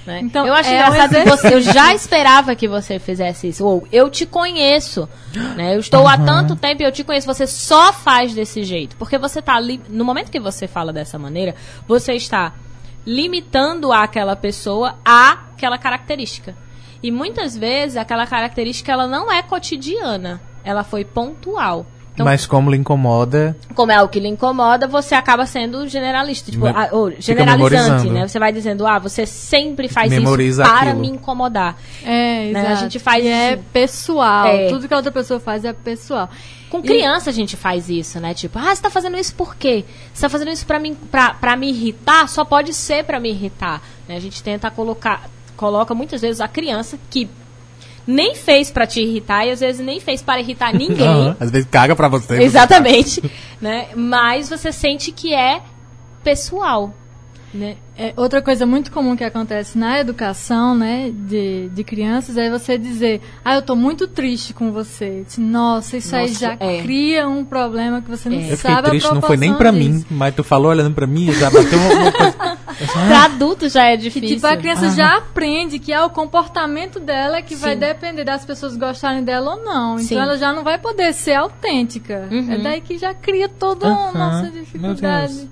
Né? 0.06 0.20
Então, 0.22 0.47
eu 0.47 0.55
acho 0.55 0.70
é 0.70 0.74
engraçado 0.74 1.14
que 1.14 1.28
você, 1.28 1.55
eu 1.55 1.60
já 1.60 1.94
esperava 1.94 2.55
que 2.55 2.66
você 2.66 2.98
fizesse 2.98 3.48
isso. 3.48 3.64
Ou 3.64 3.86
eu 3.93 4.09
te 4.09 4.27
conheço, 4.27 5.09
né? 5.56 5.74
Eu 5.74 5.81
estou 5.81 6.06
há 6.06 6.16
tanto 6.16 6.56
tempo 6.56 6.82
e 6.82 6.85
eu 6.85 6.93
te 6.93 7.05
conheço. 7.05 7.27
Você 7.27 7.47
só 7.47 7.93
faz 7.93 8.35
desse 8.35 8.64
jeito, 8.64 8.97
porque 8.97 9.18
você 9.18 9.43
tá 9.43 9.55
ali. 9.55 9.81
No 9.89 10.05
momento 10.05 10.31
que 10.31 10.40
você 10.40 10.66
fala 10.66 10.93
dessa 10.93 11.18
maneira, 11.18 11.55
você 11.86 12.14
está 12.14 12.55
limitando 13.06 13.93
aquela 13.93 14.36
pessoa 14.36 14.98
àquela 15.05 15.78
característica. 15.78 16.55
E 17.02 17.10
muitas 17.10 17.56
vezes 17.56 17.97
aquela 17.97 18.27
característica 18.27 18.93
ela 18.93 19.06
não 19.06 19.32
é 19.32 19.43
cotidiana, 19.43 20.40
ela 20.64 20.85
foi 20.85 21.05
pontual. 21.05 21.86
Então, 22.21 22.25
Mas 22.27 22.47
como 22.47 22.71
lhe 22.71 22.77
incomoda, 22.77 23.57
como 23.75 23.91
é 23.93 23.97
algo 23.97 24.13
que 24.13 24.21
lhe 24.21 24.29
incomoda, 24.29 24.87
você 24.87 25.15
acaba 25.15 25.47
sendo 25.47 25.87
generalista, 25.89 26.51
tipo, 26.51 26.65
Me- 26.67 26.73
ah, 26.75 26.89
ou 26.93 27.11
generalizante, 27.19 28.09
né? 28.11 28.27
Você 28.29 28.39
vai 28.39 28.53
dizendo, 28.53 28.87
ah, 28.87 28.99
você 28.99 29.25
sempre 29.27 29.89
faz 29.89 30.11
Memoriza 30.11 30.63
isso 30.63 30.71
para 30.73 30.91
aquilo. 30.91 31.01
me 31.01 31.09
incomodar. 31.09 31.77
É, 32.05 32.07
Né? 32.07 32.61
exato. 32.61 32.67
A 32.73 32.75
gente 32.75 32.99
faz 32.99 33.25
E 33.25 33.29
é 33.29 33.53
isso. 33.55 33.63
pessoal. 33.73 34.47
É. 34.47 34.69
Tudo 34.69 34.87
que 34.87 34.95
a 34.95 34.97
outra 34.97 35.13
pessoa 35.13 35.41
faz 35.41 35.65
é 35.65 35.73
pessoal. 35.73 36.29
Com 36.69 36.79
E- 36.79 36.83
criança 36.83 37.31
a 37.31 37.33
gente 37.33 37.57
faz 37.57 37.89
isso, 37.89 38.21
né? 38.21 38.33
Tipo, 38.35 38.59
ah, 38.59 38.75
você 38.75 38.81
tá 38.83 38.91
fazendo 38.91 39.17
isso 39.19 39.35
por 39.35 39.57
quê? 39.57 39.85
Você 40.13 40.23
tá 40.23 40.29
fazendo 40.29 40.51
isso 40.51 40.65
pra, 40.67 40.79
mim, 40.79 40.95
pra, 40.95 41.35
pra 41.35 41.57
me 41.57 41.69
irritar? 41.71 42.29
Só 42.29 42.45
pode 42.45 42.73
ser 42.75 43.05
pra 43.05 43.19
me 43.19 43.31
irritar. 43.31 43.83
né? 44.09 44.17
A 44.17 44.21
gente 44.21 44.43
tenta 44.43 44.71
colocar, 44.71 45.29
coloca 45.57 45.95
muitas 45.95 46.21
vezes 46.21 46.41
a 46.41 46.49
criança 46.49 46.99
que 47.11 47.29
nem 48.06 48.35
fez 48.35 48.70
pra 48.70 48.86
te 48.86 49.01
irritar 49.01 49.47
e 49.47 49.51
às 49.51 49.60
vezes 49.60 49.85
nem 49.85 50.01
fez 50.01 50.22
para 50.22 50.40
irritar 50.40 50.72
ninguém. 50.72 51.06
aham, 51.06 51.36
às 51.40 51.51
vezes 51.51 51.68
caga 51.70 51.94
pra 51.94 52.09
você. 52.09 52.43
Exatamente. 52.43 53.22
né? 53.60 53.89
Mas 53.94 54.48
você 54.48 54.72
sente 54.72 55.12
que 55.12 55.35
é 55.35 55.60
pessoal. 56.22 56.94
Né? 57.52 57.77
É, 57.98 58.14
outra 58.16 58.40
coisa 58.40 58.64
muito 58.64 58.93
comum 58.93 59.16
que 59.16 59.24
acontece 59.24 59.77
na 59.77 59.98
educação, 59.98 60.74
né, 60.74 61.10
de, 61.12 61.68
de 61.70 61.82
crianças, 61.82 62.36
é 62.36 62.48
você 62.48 62.78
dizer, 62.78 63.20
ah, 63.44 63.56
eu 63.56 63.62
tô 63.62 63.74
muito 63.74 64.06
triste 64.06 64.55
com 64.55 64.70
você. 64.72 65.24
Nossa, 65.36 65.97
isso 65.97 66.14
aí 66.14 66.28
Nossa, 66.28 66.39
já 66.39 66.56
é. 66.60 66.81
cria 66.81 67.28
um 67.28 67.44
problema 67.44 68.01
que 68.01 68.09
você 68.09 68.28
não 68.31 68.39
É. 68.39 68.52
Eu 68.52 68.56
sabe 68.56 68.86
a 68.86 68.90
triste, 68.90 69.12
não 69.12 69.20
foi 69.20 69.36
nem 69.36 69.52
pra 69.55 69.72
mim, 69.72 70.05
mas 70.10 70.35
tu 70.35 70.44
falou 70.44 70.70
olhando 70.70 70.94
pra 70.94 71.06
mim, 71.06 71.32
já 71.32 71.51
bateu 71.51 71.78
uma 71.78 72.12
coisa. 72.12 72.60
Pra 72.81 73.24
adulto 73.24 73.68
já 73.68 73.85
é 73.85 73.97
Que 73.97 74.05
difícil. 74.05 74.36
tipo, 74.36 74.47
a 74.47 74.56
criança 74.56 74.89
já 74.90 75.18
aprende 75.18 75.78
que 75.78 75.93
é 75.93 76.02
o 76.02 76.09
comportamento 76.09 76.98
dela 76.98 77.43
que 77.43 77.55
vai 77.55 77.74
Sim. 77.74 77.81
depender 77.81 78.24
das 78.24 78.43
pessoas 78.47 78.74
gostarem 78.74 79.22
dela 79.22 79.56
ou 79.56 79.62
não. 79.62 79.94
Então 79.97 80.06
Sim. 80.06 80.16
ela 80.18 80.39
já 80.39 80.51
não 80.51 80.64
vai 80.64 80.78
poder 80.78 81.12
ser 81.12 81.35
autêntica. 81.35 82.27
Uhum. 82.31 82.52
É 82.52 82.59
daí 82.59 82.81
que 82.81 82.97
já 82.97 83.12
cria 83.12 83.51
toda 83.51 83.86
a 83.86 83.90
Aham. 83.90 84.12
nossa 84.18 84.51
dificuldade. 84.51 85.51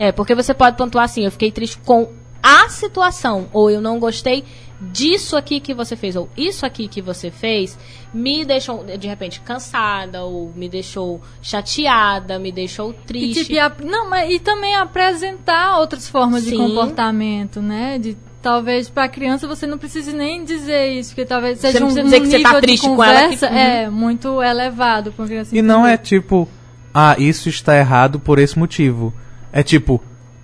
É, 0.00 0.10
porque 0.10 0.34
você 0.34 0.54
pode 0.54 0.76
pontuar 0.78 1.04
assim, 1.04 1.24
eu 1.26 1.30
fiquei 1.30 1.52
triste 1.52 1.76
com 1.84 2.08
a 2.42 2.70
situação, 2.70 3.48
ou 3.52 3.70
eu 3.70 3.82
não 3.82 3.98
gostei 4.00 4.42
disso 4.80 5.36
aqui 5.36 5.60
que 5.60 5.74
você 5.74 5.94
fez, 5.94 6.16
ou 6.16 6.26
isso 6.34 6.64
aqui 6.64 6.88
que 6.88 7.02
você 7.02 7.30
fez, 7.30 7.78
me 8.14 8.46
deixou, 8.46 8.82
de 8.82 9.06
repente, 9.06 9.40
cansada, 9.42 10.24
ou 10.24 10.50
me 10.56 10.66
deixou 10.70 11.20
chateada, 11.42 12.38
me 12.38 12.50
deixou 12.50 12.92
E, 12.92 12.94
triste. 13.06 13.40
tipo, 13.42 13.52
e 13.52 13.58
a- 13.58 13.70
não, 13.84 14.08
mas, 14.08 14.32
e 14.32 14.38
também 14.38 14.74
apresentar 14.74 15.78
outras 15.78 16.08
formas 16.08 16.42
de 16.44 16.50
Sim. 16.50 16.56
comportamento, 16.56 17.60
né? 17.60 17.98
De 17.98 18.16
talvez 18.40 18.88
para 18.88 19.06
criança 19.06 19.46
você 19.46 19.66
não 19.66 19.76
precise 19.76 20.14
nem 20.14 20.42
dizer 20.42 20.92
isso, 20.92 21.10
porque 21.10 21.26
talvez 21.26 21.58
seja 21.58 21.78
não 21.78 21.88
um, 21.88 21.92
precisa 21.92 22.04
dizer 22.04 22.16
um 22.16 22.20
que 22.22 22.26
você 22.30 22.36
nível 22.38 22.52
tá 22.52 22.60
de 22.60 22.66
triste 22.66 22.86
com 22.88 23.04
ela 23.04 23.14
que- 23.14 23.22
conversa 23.36 23.50
Uhum. 23.50 23.58
é 23.58 23.90
muito 23.90 24.42
elevado 24.42 25.12
para 25.12 25.26
criança. 25.26 25.54
E 25.54 25.60
não 25.60 25.86
é 25.86 25.92
entender. 25.92 26.08
tipo, 26.08 26.48
ah, 26.94 27.14
isso 27.18 27.50
está 27.50 27.76
errado 27.76 28.18
por 28.18 28.38
esse 28.38 28.58
motivo. 28.58 29.12
É 29.52 29.62
tipo, 29.62 30.00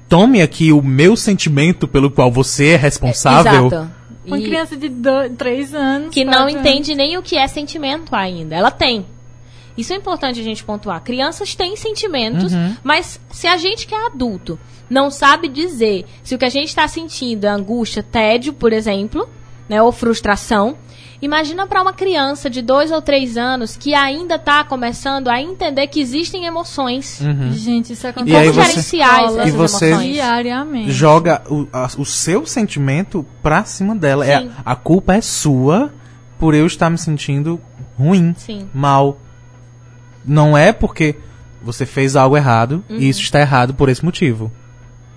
tome 0.09 0.43
aqui 0.43 0.73
o 0.73 0.83
meu 0.83 1.16
sentimento 1.16 1.87
pelo 1.87 2.11
qual 2.11 2.31
você 2.31 2.70
é 2.70 2.77
responsável. 2.77 3.66
Exato. 3.66 3.91
uma 4.27 4.39
E- 4.39 4.43
criança 4.45 4.77
de 4.77 4.89
dois, 4.89 5.33
três 5.39 5.73
anos 5.74 6.12
que 6.12 6.24
não 6.24 6.49
anos. 6.49 6.55
entende 6.55 6.95
nem 6.95 7.16
o 7.16 7.23
que 7.23 7.37
é 7.37 7.47
sentimento 7.47 8.15
ainda. 8.15 8.57
Ela 8.57 8.70
tem. 8.73 9.07
Isso 9.77 9.93
é 9.93 9.97
importante 9.97 10.41
a 10.41 10.43
gente 10.43 10.65
pontuar. 10.65 11.01
Crianças 11.03 11.55
têm 11.55 11.77
sentimentos, 11.77 12.51
mas 12.83 13.20
se 13.31 13.47
a 13.47 13.57
gente 13.59 13.87
que 13.87 13.95
é 13.95 14.07
adulto 14.07 14.59
não 14.89 15.11
sabe 15.11 15.49
dizer 15.49 16.07
se 16.24 16.35
o 16.35 16.39
que 16.39 16.45
a 16.47 16.49
gente 16.51 16.69
está 16.69 16.89
sentindo 16.89 17.45
é 17.45 17.51
angústia, 17.51 18.03
tédio, 18.03 18.53
por 18.55 18.73
exemplo, 18.73 19.28
né, 19.69 19.83
ou 19.83 19.93
frustração, 19.93 20.77
imagina 21.20 21.66
para 21.66 21.80
uma 21.82 21.93
criança 21.93 22.48
de 22.51 22.60
dois 22.62 22.90
ou 22.90 23.01
três 23.02 23.36
anos 23.36 23.76
que 23.76 23.94
ainda 23.94 24.34
está 24.36 24.62
começando 24.64 25.28
a 25.28 25.40
entender 25.40 25.86
que 25.88 26.01
existem 26.01 26.44
emoções. 26.47 27.20
Gente, 27.52 27.93
isso 27.93 28.06
acontece 28.06 28.36
E 28.36 28.40
como 28.43 28.52
você- 28.55 28.70
gerenciar 28.70 29.20
essas 29.24 29.48
E 29.48 29.51
você- 29.51 29.84
emoções? 29.90 30.12
diariamente. 30.14 30.93
Joga 30.93 31.43
o, 31.48 31.66
a- 31.72 31.88
o 31.98 32.05
seu 32.05 32.44
sentimento 32.47 33.24
pra 33.43 33.64
cima 33.64 33.94
dela. 33.94 34.26
É, 34.26 34.48
a 34.64 34.76
culpa 34.76 35.14
é 35.14 35.20
sua 35.20 35.93
por 36.38 36.55
eu 36.55 36.66
estar 36.66 36.90
me 36.90 36.98
sentindo 36.98 37.60
ruim, 37.98 38.34
Sim. 38.36 38.68
mal. 38.74 39.18
Não 40.24 40.56
é 40.56 40.72
porque 40.72 41.16
você 41.62 41.86
fez 41.86 42.14
algo 42.16 42.36
errado 42.36 42.84
Uhum. 42.88 42.97
e 42.98 43.09
isso 43.09 43.20
está 43.20 43.40
errado 43.40 43.74
por 43.74 43.88
esse 43.88 44.05
motivo. 44.05 44.52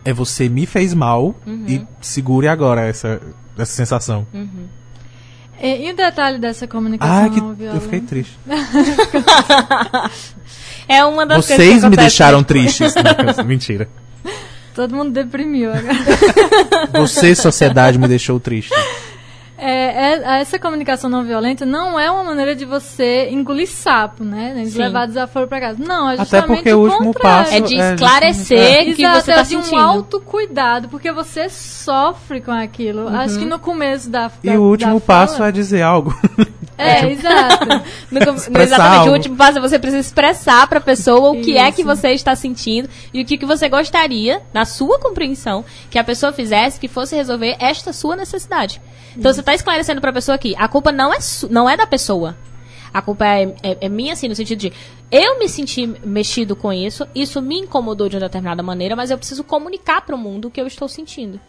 É 0.06 0.14
você 0.14 0.48
me 0.48 0.66
fez 0.66 0.94
mal 0.94 1.36
Uhum. 1.46 1.66
e 1.68 1.86
segure 2.00 2.48
agora 2.48 2.82
essa, 2.86 3.20
essa 3.58 3.72
sensação. 3.74 4.26
E, 5.62 5.88
e 5.88 5.92
o 5.92 5.96
detalhe 5.96 6.38
dessa 6.40 6.68
comunicação 6.68 7.26
Ah, 7.26 7.30
que 7.30 7.42
não 7.42 7.56
eu 7.60 7.82
fiquei 7.82 8.00
triste. 8.02 8.38
É 10.90 11.06
uma 11.06 11.24
das 11.24 11.46
coisas 11.46 11.56
que 11.56 11.72
Vocês 11.72 11.84
me 11.84 11.96
deixaram 11.96 12.44
tristes. 12.44 12.96
Não, 13.38 13.46
Mentira. 13.46 13.88
Todo 14.74 14.96
mundo 14.96 15.12
deprimiu 15.12 15.72
agora. 15.72 15.94
Você, 16.94 17.36
sociedade, 17.36 18.00
me 18.00 18.08
deixou 18.08 18.40
triste. 18.40 18.74
É, 19.62 20.14
é- 20.38 20.42
essa 20.42 20.58
comunicação 20.58 21.10
não 21.10 21.24
violenta 21.24 21.66
não 21.66 22.00
é 22.00 22.10
uma 22.10 22.24
maneira 22.24 22.56
de 22.56 22.66
você 22.66 23.28
engolir 23.30 23.68
sapo, 23.70 24.24
né? 24.24 24.54
De 24.64 24.72
Sim. 24.72 24.80
levar 24.80 25.06
desaforo 25.08 25.48
pra 25.48 25.60
casa. 25.60 25.84
Não, 25.84 26.10
é 26.10 26.14
Até 26.14 26.24
justamente 26.24 26.56
porque 26.58 26.74
o 26.74 26.80
último 26.80 27.06
contrário. 27.14 27.44
passo 27.46 27.56
É 27.56 27.60
de 27.62 27.80
É, 27.80 27.94
esclarecer 27.94 28.82
o 28.82 28.96
que 28.96 29.02
Exato, 29.04 29.22
você 29.26 29.32
é 29.32 29.36
tá 29.36 29.42
de 29.44 29.58
um 29.58 29.62
sentindo. 29.64 29.82
autocuidado, 29.82 30.90
porque 30.90 31.12
você 31.12 31.50
sofre 31.50 32.42
com 32.42 32.52
aquilo. 32.52 33.04
Uhum. 33.08 33.16
Acho 33.20 33.40
que 33.40 33.46
no 33.46 33.60
começo 33.60 34.10
da, 34.10 34.32
E 34.44 34.50
da- 34.52 34.60
o 34.60 34.64
último 34.70 35.00
passo 35.02 35.38
fala- 35.38 35.50
é 35.50 35.52
dizer 35.52 35.82
algo. 35.82 36.14
É, 36.78 37.06
exato. 37.12 37.68
No, 38.12 38.20
com- 38.22 38.32
no 38.32 38.38
Expressar 38.38 38.64
exatamente, 38.64 38.98
algo. 39.00 39.10
o 39.12 39.14
último 39.14 39.36
passo 39.36 39.58
é 39.58 39.62
você 39.62 39.78
precisa 39.78 40.00
expressar 40.02 40.68
pra 40.68 40.80
pessoa 40.82 41.32
o 41.32 41.42
que 41.42 41.58
é 41.58 41.72
que 41.72 41.82
Isso. 41.82 41.88
você 41.96 42.10
está 42.10 42.36
sentindo 42.36 42.90
e 43.14 43.22
o 43.22 43.26
que, 43.26 43.38
que 43.38 43.46
você 43.46 43.70
gostaria, 43.70 44.42
na 44.54 44.66
sua 44.66 44.98
compreensão, 45.00 45.64
que 45.92 46.00
a 46.00 46.04
pessoa 46.04 46.32
fizesse 46.34 46.80
que 46.80 46.88
fosse 46.88 47.16
resolver 47.16 47.56
esta 47.60 47.94
sua 47.94 48.16
necessidade. 48.16 48.82
Então 49.16 49.32
você 49.34 49.44
está 49.50 49.56
esclarecendo 49.56 50.00
pra 50.02 50.14
pessoa 50.14 50.36
aqui, 50.36 50.56
a 50.58 50.68
culpa 50.68 50.92
não 50.92 51.14
é, 51.14 51.18
não 51.50 51.70
é 51.70 51.76
da 51.76 51.88
pessoa. 51.88 52.36
A 52.94 53.02
culpa 53.02 53.26
é, 53.26 53.44
é- 53.62 53.78
é 53.82 53.90
minha, 53.90 54.14
assim, 54.14 54.28
no 54.28 54.36
sentido 54.36 54.58
de 54.60 54.74
eu 55.12 55.38
me 55.40 55.48
senti 55.48 55.86
mexido 56.04 56.56
com 56.56 56.72
isso, 56.74 57.08
isso 57.14 57.42
me 57.42 57.60
incomodou 57.60 58.10
de 58.10 58.16
uma 58.16 58.22
determinada 58.22 58.64
maneira, 58.64 58.96
mas 58.96 59.12
eu 59.12 59.18
preciso 59.18 59.44
comunicar 59.44 60.02
pro 60.02 60.18
mundo 60.18 60.48
o 60.48 60.52
que 60.52 60.60
eu 60.60 60.66
estou 60.68 60.88
sentindo. 60.88 61.40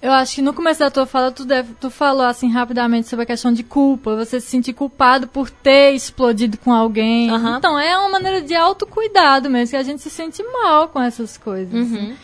Eu 0.00 0.10
acho 0.10 0.34
que 0.34 0.42
no 0.42 0.52
começo 0.52 0.80
da 0.80 0.90
tua 0.90 1.06
fala, 1.06 1.30
tu, 1.30 1.44
deve- 1.44 1.74
tu 1.80 1.88
falou 1.88 2.26
assim 2.26 2.50
rapidamente 2.50 3.08
sobre 3.08 3.22
a 3.22 3.26
questão 3.26 3.52
de 3.52 3.62
culpa, 3.62 4.16
você 4.16 4.40
se 4.40 4.48
sentir 4.48 4.72
culpado 4.72 5.28
por 5.28 5.48
ter 5.48 5.92
explodido 5.92 6.58
com 6.58 6.72
alguém. 6.72 7.30
Aham. 7.30 7.58
Então, 7.58 7.78
é 7.78 7.96
uma 7.96 8.08
maneira 8.08 8.42
de 8.42 8.52
autocuidado 8.52 9.48
mesmo, 9.48 9.70
que 9.70 9.76
a 9.76 9.82
gente 9.84 10.02
se 10.02 10.10
sente 10.10 10.42
mal 10.42 10.88
com 10.88 11.00
essas 11.00 11.38
coisas. 11.38 11.72
Uhum. 11.72 12.16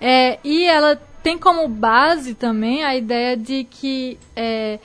É, 0.00 0.38
e 0.42 0.64
ela 0.64 0.98
tem 1.26 1.36
como 1.36 1.66
base 1.66 2.34
também 2.34 2.84
a 2.84 2.94
ideia 2.94 3.36
de 3.36 3.64
que 3.64 4.16
é, 4.36 4.78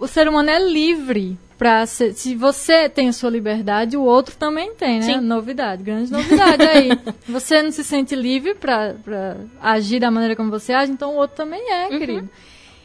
o 0.00 0.06
ser 0.06 0.26
humano 0.26 0.48
é 0.48 0.58
livre 0.58 1.36
para 1.58 1.84
se 1.84 2.34
você 2.34 2.88
tem 2.88 3.10
a 3.10 3.12
sua 3.12 3.28
liberdade, 3.28 3.94
o 3.94 4.02
outro 4.02 4.34
também 4.34 4.74
tem, 4.74 5.00
né? 5.00 5.04
Sim. 5.04 5.20
Novidade, 5.20 5.82
grande 5.82 6.10
novidade 6.10 6.62
aí. 6.62 6.98
Você 7.28 7.62
não 7.62 7.70
se 7.70 7.84
sente 7.84 8.16
livre 8.16 8.54
para 8.54 8.96
agir 9.60 10.00
da 10.00 10.10
maneira 10.10 10.34
como 10.34 10.50
você 10.50 10.72
age, 10.72 10.90
então 10.90 11.10
o 11.12 11.16
outro 11.18 11.36
também 11.36 11.60
é, 11.70 11.88
Uhum. 11.90 11.98
querido. 11.98 12.30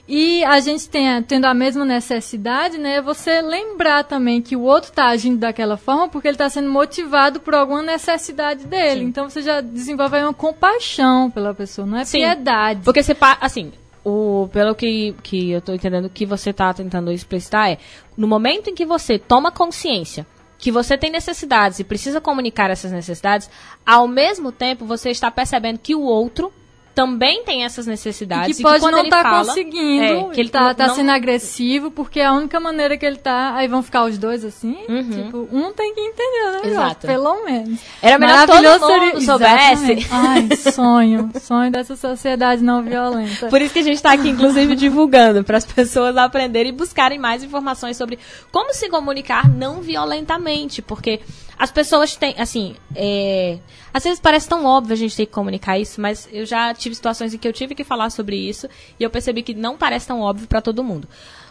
E 0.08 0.44
a 0.46 0.60
gente 0.62 0.88
tem, 0.88 1.22
tendo 1.24 1.46
a 1.46 1.54
mesma 1.54 1.84
necessidade, 1.84 2.78
né? 2.78 3.02
Você 3.02 3.42
lembrar 3.42 4.06
também 4.06 4.42
que 4.42 4.56
o 4.56 4.62
outro 4.62 4.90
está 4.90 5.08
agindo 5.08 5.40
daquela 5.40 5.76
forma 5.76 6.08
porque 6.08 6.30
ele 6.30 6.36
está 6.36 6.50
sendo 6.50 6.70
motivado 6.70 7.42
por 7.42 7.54
alguma 7.54 7.84
necessidade 7.84 8.66
dele. 8.66 9.02
Sim. 9.02 9.08
Então 9.08 9.30
você 9.30 9.42
já 9.42 9.60
desenvolve 9.60 10.16
aí 10.16 10.24
uma 10.24 10.34
compaixão 10.34 11.30
pela 11.30 11.54
pessoa, 11.54 11.86
não 11.86 11.98
é 11.98 12.06
Sim. 12.06 12.20
piedade. 12.20 12.82
Porque 12.86 13.04
você, 13.04 13.16
assim, 13.42 13.74
o, 14.06 14.48
pelo 14.54 14.74
que, 14.74 15.14
que 15.22 15.52
eu 15.52 15.62
tô 15.62 15.74
entendendo 15.74 16.10
que 16.10 16.26
você 16.26 16.54
tá 16.54 16.74
tentando 16.74 17.12
explicitar 17.12 17.70
é, 17.70 17.78
no 18.16 18.26
momento 18.26 18.70
em 18.70 18.76
que 18.76 18.86
você 18.86 19.20
toma 19.20 19.52
consciência 19.52 20.26
que 20.58 20.72
você 20.72 20.98
tem 20.98 21.12
necessidades 21.12 21.80
e 21.80 21.84
precisa 21.84 22.20
comunicar 22.20 22.72
essas 22.72 22.92
necessidades, 22.92 23.50
ao 23.86 24.08
mesmo 24.08 24.52
tempo 24.52 24.86
você 24.86 25.10
está 25.12 25.30
percebendo 25.30 25.78
que 25.78 25.94
o 25.94 26.02
outro 26.02 26.52
também 26.98 27.44
tem 27.44 27.64
essas 27.64 27.86
E 27.86 27.90
necessidades. 27.91 28.57
que 28.57 28.64
pode 28.64 28.80
quando 28.80 28.94
não 28.94 28.99
ele 29.02 29.07
estar 29.10 29.22
fala, 29.22 29.45
conseguindo, 29.45 30.03
é, 30.03 30.34
que 30.34 30.41
ele 30.41 30.49
tá, 30.49 30.61
não- 30.61 30.74
tá 30.74 30.88
não- 30.88 30.95
sendo 30.95 31.11
agressivo, 31.11 31.91
porque 31.91 32.19
é 32.19 32.26
a 32.26 32.34
única 32.34 32.60
maneira 32.60 32.98
que 32.98 33.06
ele 33.06 33.18
tá. 33.18 33.53
Aí 33.53 33.68
vão 33.68 33.84
ficar 33.84 34.03
os 34.06 34.18
dois 34.18 34.44
assim. 34.44 34.76
Uhum. 34.90 35.10
Tipo, 35.11 35.48
um 35.52 35.72
tem 35.74 35.94
que 35.94 36.02
entender, 36.02 36.52
né? 36.53 36.72
Exato. 36.72 37.06
Pelo 37.06 37.45
menos. 37.45 37.80
Era 38.02 38.18
melhor 38.18 38.48
que 38.48 38.48
todo 38.48 38.64
mundo 38.64 38.88
seria- 38.88 39.22
soubesse. 39.22 39.91
Exatamente. 39.91 40.07
Ai, 40.10 40.49
sonho. 40.74 41.30
Sonho 41.40 41.72
dessa 41.72 41.95
sociedade 41.95 42.64
não 42.64 42.82
violenta. 42.82 43.45
Por 43.48 43.61
isso 43.61 43.74
que 43.74 43.80
a 43.80 43.84
gente 43.84 43.98
está 43.98 44.14
aqui, 44.14 44.30
inclusive, 44.30 44.76
divulgando 44.76 45.44
para 45.44 45.57
as 45.57 45.65
pessoas 45.68 46.18
aprenderem 46.18 46.72
e 46.72 46.76
buscarem 46.76 47.19
mais 47.19 47.44
informações 47.44 47.95
sobre 47.95 48.18
como 48.52 48.74
se 48.74 48.90
comunicar 48.90 49.48
não 49.48 49.82
violentamente, 49.82 50.82
porque 50.82 51.19
as 51.58 51.72
pessoas 51.72 52.16
têm, 52.16 52.36
assim, 52.38 52.76
é, 52.96 53.58
às 53.92 54.04
vezes 54.04 54.20
parece 54.20 54.48
tão 54.48 54.64
óbvio 54.64 54.94
a 54.94 54.98
gente 54.98 55.16
ter 55.16 55.26
que 55.26 55.32
comunicar 55.32 55.80
isso, 55.80 56.00
mas 56.00 56.30
eu 56.32 56.46
já 56.46 56.74
tive 56.74 56.94
situações 56.94 57.34
em 57.34 57.38
que 57.38 57.48
eu 57.48 57.54
tive 57.54 57.74
que 57.74 57.84
falar 57.84 58.12
sobre 58.12 58.36
isso 58.36 58.70
e 59.00 59.04
eu 59.04 59.10
percebi 59.10 59.42
que 59.42 59.56
não 59.56 59.76
parece 59.76 60.08
tão 60.08 60.22
óbvio 60.22 60.48
para 60.48 60.62
todo 60.62 60.84
mundo. 60.84 61.08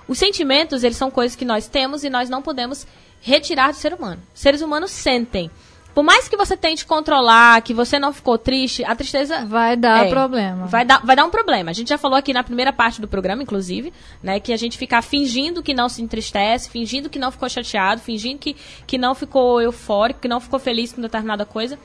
Os 0.07 0.19
sentimentos, 0.19 0.85
eles 0.85 0.97
são 0.97 1.11
coisas 1.11 1.35
que 1.35 1.45
nós 1.45 1.67
temos 1.67 2.05
e 2.05 2.11
nós 2.11 2.31
não 2.31 2.41
podemos 2.41 2.87
retirar 3.21 3.73
do 3.73 3.77
ser 3.77 3.93
humano. 3.93 4.23
Seres 4.33 4.61
humanos 4.61 4.93
sentem. 4.93 5.51
Por 5.97 6.05
mais 6.05 6.29
que 6.29 6.37
você 6.37 6.59
tente 6.59 6.85
controlar, 6.85 7.63
que 7.63 7.73
você 7.73 7.99
não 7.99 8.13
ficou 8.13 8.37
triste, 8.37 8.85
a 8.85 8.95
tristeza 8.95 9.47
Vai 9.47 9.79
dar 9.79 10.05
é, 10.05 10.11
problema. 10.11 10.67
Vai 10.67 10.85
dar, 10.85 11.01
vai 11.03 11.17
dar 11.17 11.25
um 11.25 11.31
problema. 11.31 11.71
A 11.71 11.73
gente 11.73 11.89
já 11.89 11.97
falou 11.97 12.19
aqui 12.19 12.35
na 12.35 12.45
primeira 12.45 12.71
parte 12.71 13.01
do 13.01 13.09
programa, 13.09 13.43
inclusive, 13.43 13.91
né? 14.23 14.39
Que 14.39 14.53
a 14.53 14.59
gente 14.59 14.77
ficar 14.77 15.01
fingindo 15.01 15.63
que 15.63 15.73
não 15.73 15.89
se 15.89 16.03
entristece, 16.03 16.69
fingindo 16.69 17.09
que 17.09 17.19
não 17.19 17.31
ficou 17.33 17.49
chateado, 17.49 18.03
fingindo 18.03 18.39
que, 18.39 18.55
que 18.87 18.99
não 18.99 19.15
ficou 19.15 19.59
eufórico, 19.59 20.21
que 20.21 20.29
não 20.29 20.39
ficou 20.39 20.59
feliz 20.59 20.93
com 20.93 21.01
determinada 21.01 21.47
coisa, 21.47 21.79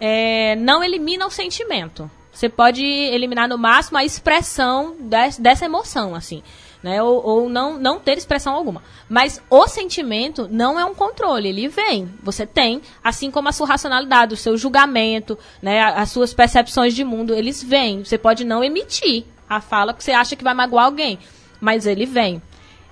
é, 0.00 0.56
não 0.56 0.82
elimina 0.82 1.26
o 1.26 1.30
sentimento. 1.30 2.10
Você 2.32 2.48
pode 2.48 2.82
eliminar 2.82 3.46
no 3.46 3.58
máximo 3.58 3.98
a 3.98 4.04
expressão 4.06 4.96
des- 5.00 5.36
dessa 5.36 5.66
emoção, 5.66 6.14
assim. 6.14 6.42
Né? 6.82 7.02
Ou, 7.02 7.22
ou 7.22 7.48
não, 7.50 7.78
não 7.78 7.98
ter 8.00 8.16
expressão 8.16 8.54
alguma. 8.54 8.82
Mas 9.06 9.42
o 9.50 9.66
sentimento 9.68 10.48
não 10.50 10.80
é 10.80 10.84
um 10.84 10.94
controle, 10.94 11.48
ele 11.48 11.68
vem. 11.68 12.08
Você 12.22 12.46
tem, 12.46 12.80
assim 13.04 13.30
como 13.30 13.48
a 13.48 13.52
sua 13.52 13.66
racionalidade, 13.66 14.32
o 14.32 14.36
seu 14.36 14.56
julgamento, 14.56 15.38
né? 15.60 15.78
as 15.82 16.10
suas 16.10 16.32
percepções 16.32 16.94
de 16.94 17.04
mundo, 17.04 17.34
eles 17.34 17.62
vêm. 17.62 18.02
Você 18.02 18.16
pode 18.16 18.44
não 18.44 18.64
emitir 18.64 19.24
a 19.48 19.60
fala 19.60 19.92
porque 19.92 20.04
você 20.04 20.12
acha 20.12 20.34
que 20.36 20.42
vai 20.44 20.54
magoar 20.54 20.86
alguém, 20.86 21.18
mas 21.60 21.84
ele 21.86 22.06
vem. 22.06 22.40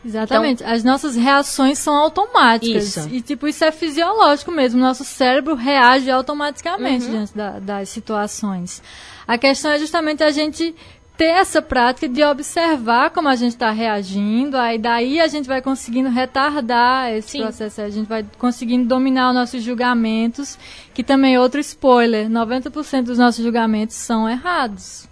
Exatamente. 0.05 0.63
As 0.63 0.85
nossas 0.85 1.17
reações 1.17 1.79
são 1.79 1.95
automáticas. 1.95 2.97
Isso. 2.97 3.09
E, 3.11 3.21
tipo, 3.21 3.49
isso 3.49 3.65
é 3.65 3.73
fisiológico 3.73 4.51
mesmo. 4.53 4.79
Nosso 4.81 5.05
cérebro 5.05 5.55
reage 5.55 6.11
automaticamente 6.11 7.07
Uhum. 7.07 7.11
diante 7.11 7.37
da- 7.37 7.59
das 7.59 7.89
situações. 7.89 8.83
A 9.27 9.37
questão 9.37 9.71
é 9.73 9.79
justamente 9.79 10.23
a 10.23 10.31
gente 10.31 10.75
ter 11.19 11.25
essa 11.25 11.61
prática 11.61 12.09
de 12.09 12.23
observar 12.23 13.11
como 13.11 13.29
a 13.29 13.35
gente 13.35 13.51
está 13.55 13.73
reagindo, 13.73 14.57
aí 14.57 14.79
daí 14.79 15.21
a 15.21 15.27
gente 15.27 15.49
vai 15.49 15.61
conseguindo 15.61 16.09
retardar 16.09 17.11
esse 17.13 17.31
Sim. 17.33 17.43
processo, 17.43 17.81
a 17.83 17.91
gente 17.91 18.07
vai 18.07 18.25
conseguindo 18.39 18.87
dominar 18.89 19.31
os 19.31 19.35
nossos 19.35 19.61
julgamentos, 19.63 20.57
que 20.95 21.03
também 21.03 21.35
é 21.35 21.41
outro 21.41 21.59
spoiler, 21.61 22.29
90% 22.31 23.03
dos 23.03 23.19
nossos 23.19 23.43
julgamentos 23.45 23.97
são 23.97 24.31
errados. 24.31 25.09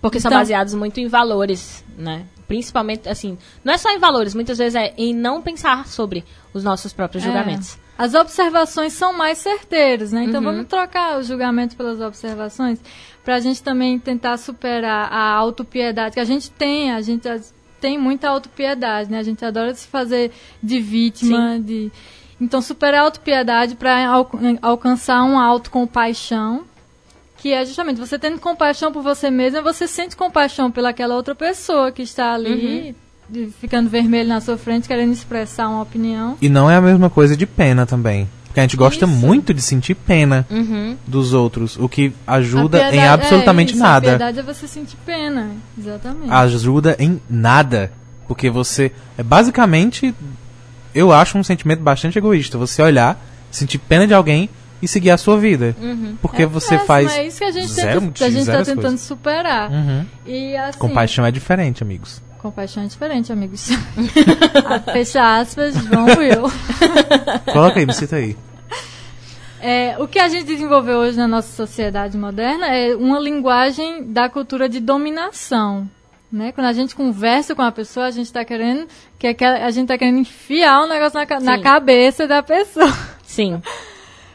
Porque 0.00 0.20
são 0.20 0.30
Então- 0.30 0.40
baseados 0.40 0.72
muito 0.72 1.00
em 1.00 1.08
valores, 1.08 1.84
né? 1.98 2.24
Principalmente, 2.46 3.08
assim, 3.08 3.36
não 3.64 3.72
é 3.74 3.78
só 3.78 3.90
em 3.90 3.98
valores, 3.98 4.34
muitas 4.36 4.58
vezes 4.58 4.74
é 4.76 4.94
em 4.96 5.12
não 5.12 5.42
pensar 5.42 5.86
sobre 5.88 6.24
os 6.54 6.62
nossos 6.62 6.92
próprios 6.92 7.24
É. 7.24 7.26
julgamentos. 7.26 7.76
As 7.96 8.14
observações 8.14 8.92
são 8.94 9.12
mais 9.12 9.38
certeiras, 9.38 10.12
né? 10.12 10.24
Então 10.24 10.40
Uhum. 10.40 10.46
vamos 10.52 10.66
trocar 10.66 11.18
o 11.18 11.22
julgamento 11.22 11.76
pelas 11.76 12.00
observações 12.00 12.80
para 13.24 13.36
a 13.36 13.40
gente 13.40 13.62
também 13.62 13.98
tentar 13.98 14.36
superar 14.38 15.12
a 15.12 15.32
autopiedade 15.34 16.14
que 16.14 16.20
a 16.20 16.24
gente 16.24 16.50
tem. 16.50 16.90
A 16.90 17.00
gente 17.00 17.28
tem 17.80 17.98
muita 17.98 18.28
autopiedade, 18.28 19.10
né? 19.10 19.18
A 19.18 19.22
gente 19.22 19.44
adora 19.44 19.72
se 19.74 19.86
fazer 19.86 20.32
de 20.62 20.80
vítima, 20.80 21.58
de 21.60 21.92
então 22.40 22.60
superar 22.62 23.02
a 23.02 23.04
autopiedade 23.04 23.76
para 23.76 24.04
alcançar 24.60 25.22
uma 25.22 25.44
autocompaixão, 25.44 26.64
que 27.36 27.52
é 27.52 27.64
justamente 27.64 27.98
você 28.00 28.18
tendo 28.18 28.40
compaixão 28.40 28.90
por 28.92 29.02
você 29.02 29.30
mesma, 29.30 29.60
você 29.62 29.86
sente 29.86 30.16
compaixão 30.16 30.70
pelaquela 30.70 31.14
outra 31.14 31.34
pessoa 31.34 31.92
que 31.92 32.02
está 32.02 32.32
ali, 32.34 32.50
de- 32.92 32.94
ficando 33.60 33.88
vermelho 33.88 34.28
na 34.28 34.40
sua 34.40 34.56
frente, 34.58 34.86
querendo 34.88 35.12
expressar 35.12 35.68
uma 35.68 35.82
opinião. 35.82 36.36
E 36.40 36.48
não 36.48 36.70
é 36.70 36.76
a 36.76 36.80
mesma 36.80 37.08
coisa 37.10 37.36
de 37.36 37.46
pena 37.46 37.86
também. 37.86 38.28
Porque 38.46 38.60
a 38.60 38.64
gente 38.64 38.76
gosta 38.76 39.06
Isso. 39.06 39.14
muito 39.14 39.54
de 39.54 39.62
sentir 39.62 39.94
pena 39.94 40.46
Uhum. 40.50 40.94
dos 41.06 41.32
outros, 41.32 41.76
o 41.78 41.88
que 41.88 42.12
ajuda 42.26 42.84
A 42.84 42.88
em 42.88 42.90
piedade- 42.90 43.08
absolutamente 43.22 43.72
é, 43.72 43.74
isso, 43.74 43.82
nada. 43.82 44.06
A 44.08 44.10
piedade 44.18 44.38
é 44.38 44.42
você 44.42 44.68
sentir 44.68 44.96
pena, 45.06 45.50
exatamente. 45.78 46.30
Ajuda 46.30 46.94
em 46.98 47.18
nada. 47.30 47.90
Porque 48.28 48.50
você. 48.50 48.92
É 49.16 49.22
basicamente. 49.22 50.14
Eu 50.94 51.10
acho 51.12 51.38
um 51.38 51.42
sentimento 51.42 51.80
bastante 51.80 52.18
egoísta. 52.18 52.58
Você 52.58 52.82
olhar, 52.82 53.18
sentir 53.50 53.78
pena 53.78 54.06
de 54.06 54.12
alguém 54.12 54.50
e 54.82 54.86
seguir 54.86 55.10
a 55.10 55.16
sua 55.16 55.38
vida. 55.38 55.74
Uhum. 55.80 56.16
Porque 56.20 56.44
você 56.44 56.74
É, 56.74 56.78
faz. 56.80 57.10
É 57.12 57.26
isso 57.26 57.38
que 57.38 57.44
a 57.44 57.50
gente, 57.50 57.68
zero 57.72 58.00
tenta, 58.02 58.24
a 58.26 58.30
gente 58.30 58.44
tá 58.46 58.58
tentando 58.58 58.82
coisas. 58.82 59.00
superar. 59.00 59.70
Uhum. 59.70 60.04
E 60.26 60.54
assim, 60.56 60.78
Compaixão 60.78 61.24
é 61.24 61.30
diferente, 61.30 61.82
amigos. 61.82 62.20
Compaixão 62.42 62.82
é 62.82 62.86
diferente, 62.86 63.32
amigos. 63.32 63.68
Fecha 64.92 65.38
aspas, 65.38 65.74
João 65.74 66.06
Will. 66.06 66.42
Coloca 67.52 67.78
aí, 67.78 67.86
me 67.86 67.94
cita 67.94 68.16
aí. 68.16 68.36
É, 69.60 69.96
o 70.00 70.08
que 70.08 70.18
a 70.18 70.28
gente 70.28 70.44
desenvolveu 70.44 70.98
hoje 70.98 71.16
na 71.16 71.28
nossa 71.28 71.54
sociedade 71.54 72.18
moderna 72.18 72.66
é 72.66 72.96
uma 72.96 73.20
linguagem 73.20 74.12
da 74.12 74.28
cultura 74.28 74.68
de 74.68 74.80
dominação. 74.80 75.88
Né? 76.32 76.50
Quando 76.50 76.66
a 76.66 76.72
gente 76.72 76.96
conversa 76.96 77.54
com 77.54 77.62
a 77.62 77.70
pessoa, 77.70 78.06
a 78.06 78.10
gente 78.10 78.26
está 78.26 78.44
querendo 78.44 78.88
que 79.18 79.28
aquela, 79.28 79.64
a 79.64 79.70
gente 79.70 79.86
tá 79.86 79.96
querendo 79.96 80.18
enfiar 80.18 80.82
um 80.82 80.88
negócio 80.88 81.20
na, 81.20 81.40
na 81.40 81.62
cabeça 81.62 82.26
da 82.26 82.42
pessoa. 82.42 82.92
Sim. 83.24 83.62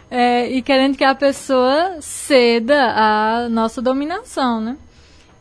É, 0.10 0.50
e 0.50 0.62
querendo 0.62 0.96
que 0.96 1.04
a 1.04 1.14
pessoa 1.14 1.98
ceda 2.00 2.94
à 2.96 3.50
nossa 3.50 3.82
dominação, 3.82 4.62
né? 4.62 4.78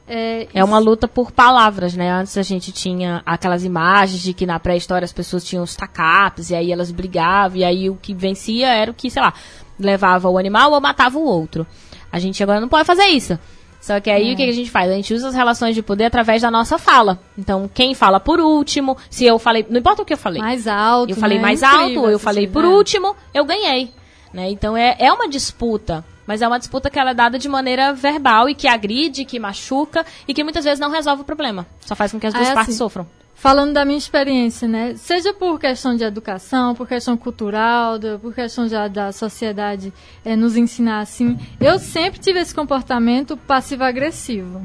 É, 0.09 0.47
É 0.55 0.63
uma 0.63 0.79
luta 0.79 1.09
por 1.09 1.33
palavras, 1.33 1.95
né? 1.95 2.11
Antes 2.11 2.37
a 2.39 2.43
gente 2.43 2.71
tinha 2.73 3.23
aquelas 3.27 3.65
imagens 3.65 4.23
de 4.23 4.33
que 4.33 4.47
na 4.47 4.61
pré-história 4.61 5.05
as 5.05 5.13
pessoas 5.13 5.45
tinham 5.45 5.65
os 5.65 5.75
tacapes, 5.75 6.51
e 6.51 6.55
aí 6.55 6.71
elas 6.71 6.91
brigavam, 6.91 7.59
e 7.59 7.65
aí 7.65 7.91
o 7.91 7.97
que 7.97 8.15
vencia 8.15 8.69
era 8.69 8.91
o 8.91 8.95
que, 8.95 9.11
sei 9.11 9.23
lá, 9.23 9.35
levava 9.79 10.29
o 10.29 10.39
animal 10.39 10.73
ou 10.73 10.81
matava 10.81 11.19
o 11.19 11.25
outro. 11.25 11.67
A 12.11 12.19
gente 12.19 12.43
agora 12.43 12.61
não 12.61 12.69
pode 12.69 12.87
fazer 12.87 13.07
isso. 13.07 13.39
Só 13.81 14.01
que 14.01 14.11
aí 14.11 14.33
o 14.33 14.37
que 14.37 14.43
a 14.43 14.53
gente 14.53 14.69
faz? 14.69 14.91
A 14.91 14.95
gente 14.95 15.15
usa 15.15 15.29
as 15.29 15.35
relações 15.35 15.75
de 15.75 15.83
poder 15.83 16.07
através 16.07 16.43
da 16.43 16.51
nossa 16.51 16.77
fala. 16.77 17.21
Então, 17.39 17.71
quem 17.73 17.95
fala 17.95 18.19
por 18.19 18.41
último, 18.41 18.97
se 19.09 19.25
eu 19.25 19.39
falei. 19.39 19.65
Não 19.69 19.79
importa 19.79 20.03
o 20.03 20.05
que 20.05 20.13
eu 20.13 20.19
falei. 20.19 20.43
mais 20.43 20.67
alto. 20.67 21.11
Eu 21.11 21.17
falei 21.17 21.39
né? 21.39 21.43
mais 21.43 21.63
Incrível 21.63 22.01
alto, 22.01 22.11
eu 22.11 22.19
falei 22.19 22.49
por 22.49 22.65
último, 22.65 23.15
eu 23.33 23.45
ganhei. 23.45 23.93
Né? 24.33 24.51
Então 24.51 24.77
é, 24.77 24.97
é 24.99 25.13
uma 25.13 25.29
disputa. 25.29 26.05
Mas 26.27 26.43
é 26.43 26.49
uma 26.49 26.59
disputa 26.59 26.91
que 26.91 26.99
ela 26.99 27.11
é 27.11 27.15
dada 27.15 27.39
de 27.39 27.49
maneira 27.49 27.93
verbal 27.93 28.49
e 28.49 28.55
que 28.55 28.67
agride, 28.67 29.25
que 29.25 29.39
machuca 29.39 30.05
e 30.27 30.35
que 30.35 30.43
muitas 30.43 30.65
vezes 30.65 30.81
não 30.81 30.91
resolve 30.91 31.23
o 31.23 31.25
problema. 31.25 31.67
Só 31.81 31.95
faz 31.95 32.13
com 32.13 32.19
que 32.21 32.27
as 32.27 32.35
Ah, 32.35 32.39
duas 32.39 32.49
é 32.51 32.55
partes 32.55 32.71
assim. 32.75 32.79
sofram. 32.79 33.07
Falando 33.39 33.75
da 33.75 33.85
minha 33.85 33.99
experiência, 33.99 34.67
né? 34.67 34.95
Seja 34.97 35.35
por 35.35 35.61
questão 35.61 35.95
de 35.95 36.03
educação, 36.03 36.75
por 36.75 36.89
questão 36.89 37.19
cultural, 37.19 37.99
por 38.21 38.35
questão 38.35 38.67
já 38.67 38.89
da 38.89 39.13
sociedade 39.13 39.93
eh, 40.25 40.35
nos 40.35 40.57
ensinar 40.57 41.01
assim, 41.01 41.39
eu 41.61 41.79
sempre 41.79 42.19
tive 42.19 42.41
esse 42.41 42.55
comportamento 42.55 43.37
passivo-agressivo. 43.37 44.63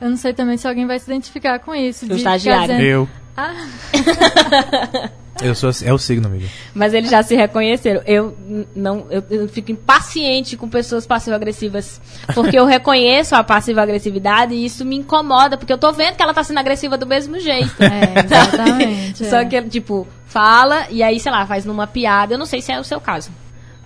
Eu 0.00 0.08
não 0.10 0.16
sei 0.16 0.32
também 0.32 0.56
se 0.56 0.66
alguém 0.66 0.86
vai 0.86 0.98
se 0.98 1.04
identificar 1.10 1.58
com 1.58 1.74
isso. 1.74 2.06
de 2.06 2.14
ficar 2.16 2.36
estagiário. 2.36 2.62
dizendo, 2.76 2.82
Eu. 2.82 3.08
Ah. 3.36 3.52
Eu 5.40 5.54
sou 5.54 5.70
assim- 5.70 5.86
é 5.88 5.92
o 5.92 5.98
signo, 5.98 6.26
amigo. 6.28 6.44
Mas 6.74 6.92
eles 6.94 7.10
já 7.10 7.22
se 7.22 7.34
reconheceram. 7.34 8.02
Eu 8.06 8.36
não, 8.76 9.06
eu, 9.10 9.24
eu 9.30 9.48
fico 9.48 9.72
impaciente 9.72 10.56
com 10.56 10.68
pessoas 10.68 11.06
passivo-agressivas. 11.06 12.00
Porque 12.34 12.56
eu 12.58 12.66
reconheço 12.66 13.34
a 13.34 13.42
passiva-agressividade 13.42 14.54
e 14.54 14.64
isso 14.64 14.84
me 14.84 14.96
incomoda, 14.96 15.56
porque 15.56 15.72
eu 15.72 15.78
tô 15.78 15.90
vendo 15.92 16.16
que 16.16 16.22
ela 16.22 16.34
tá 16.34 16.44
sendo 16.44 16.58
agressiva 16.58 16.98
do 16.98 17.06
mesmo 17.06 17.40
jeito. 17.40 17.74
É, 17.82 18.24
exatamente. 18.24 19.24
Só 19.26 19.38
é. 19.38 19.44
que, 19.46 19.60
tipo, 19.62 20.06
fala 20.26 20.86
e 20.90 21.02
aí, 21.02 21.18
sei 21.18 21.32
lá, 21.32 21.46
faz 21.46 21.64
numa 21.64 21.86
piada. 21.86 22.34
Eu 22.34 22.38
não 22.38 22.46
sei 22.46 22.60
se 22.60 22.70
é 22.70 22.78
o 22.78 22.84
seu 22.84 23.00
caso. 23.00 23.30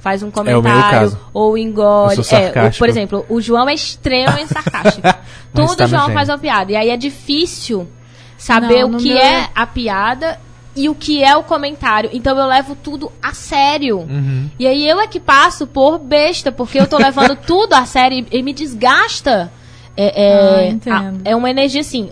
Faz 0.00 0.22
um 0.22 0.28
É 0.28 0.30
comentário 0.32 0.90
caso. 1.10 1.20
ou 1.32 1.56
engole. 1.56 2.16
Eu 2.18 2.24
sou 2.24 2.38
É, 2.38 2.70
por 2.70 2.88
exemplo, 2.88 3.24
o 3.28 3.40
João 3.40 3.68
é 3.68 3.74
extremamente 3.74 4.48
sarcástico. 4.52 5.08
Tudo 5.54 5.74
tá 5.76 5.84
o 5.84 5.88
João 5.88 6.10
faz 6.10 6.28
uma 6.28 6.38
piada. 6.38 6.72
E 6.72 6.76
aí 6.76 6.90
é 6.90 6.96
difícil 6.96 7.88
saber 8.36 8.82
Não, 8.86 8.90
o 8.92 8.96
que 8.98 9.08
meu- 9.08 9.18
é 9.18 9.48
a 9.54 9.66
piada 9.66 10.38
e 10.76 10.88
o 10.88 10.94
que 10.94 11.24
é 11.24 11.36
o 11.36 11.42
comentário. 11.42 12.10
Então 12.12 12.38
eu 12.38 12.46
levo 12.46 12.76
tudo 12.76 13.10
a 13.22 13.32
sério. 13.32 13.98
Uhum. 14.00 14.50
E 14.58 14.66
aí 14.66 14.88
eu 14.88 15.00
é 15.00 15.06
que 15.06 15.18
passo 15.18 15.66
por 15.66 15.98
besta, 15.98 16.52
porque 16.52 16.78
eu 16.78 16.86
tô 16.86 16.98
levando 16.98 17.34
tudo 17.46 17.72
a 17.74 17.84
sério 17.86 18.26
e, 18.30 18.38
e 18.38 18.42
me 18.42 18.52
desgasta. 18.52 19.50
É, 19.96 20.68
é, 20.68 20.76
Ah, 20.90 20.98
a- 21.08 21.12
é 21.24 21.34
uma 21.34 21.48
energia 21.50 21.80
assim. 21.80 22.10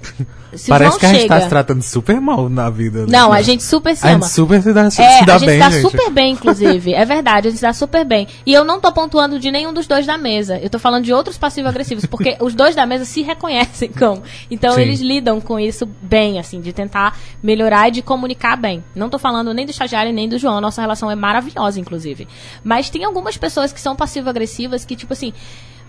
Se 0.56 0.68
Parece 0.68 0.98
que 0.98 1.06
a 1.06 1.09
gente 1.10 1.22
chega. 1.22 1.35
tá 1.36 1.40
se 1.43 1.48
tratando 1.48 1.82
super 1.82 2.20
mal 2.20 2.48
na 2.48 2.68
vida. 2.70 3.06
Não, 3.06 3.31
né? 3.31 3.39
a 3.39 3.43
gente 3.43 3.62
super 3.62 3.97
se 3.97 4.06
A 4.06 4.10
ama. 4.10 4.22
gente 4.22 4.32
super 4.32 4.62
se 4.62 4.72
dá, 4.72 4.90
se 4.90 5.02
É, 5.02 5.24
dá 5.24 5.35
a 5.35 5.39
gente 5.39 5.47
bem, 5.48 5.59
dá 5.59 5.70
gente. 5.70 5.82
super 5.82 6.10
bem, 6.10 6.32
inclusive. 6.32 6.94
É 6.94 7.05
verdade, 7.05 7.48
a 7.48 7.51
gente 7.51 7.60
dá 7.60 7.72
super 7.72 8.05
bem. 8.05 8.26
E 8.47 8.52
eu 8.52 8.64
não 8.64 8.81
tô 8.81 8.90
pontuando 8.93 9.39
de 9.39 9.51
nenhum 9.51 9.72
dos 9.72 9.86
dois 9.86 10.06
da 10.06 10.16
mesa. 10.18 10.59
Eu 10.59 10.70
tô 10.70 10.78
falando 10.78 11.05
de 11.05 11.12
outros 11.12 11.36
passivo-agressivos, 11.39 12.06
porque 12.06 12.36
os 12.43 12.55
dois 12.55 12.74
da 12.74 12.86
mesa 12.86 13.05
se 13.05 13.22
reconhecem 13.22 13.90
como. 13.90 14.22
Então 14.51 14.74
Sim. 14.74 14.81
eles 14.82 15.01
lidam 15.01 15.40
com 15.40 15.59
isso 15.59 15.86
bem, 16.02 16.39
assim, 16.39 16.60
de 16.60 16.72
tentar 16.72 17.16
melhorar 17.43 17.89
e 17.89 17.93
de 17.93 18.02
comunicar 18.02 18.56
bem. 18.56 18.82
Não 18.94 19.09
tô 19.10 19.18
falando 19.18 19.52
nem 19.55 19.64
do 19.66 19.70
estagiário 19.70 20.12
nem 20.12 20.28
do 20.28 20.39
João. 20.39 20.60
Nossa 20.60 20.81
relação 20.81 21.10
é 21.10 21.14
maravilhosa, 21.14 21.78
inclusive. 21.81 22.26
Mas 22.62 22.90
tem 22.90 23.05
algumas 23.05 23.36
pessoas 23.36 23.72
que 23.72 23.81
são 23.81 23.94
passivo-agressivas 23.97 24.85
que, 24.85 24.97
tipo 24.97 25.12
assim, 25.12 25.32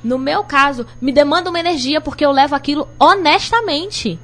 no 0.03 0.19
meu 0.19 0.43
caso, 0.43 0.85
me 1.01 1.11
demandam 1.11 1.51
uma 1.51 1.59
energia 1.59 1.99
porque 1.99 2.23
eu 2.25 2.31
levo 2.31 2.53
aquilo 2.55 2.87
honestamente. 2.99 4.19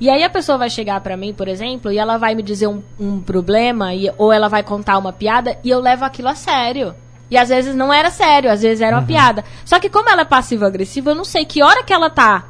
E 0.00 0.08
aí 0.08 0.24
a 0.24 0.30
pessoa 0.30 0.56
vai 0.56 0.70
chegar 0.70 1.00
pra 1.02 1.16
mim, 1.16 1.34
por 1.34 1.46
exemplo, 1.46 1.92
e 1.92 1.98
ela 1.98 2.16
vai 2.16 2.34
me 2.34 2.42
dizer 2.42 2.66
um, 2.66 2.82
um 2.98 3.20
problema, 3.20 3.94
e- 3.94 4.10
ou 4.16 4.32
ela 4.32 4.48
vai 4.48 4.62
contar 4.62 4.96
uma 4.96 5.12
piada, 5.12 5.58
e 5.62 5.68
eu 5.68 5.78
levo 5.78 6.04
aquilo 6.04 6.28
a 6.28 6.34
sério. 6.34 6.94
E 7.30 7.36
às 7.36 7.48
vezes 7.50 7.74
não 7.76 7.92
era 7.92 8.10
sério, 8.10 8.50
às 8.50 8.62
vezes 8.62 8.80
era 8.80 8.96
Uhum. 8.96 9.02
uma 9.02 9.06
piada. 9.06 9.44
Só 9.64 9.78
que 9.78 9.90
como 9.90 10.08
ela 10.08 10.22
é 10.22 10.24
passiva-agressiva, 10.24 11.10
eu 11.10 11.14
não 11.14 11.24
sei 11.24 11.44
que 11.44 11.62
hora 11.62 11.84
que 11.84 11.92
ela 11.92 12.08
tá 12.10 12.46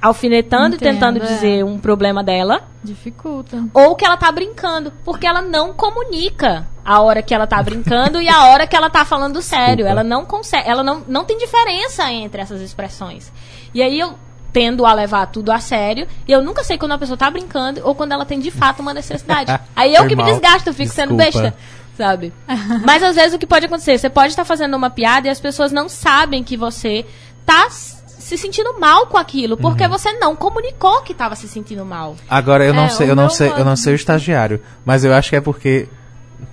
alfinetando 0.00 0.76
Entendo, 0.76 0.88
e 0.88 0.92
tentando 0.92 1.16
é. 1.22 1.26
dizer 1.26 1.64
um 1.64 1.78
problema 1.78 2.22
dela, 2.22 2.62
Dificulta. 2.82 3.64
ou 3.74 3.94
que 3.94 4.04
ela 4.04 4.16
tá 4.16 4.30
brincando, 4.32 4.92
porque 5.04 5.26
ela 5.26 5.40
não 5.42 5.72
comunica 5.72 6.66
a 6.84 7.00
hora 7.00 7.22
que 7.22 7.34
ela 7.34 7.46
tá 7.46 7.62
brincando 7.62 8.20
e 8.20 8.28
a 8.28 8.46
hora 8.46 8.66
que 8.66 8.76
ela 8.76 8.88
tá 8.90 9.04
falando 9.04 9.40
sério. 9.42 9.76
Desculpa. 9.84 9.90
Ela 9.92 10.04
não 10.04 10.24
consegue, 10.24 10.68
ela 10.68 10.82
não, 10.82 11.02
não 11.08 11.24
tem 11.24 11.36
diferença 11.38 12.10
entre 12.12 12.40
essas 12.40 12.60
expressões. 12.60 13.32
E 13.74 13.82
aí 13.82 13.98
eu 13.98 14.14
tendo 14.56 14.86
a 14.86 14.94
levar 14.94 15.26
tudo 15.26 15.52
a 15.52 15.60
sério, 15.60 16.06
e 16.26 16.32
eu 16.32 16.40
nunca 16.42 16.64
sei 16.64 16.78
quando 16.78 16.92
a 16.92 16.98
pessoa 16.98 17.14
tá 17.14 17.30
brincando 17.30 17.82
ou 17.84 17.94
quando 17.94 18.12
ela 18.12 18.24
tem 18.24 18.40
de 18.40 18.50
fato 18.50 18.80
uma 18.80 18.94
necessidade. 18.94 19.52
Aí 19.76 19.92
eu 19.94 19.98
Foi 20.00 20.08
que 20.08 20.16
me 20.16 20.24
desgasto, 20.24 20.70
eu 20.70 20.72
fico 20.72 20.90
sendo 20.94 21.14
Desculpa. 21.14 21.42
besta. 21.50 21.58
Sabe? 21.94 22.32
Mas 22.82 23.02
às 23.02 23.14
vezes 23.16 23.34
o 23.34 23.38
que 23.38 23.46
pode 23.46 23.66
acontecer? 23.66 23.98
Você 23.98 24.08
pode 24.08 24.28
estar 24.28 24.46
fazendo 24.46 24.74
uma 24.74 24.88
piada 24.88 25.28
e 25.28 25.30
as 25.30 25.38
pessoas 25.38 25.72
não 25.72 25.90
sabem 25.90 26.42
que 26.42 26.56
você 26.56 27.04
tá 27.44 27.68
se 27.68 28.38
sentindo 28.38 28.80
mal 28.80 29.08
com 29.08 29.18
aquilo, 29.18 29.58
porque 29.58 29.84
Uhum. 29.84 29.90
você 29.90 30.10
não 30.14 30.34
comunicou 30.34 31.02
que 31.02 31.12
tava 31.12 31.36
se 31.36 31.46
sentindo 31.46 31.84
mal. 31.84 32.16
Agora 32.26 32.64
eu 32.64 32.72
não 32.72 32.84
É, 32.86 32.88
sei, 32.88 33.08
o 33.08 33.10
eu 33.10 33.14
não 33.16 33.28
sei, 33.28 33.50
eu 33.58 33.64
não 33.64 33.76
sei 33.76 33.92
o 33.92 33.96
estagiário, 33.96 34.62
mas 34.86 35.04
eu 35.04 35.12
acho 35.12 35.28
que 35.28 35.36
é 35.36 35.40
porque 35.42 35.86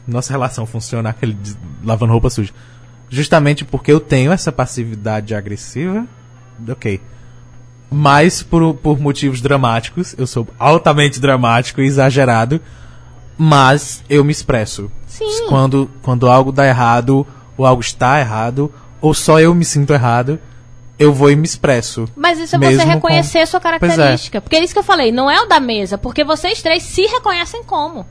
nossa 0.05 0.33
relação 0.33 0.65
funciona 0.65 1.09
aquele 1.11 1.33
de- 1.35 1.55
lavando 1.85 2.11
roupa 2.11 2.29
suja. 2.29 2.51
Justamente 3.09 3.63
porque 3.63 3.93
eu 3.93 4.01
tenho 4.01 4.33
essa 4.33 4.51
passividade 4.51 5.33
agressiva, 5.33 6.05
ok. 6.69 6.99
Mas 7.93 8.41
por, 8.41 8.73
por 8.75 8.99
motivos 8.99 9.39
dramáticos, 9.41 10.15
eu 10.17 10.25
sou 10.25 10.47
altamente 10.57 11.19
dramático 11.19 11.79
e 11.81 11.85
exagerado, 11.85 12.59
mas 13.37 14.03
eu 14.09 14.23
me 14.23 14.31
expresso. 14.31 14.91
Sim. 15.05 15.47
Quando, 15.47 15.89
quando 16.01 16.27
algo 16.27 16.51
dá 16.51 16.65
errado, 16.67 17.25
ou 17.57 17.65
algo 17.65 17.81
está 17.81 18.19
errado, 18.19 18.71
ou 19.01 19.13
só 19.13 19.39
eu 19.39 19.53
me 19.53 19.63
sinto 19.65 19.93
errado, 19.93 20.39
eu 20.97 21.13
vou 21.13 21.29
e 21.29 21.35
me 21.35 21.45
expresso. 21.45 22.05
Mas 22.15 22.39
isso 22.39 22.55
é 22.55 22.59
você 22.59 22.77
com- 22.77 22.89
reconhecer 22.89 23.45
sua 23.47 23.59
Pois 23.59 23.73
é. 23.73 23.79
característica. 23.79 24.41
Porque 24.41 24.55
é 24.55 24.63
isso 24.63 24.73
que 24.73 24.79
eu 24.79 24.83
falei, 24.83 25.11
não 25.11 25.29
é 25.29 25.39
o 25.41 25.45
da 25.45 25.59
mesa, 25.59 25.97
porque 25.97 26.23
vocês 26.23 26.61
três 26.61 26.83
se 26.83 27.01
reconhecem 27.03 27.63
como. 27.63 28.05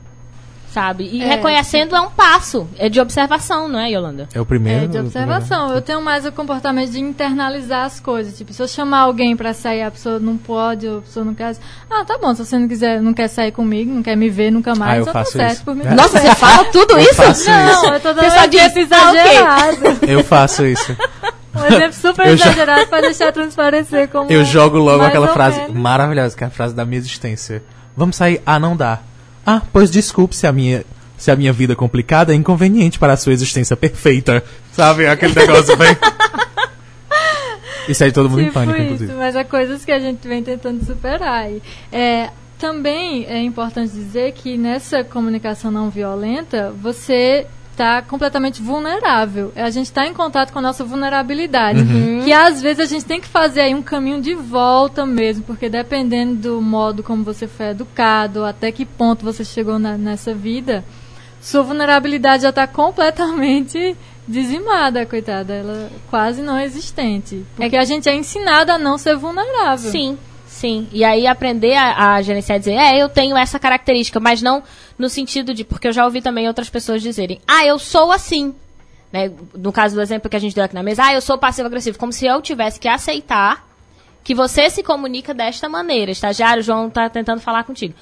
Sabe? 0.73 1.07
E 1.11 1.21
É, 1.21 1.27
reconhecendo 1.27 1.95
é 1.95 2.01
um 2.01 2.09
passo, 2.09 2.67
é 2.77 2.89
de 2.89 2.99
observação, 2.99 3.67
não 3.67 3.79
é, 3.79 3.89
Yolanda? 3.91 4.27
É 4.33 4.41
o 4.41 4.45
primeiro. 4.45 4.85
É 4.85 4.87
de 4.87 4.97
observação. 4.97 5.71
Eu 5.73 5.81
tenho 5.81 6.01
mais 6.01 6.25
o 6.25 6.31
comportamento 6.31 6.91
de 6.91 6.99
internalizar 6.99 7.85
as 7.85 7.99
coisas. 7.99 8.35
Tipo, 8.37 8.51
se 8.53 8.61
eu 8.61 8.67
chamar 8.67 8.99
alguém 9.01 9.35
pra 9.37 9.53
sair, 9.53 9.83
a 9.83 9.91
pessoa 9.91 10.19
não 10.19 10.35
pode, 10.37 10.87
ou 10.87 10.97
a 10.97 11.01
pessoa 11.01 11.23
não 11.25 11.33
quer. 11.35 11.55
Ah, 11.89 12.03
tá 12.03 12.17
bom, 12.17 12.33
se 12.33 12.43
você 12.43 12.57
não 12.57 12.67
quiser, 12.67 13.01
não 13.01 13.13
quer 13.13 13.27
sair 13.27 13.51
comigo, 13.51 13.93
não 13.93 14.01
quer 14.01 14.15
me 14.17 14.29
ver 14.29 14.51
nunca 14.51 14.73
mais, 14.75 14.93
Ah, 14.93 14.97
eu 14.97 15.05
tá 15.05 15.11
faço 15.13 15.33
certo 15.33 15.53
isso. 15.53 15.63
por 15.65 15.75
mim. 15.75 15.83
É. 15.85 15.93
Nossa, 15.93 16.19
você 16.19 16.35
fala 16.35 16.65
tudo 16.65 16.93
Eu 16.93 16.99
isso? 16.99 17.15
faço 17.15 17.49
Não, 17.49 17.71
isso. 17.71 17.85
eu 17.85 17.99
tô 17.99 18.13
dando 18.13 18.31
só 18.31 18.39
um 18.39 18.43
exemplo 18.43 18.59
ah, 18.91 19.09
ok. 19.09 19.21
exagerado. 19.21 20.05
Eu 20.07 20.23
faço 20.23 20.65
isso. 20.65 20.95
Um 21.55 21.65
exemplo 21.67 21.93
super 21.93 22.25
Eu 22.27 22.35
já- 22.35 22.45
exagerado 22.47 22.87
pra 22.87 22.99
deixar 22.99 23.31
transparecer 23.31 24.07
como. 24.09 24.31
Eu 24.31 24.43
jogo 24.43 24.79
logo 24.79 25.03
aquela 25.03 25.27
frase 25.27 25.59
menos. 25.59 25.75
maravilhosa, 25.75 26.35
que 26.35 26.43
é 26.43 26.47
a 26.47 26.49
frase 26.49 26.73
da 26.73 26.83
minha 26.83 26.97
existência. 26.97 27.63
Vamos 27.95 28.15
sair? 28.15 28.41
Ah, 28.43 28.57
não 28.59 28.75
dá. 28.75 28.97
Ah, 29.45 29.61
pois 29.71 29.91
desculpe 29.91 30.35
se 30.35 30.47
a 30.47 30.51
minha, 30.51 30.85
se 31.17 31.29
a 31.31 31.35
minha 31.35 31.51
vida 31.53 31.75
complicada 31.75 32.33
é 32.33 32.35
inconveniente 32.35 32.97
para 32.97 33.13
a 33.13 33.17
sua 33.17 33.33
existência 33.33 33.75
perfeita. 33.75 34.43
Sabe? 34.71 35.07
Aquele 35.07 35.35
negócio 35.35 35.75
bem. 35.77 35.95
Isso 37.87 38.03
aí 38.03 38.11
todo 38.11 38.29
mundo 38.29 38.41
em 38.41 38.45
tipo 38.45 38.53
pânico, 38.53 38.77
isso, 38.77 38.85
inclusive. 38.85 39.13
mas 39.13 39.35
é 39.35 39.43
coisas 39.43 39.83
que 39.83 39.91
a 39.91 39.99
gente 39.99 40.25
vem 40.25 40.41
tentando 40.41 40.85
superar. 40.85 41.51
E, 41.51 41.61
é, 41.91 42.29
também 42.57 43.25
é 43.25 43.41
importante 43.41 43.91
dizer 43.93 44.31
que 44.31 44.57
nessa 44.57 45.03
comunicação 45.03 45.69
não 45.69 45.89
violenta, 45.89 46.73
você 46.81 47.45
está 47.73 48.01
completamente 48.01 48.61
vulnerável. 48.61 49.51
A 49.55 49.69
gente 49.69 49.87
está 49.87 50.07
em 50.07 50.13
contato 50.13 50.53
com 50.53 50.59
a 50.59 50.61
nossa 50.61 50.83
vulnerabilidade. 50.85 51.79
Uhum. 51.81 52.21
Que 52.23 52.31
às 52.31 52.61
vezes 52.61 52.79
a 52.79 52.85
gente 52.85 53.03
tem 53.05 53.19
que 53.19 53.27
fazer 53.27 53.61
aí 53.61 53.75
um 53.75 53.81
caminho 53.81 54.21
de 54.21 54.33
volta 54.33 55.05
mesmo, 55.05 55.43
porque 55.43 55.67
dependendo 55.67 56.35
do 56.35 56.61
modo 56.61 57.03
como 57.03 57.23
você 57.23 57.47
foi 57.47 57.67
educado, 57.67 58.45
até 58.45 58.71
que 58.71 58.85
ponto 58.85 59.25
você 59.25 59.43
chegou 59.43 59.77
na- 59.77 59.97
nessa 59.97 60.33
vida, 60.33 60.85
sua 61.41 61.63
vulnerabilidade 61.63 62.43
já 62.43 62.49
está 62.49 62.65
completamente 62.67 63.97
dizimada, 64.27 65.05
coitada. 65.05 65.53
Ela 65.53 65.89
quase 66.09 66.41
não 66.41 66.59
existente. 66.59 67.43
Porque 67.55 67.75
a 67.75 67.83
gente 67.83 68.07
é 68.07 68.15
ensinado 68.15 68.71
a 68.71 68.77
não 68.77 68.97
ser 68.97 69.15
vulnerável. 69.17 69.91
Sim, 69.91 70.17
sim. 70.63 70.87
E 70.93 71.03
aí 71.03 71.27
aprender 71.27 71.73
a, 71.73 72.13
a 72.13 72.21
gerenciar 72.21 72.55
e 72.55 72.59
dizer, 72.59 72.75
é, 72.75 72.97
eu 72.97 73.09
tenho 73.09 73.35
essa 73.35 73.59
característica, 73.59 74.17
mas 74.17 74.41
não 74.41 74.63
no 74.97 75.09
sentido 75.09 75.53
de, 75.53 75.65
porque 75.65 75.89
eu 75.89 75.91
já 75.91 76.05
ouvi 76.05 76.21
também 76.21 76.47
outras 76.47 76.69
pessoas 76.69 77.01
dizerem, 77.01 77.41
ah, 77.45 77.65
eu 77.65 77.77
sou 77.77 78.13
assim. 78.13 78.55
Né? 79.11 79.29
No 79.53 79.73
caso 79.73 79.93
do 79.93 80.01
exemplo 80.01 80.29
que 80.29 80.37
a 80.37 80.39
gente 80.39 80.55
deu 80.55 80.63
aqui 80.63 80.73
na 80.73 80.81
mesa, 80.81 81.03
ah, 81.03 81.13
eu 81.13 81.19
sou 81.19 81.37
passivo-agressivo. 81.37 81.99
Como 81.99 82.13
se 82.13 82.25
eu 82.25 82.41
tivesse 82.41 82.79
que 82.79 82.87
aceitar 82.87 83.67
que 84.23 84.33
você 84.33 84.69
se 84.69 84.81
comunica 84.81 85.33
desta 85.33 85.67
maneira. 85.67 86.11
Estagiário, 86.11 86.61
o 86.61 86.63
João 86.63 86.89
tá 86.89 87.09
tentando 87.09 87.41
falar 87.41 87.65
contigo. 87.65 87.93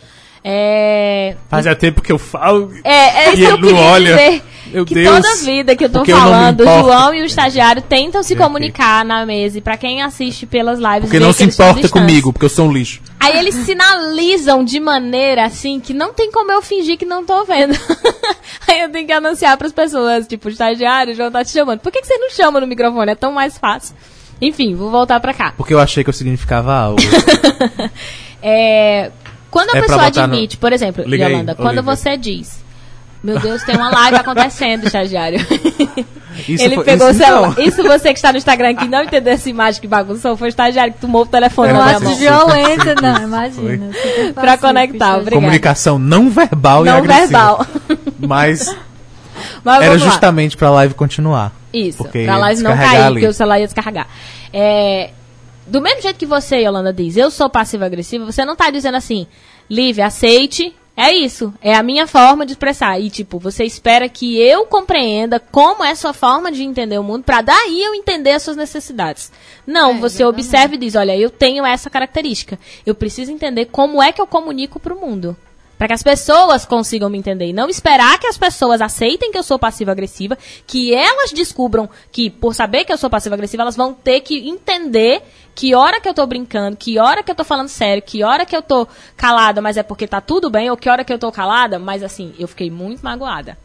É, 0.44 1.36
Fazia 1.50 1.76
tempo 1.76 2.02
que 2.02 2.12
eu 2.12 2.18
falo. 2.18 2.72
é, 2.84 3.26
é 3.26 3.30
E 3.30 3.34
isso 3.34 3.46
que 3.46 3.52
eu 3.54 3.58
queria 3.60 3.76
olha. 3.82 4.12
dizer. 4.18 4.44
Meu 4.72 4.86
que 4.86 4.94
Deus. 4.94 5.16
toda 5.18 5.36
vida 5.44 5.76
que 5.76 5.84
eu 5.84 5.90
tô 5.90 6.06
falando, 6.06 6.62
o. 6.62 6.66
João 6.66 7.14
e 7.14 7.22
o 7.22 7.26
estagiário 7.26 7.82
tentam 7.82 8.24
se 8.24 8.36
comunicar 8.38 9.04
na 9.04 9.26
mesa. 9.26 9.58
E 9.58 9.62
pra 9.62 9.76
quem 9.76 10.02
assiste 10.02 10.46
pelas 10.46 10.80
lives, 10.80 11.02
Porque 11.02 11.20
não 11.20 11.34
se 11.34 11.44
importa 11.44 11.90
comigo, 11.90 12.32
porque 12.32 12.46
eu 12.46 12.50
sou 12.50 12.68
um 12.68 12.72
lixo. 12.72 13.02
Aí 13.20 13.38
eles 13.38 13.54
sinalizam 13.54 14.64
de 14.64 14.80
maneira 14.80 15.46
assim 15.46 15.80
que 15.80 15.94
não 15.94 16.14
tem 16.14 16.32
como 16.32 16.52
eu 16.54 16.62
fingir 16.62 16.98
que 16.98 17.06
não 17.06 17.26
tô 17.26 17.44
vendo. 17.44 17.74
Aí 18.68 18.82
eu 18.82 18.90
tenho 18.90 19.06
que 19.06 19.12
anunciar 19.14 19.58
pras 19.58 19.74
pessoas, 19.74 20.26
tipo, 20.26 20.48
estagiário, 20.48 21.12
o 21.14 21.16
João 21.18 21.30
tá 21.32 21.44
te 21.44 21.52
chamando. 21.52 21.80
Por 21.82 21.92
que, 21.92 22.00
que 22.00 22.08
você 22.08 22.18
não 22.18 22.30
chama 22.30 22.62
no 22.62 22.68
microfone? 22.68 23.12
É 23.12 23.16
tão 23.16 23.34
mais 23.34 23.58
fácil. 23.58 23.94
Enfim, 24.42 24.74
vou 24.74 24.90
voltar 24.90 25.20
pra 25.20 25.34
cá. 25.34 25.54
Porque 25.58 25.74
eu 25.74 25.80
achei 25.82 26.02
que 26.04 26.10
eu 26.10 26.14
significava 26.14 26.74
algo. 26.74 27.02
É, 28.44 29.12
quando 29.52 29.70
a 29.76 29.78
É 29.78 29.82
pessoa 29.82 30.04
botar 30.06 30.26
no- 30.28 30.34
admite, 30.34 30.58
por 30.58 30.74
exemplo, 30.74 31.04
Liga 31.06 31.28
aí, 31.28 31.32
Yolanda, 31.34 31.54
quando 31.56 31.78
Olivia. 31.78 31.84
você 31.96 32.18
diz, 32.18 32.64
meu 33.24 33.38
Deus, 33.38 33.62
tem 33.64 33.76
uma 33.76 33.92
live 33.92 34.18
acontecendo, 34.18 34.86
estagiário. 34.88 35.40
Isso 36.48 36.64
Ele 36.64 36.76
foi- 36.76 36.84
pegou 36.86 37.10
isso 37.12 37.20
o 37.22 37.24
celular. 37.24 37.54
não. 37.56 37.64
Isso 37.64 37.84
você 37.84 38.14
que 38.14 38.18
está 38.18 38.32
no 38.32 38.38
Instagram 38.40 38.74
que 38.76 38.88
não 38.88 39.04
entendeu 39.04 39.34
essa 39.34 39.50
imagem 39.50 39.80
que 39.82 39.88
bagunçou, 39.88 40.36
foi 40.38 40.48
o 40.48 40.50
estagiário 40.50 40.94
que 40.94 41.00
tomou 41.00 41.22
o 41.24 41.26
telefone 41.28 41.70
Eu 41.70 41.76
na 41.78 41.84
minha 41.84 41.96
acho 41.98 42.06
mão. 42.06 42.16
violenta, 42.16 42.96
não, 43.02 43.22
imagina. 43.24 43.88
pacífico, 44.34 44.62
conectar, 44.62 45.12
obrigada. 45.18 45.32
Comunicação 45.36 46.00
não 46.00 46.30
verbal 46.30 46.84
e 46.86 46.90
Não 46.90 46.98
agressiva. 46.98 47.28
verbal. 47.28 47.68
Mas 48.20 48.76
Mas 49.64 49.84
era 49.84 49.98
justamente 49.98 50.56
pra 50.58 50.70
live 50.72 50.94
continuar. 50.94 51.52
Isso, 51.74 52.00
Porque 52.00 52.26
pra 52.26 52.38
live 52.38 52.62
não 52.64 52.76
cair, 52.76 53.02
ali. 53.02 53.14
porque 53.16 53.28
o 53.28 53.34
celular 53.34 53.60
ia 53.60 53.66
descarregar. 53.66 54.08
É, 54.54 55.12
do 55.72 55.82
mesmo 55.82 56.02
jeito 56.02 56.20
que 56.20 56.26
você, 56.26 56.58
Yolanda, 56.58 56.92
diz, 56.92 57.16
eu 57.16 57.32
sou 57.32 57.50
passiva-agressiva, 57.50 58.26
você 58.26 58.44
não 58.44 58.58
tá 58.58 58.70
dizendo 58.70 58.98
assim, 58.98 59.26
Lívia, 59.70 60.08
aceite, 60.08 60.76
é 60.98 61.14
isso, 61.14 61.54
é 61.62 61.74
a 61.74 61.82
minha 61.82 62.06
forma 62.06 62.46
de 62.46 62.52
expressar. 62.52 63.00
E, 63.00 63.10
tipo, 63.10 63.40
você 63.40 63.64
espera 63.64 64.10
que 64.10 64.38
eu 64.38 64.66
compreenda 64.66 65.40
como 65.40 65.82
é 65.82 65.92
a 65.92 65.96
sua 65.96 66.12
forma 66.12 66.52
de 66.52 66.62
entender 66.62 67.00
o 67.00 67.04
mundo, 67.04 67.24
pra 67.24 67.42
daí 67.42 67.82
eu 67.82 67.96
entender 67.96 68.32
as 68.32 68.44
suas 68.44 68.58
necessidades. 68.58 69.32
Não, 69.66 69.92
É, 69.92 69.98
você 70.00 70.26
observa 70.26 70.76
e 70.76 70.78
diz, 70.78 70.96
olha, 70.96 71.18
eu 71.18 71.30
tenho 71.30 71.66
essa 71.66 71.90
característica. 71.90 72.60
Eu 72.86 72.94
preciso 72.94 73.32
entender 73.32 73.68
como 73.68 74.04
é 74.04 74.12
que 74.12 74.22
eu 74.22 74.28
comunico 74.28 74.78
pro 74.78 75.00
mundo. 75.00 75.38
Pra 75.82 75.88
que 75.88 75.96
as 75.96 76.04
pessoas 76.04 76.64
consigam 76.64 77.10
me 77.10 77.18
entender. 77.18 77.48
E 77.48 77.54
não 77.54 77.68
esperar 77.68 78.20
que 78.20 78.28
as 78.28 78.38
pessoas 78.38 78.82
aceitem 78.82 79.32
que 79.32 79.38
eu 79.40 79.42
sou 79.42 79.58
passiva-agressiva, 79.58 80.38
que 80.68 80.94
elas 80.94 81.32
descubram 81.32 81.90
que, 82.12 82.30
por 82.30 82.54
saber 82.54 82.86
que 82.86 82.94
eu 82.94 82.98
sou 83.00 83.10
passiva-agressiva, 83.10 83.64
elas 83.64 83.76
vão 83.76 83.92
ter 83.92 84.22
que 84.22 84.48
entender 84.48 85.24
que 85.56 85.74
hora 85.74 86.00
que 86.00 86.08
eu 86.08 86.14
tô 86.14 86.24
brincando, 86.28 86.78
que 86.78 87.00
hora 87.00 87.24
que 87.24 87.32
eu 87.32 87.36
tô 87.36 87.44
falando 87.44 87.68
sério, 87.68 88.04
que 88.04 88.24
hora 88.24 88.46
que 88.46 88.56
eu 88.56 88.62
tô 88.62 88.88
calada, 89.18 89.60
mas 89.60 89.76
é 89.76 89.82
porque 89.82 90.06
tá 90.06 90.22
tudo 90.22 90.52
bem, 90.52 90.70
ou 90.70 90.78
que 90.78 90.88
hora 90.88 91.04
que 91.04 91.12
eu 91.12 91.18
tô 91.18 91.32
calada, 91.32 91.80
mas 91.80 92.04
assim, 92.04 92.32
eu 92.38 92.48
fiquei 92.48 92.70
muito 92.70 93.02
magoada. 93.02 93.58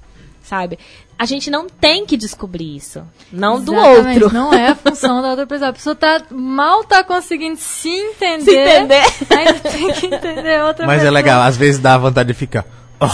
Sabe? 0.42 0.78
A 1.18 1.24
gente 1.24 1.50
não 1.50 1.66
tem 1.66 2.04
que 2.04 2.14
descobrir 2.16 2.76
isso. 2.76 3.02
Não 3.32 3.58
do 3.62 3.72
Exatamente, 3.74 4.22
outro. 4.24 4.34
Não 4.38 4.52
é 4.52 4.68
a 4.68 4.74
função 4.74 5.22
da 5.22 5.30
outra 5.30 5.46
pessoa. 5.46 5.70
A 5.70 5.72
pessoa 5.72 5.94
tá, 5.96 6.20
mal 6.30 6.84
tá 6.84 7.02
conseguindo 7.02 7.56
se 7.58 7.88
entender. 7.88 8.44
Se 8.44 8.56
entender. 8.56 9.02
Ainda 9.30 9.54
tem 9.60 9.92
que 9.94 10.06
entender 10.06 10.56
a 10.56 10.66
outra 10.66 10.86
Mas 10.86 10.96
pessoa. 10.96 11.08
é 11.08 11.10
legal, 11.10 11.42
às 11.42 11.56
vezes 11.56 11.80
dá 11.80 11.96
vontade 11.96 12.26
de 12.28 12.34
ficar. 12.34 12.66
"Oh", 13.00 13.08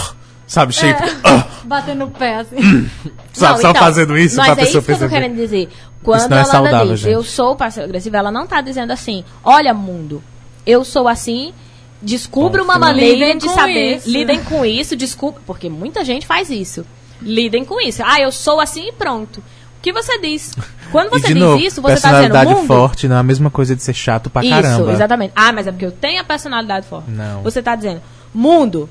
sabe, 0.45 0.73
cheio. 0.73 0.95
"Oh", 1.23 1.65
Batendo 1.65 2.03
o 2.03 2.11
pé, 2.11 2.39
assim. 2.39 2.89
só 3.31 3.51
Não, 3.51 3.57
só 3.61 3.69
então, 3.69 3.75
fazendo 3.75 4.17
isso 4.17 4.35
mas 4.35 4.47
pra 4.47 4.53
é 4.53 4.65
pessoa 4.65 4.79
isso 4.79 4.85
que 4.85 4.91
eu 4.91 4.95
tô 4.95 4.99
perceber. 4.99 5.21
querendo 5.21 5.35
dizer. 5.37 5.69
Quando 6.03 6.29
não 6.29 6.37
é 6.37 6.41
a 6.41 6.43
Yolanda 6.43 6.51
saudável, 6.69 6.91
diz, 6.91 6.99
gente. 6.99 7.13
eu 7.13 7.23
sou 7.23 7.55
passiva-agressiva, 7.55 8.17
ela 8.17 8.31
não 8.31 8.45
tá 8.45 8.59
dizendo 8.59 8.91
assim, 8.91 9.23
olha 9.41 9.73
mundo, 9.73 10.21
eu 10.65 10.83
sou 10.83 11.07
assim, 11.07 11.53
descubra 12.01 12.61
Bom, 12.61 12.65
uma 12.69 12.77
maneira 12.77 13.13
Lidem 13.15 13.37
de 13.37 13.47
saber, 13.49 13.95
isso. 13.95 14.09
lidem 14.09 14.43
com 14.43 14.65
isso, 14.65 14.93
desculpa, 14.97 15.39
porque 15.45 15.69
muita 15.69 16.03
gente 16.03 16.27
faz 16.27 16.49
isso. 16.49 16.85
Lidem 17.23 17.65
com 17.65 17.79
isso. 17.81 18.01
Ah, 18.05 18.19
eu 18.19 18.31
sou 18.31 18.59
assim 18.59 18.89
e 18.89 18.91
pronto. 18.91 19.37
O 19.39 19.81
que 19.81 19.91
você 19.91 20.19
diz? 20.19 20.53
Quando 20.91 21.07
E 21.07 21.09
você 21.21 21.27
de 21.27 21.33
diz 21.33 21.43
novo, 21.43 21.59
isso, 21.61 21.81
você 21.81 21.99
tá 21.99 22.09
dizendo 22.09 22.31
personalidade 22.31 22.53
mundo. 22.53 22.67
forte 22.67 23.07
não 23.07 23.15
é 23.15 23.19
a 23.19 23.23
mesma 23.23 23.49
coisa 23.49 23.75
de 23.75 23.81
ser 23.83 23.93
chato 23.93 24.29
pra 24.29 24.41
Isso, 24.43 24.51
caramba. 24.51 24.91
exatamente. 24.93 25.33
Ah, 25.35 25.51
mas 25.51 25.67
é 25.67 25.71
porque 25.71 25.85
eu 25.85 25.91
tenho 25.91 26.21
a 26.21 26.23
personalidade 26.23 26.87
forte. 26.87 27.09
Não. 27.09 27.41
Você 27.41 27.61
tá 27.61 27.75
dizendo, 27.75 28.01
mundo, 28.33 28.89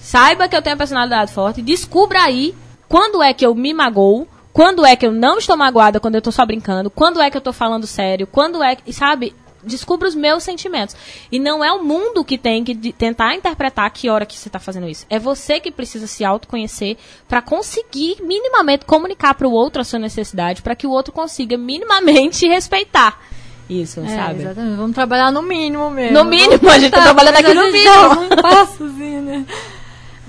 saiba 0.00 0.46
que 0.48 0.54
eu 0.56 0.62
tenho 0.62 0.74
a 0.74 0.78
personalidade 0.78 1.32
forte, 1.32 1.62
descubra 1.62 2.22
aí 2.22 2.54
quando 2.88 3.22
é 3.22 3.32
que 3.32 3.44
eu 3.44 3.54
me 3.54 3.72
magoo, 3.74 4.26
quando 4.52 4.84
é 4.84 4.94
que 4.96 5.06
eu 5.06 5.12
não 5.12 5.38
estou 5.38 5.56
magoada 5.56 5.98
quando 6.00 6.16
eu 6.16 6.22
tô 6.22 6.30
só 6.32 6.44
brincando, 6.44 6.90
quando 6.90 7.20
é 7.20 7.30
que 7.30 7.36
eu 7.36 7.40
tô 7.40 7.52
falando 7.52 7.86
sério, 7.86 8.26
quando 8.26 8.62
é 8.62 8.76
que, 8.76 8.92
sabe? 8.92 9.34
Descubra 9.62 10.08
os 10.08 10.14
meus 10.14 10.42
sentimentos. 10.42 10.96
E 11.30 11.38
não 11.38 11.62
é 11.64 11.70
o 11.72 11.82
mundo 11.84 12.24
que 12.24 12.38
tem 12.38 12.64
que 12.64 12.74
tentar 12.92 13.34
interpretar 13.34 13.90
que 13.90 14.08
hora 14.08 14.24
que 14.26 14.36
você 14.36 14.48
tá 14.48 14.58
fazendo 14.58 14.88
isso. 14.88 15.04
É 15.10 15.18
você 15.18 15.60
que 15.60 15.70
precisa 15.70 16.06
se 16.06 16.24
autoconhecer 16.24 16.96
para 17.28 17.42
conseguir 17.42 18.16
minimamente 18.22 18.84
comunicar 18.84 19.34
para 19.34 19.46
o 19.46 19.52
outro 19.52 19.80
a 19.82 19.84
sua 19.84 19.98
necessidade, 19.98 20.62
para 20.62 20.74
que 20.74 20.86
o 20.86 20.90
outro 20.90 21.12
consiga 21.12 21.56
minimamente 21.58 22.46
respeitar. 22.48 23.20
Isso, 23.68 24.00
É, 24.00 24.08
sabe? 24.16 24.40
exatamente. 24.40 24.76
Vamos 24.76 24.94
trabalhar 24.94 25.30
no 25.30 25.42
mínimo 25.42 25.88
mesmo. 25.90 26.12
No 26.18 26.24
mínimo, 26.24 26.58
Vamos 26.58 26.74
a 26.74 26.78
gente 26.80 26.90
tá 26.90 27.02
trabalhando 27.02 27.36
aqui 27.36 27.54
no 27.54 27.70
mínimo. 27.70 28.42
passozinho, 28.42 29.22
né? 29.22 29.46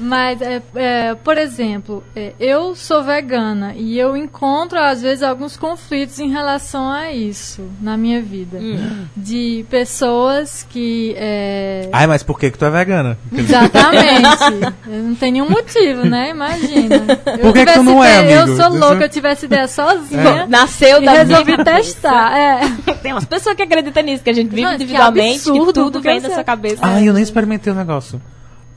Mas, 0.01 0.41
é, 0.41 0.61
é, 0.75 1.15
por 1.15 1.37
exemplo, 1.37 2.03
é, 2.15 2.33
eu 2.39 2.75
sou 2.75 3.03
vegana 3.03 3.73
e 3.75 3.97
eu 3.99 4.17
encontro, 4.17 4.79
às 4.79 5.01
vezes, 5.01 5.21
alguns 5.23 5.55
conflitos 5.55 6.19
em 6.19 6.29
relação 6.31 6.89
a 6.89 7.11
isso 7.11 7.63
na 7.79 7.95
minha 7.95 8.21
vida. 8.21 8.57
Hum. 8.59 9.05
De 9.15 9.63
pessoas 9.69 10.65
que. 10.69 11.13
é, 11.17 11.87
Ai, 11.91 12.07
mas 12.07 12.23
por 12.23 12.39
que 12.39 12.49
que 12.49 12.57
tu 12.57 12.65
é 12.65 12.69
vegana? 12.71 13.17
Exatamente. 13.31 14.71
Eu 14.87 15.03
não 15.03 15.15
tem 15.15 15.31
nenhum 15.31 15.49
motivo, 15.49 16.03
né? 16.05 16.29
Imagina. 16.31 16.95
Eu 17.27 17.39
Por 17.39 17.53
que 17.53 17.65
que 17.65 17.73
tu 17.73 17.83
não 17.83 18.03
é, 18.03 18.23
ideia- 18.23 18.41
amigo? 18.43 18.57
Eu 18.59 18.63
sou 18.69 18.77
louca, 18.79 19.03
eu 19.05 19.09
tivesse 19.09 19.45
ideia 19.45 19.67
sozinha. 19.67 20.45
Nasceu 20.47 21.01
E 21.01 21.05
da 21.05 21.11
resolvi 21.13 21.63
testar. 21.63 22.37
É. 22.37 22.61
Tem 23.01 23.11
umas 23.13 23.25
pessoas 23.25 23.55
que 23.55 23.61
acreditam 23.63 24.03
nisso, 24.03 24.23
que 24.23 24.29
a 24.29 24.33
gente 24.33 24.49
vive 24.49 24.61
Não, 24.63 24.69
que 24.69 24.75
individualmente, 24.75 25.43
que, 25.43 25.49
absurdo, 25.49 25.73
tudo 25.73 25.91
porque 25.93 26.07
vem 26.09 26.19
você- 26.19 26.27
da 26.29 26.33
sua 26.33 26.43
cabeça. 26.43 26.79
Ai, 26.81 27.07
eu 27.07 27.13
nem 27.13 27.23
experimentei 27.23 27.71
o 27.71 27.75
negócio. 27.75 28.21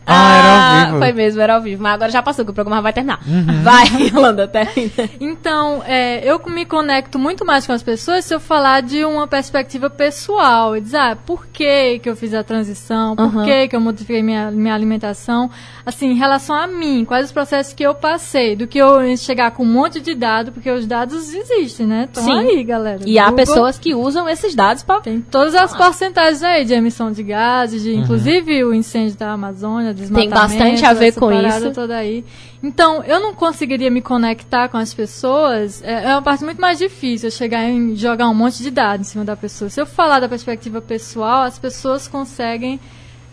Ah, 0.07 0.37
era 0.37 0.81
ao 0.81 0.87
vivo. 0.87 0.99
Foi 0.99 1.13
mesmo, 1.13 1.41
era 1.41 1.55
ao 1.55 1.63
vivo. 1.63 1.83
Mas 1.83 1.95
agora 1.95 2.11
já 2.11 2.23
passou, 2.23 2.45
que 2.45 2.51
o 2.51 2.55
programa 2.55 2.83
vai 2.83 2.93
terminar. 2.93 3.21
Uhum. 3.27 3.63
Vai, 3.63 3.87
Yolanda, 4.13 4.47
termina. 4.49 5.09
Então, 5.21 5.83
é, 5.87 6.21
eu 6.29 6.41
me 6.47 6.65
conecto 6.65 7.19
muito 7.19 7.45
mais 7.45 7.67
com 7.67 7.73
as 7.73 7.83
pessoas 7.83 8.25
se 8.25 8.35
eu 8.35 8.41
falar 8.41 8.83
de 8.83 9.05
uma 9.05 9.27
perspectiva 9.27 9.89
pessoal. 9.91 10.77
E 10.77 10.81
dizer, 10.81 10.97
ah, 10.99 11.17
por 11.25 11.47
que, 11.47 11.99
que 12.01 12.09
eu 12.09 12.17
fiz 12.17 12.35
a 12.35 12.43
transição? 12.43 13.17
Por 13.17 13.25
Uhum. 13.35 13.45
que, 13.45 13.69
que 13.69 13.77
eu 13.77 13.81
modifiquei 13.81 14.23
minha, 14.23 14.51
minha 14.51 14.75
alimentação? 14.75 15.51
Assim, 15.87 16.11
em 16.11 16.15
relação 16.17 16.55
a 16.57 16.67
mim, 16.67 17.05
quais 17.05 17.27
os 17.27 17.33
processos 17.33 17.73
que 17.73 17.83
eu 17.83 17.95
passei? 17.95 18.57
Do 18.57 18.67
que 18.67 18.79
eu 18.79 19.17
chegar 19.17 19.51
com 19.51 19.63
um 19.63 19.73
monte 19.73 20.01
de 20.01 20.15
dado, 20.15 20.53
porque 20.53 20.71
os 20.71 20.87
dados 20.87 21.33
existem, 21.35 21.87
né? 21.87 22.05
Estão 22.05 22.23
Sim. 22.25 22.39
aí, 22.39 22.65
galera. 22.65 23.01
E 23.07 23.19
há 23.19 23.25
Google 23.25 23.37
pessoas 23.37 23.79
que 23.79 23.95
usam 23.95 24.29
esses 24.29 24.55
dados 24.55 24.83
pra. 24.83 25.01
Tem 25.01 25.21
todas 25.21 25.55
as 25.55 25.75
porcentagens 25.77 26.43
aí 26.43 26.65
de 26.65 26.75
emissão 26.75 27.11
de 27.11 27.23
gases, 27.23 27.83
de, 27.83 27.95
inclusive 27.95 28.65
o 28.65 28.75
incêndio 28.75 29.17
da 29.17 29.33
Amazônia, 29.33 29.94
desmatamento. 29.95 30.35
bastante 30.35 30.85
a 30.85 30.93
ver 30.93 31.13
com 31.13 31.33
isso. 31.33 31.71
Toda 31.73 31.97
aí. 31.97 32.25
Então, 32.63 33.03
eu 33.05 33.21
não 33.21 33.35
conseguiria 33.35 33.91
me 33.91 34.01
conectar 34.03 34.69
com 34.69 34.77
as 34.77 34.93
pessoas. 34.95 35.83
É, 35.83 36.05
é 36.05 36.09
uma 36.15 36.23
parte 36.23 36.45
muito 36.45 36.61
mais 36.61 36.79
difícil 36.79 37.29
eu 37.29 37.31
chegar 37.31 37.69
e 37.69 37.97
jogar 37.97 38.29
um 38.29 38.35
monte 38.35 38.63
de 38.63 38.71
dados 38.71 39.07
em 39.07 39.11
cima 39.11 39.25
da 39.25 39.37
pessoa. 39.37 39.69
Se 39.71 39.81
eu 39.81 39.87
falar 39.87 40.21
da 40.21 40.29
perspectiva 40.29 40.81
pessoal, 40.81 41.43
as 41.45 41.59
pessoas 41.59 42.07
conseguem. 42.09 42.79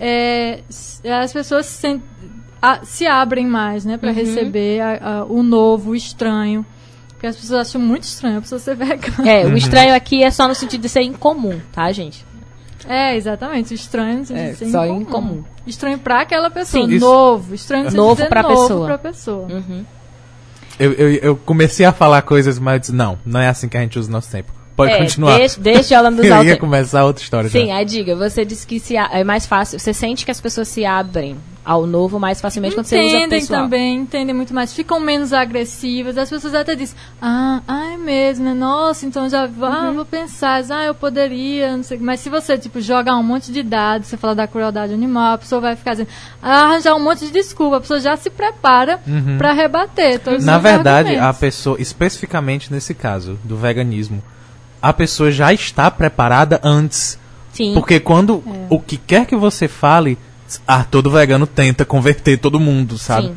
é, 0.03 0.61
s- 0.67 1.07
as 1.07 1.31
pessoas 1.31 1.67
se, 1.67 2.01
a- 2.59 2.79
se 2.83 3.05
abrem 3.05 3.45
mais, 3.45 3.85
né, 3.85 3.97
para 3.97 4.09
Uhum. 4.09 4.15
receber 4.15 4.79
a- 4.81 5.19
a- 5.19 5.25
o 5.25 5.43
novo, 5.43 5.91
o 5.91 5.95
estranho. 5.95 6.65
Porque 7.09 7.27
as 7.27 7.35
pessoas 7.35 7.67
acham 7.67 7.79
muito 7.79 8.01
estranho 8.03 8.39
a 8.39 8.41
pessoa 8.41 8.57
ser 8.57 8.73
vegana. 8.75 9.29
É, 9.29 9.45
o 9.45 9.55
estranho 9.55 9.93
aqui 9.93 10.23
é 10.23 10.31
só 10.31 10.47
no 10.47 10.55
sentido 10.55 10.81
de 10.81 10.89
ser 10.89 11.03
incomum, 11.03 11.59
tá, 11.71 11.91
gente? 11.91 12.25
É, 12.87 13.15
exatamente. 13.15 13.73
Estranho 13.73 14.23
no 14.29 14.35
É, 14.37 14.53
só 14.55 14.85
incomum. 14.85 15.01
incomum. 15.01 15.43
Estranho 15.65 15.97
pra 15.99 16.21
aquela 16.21 16.49
pessoa. 16.49 16.87
Sim. 16.87 16.99
Novo. 16.99 17.53
Estranho 17.53 17.83
sentido 17.85 17.97
Novo 17.97 18.21
novo 18.21 18.47
pessoa. 18.61 18.85
pra 18.87 18.97
pessoa. 18.97 19.47
Uhum. 19.47 19.85
Eu, 20.79 20.93
eu, 20.93 21.09
eu 21.15 21.35
comecei 21.35 21.85
a 21.85 21.91
falar 21.91 22.21
coisas, 22.23 22.57
mas 22.57 22.89
não, 22.89 23.17
não 23.25 23.39
é 23.39 23.47
assim 23.47 23.67
que 23.69 23.77
a 23.77 23.81
gente 23.81 23.99
usa 23.99 24.09
o 24.09 24.11
nosso 24.11 24.31
tempo. 24.31 24.51
Pode 24.87 24.93
É, 24.93 24.97
continuar. 24.99 25.37
Deixa, 25.37 25.59
deixa 25.59 25.95
ela 25.95 26.11
nos 26.11 26.23
eu 26.25 26.33
alter... 26.35 26.49
ia 26.53 26.57
começar 26.57 27.03
outra 27.05 27.23
história 27.23 27.49
Sim, 27.49 27.67
já. 27.67 27.75
aí 27.75 27.85
diga, 27.85 28.15
você 28.15 28.43
disse 28.45 28.65
que 28.67 28.79
se 28.79 28.97
a- 28.97 29.09
é 29.11 29.23
mais 29.23 29.45
fácil, 29.45 29.79
você 29.79 29.93
sente 29.93 30.25
que 30.25 30.31
as 30.31 30.41
pessoas 30.41 30.67
se 30.67 30.85
abrem 30.85 31.35
ao 31.63 31.85
novo 31.85 32.19
mais 32.19 32.41
facilmente 32.41 32.73
quando 32.73 32.87
você 32.87 32.97
usa 32.99 33.05
Entendem 33.17 33.39
pessoal. 33.41 33.61
também, 33.61 33.97
entendem 33.97 34.33
muito 34.33 34.51
mais. 34.51 34.73
Ficam 34.73 34.99
menos 34.99 35.31
agressivas. 35.31 36.17
As 36.17 36.27
pessoas 36.27 36.55
até 36.55 36.73
dizem, 36.73 36.95
ah, 37.21 37.61
ah, 37.67 37.91
é 37.93 37.97
mesmo, 37.97 38.45
né? 38.45 38.53
Nossa, 38.55 39.05
então 39.05 39.29
já 39.29 39.45
vou, 39.45 39.69
Uhum. 39.69 39.75
ah, 39.89 39.91
vou 39.91 40.03
pensar, 40.05 40.63
ah, 40.71 40.85
eu 40.85 40.95
poderia, 40.95 41.77
não 41.77 41.83
sei. 41.83 41.99
Mas 41.99 42.19
se 42.21 42.29
você, 42.29 42.57
tipo, 42.57 42.81
jogar 42.81 43.15
um 43.15 43.21
monte 43.21 43.51
de 43.51 43.61
dados, 43.61 44.07
você 44.07 44.17
falar 44.17 44.33
da 44.33 44.47
crueldade 44.47 44.91
animal, 44.91 45.35
a 45.35 45.37
pessoa 45.37 45.61
vai 45.61 45.75
ficar 45.75 45.91
dizendo, 45.91 46.09
ah, 46.41 46.63
arranjar 46.63 46.95
um 46.95 46.99
monte 47.03 47.25
de 47.27 47.31
desculpa. 47.31 47.77
A 47.77 47.81
pessoa 47.81 47.99
já 47.99 48.17
se 48.17 48.31
prepara 48.31 48.99
pra 49.37 49.53
rebater. 49.53 50.19
todos 50.19 50.39
Uhum. 50.39 50.45
Na 50.47 50.57
verdade, 50.57 51.09
a 51.09 51.11
argumentos. 51.11 51.39
pessoa, 51.39 51.77
especificamente 51.79 52.73
nesse 52.73 52.95
caso 52.95 53.37
do 53.43 53.55
veganismo, 53.55 54.23
a 54.81 54.91
pessoa 54.93 55.31
já 55.31 55.53
está 55.53 55.89
preparada 55.91 56.59
antes. 56.63 57.17
Sim. 57.53 57.73
Porque 57.73 57.99
quando 57.99 58.43
É. 58.47 58.65
o 58.69 58.79
que 58.79 58.97
quer 58.97 59.25
que 59.25 59.35
você 59.35 59.67
fale, 59.67 60.17
ah, 60.67 60.83
todo 60.83 61.09
vegano 61.11 61.45
tenta 61.45 61.83
converter 61.85 62.37
todo 62.37 62.59
mundo, 62.59 62.97
sabe? 62.97 63.27
Sim. 63.27 63.35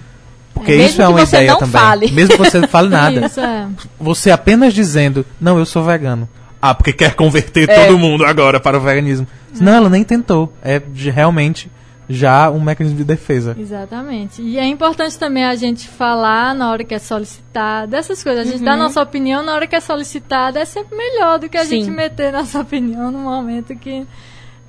Porque 0.54 0.70
Mesmo 0.72 0.86
isso 0.88 1.02
é 1.02 1.08
uma 1.08 1.18
você 1.26 1.36
ideia 1.36 1.50
não 1.52 1.58
também. 1.58 1.80
fale. 1.80 2.10
Mesmo 2.12 2.30
que 2.36 2.38
você 2.38 2.58
não 2.60 2.68
fale 2.68 2.88
nada. 2.88 3.20
Isso, 3.26 3.40
é. 3.40 3.66
Você 4.00 4.30
apenas 4.30 4.72
dizendo, 4.72 5.26
não, 5.40 5.58
eu 5.58 5.66
sou 5.66 5.82
vegano. 5.84 6.28
Ah, 6.62 6.72
porque 6.72 6.92
quer 6.92 7.14
converter 7.14 7.68
É. 7.68 7.86
todo 7.86 7.98
mundo 7.98 8.24
agora 8.24 8.60
para 8.60 8.78
o 8.78 8.80
veganismo. 8.80 9.26
Não, 9.60 9.72
ela 9.74 9.90
nem 9.90 10.04
tentou. 10.04 10.52
É 10.62 10.78
de- 10.78 11.10
realmente 11.10 11.68
já 12.08 12.50
um 12.50 12.60
mecanismo 12.60 12.96
de 12.98 13.04
defesa. 13.04 13.56
Exatamente. 13.58 14.42
E 14.42 14.58
é 14.58 14.66
importante 14.66 15.18
também 15.18 15.44
a 15.44 15.54
gente 15.54 15.88
falar 15.88 16.54
na 16.54 16.70
hora 16.70 16.84
que 16.84 16.94
é 16.94 16.98
solicitada, 16.98 17.96
essas 17.96 18.22
coisas. 18.22 18.46
A 18.46 18.50
gente 18.50 18.58
Uhum. 18.60 18.64
dá 18.64 18.76
nossa 18.76 19.00
opinião 19.02 19.42
na 19.42 19.54
hora 19.54 19.66
que 19.66 19.74
é 19.76 19.80
solicitada, 19.80 20.60
é 20.60 20.64
sempre 20.64 20.96
melhor 20.96 21.38
do 21.38 21.48
que 21.48 21.56
a 21.56 21.64
Sim. 21.64 21.80
gente 21.80 21.90
meter 21.90 22.32
nossa 22.32 22.60
opinião 22.62 23.10
no 23.10 23.18
momento 23.18 23.74
que 23.76 24.06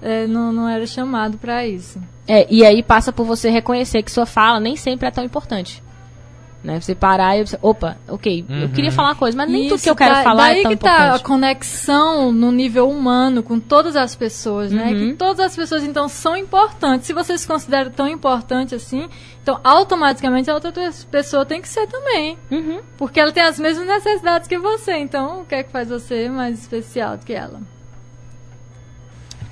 é, 0.02 0.28
não, 0.28 0.52
não 0.52 0.70
era 0.70 0.86
chamado 0.86 1.38
para 1.38 1.66
isso. 1.66 2.00
É, 2.28 2.48
e 2.50 2.66
aí 2.66 2.82
passa 2.82 3.12
por 3.12 3.26
você 3.26 3.50
reconhecer 3.50 4.02
que 4.04 4.12
sua 4.12 4.26
fala 4.26 4.60
nem 4.60 4.76
sempre 4.76 5.08
é 5.08 5.12
tão 5.12 5.24
importante. 5.24 5.82
Né? 6.66 6.80
Você 6.82 6.96
parar 6.96 7.38
e 7.38 7.46
você, 7.46 7.60
opa, 7.62 7.96
ok, 8.08 8.44
eu 8.50 8.70
queria 8.70 8.92
falar 8.92 9.10
uma 9.10 9.16
coisa, 9.16 9.38
mas 9.38 9.48
nem 9.50 9.64
tudo 9.68 9.76
Isso, 9.76 9.84
que 9.84 9.90
eu 9.92 9.96
quero 9.96 10.16
da- 10.16 10.24
falar 10.24 10.44
daí 10.50 10.60
é 10.60 10.64
tão 10.64 10.72
que 10.72 10.78
tá 10.78 10.92
a 10.92 11.06
importante. 11.06 11.24
conexão 11.24 12.32
no 12.32 12.52
nível 12.52 12.90
humano 12.90 13.44
com 13.44 13.60
todas 13.60 13.96
as 13.96 14.16
pessoas, 14.16 14.72
né? 14.72 14.88
Uhum. 14.92 14.98
Que 15.12 15.14
todas 15.14 15.40
as 15.40 15.56
pessoas, 15.56 15.84
então, 15.84 16.10
são 16.10 16.36
importantes. 16.36 17.06
Se 17.06 17.14
você 17.14 17.38
se 17.38 17.46
considera 17.48 17.90
tão 17.92 18.08
importante 18.08 18.74
assim, 18.74 19.08
então, 19.44 19.60
automaticamente, 19.64 20.50
a 20.50 20.56
outra 20.56 20.74
pessoa 21.12 21.46
tem 21.46 21.62
que 21.62 21.68
ser 21.68 21.86
também. 21.88 22.36
Uhum. 22.50 22.80
Porque 22.98 23.20
ela 23.20 23.32
tem 23.32 23.44
as 23.44 23.60
mesmas 23.60 23.86
necessidades 23.86 24.48
que 24.48 24.58
você. 24.58 24.98
Então, 24.98 25.42
o 25.42 25.46
que 25.46 25.54
é 25.54 25.64
que 25.64 25.72
faz 25.72 25.88
você 25.90 26.28
mais 26.30 26.60
especial 26.60 27.16
do 27.18 27.26
que 27.26 27.34
ela? 27.34 27.60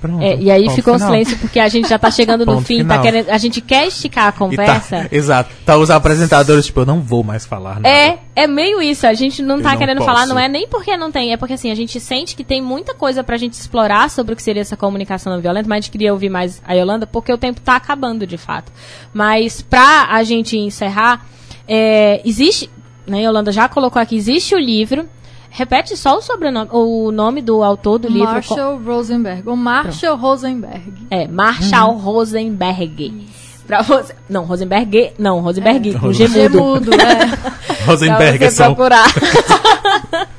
Pronto, 0.06 0.22
É, 0.22 0.36
e 0.36 0.50
aí 0.50 0.68
ficou 0.68 0.94
um 0.94 0.98
silêncio 0.98 1.38
porque 1.38 1.58
a 1.58 1.66
gente 1.66 1.88
já 1.88 1.98
tá 1.98 2.10
chegando 2.10 2.44
no 2.44 2.60
fim, 2.60 2.84
tá 2.84 2.98
querendo, 3.00 3.30
a 3.30 3.38
gente 3.38 3.62
quer 3.62 3.86
esticar 3.86 4.26
a 4.28 4.32
tá- 4.32 4.38
conversa. 4.38 5.08
exato. 5.10 5.50
Tá 5.64 5.78
os 5.78 5.90
apresentadores, 5.90 6.66
tipo, 6.66 6.80
eu 6.80 6.84
não 6.86 7.00
vou 7.00 7.24
mais 7.24 7.46
falar 7.46 7.76
nada. 7.76 7.88
É, 7.88 8.18
é 8.36 8.46
meio 8.46 8.82
isso. 8.82 9.06
A 9.06 9.14
gente 9.14 9.40
não 9.40 9.56
Eu 9.56 9.62
tá 9.62 9.70
não 9.70 9.78
querendo 9.78 9.98
posso. 9.98 10.10
falar, 10.10 10.26
não 10.26 10.38
é 10.38 10.46
nem 10.46 10.68
porque 10.68 10.94
não 10.94 11.10
tem, 11.10 11.32
é 11.32 11.38
porque 11.38 11.54
assim, 11.54 11.70
a 11.70 11.74
gente 11.74 11.98
sente 11.98 12.36
que 12.36 12.44
tem 12.44 12.60
muita 12.60 12.94
coisa 12.94 13.24
pra 13.24 13.38
gente 13.38 13.54
explorar 13.54 14.10
sobre 14.10 14.34
o 14.34 14.36
que 14.36 14.42
seria 14.42 14.60
essa 14.60 14.76
comunicação 14.76 15.32
não 15.32 15.40
violenta, 15.40 15.66
mas 15.66 15.78
a 15.78 15.80
gente 15.80 15.90
queria 15.90 16.12
ouvir 16.12 16.28
mais 16.28 16.60
a 16.66 16.74
Yolanda, 16.74 17.06
porque 17.06 17.32
o 17.32 17.38
tempo 17.38 17.62
tá 17.62 17.76
acabando 17.76 18.26
de 18.26 18.36
fato. 18.36 18.70
Mas 19.14 19.62
pra 19.62 20.08
a 20.10 20.22
gente 20.22 20.58
encerrar, 20.58 21.24
é, 21.66 22.20
existe, 22.26 22.68
né, 23.06 23.22
Yolanda 23.22 23.50
já 23.52 23.68
colocou 23.68 24.02
aqui, 24.02 24.16
existe 24.16 24.54
o 24.54 24.58
livro. 24.58 25.08
Repete 25.56 25.96
só 25.96 26.18
o 26.18 26.20
sobrenome, 26.20 26.68
o 26.72 27.12
nome 27.12 27.40
do 27.40 27.62
autor 27.62 28.00
do 28.00 28.08
livro. 28.08 28.28
Marshall 28.28 28.76
Rosenberg. 28.82 29.48
Ou 29.48 29.54
Marshall 29.54 30.16
Rosenberg. 30.16 30.92
É, 31.08 31.28
Marshall 31.28 31.92
Uhum. 31.92 31.98
Rosenberg. 31.98 33.28
Pra 33.64 33.80
você. 33.82 34.16
Não, 34.28 34.42
Rosenberg. 34.46 35.12
Não, 35.16 35.38
Rosenberg. 35.38 35.94
É. 35.94 35.98
com 36.00 36.12
G 36.12 36.26
mudo. 36.26 36.90
Gemudo, 36.90 36.94
é. 37.00 37.84
Rosenberg 37.86 38.38
pra 38.38 38.46
é 38.48 38.50
você 38.50 38.56
só. 38.56 38.64
procurar. 38.64 39.06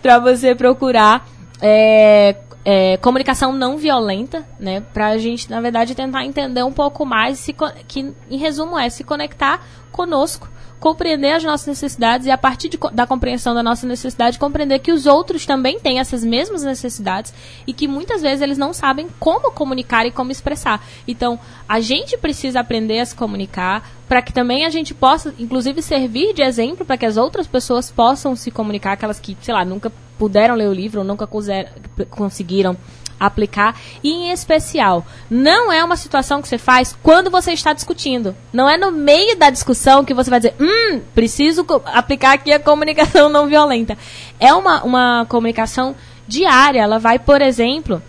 pra 0.00 0.18
você 0.20 0.54
procurar 0.54 1.26
é, 1.60 2.36
é, 2.64 2.96
comunicação 2.98 3.52
não 3.52 3.76
violenta, 3.76 4.46
né? 4.58 4.84
Pra 4.94 5.18
gente, 5.18 5.50
na 5.50 5.60
verdade, 5.60 5.96
tentar 5.96 6.24
entender 6.24 6.62
um 6.62 6.72
pouco 6.72 7.04
mais, 7.04 7.40
se, 7.40 7.52
que 7.88 8.14
em 8.30 8.36
resumo 8.36 8.78
é 8.78 8.88
se 8.88 9.02
conectar 9.02 9.60
conosco, 9.90 10.48
compreender 10.82 11.34
as 11.34 11.44
nossas 11.44 11.68
necessidades 11.68 12.26
e 12.26 12.30
a 12.32 12.36
partir 12.36 12.68
de 12.68 12.76
da 12.92 13.06
compreensão 13.06 13.54
da 13.54 13.62
nossa 13.62 13.86
necessidade, 13.86 14.36
compreender 14.36 14.80
que 14.80 14.90
os 14.90 15.06
outros 15.06 15.46
também 15.46 15.78
têm 15.78 16.00
essas 16.00 16.24
mesmas 16.24 16.64
necessidades 16.64 17.32
e 17.64 17.72
que 17.72 17.86
muitas 17.86 18.20
vezes 18.20 18.42
eles 18.42 18.58
não 18.58 18.72
sabem 18.72 19.06
como 19.20 19.52
comunicar 19.52 20.04
e 20.06 20.10
como 20.10 20.32
expressar. 20.32 20.84
Então, 21.06 21.38
a 21.68 21.78
gente 21.78 22.18
precisa 22.18 22.58
aprender 22.58 22.98
a 22.98 23.06
se 23.06 23.14
comunicar 23.14 23.88
para 24.08 24.20
que 24.20 24.32
também 24.32 24.66
a 24.66 24.70
gente 24.70 24.92
possa, 24.92 25.32
inclusive, 25.38 25.80
servir 25.80 26.34
de 26.34 26.42
exemplo 26.42 26.84
para 26.84 26.96
que 26.96 27.06
as 27.06 27.16
outras 27.16 27.46
pessoas 27.46 27.88
possam 27.88 28.34
se 28.34 28.50
comunicar, 28.50 28.92
aquelas 28.92 29.20
que, 29.20 29.36
sei 29.40 29.54
lá, 29.54 29.64
nunca 29.64 29.92
puderam 30.18 30.56
ler 30.56 30.68
o 30.68 30.72
livro 30.72 31.00
ou 31.00 31.06
nunca 31.06 31.28
conseguiram 32.10 32.76
aplicar 33.26 33.78
e 34.02 34.10
em 34.10 34.30
especial 34.30 35.04
não 35.30 35.72
é 35.72 35.82
uma 35.84 35.96
situação 35.96 36.42
que 36.42 36.48
você 36.48 36.58
faz 36.58 36.96
quando 37.02 37.30
você 37.30 37.52
está 37.52 37.72
discutindo 37.72 38.34
não 38.52 38.68
é 38.68 38.76
no 38.76 38.90
meio 38.90 39.36
da 39.36 39.50
discussão 39.50 40.04
que 40.04 40.14
você 40.14 40.30
vai 40.30 40.40
dizer 40.40 40.54
hum 40.60 41.00
preciso 41.14 41.66
aplicar 41.86 42.32
aqui 42.32 42.52
a 42.52 42.60
comunicação 42.60 43.28
não 43.28 43.46
violenta 43.46 43.96
é 44.38 44.52
uma, 44.52 44.82
uma 44.82 45.26
comunicação 45.28 45.94
diária 46.26 46.80
ela 46.80 46.98
vai 46.98 47.18
por 47.18 47.40
exemplo 47.40 48.02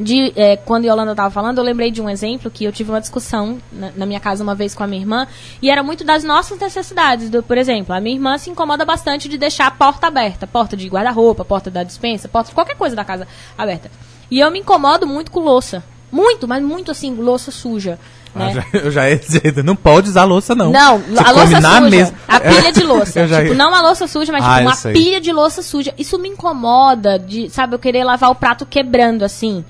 de 0.00 0.32
é, 0.34 0.56
quando 0.56 0.86
Yolanda 0.86 1.12
estava 1.12 1.30
falando, 1.30 1.58
eu 1.58 1.64
lembrei 1.64 1.90
de 1.90 2.00
um 2.00 2.08
exemplo 2.08 2.50
que 2.50 2.64
eu 2.64 2.72
tive 2.72 2.90
uma 2.90 3.00
discussão 3.00 3.58
na, 3.70 3.92
na 3.94 4.06
minha 4.06 4.18
casa 4.18 4.42
uma 4.42 4.54
vez 4.54 4.74
com 4.74 4.82
a 4.82 4.86
minha 4.86 5.00
irmã 5.00 5.26
e 5.60 5.70
era 5.70 5.82
muito 5.82 6.04
das 6.04 6.24
nossas 6.24 6.58
necessidades. 6.58 7.28
Do, 7.28 7.42
por 7.42 7.58
exemplo, 7.58 7.94
a 7.94 8.00
minha 8.00 8.16
irmã 8.16 8.38
se 8.38 8.50
incomoda 8.50 8.84
bastante 8.84 9.28
de 9.28 9.36
deixar 9.36 9.66
a 9.66 9.70
porta 9.70 10.06
aberta, 10.06 10.46
porta 10.46 10.76
de 10.76 10.88
guarda-roupa, 10.88 11.44
porta 11.44 11.70
da 11.70 11.82
dispensa, 11.82 12.28
porta 12.28 12.48
de 12.48 12.54
qualquer 12.54 12.76
coisa 12.76 12.96
da 12.96 13.04
casa 13.04 13.28
aberta. 13.56 13.90
E 14.30 14.38
eu 14.40 14.50
me 14.50 14.58
incomodo 14.60 15.06
muito 15.06 15.30
com 15.30 15.40
louça, 15.40 15.82
muito, 16.10 16.46
mas 16.46 16.62
muito 16.62 16.90
assim, 16.90 17.14
louça 17.14 17.50
suja. 17.50 17.98
Ah, 18.34 18.38
Né? 18.46 18.52
já- 18.54 18.78
eu 18.78 18.90
já 18.92 19.10
ia 19.10 19.16
dizer, 19.16 19.42
não 19.64 19.74
pode 19.74 20.08
usar 20.08 20.22
louça, 20.24 20.54
não. 20.54 20.70
Não, 20.70 20.98
Você 20.98 21.18
a 21.24 21.30
louça 21.32 21.56
suja. 21.56 21.80
mesa. 21.80 22.14
A 22.28 22.38
pilha 22.38 22.72
de 22.72 22.82
louça. 22.84 23.26
Já 23.26 23.42
tipo, 23.42 23.54
não 23.54 23.74
a 23.74 23.82
louça 23.82 24.06
suja, 24.06 24.30
mas 24.30 24.44
Ah, 24.44 24.54
tipo, 24.58 24.68
uma 24.68 24.74
sei. 24.76 24.92
pilha 24.92 25.20
de 25.20 25.32
louça 25.32 25.62
suja. 25.62 25.92
Isso 25.98 26.16
me 26.18 26.28
incomoda, 26.28 27.18
de, 27.18 27.50
sabe, 27.50 27.74
eu 27.74 27.78
querer 27.78 28.04
lavar 28.04 28.30
o 28.30 28.34
prato 28.36 28.64
quebrando, 28.64 29.24
assim. 29.24 29.64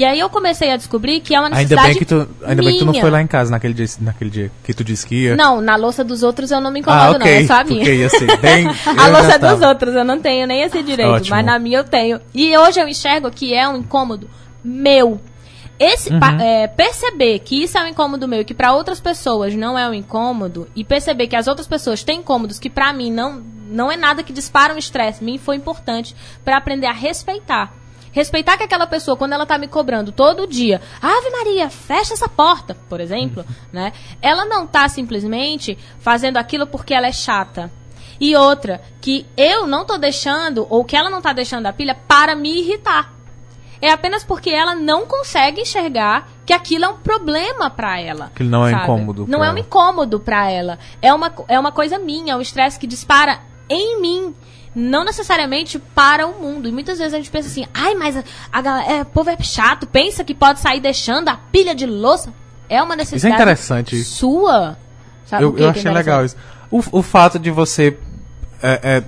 E 0.00 0.04
aí 0.04 0.18
eu 0.18 0.30
comecei 0.30 0.70
a 0.72 0.78
descobrir 0.78 1.20
que 1.20 1.34
é 1.34 1.38
uma 1.38 1.48
Ainda 1.48 1.58
necessidade 1.58 1.88
bem 1.88 1.98
que 1.98 2.04
tu, 2.06 2.28
ainda 2.42 2.62
bem 2.62 2.72
que 2.72 2.78
tu 2.78 2.84
não 2.86 2.92
minha. 2.92 3.02
foi 3.02 3.10
lá 3.10 3.20
em 3.20 3.26
casa 3.26 3.50
naquele 3.50 3.74
dia, 3.74 3.86
naquele 4.00 4.30
dia 4.30 4.50
que 4.64 4.72
tu 4.72 4.82
disse 4.82 5.06
que 5.06 5.24
ia. 5.24 5.36
Não, 5.36 5.60
na 5.60 5.76
louça 5.76 6.02
dos 6.02 6.22
outros 6.22 6.50
eu 6.50 6.58
não 6.58 6.70
me 6.70 6.78
ah, 6.78 6.80
incomodo, 6.80 7.16
ok. 7.16 7.34
não. 7.34 7.40
É 7.42 7.46
só 7.46 7.60
a 7.60 7.64
minha. 7.64 7.84
Ia 7.94 8.08
ser 8.08 8.36
bem. 8.38 8.66
A 8.96 9.08
louça 9.08 9.32
é 9.34 9.38
dos 9.38 9.50
tava. 9.50 9.68
outros, 9.68 9.94
eu 9.94 10.02
não 10.04 10.18
tenho 10.18 10.46
nem 10.46 10.62
esse 10.62 10.82
direito, 10.82 11.10
Ótimo. 11.10 11.36
mas 11.36 11.44
na 11.44 11.58
minha 11.58 11.78
eu 11.80 11.84
tenho. 11.84 12.18
E 12.34 12.56
hoje 12.56 12.80
eu 12.80 12.88
enxergo 12.88 13.30
que 13.30 13.52
é 13.52 13.68
um 13.68 13.76
incômodo 13.76 14.26
meu. 14.64 15.20
esse 15.78 16.10
pa- 16.18 16.36
é, 16.40 16.66
perceber 16.66 17.38
que 17.40 17.62
isso 17.62 17.76
é 17.76 17.82
um 17.82 17.86
incômodo 17.88 18.26
meu 18.26 18.40
e 18.40 18.44
que 18.44 18.54
para 18.54 18.72
outras 18.72 19.00
pessoas 19.00 19.54
não 19.54 19.78
é 19.78 19.86
um 19.88 19.92
incômodo 19.94 20.66
e 20.74 20.82
perceber 20.82 21.26
que 21.26 21.36
as 21.36 21.46
outras 21.46 21.66
pessoas 21.66 22.02
têm 22.02 22.20
incômodos 22.20 22.58
que 22.58 22.70
para 22.70 22.90
mim 22.92 23.10
não 23.12 23.42
não 23.70 23.90
é 23.92 23.96
nada 23.96 24.22
que 24.22 24.32
dispara 24.32 24.74
um 24.74 24.78
estresse, 24.78 25.22
mim 25.22 25.38
foi 25.38 25.56
importante 25.56 26.16
para 26.44 26.56
aprender 26.56 26.86
a 26.86 26.92
respeitar. 26.92 27.72
Respeitar 28.12 28.56
que 28.56 28.64
aquela 28.64 28.86
pessoa, 28.86 29.16
quando 29.16 29.32
ela 29.32 29.46
tá 29.46 29.56
me 29.56 29.68
cobrando 29.68 30.10
todo 30.12 30.46
dia, 30.46 30.80
Ave 31.00 31.30
Maria, 31.30 31.70
fecha 31.70 32.12
essa 32.14 32.28
porta, 32.28 32.76
por 32.88 33.00
exemplo, 33.00 33.44
né? 33.72 33.92
Ela 34.20 34.44
não 34.44 34.66
tá 34.66 34.88
simplesmente 34.88 35.78
fazendo 36.00 36.36
aquilo 36.36 36.66
porque 36.66 36.92
ela 36.94 37.06
é 37.06 37.12
chata. 37.12 37.70
E 38.20 38.36
outra, 38.36 38.82
que 39.00 39.26
eu 39.36 39.66
não 39.66 39.84
tô 39.84 39.96
deixando, 39.96 40.66
ou 40.68 40.84
que 40.84 40.96
ela 40.96 41.08
não 41.08 41.22
tá 41.22 41.32
deixando 41.32 41.66
a 41.66 41.72
pilha 41.72 41.94
para 41.94 42.34
me 42.34 42.58
irritar. 42.58 43.12
É 43.80 43.90
apenas 43.90 44.22
porque 44.22 44.50
ela 44.50 44.74
não 44.74 45.06
consegue 45.06 45.62
enxergar 45.62 46.28
que 46.44 46.52
aquilo 46.52 46.84
é 46.84 46.88
um 46.88 46.98
problema 46.98 47.70
pra 47.70 47.98
ela. 47.98 48.26
Aquilo 48.26 48.50
não 48.50 48.66
é 48.66 48.72
sabe? 48.72 48.82
incômodo 48.82 49.24
Não 49.26 49.38
é 49.42 49.46
um 49.48 49.52
ela. 49.52 49.60
incômodo 49.60 50.20
pra 50.20 50.50
ela. 50.50 50.78
É 51.00 51.14
uma, 51.14 51.32
é 51.48 51.58
uma 51.58 51.72
coisa 51.72 51.98
minha, 51.98 52.34
é 52.34 52.36
um 52.36 52.42
estresse 52.42 52.78
que 52.78 52.86
dispara 52.86 53.40
em 53.70 54.00
mim. 54.02 54.34
Não 54.74 55.04
necessariamente 55.04 55.78
para 55.78 56.26
o 56.26 56.40
mundo. 56.40 56.68
E 56.68 56.72
muitas 56.72 56.98
vezes 56.98 57.14
a 57.14 57.16
gente 57.16 57.30
pensa 57.30 57.48
assim, 57.48 57.66
ai, 57.74 57.94
mas 57.94 58.16
a, 58.16 58.22
a 58.52 58.84
é, 58.84 59.02
o 59.02 59.06
povo 59.06 59.30
é 59.30 59.36
chato, 59.42 59.86
pensa 59.86 60.22
que 60.22 60.34
pode 60.34 60.60
sair 60.60 60.80
deixando 60.80 61.28
a 61.28 61.36
pilha 61.36 61.74
de 61.74 61.86
louça. 61.86 62.32
É 62.68 62.80
uma 62.80 62.94
necessidade 62.94 63.34
interessante 63.34 63.98
isso. 63.98 64.16
sua. 64.18 64.76
Sabe 65.26 65.42
Eu, 65.42 65.58
eu 65.58 65.66
é 65.66 65.70
achei 65.70 65.90
legal 65.90 66.24
interessante? 66.24 66.38
isso. 66.70 66.90
O, 66.92 66.98
o 67.00 67.02
fato 67.02 67.36
de 67.38 67.50
você 67.50 67.96
é, 68.62 68.80
é, 68.82 69.02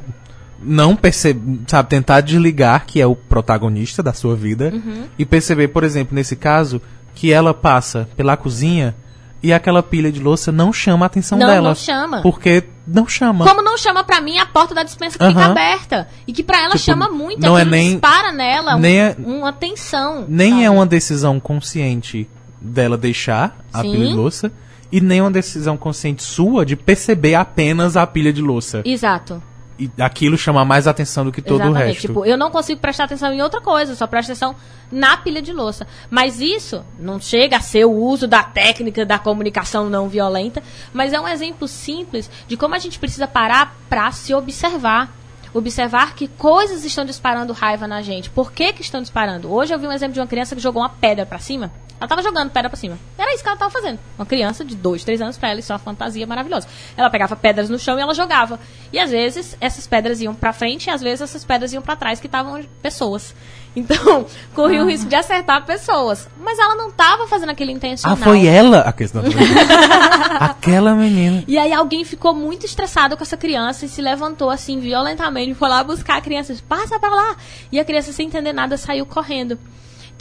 não 0.60 0.97
perceber, 0.97 1.60
sabe, 1.68 1.89
tentar 1.89 2.20
desligar 2.22 2.84
que 2.84 3.01
é 3.01 3.06
o 3.06 3.14
protagonista 3.14 4.02
da 4.02 4.12
sua 4.12 4.34
vida 4.34 4.70
Uhum. 4.74 5.05
e 5.16 5.24
perceber, 5.24 5.68
por 5.68 5.84
exemplo, 5.84 6.12
nesse 6.14 6.34
caso, 6.34 6.82
que 7.14 7.32
ela 7.32 7.55
passa 7.55 8.09
pela 8.16 8.36
cozinha 8.36 8.97
e 9.43 9.52
aquela 9.52 9.82
pilha 9.82 10.10
de 10.12 10.20
louça 10.20 10.52
não 10.52 10.73
chama 10.73 11.05
a 11.05 11.09
atenção 11.09 11.36
Não, 11.39 11.47
dela. 11.47 11.69
não 11.70 11.74
chama. 11.74 12.23
Porque 12.23 12.64
não 12.86 13.06
chama. 13.09 13.44
Como 13.47 13.62
não 13.62 13.77
chama 13.77 14.05
pra 14.05 14.20
mim 14.20 14.39
a 14.39 14.47
porta 14.47 14.74
da 14.74 14.82
dispensa 14.82 15.19
que 15.19 15.27
fica 15.27 15.44
aberta. 15.47 16.09
E 16.27 16.32
que 16.32 16.43
pra 16.43 16.59
ela 16.60 16.70
Tipo, 16.73 16.85
chama 16.85 17.09
muito. 17.09 17.40
não 17.40 17.56
é 17.59 17.62
aquilo 17.62 17.77
nem- 17.77 17.90
dispara 17.93 18.31
nela 18.32 18.77
um- 18.77 18.78
nem 18.78 18.98
é- 19.01 19.16
uma 19.19 19.52
tensão. 19.52 20.24
Nem 20.28 20.51
sabe? 20.52 20.64
é 20.64 20.70
uma 20.70 20.86
decisão 20.86 21.40
consciente 21.40 22.28
dela 22.60 22.97
deixar 22.97 23.56
a 23.73 23.82
Sim. 23.82 23.93
pilha 23.93 24.06
de 24.09 24.14
louça 24.14 24.52
e 24.93 25.01
nem 25.01 25.20
uma 25.20 25.31
decisão 25.31 25.77
consciente 25.77 26.23
sua 26.23 26.64
de 26.64 26.77
perceber 26.77 27.35
apenas 27.35 27.97
a 27.97 28.06
pilha 28.06 28.32
de 28.32 28.40
louça. 28.43 28.82
Exato. 28.85 29.43
E 29.82 30.02
aquilo 30.02 30.38
chama 30.38 30.64
mais 30.64 30.86
atenção 30.86 31.24
do 31.24 31.32
que 31.32 31.42
todo 31.42 31.60
Exatamente. 31.60 31.82
o 31.82 31.86
resto. 31.86 32.00
Tipo, 32.06 32.24
eu 32.24 32.38
não 32.38 32.50
consigo 32.50 32.80
prestar 32.80 33.04
atenção 33.04 33.32
em 33.32 33.42
outra 33.42 33.60
coisa, 33.60 33.94
só 33.94 34.06
presto 34.06 34.30
atenção 34.30 34.54
na 34.90 35.16
pilha 35.16 35.42
de 35.42 35.52
louça. 35.52 35.86
Mas 36.10 36.40
isso 36.40 36.84
não 36.98 37.18
chega 37.18 37.56
a 37.56 37.60
ser 37.60 37.84
o 37.84 37.92
uso 37.92 38.28
da 38.28 38.42
técnica 38.42 39.04
da 39.04 39.18
comunicação 39.18 39.88
não 39.88 40.09
violenta, 40.09 40.62
mas 40.92 41.12
é 41.12 41.20
um 41.20 41.26
exemplo 41.26 41.66
simples 41.66 42.30
de 42.46 42.56
como 42.56 42.74
a 42.74 42.78
gente 42.78 42.98
precisa 42.98 43.26
parar 43.26 43.74
pra 43.88 44.12
se 44.12 44.32
observar. 44.34 45.10
Observar 45.54 46.14
que 46.14 46.28
coisas 46.28 46.82
estão 46.82 47.04
disparando 47.04 47.52
raiva 47.52 47.86
na 47.86 48.00
gente. 48.00 48.30
Por 48.30 48.52
que, 48.52 48.72
que 48.72 48.80
estão 48.80 49.02
disparando? 49.02 49.52
Hoje 49.52 49.74
eu 49.74 49.78
vi 49.78 49.86
um 49.86 49.92
exemplo 49.92 50.14
de 50.14 50.20
uma 50.20 50.26
criança 50.26 50.56
que 50.56 50.62
jogou 50.62 50.80
uma 50.80 50.88
pedra 50.88 51.26
pra 51.26 51.38
cima. 51.38 51.70
Ela 52.02 52.08
tava 52.08 52.20
jogando 52.20 52.50
pedra 52.50 52.68
pra 52.68 52.76
cima. 52.76 52.98
Era 53.16 53.32
isso 53.32 53.44
que 53.44 53.48
ela 53.48 53.56
tava 53.56 53.70
fazendo. 53.70 53.96
Uma 54.18 54.26
criança 54.26 54.64
de 54.64 54.74
2, 54.74 55.04
3 55.04 55.22
anos 55.22 55.38
pra 55.38 55.50
ela, 55.50 55.60
isso 55.60 55.70
é 55.70 55.74
uma 55.76 55.78
fantasia 55.78 56.26
maravilhosa. 56.26 56.66
Ela 56.96 57.08
pegava 57.08 57.36
pedras 57.36 57.70
no 57.70 57.78
chão 57.78 57.96
e 57.96 58.02
ela 58.02 58.12
jogava. 58.12 58.58
E 58.92 58.98
às 58.98 59.12
vezes 59.12 59.56
essas 59.60 59.86
pedras 59.86 60.20
iam 60.20 60.34
pra 60.34 60.52
frente 60.52 60.88
e 60.88 60.90
às 60.90 61.00
vezes 61.00 61.20
essas 61.20 61.44
pedras 61.44 61.72
iam 61.72 61.80
pra 61.80 61.94
trás, 61.94 62.18
que 62.18 62.26
estavam 62.26 62.60
pessoas. 62.82 63.32
Então, 63.74 64.26
corria 64.54 64.84
o 64.84 64.86
risco 64.86 65.08
de 65.08 65.14
acertar 65.14 65.64
pessoas. 65.64 66.28
Mas 66.38 66.58
ela 66.58 66.74
não 66.76 66.90
tava 66.90 67.26
fazendo 67.26 67.48
aquilo 67.48 67.70
intencional. 67.70 68.18
Ah, 68.20 68.22
foi 68.22 68.46
ela 68.46 68.80
a 68.80 68.92
questão. 68.92 69.22
Aquela 70.38 70.94
menina. 70.94 71.42
E 71.48 71.56
aí 71.56 71.72
alguém 71.72 72.04
ficou 72.04 72.34
muito 72.34 72.66
estressado 72.66 73.16
com 73.16 73.22
essa 73.22 73.34
criança 73.34 73.86
e 73.86 73.88
se 73.88 74.02
levantou 74.02 74.50
assim 74.50 74.78
violentamente, 74.78 75.54
foi 75.54 75.70
lá 75.70 75.82
buscar 75.82 76.18
a 76.18 76.20
criança, 76.20 76.54
passa 76.68 77.00
pra 77.00 77.08
lá. 77.08 77.34
E 77.72 77.80
a 77.80 77.84
criança 77.84 78.12
sem 78.12 78.26
entender 78.26 78.52
nada 78.52 78.76
saiu 78.76 79.06
correndo. 79.06 79.58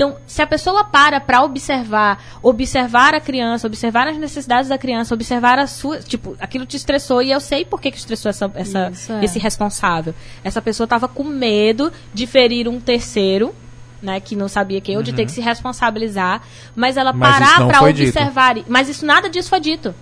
Então, 0.02 0.18
se 0.26 0.42
a 0.42 0.48
pessoa 0.48 0.84
para 0.84 1.20
pra 1.20 1.44
observar, 1.44 2.20
observar 2.42 3.14
a 3.14 3.22
criança, 3.22 3.68
observar 3.68 4.08
as 4.08 4.18
necessidades 4.18 4.68
da 4.68 4.76
criança, 4.76 5.14
observar 5.14 5.60
a 5.60 5.68
sua, 5.68 6.00
tipo, 6.00 6.36
aquilo 6.40 6.66
te 6.66 6.76
estressou 6.76 7.22
e 7.22 7.30
eu 7.30 7.40
sei 7.40 7.64
por 7.64 7.80
que 7.80 7.92
que 7.92 8.00
estressou 8.00 8.32
essa, 8.32 8.52
essa 8.56 8.92
é. 9.12 9.24
esse 9.24 9.38
responsável. 9.38 10.16
Essa 10.44 10.60
pessoa 10.60 10.88
tava 10.88 11.08
com 11.08 11.24
medo 11.24 11.94
de 12.12 12.26
ferir 12.26 12.68
um 12.68 12.80
terceiro, 12.80 13.54
né, 14.02 14.20
que 14.20 14.36
não 14.36 14.48
sabia 14.48 14.82
quem, 14.82 14.98
ou 14.98 15.04
de 15.04 15.14
ter 15.14 15.24
que 15.24 15.32
se 15.32 15.40
responsabilizar, 15.40 16.42
mas 16.76 16.98
ela 16.98 17.12
Uhum. 17.12 17.20
Mas 17.20 17.38
parar 17.38 17.68
pra 17.68 17.78
foi 17.78 17.94
dito. 17.94 18.10
observar, 18.10 18.56
mas 18.68 18.90
isso 18.90 19.06
nada 19.06 19.30
disso 19.30 19.50
foi 19.50 19.60
dito 19.60 19.94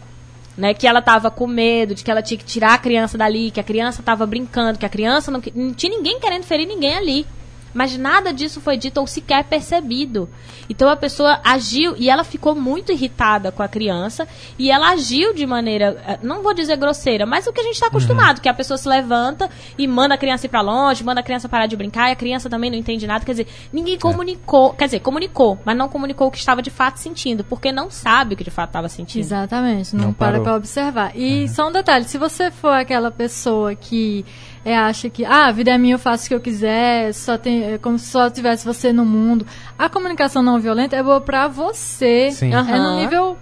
né, 0.55 0.73
que 0.73 0.88
ela 0.88 1.01
tava 1.01 1.30
com 1.30 1.45
medo, 1.45 1.93
de 1.93 2.05
que 2.05 2.11
ela 2.11 2.21
tinha 2.21 2.38
que 2.38 2.45
tirar 2.45 2.73
a 2.73 2.77
criança 2.77 3.17
dali, 3.17 3.51
que 3.51 3.59
a 3.59 3.63
criança 3.63 4.01
tava 4.01 4.26
brincando, 4.26 4.80
que 4.80 4.85
a 4.85 4.89
criança 4.89 5.30
não, 5.30 5.41
não 5.55 5.73
tinha 5.73 5.89
ninguém 5.89 6.19
querendo 6.19 6.43
ferir 6.43 6.67
ninguém 6.67 6.95
ali. 6.95 7.27
Mas 7.74 7.98
nada 7.98 8.34
disso 8.34 8.60
foi 8.62 8.78
dito 8.78 9.00
ou 9.00 9.08
sequer 9.08 9.44
percebido. 9.44 10.30
Então 10.70 10.90
a 10.90 10.96
pessoa 10.96 11.40
agiu 11.44 11.96
e 11.98 12.10
ela 12.10 12.24
ficou 12.24 12.56
muito 12.56 12.91
irritada 12.91 13.52
com 13.52 13.64
a 13.64 13.68
criança 13.68 14.28
e 14.58 14.70
ela 14.72 14.90
agiu 14.91 15.34
de 15.34 15.46
maneira, 15.46 16.02
eh, 16.06 16.20
não 16.22 16.41
vou 16.44 16.54
dizer 16.54 16.78
grosseira, 16.78 17.26
mas 17.26 17.48
o 17.48 17.54
que 17.54 17.62
a 17.62 17.64
gente 17.64 17.74
está 17.76 17.88
acostumado, 17.88 18.41
que 18.41 18.50
a 18.50 18.54
pessoa 18.54 18.78
se 18.78 18.88
levanta 18.88 19.50
e 19.78 19.88
manda 19.88 20.16
a 20.16 20.18
criança 20.18 20.46
ir 20.46 20.50
para 20.50 20.62
longe, 20.62 21.04
manda 21.04 21.22
a 21.22 21.24
criança 21.24 21.50
parar 21.50 21.66
de 21.66 21.76
brincar 21.76 22.10
e 22.10 22.14
a 22.14 22.16
criança 22.16 22.50
também 22.50 22.70
não 22.70 22.78
entende 22.78 23.06
nada. 23.08 23.26
Quer 23.26 23.32
dizer, 23.32 23.48
ninguém 23.74 23.98
comunicou, 23.98 24.74
quer 24.74 24.86
dizer, 24.86 25.00
comunicou, 25.00 25.58
mas 25.66 25.76
não 25.78 25.90
comunicou 25.90 26.28
o 26.28 26.32
que 26.32 26.38
estava 26.38 26.62
de 26.62 26.70
fato 26.70 26.98
sentindo, 26.98 27.44
porque 27.44 27.72
não 27.72 27.90
sabe 27.90 28.34
o 28.34 28.38
que 28.38 28.44
de 28.44 28.52
fato 28.52 28.70
estava 28.70 28.90
sentindo. 28.90 29.22
Exatamente, 29.22 29.96
não, 29.96 30.06
Não 30.06 30.14
para 30.14 30.32
parou. 30.32 30.44
pra 30.44 30.56
observar. 30.56 31.16
E 31.16 31.48
só 31.50 31.68
um 31.68 31.72
detalhe, 31.72 32.06
se 32.06 32.18
você 32.18 32.52
for 32.52 32.74
aquela 32.74 33.12
pessoa 33.12 33.76
que 33.76 34.26
é, 34.70 34.78
acha 34.78 35.10
que 35.10 35.26
ah, 35.26 35.48
a 35.48 35.52
vida 35.52 35.72
é 35.72 35.78
minha, 35.78 35.96
eu 35.96 36.00
faço 36.00 36.26
o 36.26 36.28
que 36.28 36.36
eu 36.36 36.40
quiser, 36.40 37.14
só 37.14 37.38
tem, 37.38 37.74
é 37.74 37.78
como 37.78 37.98
se 37.98 38.08
só 38.08 38.30
tivesse 38.30 38.66
você 38.66 38.94
no 38.94 39.04
mundo. 39.04 39.46
A 39.78 39.90
comunicação 39.90 40.44
não 40.44 40.60
violenta 40.60 40.96
é 40.96 41.02
boa 41.02 41.20
pra 41.20 41.48
você. 41.48 42.30
Sim. 42.32 42.54
É 42.54 42.56
Aham. 42.56 42.78
no 42.78 43.00
nível 43.00 43.38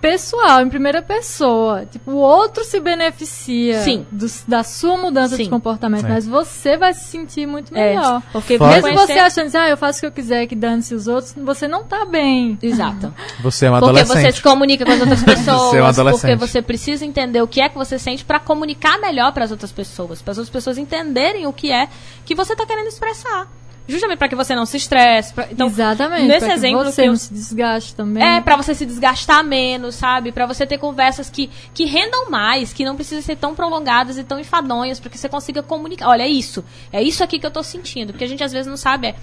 pessoal, 0.00 0.60
em 0.62 0.68
primeira 0.68 1.02
pessoa. 1.02 1.86
Tipo, 1.86 2.12
o 2.12 2.16
outro 2.16 2.64
se 2.64 2.78
beneficia 2.80 3.80
Sim. 3.82 4.06
dos- 4.10 4.44
da 4.46 4.62
sua 4.62 4.96
mudança 4.96 5.36
Sim. 5.36 5.44
de 5.44 5.50
comportamento, 5.50 6.02
Sim. 6.02 6.08
mas 6.08 6.26
você 6.26 6.76
vai 6.76 6.94
se 6.94 7.04
sentir 7.06 7.46
muito 7.46 7.74
É, 7.76 7.94
melhor. 7.94 8.22
porque 8.32 8.58
Fora- 8.58 8.80
Mesmo 8.80 8.94
você 9.06 9.12
achando 9.18 9.46
assim, 9.46 9.56
ah, 9.58 9.68
eu 9.68 9.76
faço 9.76 9.98
o 9.98 10.00
que 10.02 10.06
eu 10.06 10.12
quiser, 10.12 10.46
que 10.46 10.54
dane-se 10.54 10.94
os 10.94 11.08
outros, 11.08 11.34
você 11.36 11.66
não 11.66 11.84
tá 11.84 12.04
bem. 12.04 12.58
Exato. 12.62 13.12
Você 13.42 13.66
é 13.66 13.70
uma 13.70 13.78
Porque 13.80 13.98
adolescente. 14.00 14.22
você 14.26 14.32
se 14.32 14.42
comunica 14.42 14.84
com 14.84 14.92
as 14.92 15.00
outras 15.00 15.22
pessoas, 15.24 15.70
Você 15.70 15.76
é 15.78 15.82
um 15.82 15.86
adolescente. 15.86 16.20
porque 16.20 16.36
você 16.46 16.62
precisa 16.62 17.04
entender 17.04 17.42
o 17.42 17.48
que 17.48 17.60
é 17.60 17.68
que 17.68 17.76
você 17.76 17.98
sente 17.98 18.24
pra 18.24 18.38
comunicar 18.38 18.98
melhor 19.00 19.32
para 19.32 19.44
as 19.44 19.50
outras 19.50 19.72
pessoas, 19.72 20.22
para 20.22 20.32
as 20.32 20.38
outras 20.38 20.52
pessoas 20.52 20.78
entenderem 20.78 21.46
o 21.46 21.52
que 21.52 21.72
é 21.72 21.88
que 22.24 22.34
você 22.34 22.54
tá 22.54 22.64
querendo 22.66 22.86
expressar. 22.88 23.48
Justamente 23.88 24.18
para 24.18 24.28
que 24.28 24.34
você 24.34 24.54
não 24.54 24.66
se 24.66 24.76
estresse. 24.76 25.32
pra- 25.32 25.48
Então, 25.50 25.66
Exatamente. 25.68 26.26
Nesse 26.26 26.38
pra 26.40 26.48
que 26.48 26.54
exemplo 26.54 26.84
você 26.84 27.02
que 27.02 27.08
eu- 27.08 27.12
não 27.12 27.16
se 27.18 27.32
desgaste 27.32 27.94
também. 27.94 28.22
é 28.24 28.40
pra 28.40 28.56
você 28.56 28.74
se 28.74 28.84
desgastar 28.84 29.44
menos, 29.44 29.94
sabe? 29.94 30.32
Pra 30.32 30.44
você 30.46 30.66
ter 30.66 30.78
conversas 30.78 31.30
que, 31.30 31.48
que 31.72 31.84
rendam 31.84 32.28
mais, 32.30 32.72
que 32.72 32.84
não 32.84 32.96
precisam 32.96 33.22
ser 33.22 33.36
tão 33.36 33.54
prolongadas 33.54 34.18
e 34.18 34.24
tão 34.24 34.38
enfadonhas, 34.40 34.98
para 34.98 35.08
que 35.10 35.16
você 35.18 35.28
consiga 35.28 35.62
comunicar. 35.62 36.08
Olha, 36.08 36.22
é 36.24 36.28
isso. 36.28 36.64
É 36.92 37.02
isso 37.02 37.22
aqui 37.22 37.38
que 37.38 37.46
eu 37.46 37.50
tô 37.50 37.62
sentindo. 37.62 38.12
Porque 38.12 38.24
a 38.24 38.28
gente 38.28 38.42
às 38.42 38.52
vezes 38.52 38.66
não 38.66 38.76
sabe 38.76 39.08
é 39.08 39.14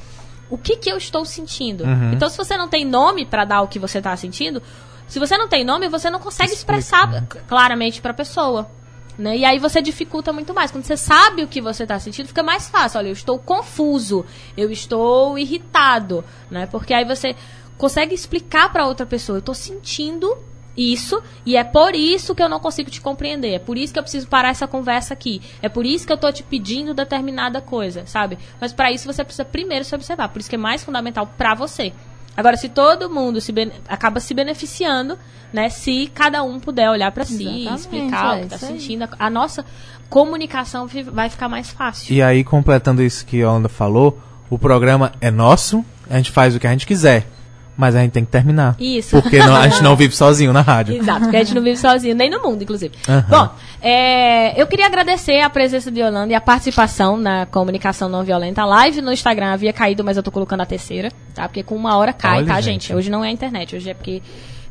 o 0.50 0.58
que 0.58 0.78
que 0.78 0.90
eu 0.90 0.98
estou 0.98 1.26
sentindo. 1.26 1.84
Uhum. 1.84 2.14
Então, 2.14 2.30
se 2.30 2.38
você 2.38 2.56
não 2.56 2.68
tem 2.68 2.86
nome 2.86 3.26
pra 3.26 3.44
dar 3.46 3.62
o 3.62 3.68
que 3.68 3.80
você 3.80 4.02
tá 4.02 4.16
sentindo, 4.16 4.62
se 5.08 5.20
você 5.20 5.38
não 5.38 5.48
tem 5.48 5.64
nome, 5.66 5.90
você 5.90 6.10
não 6.10 6.20
consegue 6.20 6.54
Explica, 6.54 6.80
expressar 6.80 7.08
né? 7.12 7.24
claramente 7.48 8.02
pra 8.02 8.14
pessoa. 8.14 8.70
Né? 9.18 9.38
E 9.38 9.46
aí 9.46 9.60
você 9.60 9.82
dificulta 9.82 10.34
muito 10.34 10.54
mais. 10.54 10.72
Quando 10.72 10.86
você 10.86 10.98
sabe 10.98 11.44
o 11.44 11.48
que 11.48 11.62
você 11.62 11.84
está 11.84 12.00
sentindo, 12.00 12.28
fica 12.28 12.44
mais 12.44 12.68
fácil. 12.68 13.00
Olha, 13.00 13.08
eu 13.10 13.14
estou 13.14 13.38
confuso, 13.38 14.26
eu 14.58 14.72
estou 14.72 15.38
irritado, 15.38 16.24
né? 16.50 16.66
Porque 16.66 16.94
aí 16.94 17.06
você 17.06 17.36
consegue 17.78 18.16
explicar 18.16 18.72
para 18.72 18.88
outra 18.88 19.06
pessoa, 19.06 19.38
eu 19.38 19.40
estou 19.40 19.56
sentindo 19.56 20.36
isso 20.76 21.22
e 21.46 21.56
é 21.56 21.64
por 21.64 21.96
isso 21.96 22.34
que 22.34 22.42
eu 22.42 22.50
não 22.50 22.60
consigo 22.60 22.90
te 22.90 23.00
compreender. 23.00 23.54
É 23.54 23.60
por 23.60 23.78
isso 23.78 23.94
que 23.94 24.00
eu 24.00 24.04
preciso 24.04 24.28
parar 24.28 24.50
essa 24.50 24.68
conversa 24.68 25.14
aqui. 25.14 25.42
É 25.62 25.70
por 25.70 25.86
isso 25.86 26.06
que 26.06 26.12
eu 26.12 26.16
estou 26.16 26.32
te 26.32 26.44
pedindo 26.44 26.94
determinada 26.94 27.62
coisa, 27.62 28.06
sabe? 28.06 28.38
Mas 28.60 28.74
para 28.74 28.92
isso 28.92 29.06
você 29.06 29.24
precisa 29.24 29.46
primeiro 29.46 29.86
se 29.86 29.94
observar. 29.94 30.30
Por 30.30 30.40
isso 30.40 30.50
que 30.50 30.56
é 30.56 30.60
mais 30.60 30.84
fundamental 30.84 31.28
para 31.38 31.54
você. 31.54 31.94
Agora, 32.36 32.58
se 32.58 32.68
todo 32.70 33.10
mundo 33.10 33.40
se 33.40 33.52
bene- 33.52 33.74
acaba 33.88 34.20
se 34.20 34.34
beneficiando, 34.34 35.18
né? 35.52 35.70
Se 35.70 36.08
cada 36.14 36.42
um 36.44 36.60
puder 36.60 36.90
olhar 36.90 37.12
para 37.12 37.26
si, 37.26 37.44
Exatamente, 37.62 37.80
explicar 37.82 38.34
é 38.34 38.38
o 38.38 38.40
que 38.48 38.54
está 38.56 38.68
sentindo, 38.68 39.08
a 39.20 39.30
nossa 39.30 39.64
comunicação 40.10 40.88
vai 41.12 41.30
ficar 41.30 41.50
mais 41.50 41.70
fácil. 41.72 42.14
E 42.14 42.22
aí, 42.22 42.44
completando 42.44 43.02
isso 43.02 43.26
que 43.26 43.42
a 43.42 43.50
Onda 43.52 43.70
falou, 43.70 44.20
o 44.50 44.58
programa 44.60 45.12
é 45.22 45.32
nosso, 45.32 45.84
a 46.10 46.18
gente 46.18 46.32
faz 46.32 46.56
o 46.56 46.60
que 46.60 46.68
a 46.68 46.72
gente 46.72 46.86
quiser. 46.86 47.28
Mas 47.76 47.96
a 47.96 48.02
gente 48.02 48.12
tem 48.12 48.24
que 48.26 48.32
terminar. 48.32 48.76
Isso. 48.80 49.22
Porque 49.22 49.38
não- 49.40 49.56
a 49.56 49.68
gente 49.68 49.82
não 49.84 49.96
vive 49.96 50.16
sozinho 50.16 50.54
na 50.54 50.62
rádio. 50.62 50.96
Exato, 51.02 51.22
porque 51.22 51.38
a 51.38 51.44
gente 51.44 51.56
não 51.56 51.62
vive 51.64 51.78
sozinho, 51.78 52.16
nem 52.16 52.30
no 52.30 52.42
mundo, 52.42 52.62
inclusive. 52.64 52.94
Aham. 53.10 53.26
Bom, 53.30 53.50
é, 53.82 54.62
eu 54.62 54.68
queria 54.68 54.86
agradecer 54.86 55.42
a 55.42 55.50
presença 55.50 55.92
de 55.92 56.00
Yolanda 56.02 56.32
e 56.32 56.36
a 56.36 56.42
participação 56.42 57.18
na 57.18 57.46
comunicação 57.48 58.08
não 58.08 58.24
violenta. 58.24 58.62
A 58.62 58.66
live 58.66 59.02
no 59.02 59.12
Instagram 59.12 59.54
havia 59.54 59.74
caído, 59.74 60.04
mas 60.04 60.18
eu 60.18 60.24
tô 60.24 60.32
colocando 60.32 60.62
a 60.62 60.66
terceira, 60.66 61.12
tá? 61.34 61.48
Porque 61.48 61.64
com 61.64 61.76
uma 61.76 61.98
hora 61.98 62.14
cai, 62.14 62.38
Olha, 62.38 62.48
tá, 62.48 62.62
gente. 62.62 62.84
gente? 62.88 62.96
Hoje 62.96 63.10
não 63.10 63.24
é 63.26 63.30
a 63.30 63.32
internet, 63.32 63.76
hoje 63.76 63.90
é 63.90 63.94
porque 63.94 64.22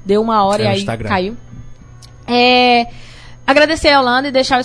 deu 0.04 0.20
uma 0.22 0.44
hora 0.44 0.62
É 0.62 0.66
e 0.66 0.68
aí 0.68 0.78
Instagram. 0.78 1.08
caiu. 1.08 1.36
É, 2.26 2.86
agradecer 3.46 3.88
a 3.88 3.98
Yolanda 3.98 4.28
e 4.28 4.32
deixar 4.32 4.58
o 4.58 4.60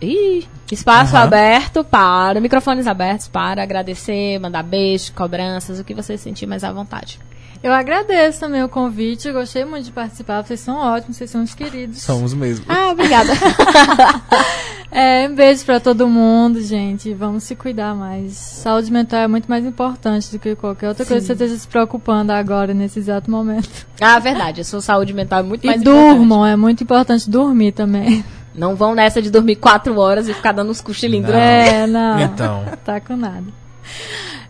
ih, 0.00 0.46
espaço 0.70 1.16
Aham. 1.16 1.24
aberto 1.24 1.84
para, 1.84 2.40
microfones 2.40 2.86
abertos 2.86 3.28
para 3.28 3.62
agradecer, 3.62 4.38
mandar 4.38 4.62
beijos, 4.62 5.10
cobranças, 5.10 5.78
o 5.78 5.84
que 5.84 5.94
você 5.94 6.16
sentir 6.16 6.46
mais 6.46 6.64
à 6.64 6.72
vontade. 6.72 7.18
Eu 7.62 7.72
agradeço 7.72 8.40
também 8.40 8.62
o 8.62 8.68
convite, 8.68 9.26
eu 9.28 9.34
gostei 9.34 9.64
muito 9.64 9.84
de 9.86 9.92
participar, 9.92 10.42
vocês 10.44 10.60
são 10.60 10.76
ótimos, 10.76 11.16
vocês 11.16 11.30
são 11.30 11.42
os 11.42 11.54
queridos. 11.54 12.00
Somos 12.00 12.32
mesmo. 12.32 12.64
Ah, 12.68 12.88
obrigada. 12.90 13.30
É, 14.90 15.28
um 15.28 15.34
beijo 15.34 15.66
pra 15.66 15.78
todo 15.78 16.08
mundo, 16.08 16.62
gente. 16.62 17.12
Vamos 17.12 17.44
se 17.44 17.54
cuidar 17.54 17.94
mais. 17.94 18.32
Saúde 18.32 18.90
mental 18.90 19.20
é 19.20 19.28
muito 19.28 19.46
mais 19.46 19.62
importante 19.64 20.30
do 20.32 20.38
que 20.38 20.56
qualquer 20.56 20.88
outra 20.88 21.04
coisa 21.04 21.20
que 21.20 21.26
você 21.26 21.32
esteja 21.34 21.56
se 21.60 21.68
preocupando 21.68 22.32
agora, 22.32 22.72
nesse 22.72 22.98
exato 22.98 23.30
momento. 23.30 23.68
Ah, 24.00 24.18
verdade. 24.18 24.62
A 24.62 24.64
sua 24.64 24.80
saúde 24.80 25.12
mental 25.12 25.40
é 25.40 25.42
muito 25.42 25.62
E 25.64 25.66
mais 25.66 25.82
durmam, 25.82 26.44
é 26.44 26.56
muito 26.56 26.82
importante 26.82 27.28
dormir 27.28 27.72
também. 27.72 28.14
importante. 28.14 28.38
Não 28.54 28.74
vão 28.74 28.94
nessa 28.94 29.20
de 29.20 29.30
dormir 29.30 29.56
quatro 29.56 29.96
horas 29.98 30.26
e 30.26 30.32
ficar 30.32 30.52
dando 30.52 30.70
uns 30.70 30.80
cochilinhos. 30.80 31.28
Não. 31.28 31.38
É, 31.38 31.86
não. 31.86 32.20
Então. 32.20 32.64
Tá 32.82 32.98
com 32.98 33.14
nada. 33.14 33.44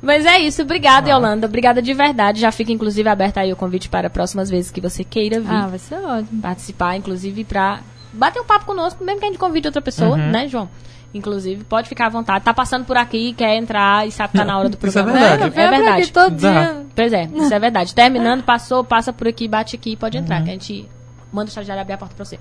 Mas 0.01 0.25
é 0.25 0.39
isso. 0.39 0.63
Obrigada, 0.63 1.11
Yolanda. 1.11 1.47
Obrigada 1.47 1.83
de 1.83 1.93
verdade. 1.93 2.41
Já 2.41 2.53
fica, 2.53 2.73
inclusive, 2.73 3.09
aberto 3.09 3.39
aí 3.39 3.53
o 3.53 3.57
convite 3.57 3.89
para 3.89 4.09
próximas 4.09 4.49
vezes 4.49 4.71
que 4.71 4.81
você 4.81 5.03
queira 5.05 5.41
vir 5.41 5.51
Ah, 5.53 5.67
vai 5.67 5.79
ser 5.79 5.97
ótimo. 5.97 6.41
participar, 6.41 6.97
inclusive, 6.97 7.45
pra 7.45 7.81
bater 8.13 8.41
um 8.41 8.45
papo 8.45 8.65
conosco, 8.67 9.03
mesmo 9.05 9.19
que 9.21 9.27
a 9.27 9.29
gente 9.29 9.39
convide 9.39 9.67
outra 9.69 9.83
pessoa, 9.83 10.17
Uhum. 10.17 10.31
né, 10.31 10.47
João? 10.49 10.69
Inclusive, 11.13 11.65
pode 11.65 11.89
ficar 11.89 12.07
à 12.07 12.09
vontade. 12.11 12.45
Tá 12.45 12.53
passando 12.53 12.85
por 12.85 12.97
aqui, 12.97 13.33
quer 13.33 13.57
entrar 13.57 14.07
e 14.07 14.11
sabe 14.13 14.33
que 14.33 14.39
tá 14.39 14.45
na 14.45 14.59
hora 14.59 14.69
do 14.69 14.77
Isso 14.87 14.99
é 14.99 15.03
programa. 15.03 15.29
verdade. 15.29 15.59
É, 15.59 15.63
É 15.65 15.71
verdade. 15.71 16.13
todo 16.13 16.35
dia. 16.37 16.87
Pois 16.95 17.13
é, 17.13 17.29
isso 17.35 17.55
é 17.55 17.59
verdade. 17.59 17.93
Terminando, 17.97 18.43
passou, 18.43 18.85
passa 18.85 19.13
por 19.13 19.27
aqui, 19.27 19.49
bate 19.49 19.75
aqui, 19.75 19.97
pode 19.97 20.17
Uhum. 20.19 20.23
entrar, 20.25 20.43
que 20.43 20.51
a 20.51 20.53
gente 20.53 20.89
manda 21.33 21.47
o 21.47 21.49
estagiário 21.49 21.81
abrir 21.81 21.95
a 21.95 21.99
porta 21.99 22.15
pra 22.15 22.25
você. 22.25 22.39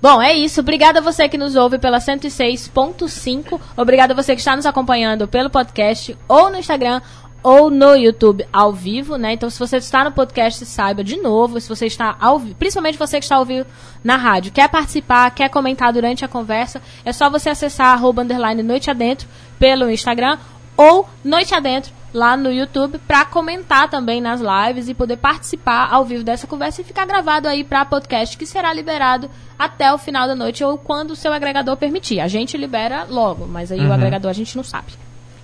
Bom, 0.00 0.22
é 0.22 0.32
isso. 0.32 0.60
Obrigada 0.60 1.00
a 1.00 1.02
você 1.02 1.28
que 1.28 1.36
nos 1.36 1.56
ouve 1.56 1.78
pela 1.78 1.98
106.5. 1.98 3.60
Obrigada 3.76 4.12
a 4.12 4.16
você 4.16 4.34
que 4.34 4.40
está 4.40 4.54
nos 4.54 4.66
acompanhando 4.66 5.26
pelo 5.26 5.50
podcast 5.50 6.16
ou 6.28 6.50
no 6.50 6.58
Instagram 6.58 7.00
ou 7.42 7.70
no 7.70 7.94
YouTube 7.94 8.46
ao 8.52 8.72
vivo, 8.72 9.16
né? 9.16 9.32
Então, 9.32 9.48
se 9.50 9.58
você 9.58 9.76
está 9.76 10.04
no 10.04 10.12
podcast, 10.12 10.64
saiba 10.66 11.02
de 11.02 11.16
novo. 11.16 11.60
Se 11.60 11.68
você 11.68 11.86
está 11.86 12.16
ao 12.20 12.38
vivo, 12.38 12.54
principalmente 12.56 12.98
você 12.98 13.18
que 13.18 13.24
está 13.24 13.36
ao 13.36 13.44
vivo 13.44 13.66
na 14.02 14.16
rádio, 14.16 14.52
quer 14.52 14.68
participar, 14.68 15.30
quer 15.30 15.48
comentar 15.48 15.92
durante 15.92 16.24
a 16.24 16.28
conversa, 16.28 16.80
é 17.04 17.12
só 17.12 17.30
você 17.30 17.50
acessar 17.50 17.92
arroba 17.92 18.22
underline 18.22 18.62
noite 18.62 18.90
adentro 18.90 19.28
pelo 19.58 19.90
Instagram 19.90 20.38
ou 20.78 21.08
Noite 21.24 21.52
Adentro 21.52 21.92
lá 22.14 22.36
no 22.36 22.52
YouTube 22.52 22.98
para 23.06 23.24
comentar 23.24 23.90
também 23.90 24.20
nas 24.20 24.40
lives 24.40 24.88
e 24.88 24.94
poder 24.94 25.16
participar 25.16 25.88
ao 25.90 26.04
vivo 26.04 26.22
dessa 26.22 26.46
conversa 26.46 26.80
e 26.80 26.84
ficar 26.84 27.04
gravado 27.04 27.48
aí 27.48 27.64
para 27.64 27.84
podcast 27.84 28.38
que 28.38 28.46
será 28.46 28.72
liberado 28.72 29.28
até 29.58 29.92
o 29.92 29.98
final 29.98 30.28
da 30.28 30.36
noite 30.36 30.62
ou 30.62 30.78
quando 30.78 31.10
o 31.10 31.16
seu 31.16 31.32
agregador 31.32 31.76
permitir. 31.76 32.20
A 32.20 32.28
gente 32.28 32.56
libera 32.56 33.04
logo, 33.10 33.44
mas 33.44 33.72
aí 33.72 33.84
o 33.84 33.92
agregador 33.92 34.30
a 34.30 34.34
gente 34.34 34.56
não 34.56 34.64
sabe. 34.64 34.92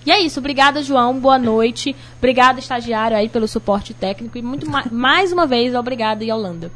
E 0.05 0.11
é 0.11 0.19
isso, 0.21 0.39
obrigada 0.39 0.81
João, 0.81 1.19
boa 1.19 1.37
noite. 1.37 1.95
Obrigada 2.17 2.59
estagiário 2.59 3.17
aí 3.17 3.27
pelo 3.27 3.47
suporte 3.47 3.93
técnico 3.93 4.37
e 4.37 4.41
muito 4.41 4.69
ma 4.69 4.85
mais 4.89 5.33
uma 5.33 5.45
vez 5.45 5.75
obrigada 5.75 6.23
Yolanda. 6.23 6.71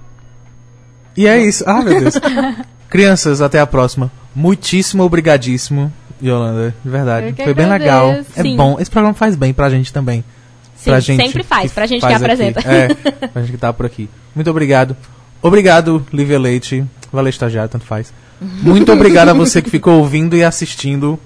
E 1.15 1.27
é 1.27 1.41
isso. 1.41 1.63
Ah, 1.65 1.81
meu 1.81 1.99
Deus. 1.99 2.15
Crianças, 2.89 3.41
até 3.41 3.59
a 3.59 3.67
próxima. 3.67 4.11
Muitíssimo 4.35 5.03
obrigadíssimo, 5.03 5.91
Yolanda. 6.21 6.73
De 6.83 6.89
verdade. 6.89 7.33
Que 7.33 7.43
Foi 7.43 7.53
bem 7.53 7.65
agradeço. 7.65 7.89
legal. 8.07 8.25
É 8.35 8.41
Sim. 8.41 8.55
bom. 8.55 8.77
Esse 8.79 8.89
programa 8.89 9.13
faz 9.13 9.35
bem 9.35 9.53
pra 9.53 9.69
gente 9.69 9.91
também. 9.93 10.23
Sim, 10.75 10.91
pra 10.91 10.99
gente 10.99 11.23
sempre 11.25 11.43
faz, 11.43 11.71
pra 11.73 11.85
gente 11.85 12.01
que 12.01 12.07
faz 12.07 12.21
apresenta. 12.21 12.59
aqui. 12.59 12.69
É, 12.69 13.27
pra 13.27 13.41
gente 13.41 13.51
que 13.51 13.57
tá 13.57 13.73
por 13.73 13.85
aqui. 13.85 14.09
Muito 14.33 14.49
obrigado. 14.49 14.95
Obrigado, 15.41 16.05
Lívia 16.11 16.39
Leite. 16.39 16.85
Valeu, 17.11 17.29
estagiário, 17.29 17.69
tanto 17.69 17.85
faz. 17.85 18.13
Muito 18.41 18.91
obrigado 18.91 19.29
a 19.29 19.33
você 19.33 19.61
que 19.61 19.69
ficou 19.69 19.95
ouvindo 19.99 20.35
e 20.35 20.43
assistindo. 20.43 21.19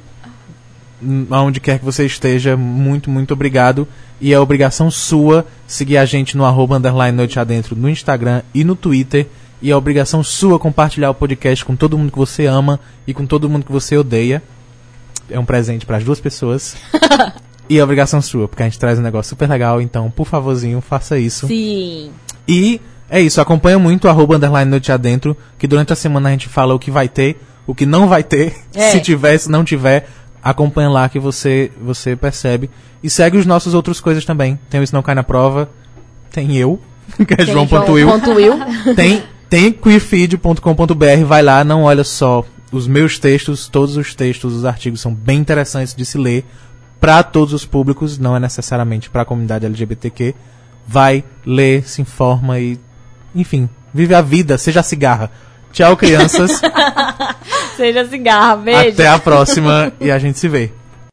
Aonde 1.29 1.59
quer 1.59 1.79
que 1.79 1.85
você 1.85 2.05
esteja, 2.05 2.55
muito, 2.55 3.09
muito 3.09 3.33
obrigado. 3.33 3.87
E 4.21 4.33
é 4.33 4.39
obrigação 4.39 4.89
sua 4.89 5.45
seguir 5.67 5.97
a 5.97 6.05
gente 6.05 6.37
no 6.37 6.45
arroba 6.45 6.77
underline 6.77 7.15
noite 7.15 7.37
adentro 7.39 7.75
no 7.75 7.89
Instagram 7.89 8.41
e 8.53 8.63
no 8.63 8.75
Twitter. 8.75 9.27
E 9.61 9.69
é 9.69 9.75
obrigação 9.75 10.23
sua 10.23 10.57
compartilhar 10.57 11.09
o 11.09 11.13
podcast 11.13 11.63
com 11.65 11.75
todo 11.75 11.97
mundo 11.97 12.11
que 12.11 12.17
você 12.17 12.45
ama 12.45 12.79
e 13.05 13.13
com 13.13 13.25
todo 13.25 13.49
mundo 13.49 13.65
que 13.65 13.71
você 13.71 13.97
odeia. 13.97 14.41
É 15.29 15.39
um 15.39 15.45
presente 15.45 15.85
para 15.85 15.97
as 15.97 16.03
duas 16.03 16.19
pessoas. 16.19 16.75
E 17.69 17.79
é 17.79 17.83
obrigação 17.83 18.21
sua, 18.21 18.47
porque 18.47 18.61
a 18.61 18.65
gente 18.65 18.77
traz 18.77 18.99
um 18.99 19.01
negócio 19.01 19.29
super 19.29 19.47
legal, 19.47 19.81
então, 19.81 20.11
por 20.11 20.27
favorzinho, 20.27 20.81
faça 20.81 21.17
isso. 21.17 21.47
Sim. 21.47 22.11
E 22.45 22.79
é 23.09 23.21
isso, 23.21 23.39
acompanha 23.39 23.79
muito 23.79 24.03
o 24.05 24.09
arroba 24.09 24.35
underline 24.35 24.69
noite 24.69 24.91
adentro, 24.91 25.35
que 25.57 25.65
durante 25.65 25.93
a 25.93 25.95
semana 25.95 26.27
a 26.27 26.31
gente 26.33 26.49
fala 26.49 26.75
o 26.75 26.79
que 26.79 26.91
vai 26.91 27.07
ter, 27.07 27.41
o 27.65 27.73
que 27.73 27.85
não 27.85 28.07
vai 28.07 28.21
ter, 28.21 28.53
É. 28.75 28.91
se 28.91 28.99
tiver, 28.99 29.37
se 29.37 29.49
não 29.49 29.63
tiver, 29.63 30.09
acompanha 30.43 30.89
lá 30.89 31.07
que 31.07 31.17
você, 31.19 31.71
você 31.81 32.17
percebe. 32.17 32.69
E 33.01 33.09
segue 33.09 33.37
os 33.37 33.45
nossos 33.45 33.73
outras 33.73 34.01
coisas 34.01 34.25
também. 34.25 34.59
Tem 34.69 34.81
o 34.81 34.83
Isso 34.83 34.93
Não 34.93 35.01
Cai 35.01 35.15
na 35.15 35.23
Prova, 35.23 35.69
tem 36.31 36.57
eu, 36.57 36.81
que 37.25 37.33
é 37.33 37.37
Tem 37.37 37.45
João.will, 37.45 38.07
João.will. 38.07 38.59
tem, 38.93 39.23
tem 39.49 39.71
queerfeed.com.br, 39.71 41.25
vai 41.25 41.41
lá, 41.41 41.63
não 41.63 41.83
olha 41.83 42.03
só 42.03 42.43
os 42.73 42.87
meus 42.87 43.19
textos, 43.19 43.67
todos 43.67 43.95
os 43.95 44.15
textos, 44.15 44.53
os 44.53 44.65
artigos 44.65 44.99
são 44.99 45.13
bem 45.13 45.39
interessantes 45.39 45.93
de 45.93 46.03
se 46.03 46.17
ler 46.17 46.43
para 46.99 47.21
todos 47.21 47.53
os 47.53 47.65
públicos, 47.65 48.17
não 48.17 48.35
é 48.35 48.39
necessariamente 48.39 49.09
para 49.09 49.21
a 49.21 49.25
comunidade 49.25 49.65
LGBTQ. 49.65 50.33
Vai, 50.87 51.23
lê, 51.45 51.81
se 51.81 52.01
informa 52.01 52.59
e, 52.59 52.79
enfim, 53.35 53.69
vive 53.93 54.15
a 54.15 54.21
vida, 54.21 54.57
seja 54.57 54.81
cigarra. 54.81 55.29
Tchau, 55.71 55.95
crianças. 55.97 56.61
Seja 57.75 58.05
cigarra, 58.05 58.55
beijo. 58.57 58.89
Até 58.89 59.07
a 59.07 59.17
próxima 59.17 59.91
e 59.99 60.11
a 60.11 60.19
gente 60.19 60.37
se 60.37 60.47
vê. 60.47 60.71